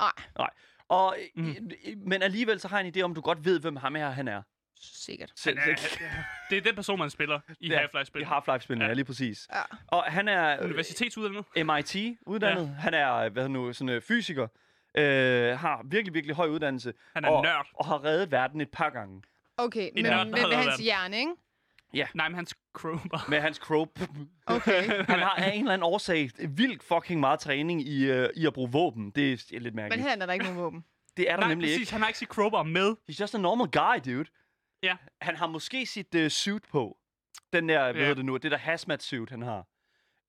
Nej. 0.00 0.12
Nej. 0.38 0.50
Og, 0.88 1.16
Mm. 1.36 1.42
mm. 1.44 1.70
øh, 1.86 1.96
men 2.06 2.22
alligevel 2.22 2.60
så 2.60 2.68
har 2.68 2.78
jeg 2.78 2.86
en 2.88 2.94
idé 2.96 3.00
om, 3.02 3.14
du 3.14 3.20
godt 3.20 3.44
ved, 3.44 3.60
hvem 3.60 3.76
ham 3.76 3.94
her 3.94 4.10
han 4.10 4.28
er. 4.28 4.42
Sikkert. 4.80 5.32
Han 5.44 5.58
er- 5.58 5.62
Det 6.50 6.58
er 6.58 6.62
den 6.62 6.74
person, 6.74 6.98
man 6.98 7.10
spiller 7.10 7.40
i 7.60 7.68
Ja, 7.68 7.78
Half-Life-spil. 7.78 8.22
I 8.22 8.24
Half-Life-spillene, 8.24 8.84
Ja. 8.84 8.88
ja. 8.88 8.94
lige 8.94 9.04
præcis. 9.04 9.48
Ja. 9.54 9.60
Og 9.86 10.02
han 10.02 10.28
er 10.28 10.58
øh, 10.58 10.64
Universitetsuddannet. 10.64 11.44
MIT-uddannet. 11.56 12.62
Ja. 12.62 12.68
Han 12.80 12.94
er, 12.94 13.28
hvad 13.28 13.42
hedder 13.42 13.48
nu, 13.60 13.72
sådan 13.72 13.88
øh, 13.88 14.02
fysiker. 14.02 14.48
Øh, 14.98 15.58
har 15.58 15.80
virkelig, 15.84 16.14
virkelig 16.14 16.36
høj 16.36 16.48
uddannelse. 16.48 16.92
Han 17.14 17.24
er 17.24 17.28
og, 17.28 17.42
nørd. 17.42 17.66
Og 17.74 17.86
har 17.86 18.04
reddet 18.04 18.30
verden 18.30 18.60
et 18.60 18.70
par 18.70 18.90
gange. 18.90 19.22
Okay, 19.56 19.90
men, 19.94 20.04
nørd, 20.04 20.26
men 20.26 20.32
med 20.32 20.40
hans 20.56 20.76
den. 20.76 20.84
hjerne, 20.84 21.18
ikke? 21.18 21.32
Nej, 22.14 22.28
men 22.28 22.34
hans 22.34 22.54
crowbar. 22.74 23.26
Med 23.28 23.40
hans 23.40 23.56
crow. 23.56 23.86
Okay. 24.46 24.82
Han 25.06 25.18
har 25.18 25.34
af 25.38 25.52
en 25.54 25.60
eller 25.60 25.72
anden 25.72 25.82
årsag 25.86 26.30
vildt 26.48 26.82
fucking 26.84 27.20
meget 27.20 27.40
træning 27.40 27.82
i, 27.88 28.04
øh, 28.04 28.28
i 28.36 28.46
at 28.46 28.52
bruge 28.52 28.72
våben. 28.72 29.10
Det 29.10 29.32
er 29.32 29.36
lidt 29.60 29.64
Men 29.64 29.76
mærkeligt. 29.76 30.08
her 30.08 30.16
er 30.22 30.26
der 30.26 30.32
ikke 30.32 30.44
nogen 30.44 30.60
våben. 30.60 30.84
Det 31.16 31.30
er 31.30 31.34
der 31.36 31.40
Nej, 31.40 31.48
nemlig 31.48 31.66
præcis. 31.66 31.80
ikke. 31.80 31.92
Han 31.92 32.00
har 32.00 32.08
ikke 32.08 32.18
sit 32.18 32.28
crowbar 32.28 32.62
med. 32.62 32.96
He's 33.10 33.20
just 33.20 33.34
a 33.34 33.38
normal 33.38 33.66
guy, 33.66 34.12
dude. 34.14 34.28
Ja. 34.82 34.96
Han 35.20 35.36
har 35.36 35.46
måske 35.46 35.86
sit 35.86 36.14
uh, 36.14 36.28
suit 36.28 36.62
på. 36.70 36.98
Den 37.52 37.68
der, 37.68 37.82
hvad 37.82 37.94
Ja. 37.94 38.00
hedder 38.00 38.14
det 38.14 38.24
nu, 38.24 38.36
det 38.36 38.50
der 38.50 38.56
hazmat 38.56 39.02
suit, 39.02 39.30
han 39.30 39.42
har. 39.42 39.66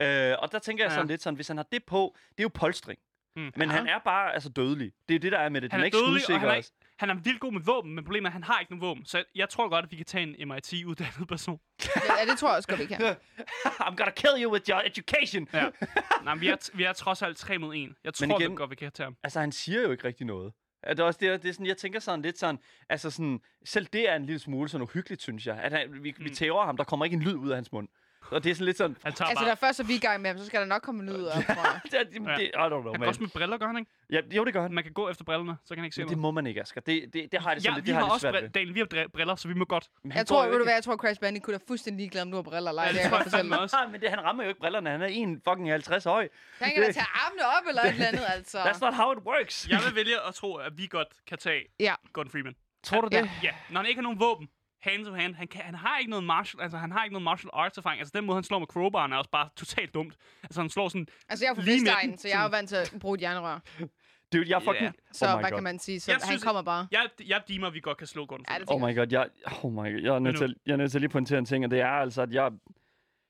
Øh, 0.02 0.36
og 0.40 0.52
der 0.52 0.60
tænker 0.60 0.84
jeg 0.84 0.92
sådan 0.92 1.06
Ja. 1.08 1.12
lidt 1.14 1.22
sådan, 1.22 1.36
hvis 1.36 1.48
han 1.48 1.58
har 1.58 1.68
det 1.72 1.84
på, 1.86 2.16
det 2.30 2.40
er 2.40 2.44
jo 2.44 2.50
polstring. 2.54 3.00
Mm. 3.36 3.52
Men 3.56 3.70
Ja. 3.70 3.76
han 3.76 3.88
er 3.88 4.00
bare 4.00 4.34
altså 4.34 4.50
dødelig. 4.50 4.92
Det 5.10 5.16
er 5.16 5.20
det, 5.20 5.32
der 5.32 5.38
er 5.40 5.50
med 5.50 5.62
det. 5.62 5.72
Han 5.72 5.80
Den 5.80 5.82
er 5.82 5.86
ikke 5.86 5.98
dødelig, 5.98 6.16
og 6.16 6.20
skudsikker 6.22 6.40
han 6.40 6.50
er, 6.50 6.54
ikke, 6.56 6.70
han 7.00 7.10
er 7.10 7.14
vildt 7.14 7.40
god 7.40 7.52
med 7.54 7.62
våben, 7.62 7.96
men 7.96 8.04
problemet 8.04 8.26
er, 8.26 8.30
at 8.30 8.34
han 8.34 8.44
har 8.44 8.60
ikke 8.60 8.72
nogen 8.72 8.82
våben. 8.90 9.06
Så 9.06 9.24
jeg 9.36 9.50
tror 9.50 9.70
godt, 9.70 9.86
at 9.86 9.92
vi 9.92 9.96
kan 9.96 10.06
tage 10.06 10.38
en 10.38 10.48
MIT-uddannet 10.50 11.28
person. 11.34 11.60
Ja, 11.86 12.32
det 12.32 12.40
tror 12.40 12.50
jeg 12.50 12.56
også 12.58 12.68
godt, 12.68 12.80
vi 12.80 12.86
kan. 12.86 13.16
I'm 13.86 13.96
gonna 13.96 14.12
kill 14.12 14.44
you 14.44 14.52
with 14.52 14.70
your 14.70 14.82
education. 14.86 15.48
Ja. 15.54 15.70
Nej, 16.24 16.34
men 16.34 16.42
vi 16.42 16.48
er, 16.48 16.70
vi 16.78 16.84
er 16.84 16.94
trods 16.94 17.22
alt 17.22 17.38
3 17.38 17.58
mod 17.58 17.76
1. 17.76 17.96
Jeg 18.04 18.14
tror 18.14 18.28
Men 18.28 18.42
igen, 18.42 18.56
godt, 18.56 18.70
vi 18.70 18.76
kan 18.76 18.92
tage 18.92 19.06
ham. 19.06 19.18
Altså, 19.24 19.40
han 19.40 19.52
siger 19.52 19.82
jo 19.82 19.92
ikke 19.92 20.04
rigtig 20.04 20.26
noget. 20.26 20.54
Er 20.84 20.94
Det 20.94 21.00
er 21.00 21.04
også 21.04 21.18
det, 21.22 21.44
det 21.44 21.50
er 21.50 21.54
sådan, 21.54 21.66
jeg 21.66 21.78
tænker 21.78 22.00
sådan 22.00 22.22
lidt 22.22 22.38
sådan, 22.38 22.60
altså 22.90 23.10
sådan, 23.10 23.42
selv 23.66 23.86
det 23.94 24.10
er 24.10 24.16
en 24.16 24.26
lille 24.26 24.40
smule 24.40 24.70
sådan 24.70 24.84
uhyggeligt, 24.84 25.22
synes 25.22 25.48
jeg. 25.48 25.60
At 25.60 25.72
han, 25.72 25.94
vi, 25.94 26.00
vi 26.00 26.16
Mm. 26.20 26.34
tæver 26.34 26.66
ham, 26.66 26.78
der 26.78 26.84
kommer 26.84 27.06
ikke 27.06 27.16
en 27.16 27.22
lyd 27.24 27.36
ud 27.36 27.50
af 27.50 27.56
hans 27.56 27.72
mund. 27.72 27.88
Og 28.32 28.44
det 28.44 28.50
er 28.50 28.54
sådan 28.56 28.66
lidt 28.66 28.78
sådan, 28.78 28.98
Han 29.04 29.14
tager 29.14 29.30
Altså, 29.30 29.44
bare... 29.46 29.50
da 29.56 29.68
først 29.68 29.80
er 29.80 29.84
vi 29.84 29.96
i 29.96 30.00
gang 30.00 30.22
med 30.22 30.30
ham, 30.30 30.38
så 30.40 30.46
skal 30.46 30.60
der 30.60 30.66
nok 30.66 30.82
komme 30.82 31.04
en 31.04 31.10
lyd 31.10 31.26
op, 31.26 31.34
tror 31.44 31.72
jeg. 31.72 31.82
det, 31.92 31.92
det, 32.14 32.22
det, 32.38 32.42
I 32.42 32.50
don't 32.56 32.68
know, 32.68 32.82
Han 32.82 32.84
går 32.84 32.98
man. 33.00 33.08
også 33.08 33.22
med 33.22 33.30
briller, 33.30 33.58
gør 33.58 33.68
han 33.68 33.78
ikke? 33.78 33.92
Ja, 34.10 34.20
jo, 34.32 34.46
det 34.46 34.54
gør 34.54 34.62
han. 34.62 34.74
Man 34.74 34.84
kan 34.84 34.94
gå 34.94 35.10
efter 35.10 35.24
brillerne, 35.24 35.58
så 35.66 35.70
kan 35.74 35.78
han 35.78 35.86
ikke 35.86 35.96
se 35.96 36.02
Men 36.02 36.10
det 36.10 36.18
noget. 36.18 36.22
må 36.22 36.32
man 36.32 36.48
ikke, 36.48 36.62
Asger. 36.62 36.82
Det, 36.82 37.14
det, 37.14 37.32
det 37.32 37.42
har 37.42 37.50
jeg 37.50 37.56
det 37.58 37.66
Ja, 37.66 37.70
sådan 37.70 37.76
lidt, 37.78 37.86
vi 37.86 37.92
det 37.92 37.96
har 38.00 38.06
har 38.06 38.12
også 38.14 38.30
svært. 38.32 38.56
Daniel, 38.56 38.74
vi 38.76 38.80
har 38.80 39.08
briller, 39.14 39.36
så 39.36 39.48
vi 39.48 39.54
må 39.54 39.66
godt. 39.66 39.88
Men 40.04 40.12
Jeg 40.18 40.28
tror, 40.28 40.44
jo 40.46 40.50
ved 40.52 40.58
du 40.58 40.64
hvad, 40.64 40.74
jeg 40.74 40.84
tror, 40.84 40.96
Crash 40.98 41.20
Bandicoot 41.22 41.56
er 41.56 41.60
fuldstændig 41.68 41.98
ligeglad, 42.00 42.22
om 42.22 42.32
du 42.32 42.38
har 42.38 42.42
briller 42.44 42.70
eller 42.72 42.82
ej. 42.82 42.88
Ja, 42.88 42.94
det 42.94 43.02
det 43.04 43.32
tror 43.32 43.38
jeg 43.38 43.46
dig. 43.50 43.60
også. 43.60 43.76
Nej, 43.76 43.88
men 43.92 44.02
det, 44.02 44.10
han 44.10 44.24
rammer 44.24 44.44
jo 44.44 44.50
ikke 44.50 44.60
brillerne. 44.60 44.90
Han 44.90 45.02
er 45.02 45.06
en 45.08 45.42
fucking 45.50 45.72
50 45.72 46.04
høj. 46.04 46.28
Han 46.60 46.72
kan 46.74 46.84
da 46.84 46.92
tage 46.92 47.06
armene 47.26 47.44
op 47.46 47.64
eller 47.70 47.82
et 47.82 47.90
eller 47.90 48.08
andet, 48.08 48.24
altså. 48.36 48.58
That's 48.60 48.80
not 48.86 48.94
how 48.94 49.12
it 49.14 49.20
works. 49.26 49.68
Jeg 49.70 49.80
vil 49.86 49.96
vælge 49.96 50.16
at 50.28 50.34
tro, 50.34 50.56
at 50.56 50.78
vi 50.78 50.88
godt 50.88 51.08
kan 51.28 51.38
tage 51.38 51.62
Ja. 51.80 51.94
Gordon 52.14 52.32
Freeman. 52.32 52.56
Tror 52.84 53.02
du 53.02 53.10
Ja. 53.12 53.22
det? 53.22 53.30
Ja, 53.44 53.52
når 53.70 53.80
han 53.80 53.88
ikke 53.90 53.98
har 54.00 54.04
nogen 54.04 54.20
våben, 54.20 54.50
hand 54.88 55.06
to 55.06 55.14
hand, 55.14 55.36
han, 55.36 55.48
kan, 55.48 55.62
han 55.62 55.76
har 55.76 55.98
ikke 55.98 56.10
noget 56.10 56.24
martial, 56.26 56.62
altså 56.62 56.78
han 56.78 56.92
har 56.92 57.04
ikke 57.04 57.14
noget 57.14 57.24
martial 57.24 57.50
arts 57.54 57.78
erfaring. 57.78 58.00
Altså 58.00 58.12
den 58.18 58.26
måde, 58.26 58.36
han 58.36 58.44
slår 58.44 58.60
med 58.60 58.68
crowbaren 58.68 59.14
er 59.14 59.18
også 59.18 59.30
bare 59.30 59.50
totalt 59.56 59.94
dumt. 59.94 60.16
Altså 60.44 60.62
han 60.62 60.70
slår 60.70 60.88
sådan, 60.90 61.08
Altså, 61.30 61.46
jeg 61.46 61.52
er 61.52 61.56
fra 61.56 61.62
Vestegnen, 61.72 62.18
så 62.18 62.28
jeg 62.28 62.40
er 62.40 62.44
jo 62.44 62.50
vant 62.50 62.70
til 62.70 62.76
at 62.76 62.96
bruge 63.00 63.16
et 63.16 63.22
jernrør. 63.22 63.60
Dude, 64.34 64.46
jeg 64.50 64.62
fucking... 64.64 64.84
Ja. 64.86 64.92
Så 65.12 65.26
oh 65.26 65.40
hvad 65.40 65.50
God. 65.52 65.58
kan 65.58 65.64
man 65.64 65.80
sige? 65.80 66.00
Så 66.00 66.12
Jeg 66.12 66.16
han 66.18 66.28
synes- 66.28 66.44
kommer 66.44 66.62
bare. 66.62 66.88
jeg, 66.92 67.10
jeg 67.28 67.42
deemer, 67.48 67.68
at 67.68 67.74
vi 67.74 67.80
godt 67.80 67.98
kan 67.98 68.08
slå 68.08 68.26
Gordon 68.26 68.46
Ja, 68.50 68.54
Freeman. 68.54 68.68
det 68.68 68.84
Oh 68.84 68.90
my 68.90 68.96
god, 68.98 69.08
jeg, 69.12 69.30
oh 69.64 69.72
my 69.74 69.94
god, 69.94 70.02
jeg 70.02 70.16
er 70.16 70.20
nødt 70.20 70.38
til, 70.38 70.56
jeg 70.66 70.74
er 70.74 70.78
nødt 70.78 70.92
til 70.92 71.02
lige 71.02 71.08
at 71.08 71.12
pointere 71.12 71.40
en 71.40 71.46
ting, 71.46 71.66
og 71.66 71.72
det 71.72 71.80
er 71.82 71.88
altså, 71.88 72.22
at 72.22 72.32
jeg, 72.32 72.52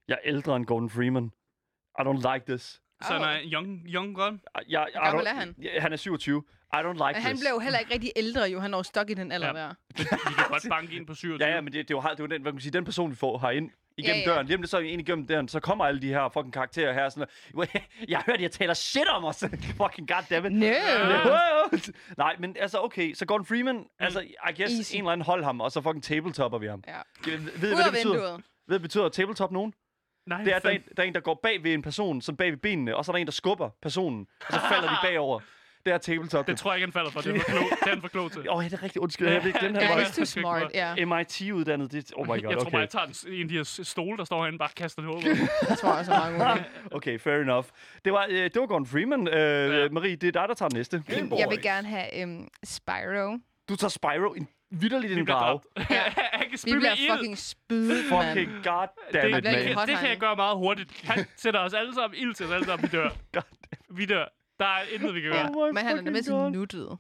jeg 0.08 0.14
er 0.14 0.20
ældre 0.24 0.56
end 0.56 0.66
Gordon 0.66 0.90
Freeman. 0.90 1.32
I 2.00 2.02
don't 2.02 2.34
like 2.34 2.46
this. 2.48 2.82
Så 3.02 3.14
han 3.14 3.22
er 3.22 3.40
young, 3.54 3.82
young 3.88 4.16
gun. 4.16 4.42
Jeg, 4.56 4.64
jeg, 4.70 4.88
Hvor 4.94 5.02
gammel 5.02 5.28
er 5.28 5.34
han? 5.34 5.56
Ja, 5.62 5.82
han 5.82 5.94
er 5.94 5.98
27. 5.98 6.44
I 6.74 6.78
don't 6.78 6.94
like 6.94 7.04
Men 7.04 7.14
this. 7.14 7.24
han 7.26 7.36
blev 7.40 7.50
jo 7.54 7.60
heller 7.60 7.80
ikke 7.80 7.94
rigtig 7.94 8.12
ældre, 8.16 8.42
jo. 8.44 8.60
Han 8.60 8.74
er 8.74 8.78
jo 8.78 8.84
stok 8.84 9.10
i 9.10 9.14
den 9.14 9.32
alder 9.32 9.48
Ja. 9.48 9.54
der. 9.54 9.74
Vi 9.98 10.04
kan 10.04 10.46
godt 10.50 10.66
banke 10.70 10.96
ind 10.96 11.08
på 11.08 11.14
27. 11.16 11.48
Ja, 11.50 11.56
ja, 11.56 11.62
men 11.62 11.74
det, 11.74 11.90
det, 11.90 12.02
har- 12.02 12.10
det 12.10 12.20
jo 12.20 12.26
den, 12.26 12.42
hvad 12.42 12.52
kan 12.52 12.56
man 12.56 12.62
sige, 12.62 12.72
den 12.72 12.86
person, 12.86 13.12
vi 13.12 13.16
får 13.16 13.38
herind, 13.40 13.70
igennem 13.98 14.16
Ja, 14.22 14.30
ja. 14.30 14.34
døren. 14.36 14.46
Lige 14.48 14.56
om 14.56 14.62
det 14.62 14.70
så 14.70 14.78
er 14.78 14.82
vi 14.82 14.88
ind 14.90 15.02
igennem 15.02 15.28
døren, 15.28 15.48
så 15.48 15.60
kommer 15.60 15.86
alle 15.86 16.02
de 16.02 16.08
her 16.08 16.30
fucking 16.30 16.54
karakterer 16.54 16.94
her. 16.94 17.10
Sådan, 17.10 17.28
jeg 18.10 18.18
har 18.18 18.24
hørt, 18.26 18.42
jeg 18.42 18.52
taler 18.52 18.74
shit 18.74 19.08
om 19.08 19.24
os. 19.26 19.44
fucking 19.82 20.08
goddammit. 20.08 20.52
No. 20.52 20.68
Nej, 22.18 22.36
men 22.40 22.56
altså, 22.60 22.82
okay. 22.82 23.14
Så 23.14 23.26
Gordon 23.26 23.46
Freeman, 23.46 23.86
altså, 24.00 24.20
I 24.20 24.28
guess, 24.58 24.74
Easy. 24.78 24.94
en 24.96 25.00
eller 25.02 25.12
anden 25.12 25.26
hold 25.26 25.44
ham, 25.44 25.62
og 25.62 25.72
så 25.72 25.82
fucking 25.82 26.04
tabletopper 26.04 26.58
vi 26.58 26.68
ham. 26.68 26.84
Ja. 26.88 26.94
Ved, 27.32 27.38
ved, 27.38 27.76
hvad 27.76 27.84
det 27.84 27.94
betyder? 27.94 28.32
Ved, 28.34 28.40
hvad 28.68 28.80
betyder 28.80 29.10
tabletop 29.10 29.52
nogen? 29.52 29.74
Nej, 30.26 30.44
Det 30.44 30.54
er, 30.56 30.60
der 30.60 30.70
er, 30.70 30.74
en, 30.74 30.82
der 30.98 31.04
er 31.04 31.08
en, 31.08 31.14
der 31.14 31.20
går 31.20 31.40
bag 31.44 31.64
ved 31.64 31.74
en 31.74 31.82
person, 31.82 32.22
som 32.22 32.36
bag 32.38 32.52
ved 32.52 32.58
benene, 32.58 32.96
og 32.96 33.06
så 33.06 33.12
er 33.12 33.14
der 33.14 33.20
en, 33.20 33.28
der 33.28 33.32
skubber 33.32 33.70
personen, 33.82 34.28
og 34.48 34.54
så 34.54 34.60
falder 34.70 34.90
de 34.90 34.96
bagover. 35.04 35.40
Det 35.88 35.94
er 35.94 35.98
tabletop. 35.98 36.48
Det 36.48 36.58
tror 36.58 36.72
jeg 36.72 36.78
ikke, 36.78 36.86
han 36.86 36.94
falder 36.94 37.12
for. 37.12 37.22
Det 37.22 37.36
er 37.36 37.40
for 37.40 37.52
klog, 37.52 37.64
det 37.80 37.86
er 37.86 37.90
han 37.90 38.02
for 38.02 38.08
klog 38.08 38.32
til. 38.32 38.50
Åh, 38.50 38.58
oh, 38.58 38.64
ja, 38.64 38.70
det 38.70 38.78
er 38.80 38.84
rigtig 38.84 39.02
undskyld. 39.02 39.28
Jeg 39.28 39.42
vil 39.42 39.48
ikke 39.48 39.60
han 39.60 39.76
he's 39.76 39.94
var 39.94 40.12
too 40.16 40.26
smart, 40.26 40.72
ja. 40.74 41.06
MIT-uddannet. 41.06 41.92
Det, 41.92 42.12
oh 42.16 42.26
my 42.26 42.28
god, 42.30 42.38
jeg 42.38 42.52
tror 42.52 42.62
okay. 42.62 42.72
bare, 42.72 42.82
jeg 42.82 42.90
tager 42.90 43.06
en, 43.06 43.34
en 43.34 43.42
af 43.42 43.48
de 43.50 43.56
her 43.56 43.64
stole, 43.84 44.18
der 44.18 44.24
står 44.24 44.42
herinde, 44.42 44.58
bare 44.58 44.70
kaster 44.76 45.02
det 45.02 45.12
over. 45.12 45.22
Jeg 45.70 45.78
tror 45.78 45.92
også, 45.92 46.12
meget 46.12 46.34
muligt. 46.34 46.70
Okay, 46.92 47.20
fair 47.20 47.36
enough. 47.42 47.66
Det 48.06 48.14
var, 48.14 48.26
øh, 48.30 48.36
det 48.44 48.56
var 48.56 48.66
Gordon 48.66 48.86
Freeman. 48.86 49.28
Øh, 49.28 49.34
Ja. 49.34 49.90
Marie, 49.92 50.16
det 50.16 50.28
er 50.28 50.32
dig, 50.32 50.46
der 50.48 50.54
tager 50.54 50.70
den 50.70 50.78
næste. 50.78 51.04
Jeg 51.38 51.50
vil 51.50 51.62
gerne 51.62 51.88
have 51.88 52.24
um, 52.24 52.48
Spyro. 52.64 53.38
Du 53.70 53.76
tager 53.76 53.90
Spyro 53.90 54.34
en 54.34 54.48
vidderligt 54.72 55.16
Vi 55.16 55.20
en 55.20 55.28
dræbt. 55.28 55.66
Ja. 55.90 56.04
Vi 56.66 56.74
bliver 56.76 56.96
fucking 57.12 57.38
spydet, 57.38 58.12
mand. 58.12 58.28
Fucking 58.28 58.52
Det, 58.52 58.64
goddammit, 58.64 59.04
det, 59.12 59.42
bliver 59.44 59.80
det, 59.80 59.88
det 59.88 59.98
kan 60.00 60.10
jeg 60.10 60.18
gøre 60.18 60.36
meget 60.36 60.58
hurtigt. 60.58 61.02
Han 61.04 61.26
sætter 61.38 61.60
os 61.60 61.74
alle 61.74 61.94
sammen 61.94 62.20
ild 62.20 62.34
til 62.34 62.46
os 62.46 62.52
alle 62.52 62.66
sammen. 62.66 62.90
Vi 62.92 62.98
dør. 62.98 63.10
Vi 63.90 64.06
dør. 64.06 64.26
Der 64.60 64.66
er 64.66 64.82
intet, 64.94 65.16
vi 65.16 65.22
kan 65.22 65.32
gøre. 65.32 65.50
Oh 65.56 65.74
Men 65.74 65.86
han 65.86 65.98
er 65.98 66.02
nemlig 66.02 66.26
God. 66.28 66.52
nuttet. 66.52 66.98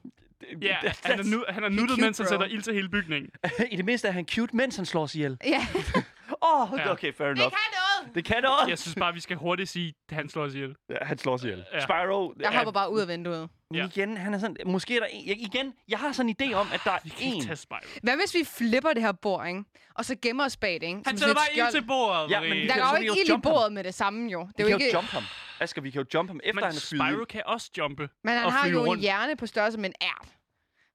Ja, 0.62 0.76
han 1.04 1.20
er, 1.20 1.24
nu, 1.24 1.44
han 1.50 1.64
er 1.64 1.70
nuttet, 1.70 2.00
mens 2.00 2.18
han 2.18 2.26
bro. 2.26 2.30
sætter 2.30 2.46
ild 2.46 2.62
til 2.62 2.74
hele 2.74 2.90
bygningen. 2.90 3.30
I 3.72 3.76
det 3.76 3.86
mindste 3.86 4.08
er 4.08 4.12
han 4.12 4.26
cute, 4.32 4.56
mens 4.56 4.76
han 4.76 4.86
slår 4.86 5.06
sig 5.06 5.18
ihjel. 5.20 5.38
Ja, 5.46 5.68
Åh, 6.44 6.74
oh, 6.74 6.92
okay, 6.92 7.14
fair 7.14 7.28
enough. 7.28 7.40
kan 7.52 7.52
noget! 7.52 8.16
Det 8.16 8.26
kan 8.26 8.44
noget. 8.44 8.70
Jeg 8.70 8.80
synes 8.80 8.96
bare, 8.96 9.14
vi 9.14 9.20
skal 9.20 9.38
hurtigt 9.38 9.70
sige, 9.70 9.94
at 10.10 10.16
han 10.16 10.30
slår 10.30 10.44
os 10.44 10.56
ihjel. 10.56 10.76
Ja, 10.90 10.96
han 11.02 11.18
slår 11.18 11.38
sig 11.38 11.48
ihjel. 11.48 11.64
Ja. 11.74 11.80
Spyro... 11.80 12.34
Jeg 12.40 12.50
hopper 12.58 12.72
bare 12.72 12.92
ud 12.92 13.00
af 13.00 13.08
vinduet. 13.08 13.50
Men 13.72 13.78
Ja. 13.80 13.86
igen, 13.88 14.18
han 14.18 14.34
er 14.34 14.40
sådan... 14.40 14.56
Måske 14.66 14.96
er 14.96 15.00
der 15.00 15.08
en... 15.08 15.28
Jeg, 15.28 15.38
igen, 15.42 15.74
jeg 15.90 16.00
har 16.00 16.12
sådan 16.12 16.36
en 16.40 16.52
idé 16.52 16.54
om, 16.54 16.68
at 16.74 16.82
der 16.84 16.92
er 16.92 16.98
Vi 17.04 17.14
en... 17.22 17.44
Hvad 18.04 18.18
hvis 18.18 18.34
vi 18.34 18.44
flipper 18.58 18.90
det 18.94 19.02
her 19.02 19.12
bord, 19.12 19.48
ikke? 19.48 19.64
Og 19.96 20.06
så 20.06 20.16
gemmer 20.22 20.46
os 20.46 20.58
bag 20.58 20.74
det, 20.74 20.84
ikke? 20.84 20.96
Han 20.96 21.04
Som 21.06 21.18
sætter 21.18 21.28
sådan 21.28 21.32
et 21.32 21.36
bare 21.36 21.48
ild 21.52 21.72
skjold. 21.72 21.82
til 21.84 21.88
bordet. 21.88 22.32
Ja, 22.32 22.42
men 22.42 22.70
Der 22.70 22.74
så 22.76 22.96
jo 22.96 23.02
ikke 23.02 23.22
ild 23.22 23.38
i 23.38 23.42
bordet 23.44 23.74
med 23.74 23.84
det 23.84 23.94
samme, 23.94 24.32
jo. 24.32 24.40
Det 24.58 24.58
Vi 24.58 24.64
er 24.64 24.68
jo 24.70 24.78
ikke... 24.78 24.90
jump 24.94 25.08
ham. 25.08 25.24
Asger, 25.60 25.82
vi 25.82 25.92
kan 25.92 26.02
jo 26.02 26.06
jump 26.14 26.30
ham, 26.30 26.40
efter 26.44 26.54
Men 26.56 26.64
han 26.64 26.74
er 26.76 26.80
Spyro 26.80 27.16
skyet. 27.16 27.28
kan 27.28 27.42
også 27.46 27.72
jumpe. 27.78 28.10
Men 28.24 28.34
han 28.34 28.46
og 28.46 28.54
har 28.54 28.68
jo 28.68 28.82
en 28.82 28.88
rundt. 28.88 29.02
hjerne 29.02 29.36
på 29.36 29.46
størrelse 29.46 29.78
med 29.80 29.90
en 29.90 29.96
ært. 30.02 30.34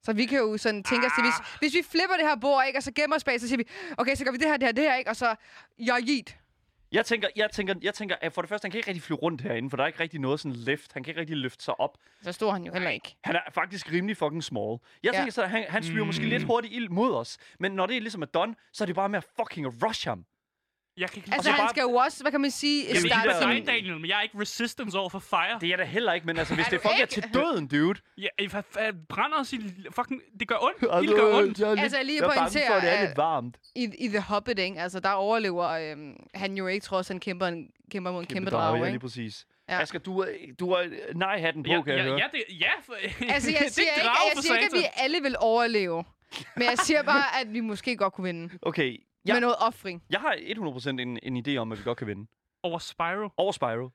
Så 0.02 0.12
vi 0.12 0.26
kan 0.26 0.38
jo 0.38 0.56
sådan 0.58 0.82
tænke 0.84 1.06
os 1.06 1.12
til, 1.16 1.22
hvis, 1.24 1.34
hvis 1.58 1.74
vi 1.74 1.82
flipper 1.90 2.16
det 2.16 2.26
her 2.26 2.36
bord, 2.36 2.64
ikke, 2.66 2.78
og 2.78 2.82
så 2.82 2.92
gemmer 2.92 3.16
os 3.16 3.24
bag, 3.24 3.40
så 3.40 3.48
siger 3.48 3.56
vi, 3.58 3.64
okay, 3.98 4.14
så 4.14 4.24
gør 4.24 4.30
vi 4.32 4.36
det 4.38 4.46
her, 4.46 4.56
det 4.56 4.66
her, 4.68 4.72
det 4.72 4.84
her, 4.84 4.94
ikke? 4.96 5.10
Og 5.10 5.16
så, 5.16 5.34
jeg 5.78 5.98
yeet. 6.08 6.36
Jeg 6.92 7.06
tænker, 7.06 7.28
jeg 7.36 7.50
tænker, 7.50 7.74
jeg 7.82 7.94
tænker, 7.94 8.16
at 8.20 8.32
for 8.32 8.42
det 8.42 8.48
første, 8.48 8.64
han 8.64 8.70
kan 8.70 8.78
ikke 8.78 8.88
rigtig 8.88 9.02
flyve 9.02 9.18
rundt 9.18 9.40
herinde, 9.40 9.70
for 9.70 9.76
der 9.76 9.84
er 9.84 9.86
ikke 9.86 10.00
rigtig 10.00 10.20
noget 10.20 10.40
sådan 10.40 10.52
lift. 10.56 10.92
Han 10.92 11.02
kan 11.04 11.10
ikke 11.10 11.20
rigtig 11.20 11.36
løfte 11.36 11.64
sig 11.64 11.80
op. 11.80 11.98
Så 12.22 12.32
står 12.32 12.50
han 12.52 12.64
jo 12.64 12.72
heller 12.72 12.90
ikke. 12.90 13.16
Han 13.24 13.36
er 13.36 13.40
faktisk 13.54 13.92
rimelig 13.92 14.16
fucking 14.16 14.44
small. 14.44 14.78
Jeg 15.02 15.12
Ja. 15.12 15.18
tænker 15.18 15.32
så, 15.32 15.42
at 15.42 15.50
han, 15.50 15.64
han 15.68 15.84
flyver 15.84 16.04
mm. 16.04 16.06
måske 16.06 16.26
lidt 16.26 16.42
hurtigt 16.42 16.74
ild 16.74 16.88
mod 16.88 17.14
os. 17.14 17.38
Men 17.60 17.72
når 17.72 17.86
det 17.86 18.02
ligesom 18.02 18.22
er 18.22 18.26
done, 18.26 18.54
så 18.72 18.84
er 18.84 18.86
det 18.86 18.94
bare 18.94 19.08
med 19.08 19.18
at 19.18 19.24
fucking 19.36 19.84
rush 19.88 20.08
ham. 20.08 20.24
Jeg 20.96 21.10
kan 21.10 21.16
ikke 21.18 21.34
Altså, 21.34 21.44
så 21.46 21.50
han 21.50 21.60
bare- 21.60 21.68
skal 21.70 21.80
jo 21.82 21.94
også, 21.94 22.22
hvad 22.22 22.30
kan 22.32 22.40
man 22.40 22.50
sige, 22.50 22.86
Jamen, 22.86 23.00
starte 23.08 23.28
der- 23.28 23.40
Nej, 23.40 23.54
sådan... 23.56 23.64
Daniel, 23.64 24.00
men 24.00 24.06
jeg 24.10 24.18
er 24.18 24.22
ikke 24.22 24.40
resistance 24.40 24.98
over 24.98 25.08
for 25.08 25.18
fire. 25.18 25.54
Det 25.60 25.66
er 25.66 25.68
jeg 25.68 25.78
da 25.78 25.84
heller 25.84 26.12
ikke, 26.12 26.26
men 26.26 26.38
altså, 26.38 26.54
hvis 26.54 26.66
Er 26.66 26.70
det 26.70 26.80
fucking 26.80 26.98
er 26.98 27.02
ikke? 27.02 27.12
til 27.14 27.24
døden, 27.34 27.66
dude. 27.68 28.00
Ja, 28.18 28.28
hvad, 28.50 28.62
hvad 28.72 28.92
brænder 29.08 29.38
os 29.38 29.52
i... 29.52 29.56
Fucking... 29.90 30.20
Det 30.40 30.48
gør 30.48 30.56
ondt. 30.60 30.82
Ild 31.08 31.14
gør 31.16 31.38
ondt. 31.38 31.58
jeg 31.58 31.66
er 31.66 31.70
lidt, 31.74 31.80
Altså, 31.82 31.96
jeg 31.98 32.06
lige 32.06 32.18
jeg 32.22 32.24
er 32.30 32.34
bange 32.34 32.58
for, 32.68 32.74
at 32.74 32.82
det 32.82 32.92
er 32.98 33.06
lidt 33.06 33.16
varmt. 33.16 33.56
I, 33.74 33.88
I 33.98 34.08
The 34.08 34.20
Hobbit, 34.20 34.58
ikke? 34.58 34.80
Altså, 34.80 35.00
der 35.00 35.10
overlever 35.10 35.68
øhm, 35.68 36.16
han 36.34 36.56
jo 36.56 36.66
ikke, 36.66 36.84
trods 36.84 37.08
han 37.08 37.20
kæmper, 37.20 37.46
en, 37.46 37.68
kæmper 37.90 38.12
mod 38.12 38.20
en 38.20 38.26
kæmpe, 38.26 38.50
drage, 38.50 38.76
Ja, 38.76 38.82
lige 38.84 38.88
ikke? 38.94 38.98
præcis. 39.00 39.46
Ja. 39.68 39.80
Asger, 39.82 39.98
du, 39.98 40.18
er- 40.18 40.26
du 40.60 40.74
har 40.74 40.86
nej-hatten 41.14 41.62
på, 41.62 41.70
Ja, 41.72 41.82
kan 41.82 41.92
jeg 41.92 41.98
ja, 41.98 42.04
høre. 42.04 42.18
ja, 42.18 42.26
det, 42.32 42.60
ja, 42.60 42.70
for, 42.86 42.94
Altså, 43.34 43.48
det 43.50 43.54
jeg 43.54 43.66
er 43.66 43.70
siger, 43.70 43.86
ikke, 43.86 44.10
jeg 44.34 44.42
siger 44.42 44.56
ikke, 44.56 44.76
at 44.76 44.82
vi 44.82 44.86
alle 44.96 45.20
vil 45.22 45.36
overleve. 45.38 46.04
Men 46.56 46.62
jeg 46.64 46.78
siger 46.78 47.02
bare, 47.02 47.40
at 47.40 47.52
vi 47.52 47.60
måske 47.60 47.96
godt 47.96 48.12
kunne 48.12 48.24
vinde. 48.24 48.58
Okay, 48.62 48.96
Ja. 49.26 49.28
Ja. 49.28 49.34
Med 49.34 49.40
noget 49.40 49.56
offring. 49.58 50.02
jeg 50.10 50.20
har 50.20 50.34
100% 50.34 50.88
en, 50.88 51.18
en 51.22 51.46
idé 51.48 51.56
om, 51.56 51.72
at 51.72 51.78
vi 51.78 51.82
godt 51.84 51.98
kan 51.98 52.06
vinde. 52.06 52.26
Over 52.62 52.78
Spyro. 52.78 53.28
Over 53.36 53.52
Spyro. 53.52 53.90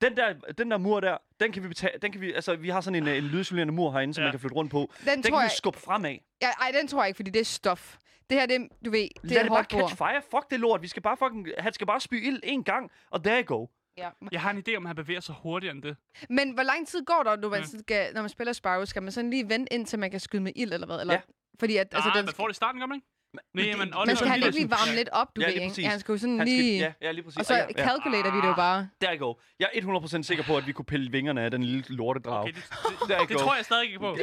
Den 0.00 0.16
der, 0.16 0.34
den 0.58 0.70
der 0.70 0.78
mur 0.78 1.00
der, 1.00 1.16
den 1.40 1.52
kan 1.52 1.62
vi 1.62 1.68
betale, 1.68 1.98
den 2.02 2.12
kan 2.12 2.20
vi, 2.20 2.32
altså 2.32 2.56
vi 2.56 2.68
har 2.68 2.80
sådan 2.80 3.02
en, 3.02 3.08
en 3.08 3.24
lydisolerende 3.24 3.74
mur 3.74 3.92
herinde, 3.92 4.14
som 4.14 4.22
Ja. 4.22 4.26
man 4.26 4.32
kan 4.32 4.40
flytte 4.40 4.56
rundt 4.56 4.70
på. 4.72 4.78
Den, 5.04 5.08
Den 5.08 5.22
tror 5.22 5.30
kan 5.30 5.38
vi 5.38 5.42
jeg... 5.42 5.50
skubbe 5.50 5.78
fremad. 5.78 6.16
Ja, 6.42 6.48
ej, 6.60 6.70
den 6.74 6.88
tror 6.88 7.02
jeg 7.02 7.08
ikke, 7.08 7.16
fordi 7.16 7.30
det 7.30 7.40
er 7.40 7.44
stof. 7.44 7.96
Det 8.30 8.38
her, 8.38 8.46
det, 8.46 8.68
du 8.84 8.90
ved, 8.90 9.08
det 9.22 9.30
Lad 9.30 9.36
er 9.38 9.42
det 9.42 9.50
bare 9.52 9.64
catch 9.64 9.96
fire. 9.96 10.22
Fuck 10.30 10.50
det 10.50 10.60
lort. 10.60 10.82
Vi 10.82 10.88
skal 10.88 11.02
bare 11.02 11.16
fucking, 11.16 11.48
han 11.58 11.72
skal 11.72 11.86
bare 11.86 12.00
spy 12.00 12.26
ild 12.26 12.40
en 12.42 12.64
gang, 12.64 12.90
og 13.10 13.24
there 13.24 13.42
you 13.44 13.56
go. 13.58 13.66
Ja. 13.96 14.10
Jeg 14.32 14.40
har 14.40 14.50
en 14.50 14.62
idé 14.68 14.76
om, 14.76 14.86
at 14.86 14.88
han 14.88 14.96
bevæger 14.96 15.20
sig 15.20 15.34
hurtigere 15.42 15.74
end 15.74 15.82
det. 15.82 15.96
Men 16.28 16.50
hvor 16.50 16.62
lang 16.62 16.88
tid 16.88 17.04
går 17.04 17.22
der, 17.24 17.36
når 17.36 17.48
man, 17.48 17.60
Ja. 17.60 17.78
skal, 17.78 18.14
når 18.14 18.20
man 18.20 18.28
spiller 18.28 18.52
Spyro? 18.52 18.84
Skal 18.86 19.02
man 19.02 19.12
sådan 19.12 19.30
lige 19.30 19.48
vente, 19.48 19.72
indtil 19.72 19.98
man 19.98 20.10
kan 20.10 20.20
skyde 20.20 20.42
med 20.42 20.52
ild, 20.56 20.72
eller 20.72 20.86
hvad? 20.86 21.00
Eller, 21.00 21.14
Ja. 21.14 21.20
Fordi 21.60 21.76
at, 21.76 21.80
Altså, 21.80 21.96
altså, 21.96 22.08
Nej, 22.08 22.16
den, 22.16 22.24
man 22.24 22.34
får 22.34 22.46
det 22.46 22.54
i 22.54 22.56
starten, 22.56 22.80
gør 22.80 22.86
man 22.86 22.96
ikke? 22.96 23.06
Nej, 23.34 23.42
men 23.54 23.64
det- 23.64 23.74
det- 23.74 23.80
Oliver 23.80 24.06
man 24.06 24.16
skal 24.16 24.28
han 24.28 24.42
ikke 24.42 24.50
lige 24.58 24.70
varme 24.70 24.94
lidt 24.96 25.08
op, 25.12 25.36
du 25.36 25.40
Ja, 25.40 25.46
ved, 25.46 25.54
ikke? 25.54 25.88
han 25.88 26.00
skal 26.00 26.12
jo 26.12 26.18
sådan 26.18 26.38
Han 26.38 26.46
skal, 26.48 26.58
lige... 26.58 26.78
ja, 26.80 26.92
ja, 27.02 27.10
lige 27.12 27.24
præcis. 27.24 27.38
Og 27.38 27.44
så 27.44 27.54
ja, 27.54 27.66
ja. 27.76 27.84
calculater 27.88 28.30
vi 28.30 28.40
det 28.40 28.46
jo 28.46 28.54
bare. 28.54 28.88
Der 29.00 29.16
you 29.18 29.26
go. 29.26 29.34
Jeg 29.60 29.68
er 29.74 29.80
100% 29.80 30.22
sikker 30.22 30.44
på, 30.44 30.56
at 30.56 30.66
vi 30.66 30.72
kunne 30.72 30.84
pille 30.84 31.10
vingerne 31.12 31.42
af 31.42 31.50
den 31.50 31.62
lille 31.64 31.84
lortedrag. 31.88 32.40
Okay, 32.42 32.52
det, 32.52 32.62
Der 33.08 33.18
det, 33.18 33.28
det 33.28 33.36
go. 33.36 33.42
tror 33.42 33.54
jeg 33.56 33.64
stadig 33.64 33.86
ikke 33.86 33.98
på. 33.98 34.10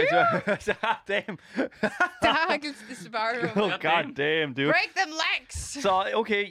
Damn. 1.13 1.37
Har 2.21 2.51
han 2.51 2.59
givet 2.59 2.75
Spyro. 3.05 3.63
Oh, 3.63 3.71
god 3.71 4.13
damn, 4.15 4.53
dude. 4.53 4.67
Break 4.67 4.91
them 4.95 5.09
legs! 5.25 5.55
Så, 5.81 6.11
okay. 6.13 6.45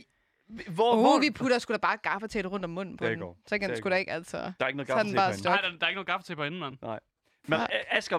Hvor, 0.69 0.95
Uh, 0.95 1.01
hvor... 1.01 1.21
vi 1.21 1.31
putter 1.31 1.59
sgu 1.59 1.73
da 1.73 1.79
bare 1.79 1.97
gaffatape 2.03 2.49
rundt 2.49 2.65
om 2.65 2.71
munden 2.71 2.97
på 2.97 3.07
den. 3.07 3.19
går. 3.19 3.37
Så 3.47 3.59
kan 3.59 3.69
den 3.71 3.77
sgu 3.79 3.89
da 3.89 3.95
ikke, 3.97 4.13
altså... 4.13 4.37
Der 4.37 4.53
er 4.61 4.67
ikke 4.67 4.77
noget 4.77 5.07
til 5.07 5.39
stop. 5.41 5.51
Nej, 5.53 5.61
der, 5.61 5.69
der 5.79 5.85
er 5.87 5.89
ikke 5.89 5.97
noget 5.97 6.07
gaffe 6.07 6.27
til 6.27 6.37
på 6.37 6.43
enden, 6.45 6.61
mand. 6.61 6.77
Men 7.47 7.61
Asger... 7.91 8.19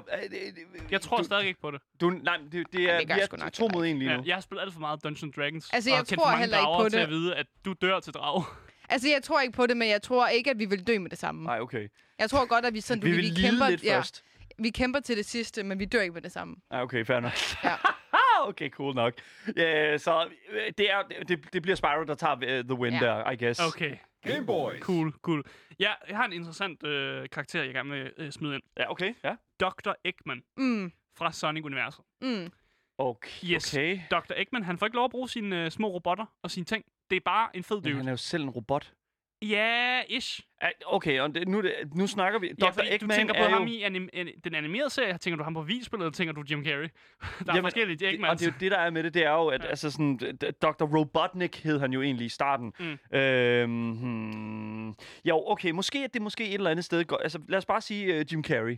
Jeg 0.92 1.02
tror 1.02 1.18
du, 1.18 1.24
stadig 1.24 1.48
ikke 1.48 1.62
på 1.62 1.72
det. 1.72 1.82
Du, 2.02 2.10
nej, 2.10 2.38
det, 2.52 2.68
det 2.74 2.84
er, 2.84 2.94
Ej, 2.94 3.00
det 3.00 3.08
vi 3.08 3.22
er 3.22 3.38
nok 3.38 3.54
to 3.54 3.68
mod 3.74 3.86
en 3.86 4.00
lige 4.00 4.12
Ja, 4.12 4.18
nu. 4.18 4.24
jeg 4.26 4.36
har 4.36 4.42
spillet 4.42 4.62
alt 4.64 4.74
for 4.74 4.80
meget 4.80 5.04
Dungeons 5.04 5.36
Dragons. 5.36 5.70
Altså, 5.74 5.90
og 5.90 5.92
jeg 5.92 5.98
har 5.98 6.04
kendt 6.04 6.22
tror 6.22 6.32
heller 6.32 6.58
ikke 6.58 6.84
på 6.84 6.90
til 6.90 6.98
det. 7.00 7.04
at 7.04 7.10
vide, 7.10 7.36
at 7.36 7.46
du 7.66 7.74
dør 7.82 8.00
til 8.00 8.14
drag. 8.14 8.44
Altså, 8.90 9.10
jeg 9.10 9.24
tror 9.24 9.42
ikke 9.42 9.54
på 9.54 9.68
det, 9.68 9.78
men 9.78 9.90
jeg 9.90 10.02
tror 10.02 10.28
ikke, 10.28 10.50
at 10.50 10.60
vi 10.60 10.66
vil 10.66 10.88
dø 10.88 11.00
med 11.00 11.10
det 11.10 11.20
samme. 11.20 11.44
Nej, 11.44 11.60
okay. 11.60 11.88
Jeg 12.20 12.30
tror 12.30 12.46
godt, 12.46 12.66
at 12.66 12.74
vi 12.74 12.82
sådan... 12.82 13.04
Vi 13.04 13.10
vil 13.10 13.18
vi 13.18 13.22
lide 13.22 13.42
kæmper, 13.50 13.70
lidt 13.70 13.84
ja, 13.84 13.98
først. 13.98 14.24
vi 14.58 14.70
kæmper 14.70 15.00
til 15.00 15.18
det 15.18 15.26
sidste, 15.26 15.64
men 15.64 15.80
vi 15.80 15.86
dør 15.86 16.02
ikke 16.02 16.14
med 16.14 16.22
det 16.22 16.32
samme. 16.32 16.56
Ja, 16.72 16.82
okay, 16.82 17.06
fair 17.06 17.20
nok. 17.20 17.32
Ja. 17.64 17.74
okay, 18.50 18.70
cool 18.70 18.96
nok. 18.96 19.14
Ja, 19.58 19.98
så 19.98 20.26
øh, 20.52 20.62
det, 20.78 20.92
er, 20.92 21.02
det, 21.28 21.54
det 21.54 21.62
bliver 21.62 21.76
Spyro, 21.76 22.04
der 22.04 22.16
tager 22.16 22.36
uh, 22.36 22.66
the 22.66 22.74
win 22.74 22.94
Ja. 22.94 23.00
der, 23.00 23.32
I 23.32 23.36
guess. 23.36 23.60
Okay, 23.60 23.96
Game 24.34 24.46
Boys. 24.46 24.82
cool, 24.82 25.12
cool. 25.22 25.44
Ja, 25.80 25.92
jeg 26.10 26.18
har 26.18 26.26
en 26.26 26.34
interessant 26.34 26.84
øh, 26.84 27.30
karakter, 27.30 27.64
jeg 27.64 27.74
gerne 27.74 27.90
vil 27.90 28.12
øh, 28.18 28.32
smide 28.32 28.56
ind. 28.56 28.64
Ja, 28.78 28.92
okay. 28.92 29.14
Ja. 29.24 29.36
Dr. 29.60 29.92
Eggman 30.06 30.44
Mm, 30.58 30.92
fra 31.18 31.32
Sonic-universet. 31.32 32.06
mm. 32.22 32.52
Okay. 33.00 33.30
Yes. 33.54 33.74
okay. 33.74 34.00
Dr. 34.12 34.34
Eggman, 34.36 34.64
han 34.64 34.78
får 34.78 34.86
ikke 34.86 34.96
lov 34.96 35.06
at 35.06 35.12
bruge 35.12 35.30
sine 35.30 35.66
øh, 35.66 35.72
små 35.72 35.88
robotter 35.88 36.26
og 36.44 36.52
sine 36.52 36.66
ting. 36.66 36.86
Det 37.10 37.16
er 37.16 37.20
bare 37.26 37.56
en 37.56 37.64
fed 37.64 37.76
Men 37.76 37.84
dude. 37.84 37.96
han 37.96 38.08
er 38.08 38.12
jo 38.12 38.18
selv 38.18 38.44
en 38.44 38.50
robot. 38.50 38.94
Ja, 39.42 40.02
ish. 40.10 40.42
Ah, 40.62 40.70
Okay, 40.86 41.20
og 41.20 41.36
det, 41.36 41.48
nu, 41.48 41.64
nu 41.96 42.08
snakker 42.08 42.40
vi... 42.40 42.48
Ja, 42.48 42.54
Dr. 42.66 42.72
fordi 42.72 42.88
du 42.88 42.94
Eggman 42.94 43.18
tænker 43.18 43.34
på 43.34 43.40
er 43.40 43.50
ham 43.50 43.64
jo... 43.64 43.68
i 43.74 43.84
anim- 43.84 44.10
an- 44.14 44.28
den 44.44 44.56
animerede 44.56 44.90
serie. 44.90 45.18
Tænker 45.18 45.38
du 45.38 45.44
ham 45.44 45.54
på 45.54 45.62
videospillet, 45.62 46.06
eller 46.06 46.14
tænker 46.14 46.34
du 46.34 46.44
Jim 46.52 46.66
Carrey? 46.66 46.88
Der 47.22 47.52
er 47.52 47.56
Jamen, 47.56 47.64
forskellige 47.64 47.98
Det, 47.98 48.08
og 48.08 48.14
Eggmans. 48.14 48.40
det 48.42 48.48
er 48.48 48.52
jo 48.52 48.58
det, 48.60 48.72
der 48.72 48.78
er 48.78 48.90
med 48.90 49.04
det, 49.04 49.14
det 49.14 49.24
er 49.26 49.32
jo, 49.32 49.48
at 49.48 49.64
Ja. 49.64 49.68
altså 49.70 49.92
sådan, 49.92 50.18
Dr. 50.62 50.84
Robotnik 50.98 51.64
hed 51.64 51.80
han 51.80 51.94
jo 51.94 52.02
egentlig 52.02 52.26
i 52.26 52.30
starten. 52.30 52.74
Mm. 52.80 53.18
Øhm, 53.18 53.92
hmm, 53.92 54.88
jo, 55.26 55.44
okay, 55.48 55.72
måske 55.72 56.04
er 56.04 56.08
det 56.08 56.22
måske 56.22 56.48
et 56.48 56.54
eller 56.54 56.70
andet 56.70 56.86
sted. 56.86 57.04
går- 57.06 57.18
Altså, 57.18 57.40
lad 57.50 57.58
os 57.58 57.66
bare 57.66 57.82
sige 57.82 58.20
uh, 58.20 58.34
Jim 58.34 58.44
Carrey. 58.44 58.78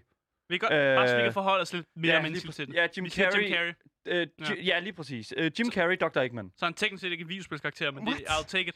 Vi 0.50 0.58
kan, 0.58 0.74
øh, 0.74 0.96
bare 0.96 1.08
så 1.08 1.16
vi 1.16 1.20
Øh, 1.22 1.26
kan 1.26 1.34
forholde 1.34 1.62
os 1.62 1.74
lidt 1.74 1.86
mere 1.96 2.14
ja, 2.16 2.22
menneskeligt 2.22 2.58
lige 2.58 2.66
til 2.66 2.76
den. 2.76 2.84
ja, 2.84 2.88
Jim 2.98 3.06
vi 3.06 3.10
Carrey. 3.10 3.44
Jim 3.44 3.54
Carrey. 3.54 3.74
Uh, 4.06 4.50
ja. 4.50 4.64
Ja. 4.64 4.80
lige 4.80 4.94
præcis. 4.94 5.34
Uh, 5.38 5.44
Jim 5.44 5.72
Carrey, 5.72 5.98
Dr. 6.02 6.20
Eggman. 6.20 6.52
Så 6.58 6.66
han 6.66 6.74
teknisk 6.74 7.02
set 7.02 7.12
ikke 7.12 7.22
en 7.22 7.30
videospilskarakter, 7.30 7.92
men 7.92 8.06
det, 8.06 8.14
What? 8.14 8.22
I'll 8.30 8.48
take 8.48 8.68
it. 8.70 8.76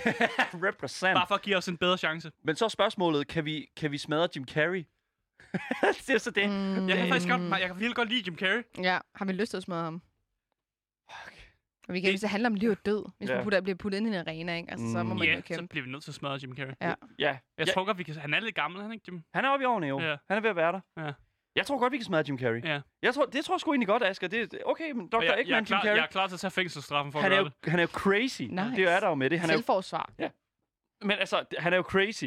Represent. 0.68 1.14
Bare 1.14 1.26
for 1.28 1.34
at 1.34 1.42
give 1.42 1.56
os 1.56 1.68
en 1.68 1.76
bedre 1.76 1.98
chance. 1.98 2.30
Men 2.44 2.56
så 2.56 2.64
er 2.64 2.68
spørgsmålet, 2.68 3.28
kan 3.28 3.44
vi, 3.44 3.66
kan 3.76 3.92
vi 3.92 3.98
smadre 3.98 4.28
Jim 4.36 4.44
Carrey? 4.48 4.84
det 6.06 6.10
er 6.14 6.18
så 6.18 6.30
det. 6.30 6.50
Mm. 6.50 6.88
Jeg 6.88 6.96
kan 6.96 7.08
faktisk 7.08 7.28
godt, 7.30 7.42
jeg 7.42 7.60
kan 7.60 7.70
virkelig 7.76 7.96
godt 7.96 8.08
lide 8.08 8.22
Jim 8.26 8.36
Carrey. 8.38 8.62
Ja, 8.82 8.98
har 9.14 9.24
vi 9.24 9.32
lyst 9.32 9.50
til 9.50 9.56
at 9.56 9.62
smadre 9.62 9.84
ham? 9.84 10.02
Og 11.88 11.94
vi 11.94 12.00
kan, 12.00 12.10
hvis 12.10 12.20
det 12.20 12.30
handler 12.30 12.48
om 12.48 12.54
liv 12.54 12.70
og 12.70 12.76
død. 12.86 13.04
Hvis 13.18 13.30
Ja. 13.30 13.34
man 13.34 13.44
putter, 13.44 13.60
bliver 13.60 13.76
puttet 13.76 13.98
ind 13.98 14.06
i 14.06 14.10
en 14.10 14.14
arena, 14.16 14.56
ikke? 14.56 14.70
Altså, 14.70 14.86
så 14.92 15.02
må 15.02 15.12
Mm. 15.14 15.18
man 15.18 15.28
Ja, 15.28 15.34
jo 15.34 15.40
så 15.40 15.46
kæmpe. 15.46 15.66
bliver 15.68 15.84
vi 15.84 15.90
nødt 15.90 16.02
til 16.04 16.10
at 16.10 16.14
smadre 16.14 16.38
Jim 16.42 16.56
Carrey. 16.56 16.72
Ja. 16.80 16.86
Ja, 16.88 16.94
Jeg 17.18 17.38
ja, 17.58 17.64
tror 17.72 17.84
godt, 17.84 17.98
vi 17.98 18.02
kan... 18.02 18.14
Han 18.14 18.34
er 18.34 18.40
lidt 18.40 18.54
gammel, 18.54 18.78
er 18.78 18.82
han 18.82 18.92
ikke, 18.92 19.04
Jim? 19.08 19.22
han 19.34 19.44
er 19.44 19.48
oppe 19.48 19.62
i 19.62 19.66
årene 19.66 19.86
jo. 19.86 20.00
Ja. 20.00 20.16
Han 20.28 20.36
er 20.36 20.40
ved 20.40 20.50
at 20.50 20.56
være 20.56 20.72
der. 20.72 20.80
Ja. 21.06 21.12
Jeg 21.56 21.66
tror 21.66 21.78
godt, 21.78 21.92
vi 21.92 21.96
kan 21.96 22.04
smadre 22.04 22.24
Jim 22.28 22.38
Carrey. 22.38 22.64
Ja. 22.64 22.80
Jeg 23.02 23.14
tror, 23.14 23.24
det 23.24 23.44
tror 23.44 23.54
jeg 23.54 23.60
sgu 23.60 23.72
egentlig 23.72 23.88
godt, 23.88 24.02
Asger. 24.02 24.28
Det, 24.28 24.52
det- 24.52 24.62
okay, 24.66 24.90
men 24.90 25.08
Dr. 25.08 25.22
Jeg, 25.22 25.30
Eggman, 25.30 25.46
jeg, 25.48 25.52
er 25.54 25.56
Jim 25.58 25.64
klar, 25.64 25.82
Carrey. 25.82 25.96
jeg 25.96 26.02
er 26.02 26.06
klar 26.06 26.26
til 26.26 26.34
at 26.36 26.40
tage 26.40 26.50
fængselsstraffen 26.50 27.12
for 27.12 27.20
han 27.20 27.32
at 27.32 27.38
er, 27.38 27.42
gøre 27.42 27.52
jo, 27.66 27.70
han 27.70 27.78
er 27.78 27.82
jo 27.82 27.88
crazy. 27.88 28.42
Nice. 28.42 28.62
Det 28.76 28.84
er 28.92 29.00
der 29.00 29.08
jo 29.08 29.14
med 29.14 29.30
det. 29.30 29.40
Han 29.40 29.50
er 29.50 29.54
jo, 29.54 29.58
Selvforsvar. 29.58 30.12
men 31.02 31.10
altså, 31.18 31.44
det- 31.50 31.58
han 31.58 31.72
er 31.72 31.76
jo 31.76 31.82
crazy. 31.82 32.24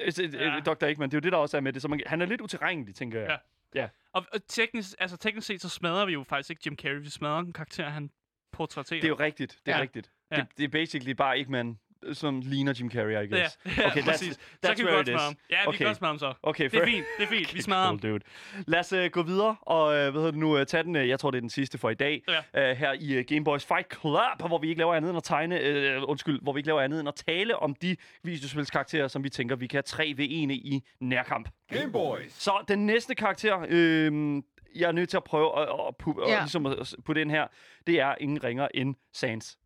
Altså, 0.00 0.22
Ja. 0.22 0.54
ja. 0.54 0.60
Dr. 0.60 0.84
Eggman, 0.84 1.10
det 1.10 1.14
er 1.14 1.18
jo 1.18 1.20
det, 1.20 1.32
der 1.32 1.38
også 1.38 1.56
er 1.56 1.60
med 1.60 1.72
det. 1.72 1.82
Så 1.82 1.88
man, 1.88 2.00
han 2.06 2.22
er 2.22 2.26
lidt 2.26 2.40
utilregnelig, 2.40 2.94
tænker 2.94 3.20
jeg. 3.20 3.38
Ja. 3.74 3.88
Og, 4.12 4.24
og 4.32 4.46
teknisk, 4.48 4.90
altså, 4.98 5.16
teknisk 5.16 5.46
set, 5.46 5.60
så 5.60 5.68
smadrer 5.68 6.06
vi 6.06 6.12
jo 6.12 6.22
faktisk 6.22 6.50
ikke 6.50 6.62
Jim 6.66 6.76
Carrey. 6.76 7.00
Vi 7.00 7.10
smadrer 7.10 7.38
en 7.38 7.52
karakter, 7.52 7.88
han 7.88 8.10
portrætterer. 8.52 9.00
Det 9.00 9.04
er 9.06 9.08
jo 9.08 9.16
rigtigt. 9.20 9.58
Det 9.66 9.72
er 9.72 9.76
Ja. 9.76 9.82
rigtigt. 9.82 10.10
Ja. 10.30 10.36
Det, 10.36 10.46
det 10.58 10.64
er 10.64 10.68
basically 10.68 11.12
bare 11.12 11.38
ikke 11.38 11.52
man 11.52 11.78
som 12.12 12.40
ligner 12.44 12.74
Jim 12.80 12.90
Carrey, 12.90 13.24
I 13.24 13.26
guess. 13.26 13.58
ja 13.66 13.70
Okay, 13.86 14.00
that's- 14.00 14.04
præcis. 14.10 14.36
that's 14.36 14.68
så 14.68 14.74
kan 14.76 14.86
vi 14.86 14.90
godt 14.90 15.06
smøre 15.06 15.18
ham. 15.20 15.34
Ja, 15.50 15.56
vi 15.62 15.66
Okay. 15.66 15.78
kan 15.78 15.86
godt 15.86 15.96
smøre 15.96 16.08
ham 16.08 16.18
så. 16.18 16.34
Okay, 16.42 16.64
Det 16.64 16.74
er 16.74 16.78
fair. 16.78 16.86
fint, 16.86 17.06
det 17.18 17.24
er 17.24 17.28
fint. 17.28 17.54
Vi 17.54 17.62
smadrer 17.68 17.84
ham. 17.86 18.00
Cool, 18.00 18.12
dude. 18.12 18.24
Lad 18.66 18.80
os 18.80 18.92
uh, 18.92 19.04
gå 19.12 19.22
videre 19.22 19.56
og 19.60 19.84
uh, 19.84 19.90
hvad 19.92 20.12
hedder 20.12 20.30
det 20.30 20.40
nu, 20.40 20.58
uh, 20.60 20.64
tage 20.66 20.82
den, 20.82 20.96
uh, 20.96 21.08
jeg 21.08 21.20
tror 21.20 21.30
det 21.30 21.38
er 21.38 21.40
den 21.40 21.50
sidste 21.50 21.78
for 21.78 21.90
i 21.90 21.94
dag, 21.94 22.22
Ja. 22.54 22.70
uh, 22.70 22.76
her 22.78 22.92
i 23.00 23.18
uh, 23.18 23.24
Game 23.24 23.44
Boys 23.44 23.64
Fight 23.66 24.00
Club, 24.00 24.48
hvor 24.48 24.58
vi 24.58 24.68
ikke 24.68 24.78
laver 24.78 24.94
andet 24.94 25.08
end 25.08 25.16
at 25.16 25.24
tegne, 25.24 25.96
uh, 26.02 26.08
undskyld, 26.10 26.40
hvor 26.42 26.52
vi 26.52 26.58
ikke 26.58 26.66
laver 26.68 26.80
andet 26.80 27.00
end 27.00 27.08
at 27.08 27.14
tale 27.28 27.56
om 27.56 27.74
de 27.74 27.96
videospilskarakterer, 28.24 29.08
som 29.08 29.24
vi 29.24 29.28
tænker, 29.28 29.56
vi 29.56 29.66
kan 29.66 29.76
have 29.76 29.82
3 29.82 30.14
ved 30.16 30.24
1 30.24 30.30
i 30.50 30.82
nærkamp. 31.00 31.48
Game 31.72 31.92
Boys. 31.92 32.32
Så 32.32 32.64
den 32.68 32.86
næste 32.86 33.14
karakter, 33.14 33.66
øh, 33.68 34.42
jeg 34.74 34.88
er 34.88 34.92
nødt 34.92 35.08
til 35.10 35.16
at 35.16 35.24
prøve 35.24 35.58
at, 35.62 35.68
at, 35.68 35.94
pu- 36.02 36.28
Ja. 36.28 36.34
at, 36.36 36.42
ligesom 36.42 36.66
at 36.66 36.94
putte 37.04 37.20
ind 37.20 37.30
her, 37.30 37.46
det 37.86 38.00
er 38.00 38.14
ingen 38.20 38.44
ringer 38.44 38.68
end 38.74 38.94
Sans 39.12 39.58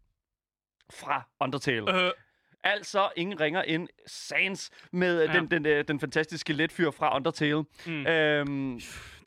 fra 0.92 1.22
Undertale. 1.40 2.04
Øh, 2.06 2.12
Altså 2.64 3.10
ingen 3.16 3.40
ringer 3.40 3.62
end 3.62 3.88
Sans 4.06 4.70
med 4.92 5.24
ja. 5.24 5.32
Ja. 5.32 5.38
den, 5.38 5.50
den, 5.50 5.66
øh, 5.66 5.84
den 5.88 6.00
fantastiske 6.00 6.40
skeletfyr 6.40 6.90
fra 6.90 7.16
Undertale. 7.16 7.64
Mm. 7.86 8.06
Øhm, 8.06 8.80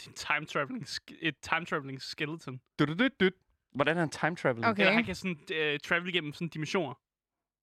din 0.06 0.14
time 0.14 0.46
traveling, 0.46 0.86
et 1.22 1.36
time 1.42 1.66
traveling 1.66 2.02
skeleton. 2.02 2.62
du, 2.80 2.86
du, 2.86 2.94
du, 2.94 3.08
du. 3.20 3.30
Hvordan 3.76 3.96
er 3.98 4.00
han 4.00 4.10
time 4.10 4.36
traveling? 4.36 4.66
Okay. 4.68 4.82
Eller 4.82 4.94
han 4.94 5.04
kan 5.04 5.16
sådan 5.16 5.38
uh, 5.52 5.78
travel 5.84 6.08
igennem 6.10 6.34
sådan 6.34 6.48
dimensioner. 6.48 6.94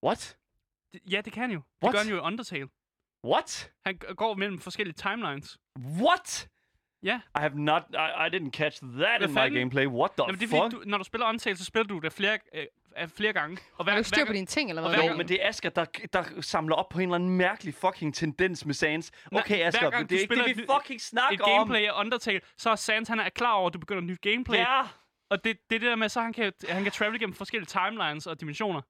What? 0.03 0.37
Det, 0.93 1.01
ja, 1.11 1.21
det 1.21 1.33
kan 1.33 1.41
han 1.41 1.51
jo. 1.51 1.57
Det 1.75 1.83
What? 1.83 1.93
gør 1.93 1.99
han 1.99 2.09
jo 2.09 2.15
i 2.17 2.19
Undertale. 2.19 2.67
What? 3.25 3.71
Han 3.85 3.99
g- 4.05 4.13
går 4.13 4.33
mellem 4.33 4.59
forskellige 4.59 4.93
timelines. 4.95 5.57
What? 5.79 6.49
Ja. 7.03 7.15
I 7.15 7.39
have 7.39 7.55
not, 7.59 7.81
I, 7.93 7.95
I 7.95 8.35
didn't 8.35 8.49
catch 8.51 8.77
that 8.79 8.89
Hvad 8.89 9.21
in 9.21 9.31
my 9.33 9.37
fanden? 9.37 9.59
gameplay. 9.59 9.85
What 9.87 10.11
the 10.11 10.23
Jamen, 10.27 10.39
det 10.39 10.45
er 10.45 10.47
fuck? 10.49 10.57
fordi, 10.61 10.75
du, 10.75 10.81
når 10.85 10.97
du 10.97 11.03
spiller 11.03 11.27
Undertale, 11.27 11.57
så 11.57 11.65
spiller 11.65 11.87
du 11.87 11.99
det 11.99 12.13
flere, 12.13 12.37
øh, 12.55 13.07
flere 13.07 13.33
gange. 13.33 13.57
Og 13.77 13.83
hver, 13.83 13.93
Har 13.93 13.99
du 13.99 14.03
styr 14.03 14.21
på 14.21 14.25
hver, 14.25 14.33
dine 14.33 14.45
ting, 14.45 14.69
eller 14.69 14.81
hvad? 14.81 14.91
hver 14.91 14.99
Jo, 15.01 15.05
gang- 15.07 15.17
men 15.17 15.27
det 15.27 15.43
er 15.43 15.49
Asger, 15.49 15.69
der, 15.69 15.85
der 16.13 16.23
samler 16.41 16.75
op 16.75 16.89
på 16.89 16.99
en 16.99 17.03
eller 17.03 17.15
anden 17.15 17.29
mærkelig 17.29 17.73
fucking 17.73 18.15
tendens 18.15 18.65
med 18.65 18.73
Sans. 18.73 19.11
Okay, 19.31 19.55
hver 19.57 19.67
Asger, 19.67 19.81
gang 19.89 19.93
men 20.01 20.09
det 20.09 20.15
er 20.15 20.19
ikke 20.19 20.35
det, 20.35 20.37
spiller 20.43 20.55
vi 20.55 20.61
et- 20.73 20.79
fucking 20.81 21.01
snakker 21.01 21.33
et 21.35 21.41
om. 21.41 21.49
gameplay 21.49 21.81
af 21.87 21.99
Undertale, 21.99 22.41
så 22.57 22.69
er 22.69 22.75
Sans, 22.75 23.09
han 23.09 23.19
er 23.19 23.29
klar 23.29 23.53
over, 23.53 23.67
at 23.67 23.73
du 23.73 23.79
begynder 23.79 24.01
et 24.01 24.07
nyt 24.07 24.21
gameplay. 24.21 24.57
Ja. 24.59 24.81
Og 25.29 25.43
det, 25.43 25.57
det 25.69 25.75
er 25.75 25.79
det 25.79 25.89
der 25.89 25.95
med, 25.95 26.09
så 26.09 26.21
han 26.21 26.33
kan, 26.33 26.53
han 26.69 26.83
kan 26.83 26.91
travel 26.91 27.15
igennem 27.15 27.33
forskellige 27.35 27.67
timelines 27.89 28.27
og 28.27 28.39
dimensioner. 28.39 28.81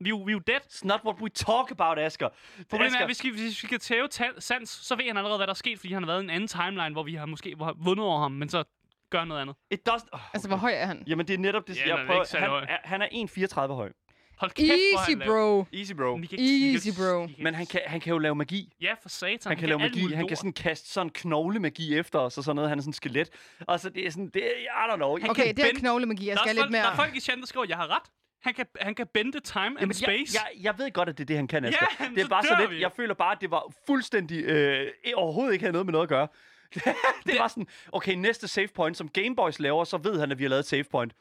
Vi 0.00 0.06
er 0.06 0.08
jo, 0.08 0.16
vi 0.16 0.32
er 0.32 0.34
jo 0.34 0.38
dead. 0.46 0.60
It's 0.60 0.80
not 0.84 1.00
what 1.04 1.16
we 1.20 1.28
talk 1.28 1.70
about, 1.70 1.98
Asger. 1.98 2.28
Problemet 2.70 2.86
Asger, 2.86 2.98
er, 2.98 3.02
at 3.02 3.08
hvis 3.08 3.24
vi, 3.24 3.30
hvis 3.30 3.62
vi 3.62 3.66
skal 3.66 3.78
tæve 3.78 4.08
ta- 4.08 4.38
Sans, 4.40 4.70
så 4.70 4.96
ved 4.96 5.04
han 5.06 5.16
allerede, 5.16 5.38
hvad 5.38 5.46
der 5.46 5.52
er 5.52 5.54
sket, 5.56 5.78
fordi 5.78 5.92
han 5.92 6.02
har 6.02 6.06
været 6.06 6.20
i 6.20 6.24
en 6.24 6.30
anden 6.30 6.48
timeline, 6.48 6.92
hvor 6.92 7.02
vi 7.02 7.14
har 7.14 7.26
måske 7.26 7.54
hvor 7.56 7.64
har 7.66 7.74
vundet 7.78 8.06
over 8.06 8.20
ham, 8.20 8.32
men 8.32 8.48
så 8.48 8.64
gør 9.10 9.18
han 9.18 9.28
noget 9.28 9.40
andet. 9.40 9.56
It 9.70 9.86
does... 9.86 10.02
Oh, 10.12 10.20
Altså, 10.34 10.48
hvor 10.48 10.56
høj 10.56 10.72
er 10.74 10.86
han? 10.86 11.02
Jamen, 11.06 11.28
det 11.28 11.34
er 11.34 11.38
netop 11.38 11.68
det, 11.68 11.76
Ja, 11.76 11.88
jeg 11.88 11.96
han 11.96 12.02
er 12.02 12.06
prøver. 12.06 12.20
ikke 12.22 12.30
særlig 12.30 12.48
høj. 12.48 12.60
Han, 12.60 12.68
er, 12.68 12.88
han 12.88 13.02
er 13.02 13.66
1,34 13.68 13.72
høj. 13.74 13.92
Hold 14.38 14.50
kæft, 14.50 14.68
hvor 14.68 14.98
Easy, 15.00 15.10
han 15.10 15.18
lav. 15.18 15.28
bro. 15.28 15.66
Easy, 15.78 15.92
bro. 15.92 16.16
Kan 16.16 16.38
Easy, 16.40 16.86
kan- 16.88 16.94
bro. 16.98 17.26
kan 17.26 17.34
Men 17.44 17.54
han 17.54 17.66
kan, 17.66 17.80
han 17.86 18.00
kan 18.00 18.10
jo 18.12 18.18
lave 18.18 18.34
magi. 18.34 18.72
Ja, 18.80 18.94
for 19.02 19.08
satan. 19.08 19.38
Han 19.50 19.56
kan 19.56 19.68
lave 19.68 19.78
magi. 19.78 20.00
Han 20.00 20.10
kan 20.10 20.20
lort. 20.20 20.38
sådan 20.38 20.52
kaste 20.52 20.88
sådan 20.92 21.10
knoglemagi 21.10 21.98
efter 21.98 22.18
os 22.18 22.38
og 22.38 22.44
sådan 22.44 22.56
noget. 22.56 22.68
Han 22.70 22.78
er 22.78 22.82
sådan 22.82 22.90
et 22.90 22.96
skelet. 22.96 23.30
Og 23.60 23.80
så 23.80 23.90
det 23.90 24.06
er 24.06 24.10
sådan, 24.10 24.30
det 24.34 24.44
er, 24.44 24.50
I 24.50 24.92
don't 24.92 24.96
know. 24.96 25.18
Han 25.20 25.30
Okay, 25.30 25.44
kan 25.44 25.56
det 25.56 25.64
er 25.64 25.78
knoglemagi. 25.78 26.26
Jeg 26.26 26.32
er, 26.32 26.38
skal 26.44 26.54
lidt 26.56 26.70
mere... 26.70 26.82
der 26.82 26.90
er 26.90 26.96
folk 26.96 27.16
i 27.16 27.20
chat, 27.20 27.38
der 27.38 27.46
skriver, 27.46 27.66
jeg 27.68 27.76
har 27.76 27.86
ret. 27.96 28.02
Han 28.48 28.54
kan, 28.54 28.66
han 28.80 28.94
kan 28.94 29.06
bende 29.14 29.40
time 29.40 29.66
and 29.66 29.78
Jamen, 29.80 29.94
space. 29.94 30.10
Jeg, 30.34 30.42
jeg, 30.54 30.64
jeg 30.64 30.78
ved 30.78 30.92
godt, 30.92 31.08
at 31.08 31.18
det 31.18 31.24
er 31.24 31.26
det, 31.26 31.36
han 31.36 31.48
kan, 31.48 31.64
Asger. 31.64 31.86
men 32.00 32.14
det 32.14 32.24
er 32.24 32.28
bare 32.28 32.42
så 32.42 32.56
lidt, 32.60 32.70
vi. 32.70 32.80
jeg 32.80 32.92
føler 32.92 33.14
bare, 33.14 33.32
at 33.32 33.40
det 33.40 33.50
var 33.50 33.72
fuldstændig 33.86 34.44
øh, 34.44 34.86
overhovedet 35.14 35.52
ikke 35.52 35.62
havde 35.62 35.72
noget 35.72 35.86
med 35.86 35.92
noget 35.92 36.04
at 36.04 36.08
gøre. 36.08 36.28
det, 37.26 37.38
var 37.38 37.48
sådan, 37.48 37.66
okay, 37.92 38.14
næste 38.14 38.48
save 38.48 38.68
point, 38.68 38.96
som 38.96 39.08
Gameboys 39.08 39.58
laver, 39.58 39.84
så 39.84 39.96
ved 39.96 40.20
han, 40.20 40.32
at 40.32 40.38
vi 40.38 40.44
har 40.44 40.48
lavet 40.48 40.60
et 40.60 40.66
save 40.66 40.84
point. 40.84 41.12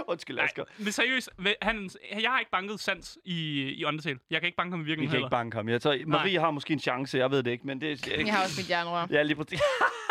Undskyld, 0.08 0.40
Asger. 0.40 0.64
Men 0.78 0.92
seriøst, 0.92 1.30
han, 1.62 1.90
jeg 2.22 2.32
har 2.32 2.40
ikke 2.40 2.52
banket 2.52 2.80
Sans 2.80 3.18
i, 3.26 3.62
i 3.78 3.86
Undertale. 3.86 4.20
Jeg 4.32 4.40
kan 4.42 4.46
ikke 4.48 4.56
banke 4.58 4.72
ham 4.72 4.80
i 4.80 4.84
Vi 4.84 4.88
virkeligheden 4.88 5.10
kan 5.12 5.18
ikke 5.18 5.26
heller. 5.26 5.30
banke 5.30 5.58
ham. 5.58 5.70
Jeg 5.70 5.82
tror, 5.82 5.96
Marie 6.08 6.40
har 6.40 6.52
måske 6.52 6.74
en 6.74 6.80
chance, 6.80 7.18
jeg 7.18 7.32
ved 7.32 7.44
det 7.44 7.52
ikke, 7.52 7.68
men 7.68 7.82
det 7.82 7.92
er... 7.92 8.24
Jeg 8.26 8.34
har 8.34 8.44
også 8.44 8.62
mit 8.62 8.70
jernrør. 8.70 9.08
Ja, 9.12 9.24
lige 9.24 9.36
præcis. 9.36 9.60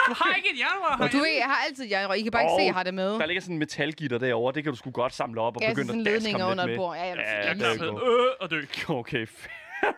Du 0.08 0.14
har 0.16 0.34
ikke 0.34 0.48
et 0.54 0.58
jernrør 0.60 1.04
Og 1.04 1.12
du 1.12 1.16
ved, 1.16 1.26
jeg 1.38 1.44
har 1.46 1.58
altid 1.68 1.84
jernrør. 1.90 2.14
I 2.14 2.22
kan 2.22 2.32
bare 2.32 2.42
ikke 2.42 2.52
Åh, 2.52 2.60
se, 2.60 2.64
jeg 2.64 2.74
har 2.74 2.82
det 2.82 2.94
med. 2.94 3.10
Der 3.18 3.26
ligger 3.26 3.40
sådan 3.40 3.54
en 3.54 3.58
metalgitter 3.58 4.18
derovre, 4.18 4.52
det 4.54 4.62
kan 4.64 4.72
du 4.72 4.78
sgu 4.78 4.90
godt 4.90 5.14
samle 5.14 5.40
op 5.40 5.56
og 5.56 5.62
Ja, 5.62 5.68
begynde 5.68 5.86
sådan 5.86 6.00
at 6.00 6.06
daske 6.06 6.18
ledninger 6.18 6.38
ham 6.44 6.50
under 6.50 6.66
lidt 6.66 6.72
et 6.74 6.78
med. 6.78 6.84
bord. 6.84 6.96
Ja, 6.96 7.02
jeg 7.02 7.16
Ja, 7.16 7.46
Jeg 7.48 7.54
det 7.54 7.78
klar 7.78 7.90
god. 7.90 8.00
til 8.00 8.08
øh, 8.08 8.44
at 8.44 8.50
dø. 8.50 8.60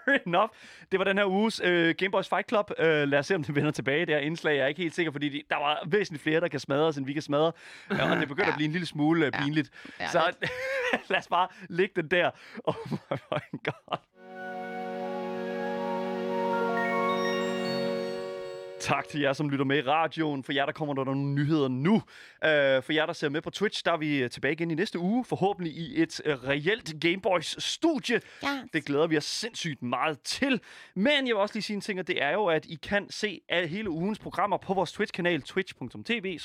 Fair 0.04 0.18
enough. 0.26 0.48
Det 0.92 0.98
var 0.98 1.04
den 1.04 1.18
her 1.18 1.24
uges 1.26 1.60
øh, 1.64 1.94
Gameboys 1.98 2.28
Fight 2.28 2.48
Club. 2.48 2.70
Øh, 2.78 3.08
lad 3.08 3.18
os 3.18 3.26
se, 3.26 3.34
om 3.34 3.44
det 3.44 3.54
vender 3.54 3.70
tilbage. 3.70 4.06
Det 4.06 4.14
her 4.14 4.20
indslag 4.20 4.56
jeg 4.56 4.62
er 4.62 4.66
ikke 4.66 4.82
helt 4.82 4.94
sikker, 4.94 5.12
fordi 5.12 5.28
de, 5.28 5.42
der 5.50 5.56
var 5.56 5.82
væsentligt 5.86 6.22
flere, 6.22 6.40
der 6.40 6.48
kan 6.48 6.60
smadre, 6.60 6.92
end 6.98 7.06
vi 7.06 7.12
kan 7.12 7.22
smadre. 7.22 7.52
Ja, 7.90 8.10
og 8.10 8.16
det 8.16 8.28
begynder 8.28 8.46
Ja. 8.46 8.50
at 8.52 8.56
blive 8.56 8.66
en 8.66 8.72
lille 8.72 8.86
smule 8.86 9.26
øh, 9.26 9.32
Ja. 9.34 9.42
pinligt. 9.44 9.70
Ja, 10.00 10.08
Så 10.08 10.32
lad 11.10 11.18
os 11.18 11.28
bare 11.28 11.48
lægge 11.68 12.02
den 12.02 12.10
der. 12.10 12.30
Oh 12.64 12.74
my 13.12 13.58
god. 13.64 13.98
Tak 18.80 19.08
til 19.08 19.20
jer, 19.20 19.32
som 19.32 19.50
lytter 19.50 19.64
med 19.64 19.78
i 19.78 19.82
radioen. 19.82 20.44
For 20.44 20.52
jer, 20.52 20.66
der 20.66 20.72
kommer 20.72 20.94
der 20.94 21.04
nogle 21.04 21.20
nyheder 21.20 21.68
nu. 21.68 21.94
Uh, 21.94 22.02
for 22.82 22.92
jer, 22.92 23.06
der 23.06 23.12
ser 23.12 23.28
med 23.28 23.40
på 23.40 23.50
Twitch, 23.50 23.84
der 23.84 23.92
er 23.92 23.96
vi 23.96 24.28
tilbage 24.28 24.52
igen 24.52 24.70
i 24.70 24.74
næste 24.74 24.98
uge. 24.98 25.24
Forhåbentlig 25.24 25.72
i 25.72 26.02
et 26.02 26.20
uh, 26.26 26.32
reelt 26.48 26.94
Gameboys-studie. 27.00 28.20
Ja. 28.42 28.62
Det 28.72 28.84
glæder 28.84 29.06
vi 29.06 29.16
os 29.16 29.24
sindssygt 29.24 29.82
meget 29.82 30.20
til. 30.20 30.60
Men 30.94 31.26
jeg 31.26 31.34
vil 31.34 31.36
også 31.36 31.54
lige 31.54 31.62
sige 31.62 31.74
en 31.74 31.80
ting, 31.80 32.00
og 32.00 32.06
det 32.06 32.22
er 32.22 32.30
jo, 32.30 32.46
at 32.46 32.66
I 32.66 32.74
kan 32.74 33.10
se 33.10 33.40
hele 33.50 33.90
ugens 33.90 34.18
programmer 34.18 34.56
på 34.56 34.74
vores 34.74 34.92
Twitch-kanal, 34.92 35.42
twitch.tv, 35.42 36.38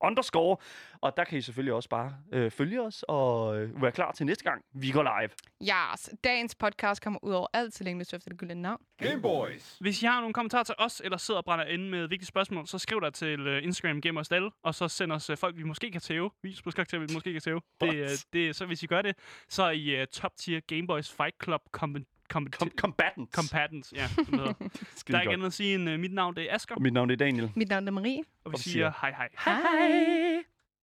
underscore. 0.00 0.56
Og 1.02 1.12
der 1.16 1.24
kan 1.24 1.38
I 1.38 1.40
selvfølgelig 1.40 1.74
også 1.74 1.88
bare 1.88 2.16
øh, 2.32 2.50
følge 2.50 2.82
os 2.82 3.04
og 3.08 3.58
øh, 3.60 3.82
være 3.82 3.92
klar 3.92 4.12
til 4.12 4.26
næste 4.26 4.44
gang, 4.44 4.62
vi 4.74 4.90
går 4.90 5.02
live. 5.02 5.30
Yes. 5.62 6.10
Dagens 6.24 6.54
podcast 6.54 7.02
kommer 7.02 7.18
ud 7.22 7.32
over 7.32 7.46
alt, 7.52 7.74
så 7.74 7.84
længe 7.84 8.04
du 8.04 8.16
efter 8.16 8.30
det 8.30 8.38
gyldne 8.38 8.54
navn. 8.62 8.80
Game 8.98 9.22
Boys. 9.22 9.76
Hvis 9.80 10.02
I 10.02 10.06
har 10.06 10.20
nogle 10.20 10.32
kommentarer 10.34 10.62
til 10.62 10.74
os, 10.78 11.00
eller 11.04 11.16
sidder 11.18 11.38
og 11.38 11.44
brænder 11.44 11.64
inde 11.64 11.90
med 11.90 12.08
vigtige 12.08 12.26
spørgsmål, 12.26 12.66
så 12.66 12.78
skriv 12.78 13.00
der 13.00 13.10
til 13.10 13.56
uh, 13.56 13.64
Instagram 13.64 14.00
Gamer 14.00 14.22
Stelle, 14.22 14.50
og 14.62 14.74
så 14.74 14.88
send 14.88 15.12
os 15.12 15.30
uh, 15.30 15.36
folk, 15.36 15.56
vi 15.56 15.62
måske 15.62 15.90
kan 15.90 16.00
tæve. 16.00 16.30
Videospilskarakterer, 16.42 17.00
vi 17.00 17.06
måske 17.14 17.32
kan 17.32 17.40
tæve. 17.42 17.60
Det, 17.80 17.88
What? 17.88 18.24
det, 18.32 18.56
så 18.56 18.66
hvis 18.66 18.82
I 18.82 18.86
gør 18.86 19.02
det, 19.02 19.16
så 19.48 19.62
er 19.62 19.70
I 19.70 20.00
uh, 20.02 20.06
top 20.12 20.32
tier 20.36 20.60
Gameboys 20.60 21.12
Fight 21.12 21.34
Club 21.44 21.60
com- 21.76 22.04
com- 22.34 22.46
Com- 22.62 22.70
combatants. 22.80 23.34
Combatants. 23.34 23.92
Ja, 23.96 24.08
det 24.18 24.28
Der 25.08 25.16
er 25.16 25.20
ikke 25.20 25.32
andet 25.32 25.46
at 25.46 25.52
sige 25.52 25.74
end, 25.74 25.90
uh, 25.90 25.98
mit 26.00 26.12
navn 26.12 26.36
det 26.36 26.50
er 26.50 26.54
Asger, 26.54 26.74
Og 26.74 26.82
mit 26.82 26.92
navn 26.92 27.08
det 27.08 27.20
er 27.20 27.24
Daniel. 27.24 27.52
Mit 27.56 27.68
navn 27.68 27.88
er 27.88 27.92
Marie. 27.92 28.18
og 28.18 28.24
vi 28.24 28.24
Og 28.44 28.52
vi 28.52 28.58
siger 28.58 28.72
siger 28.72 28.92
hej 29.00 29.10
hej. 29.12 29.28
Hej. 29.44 30.42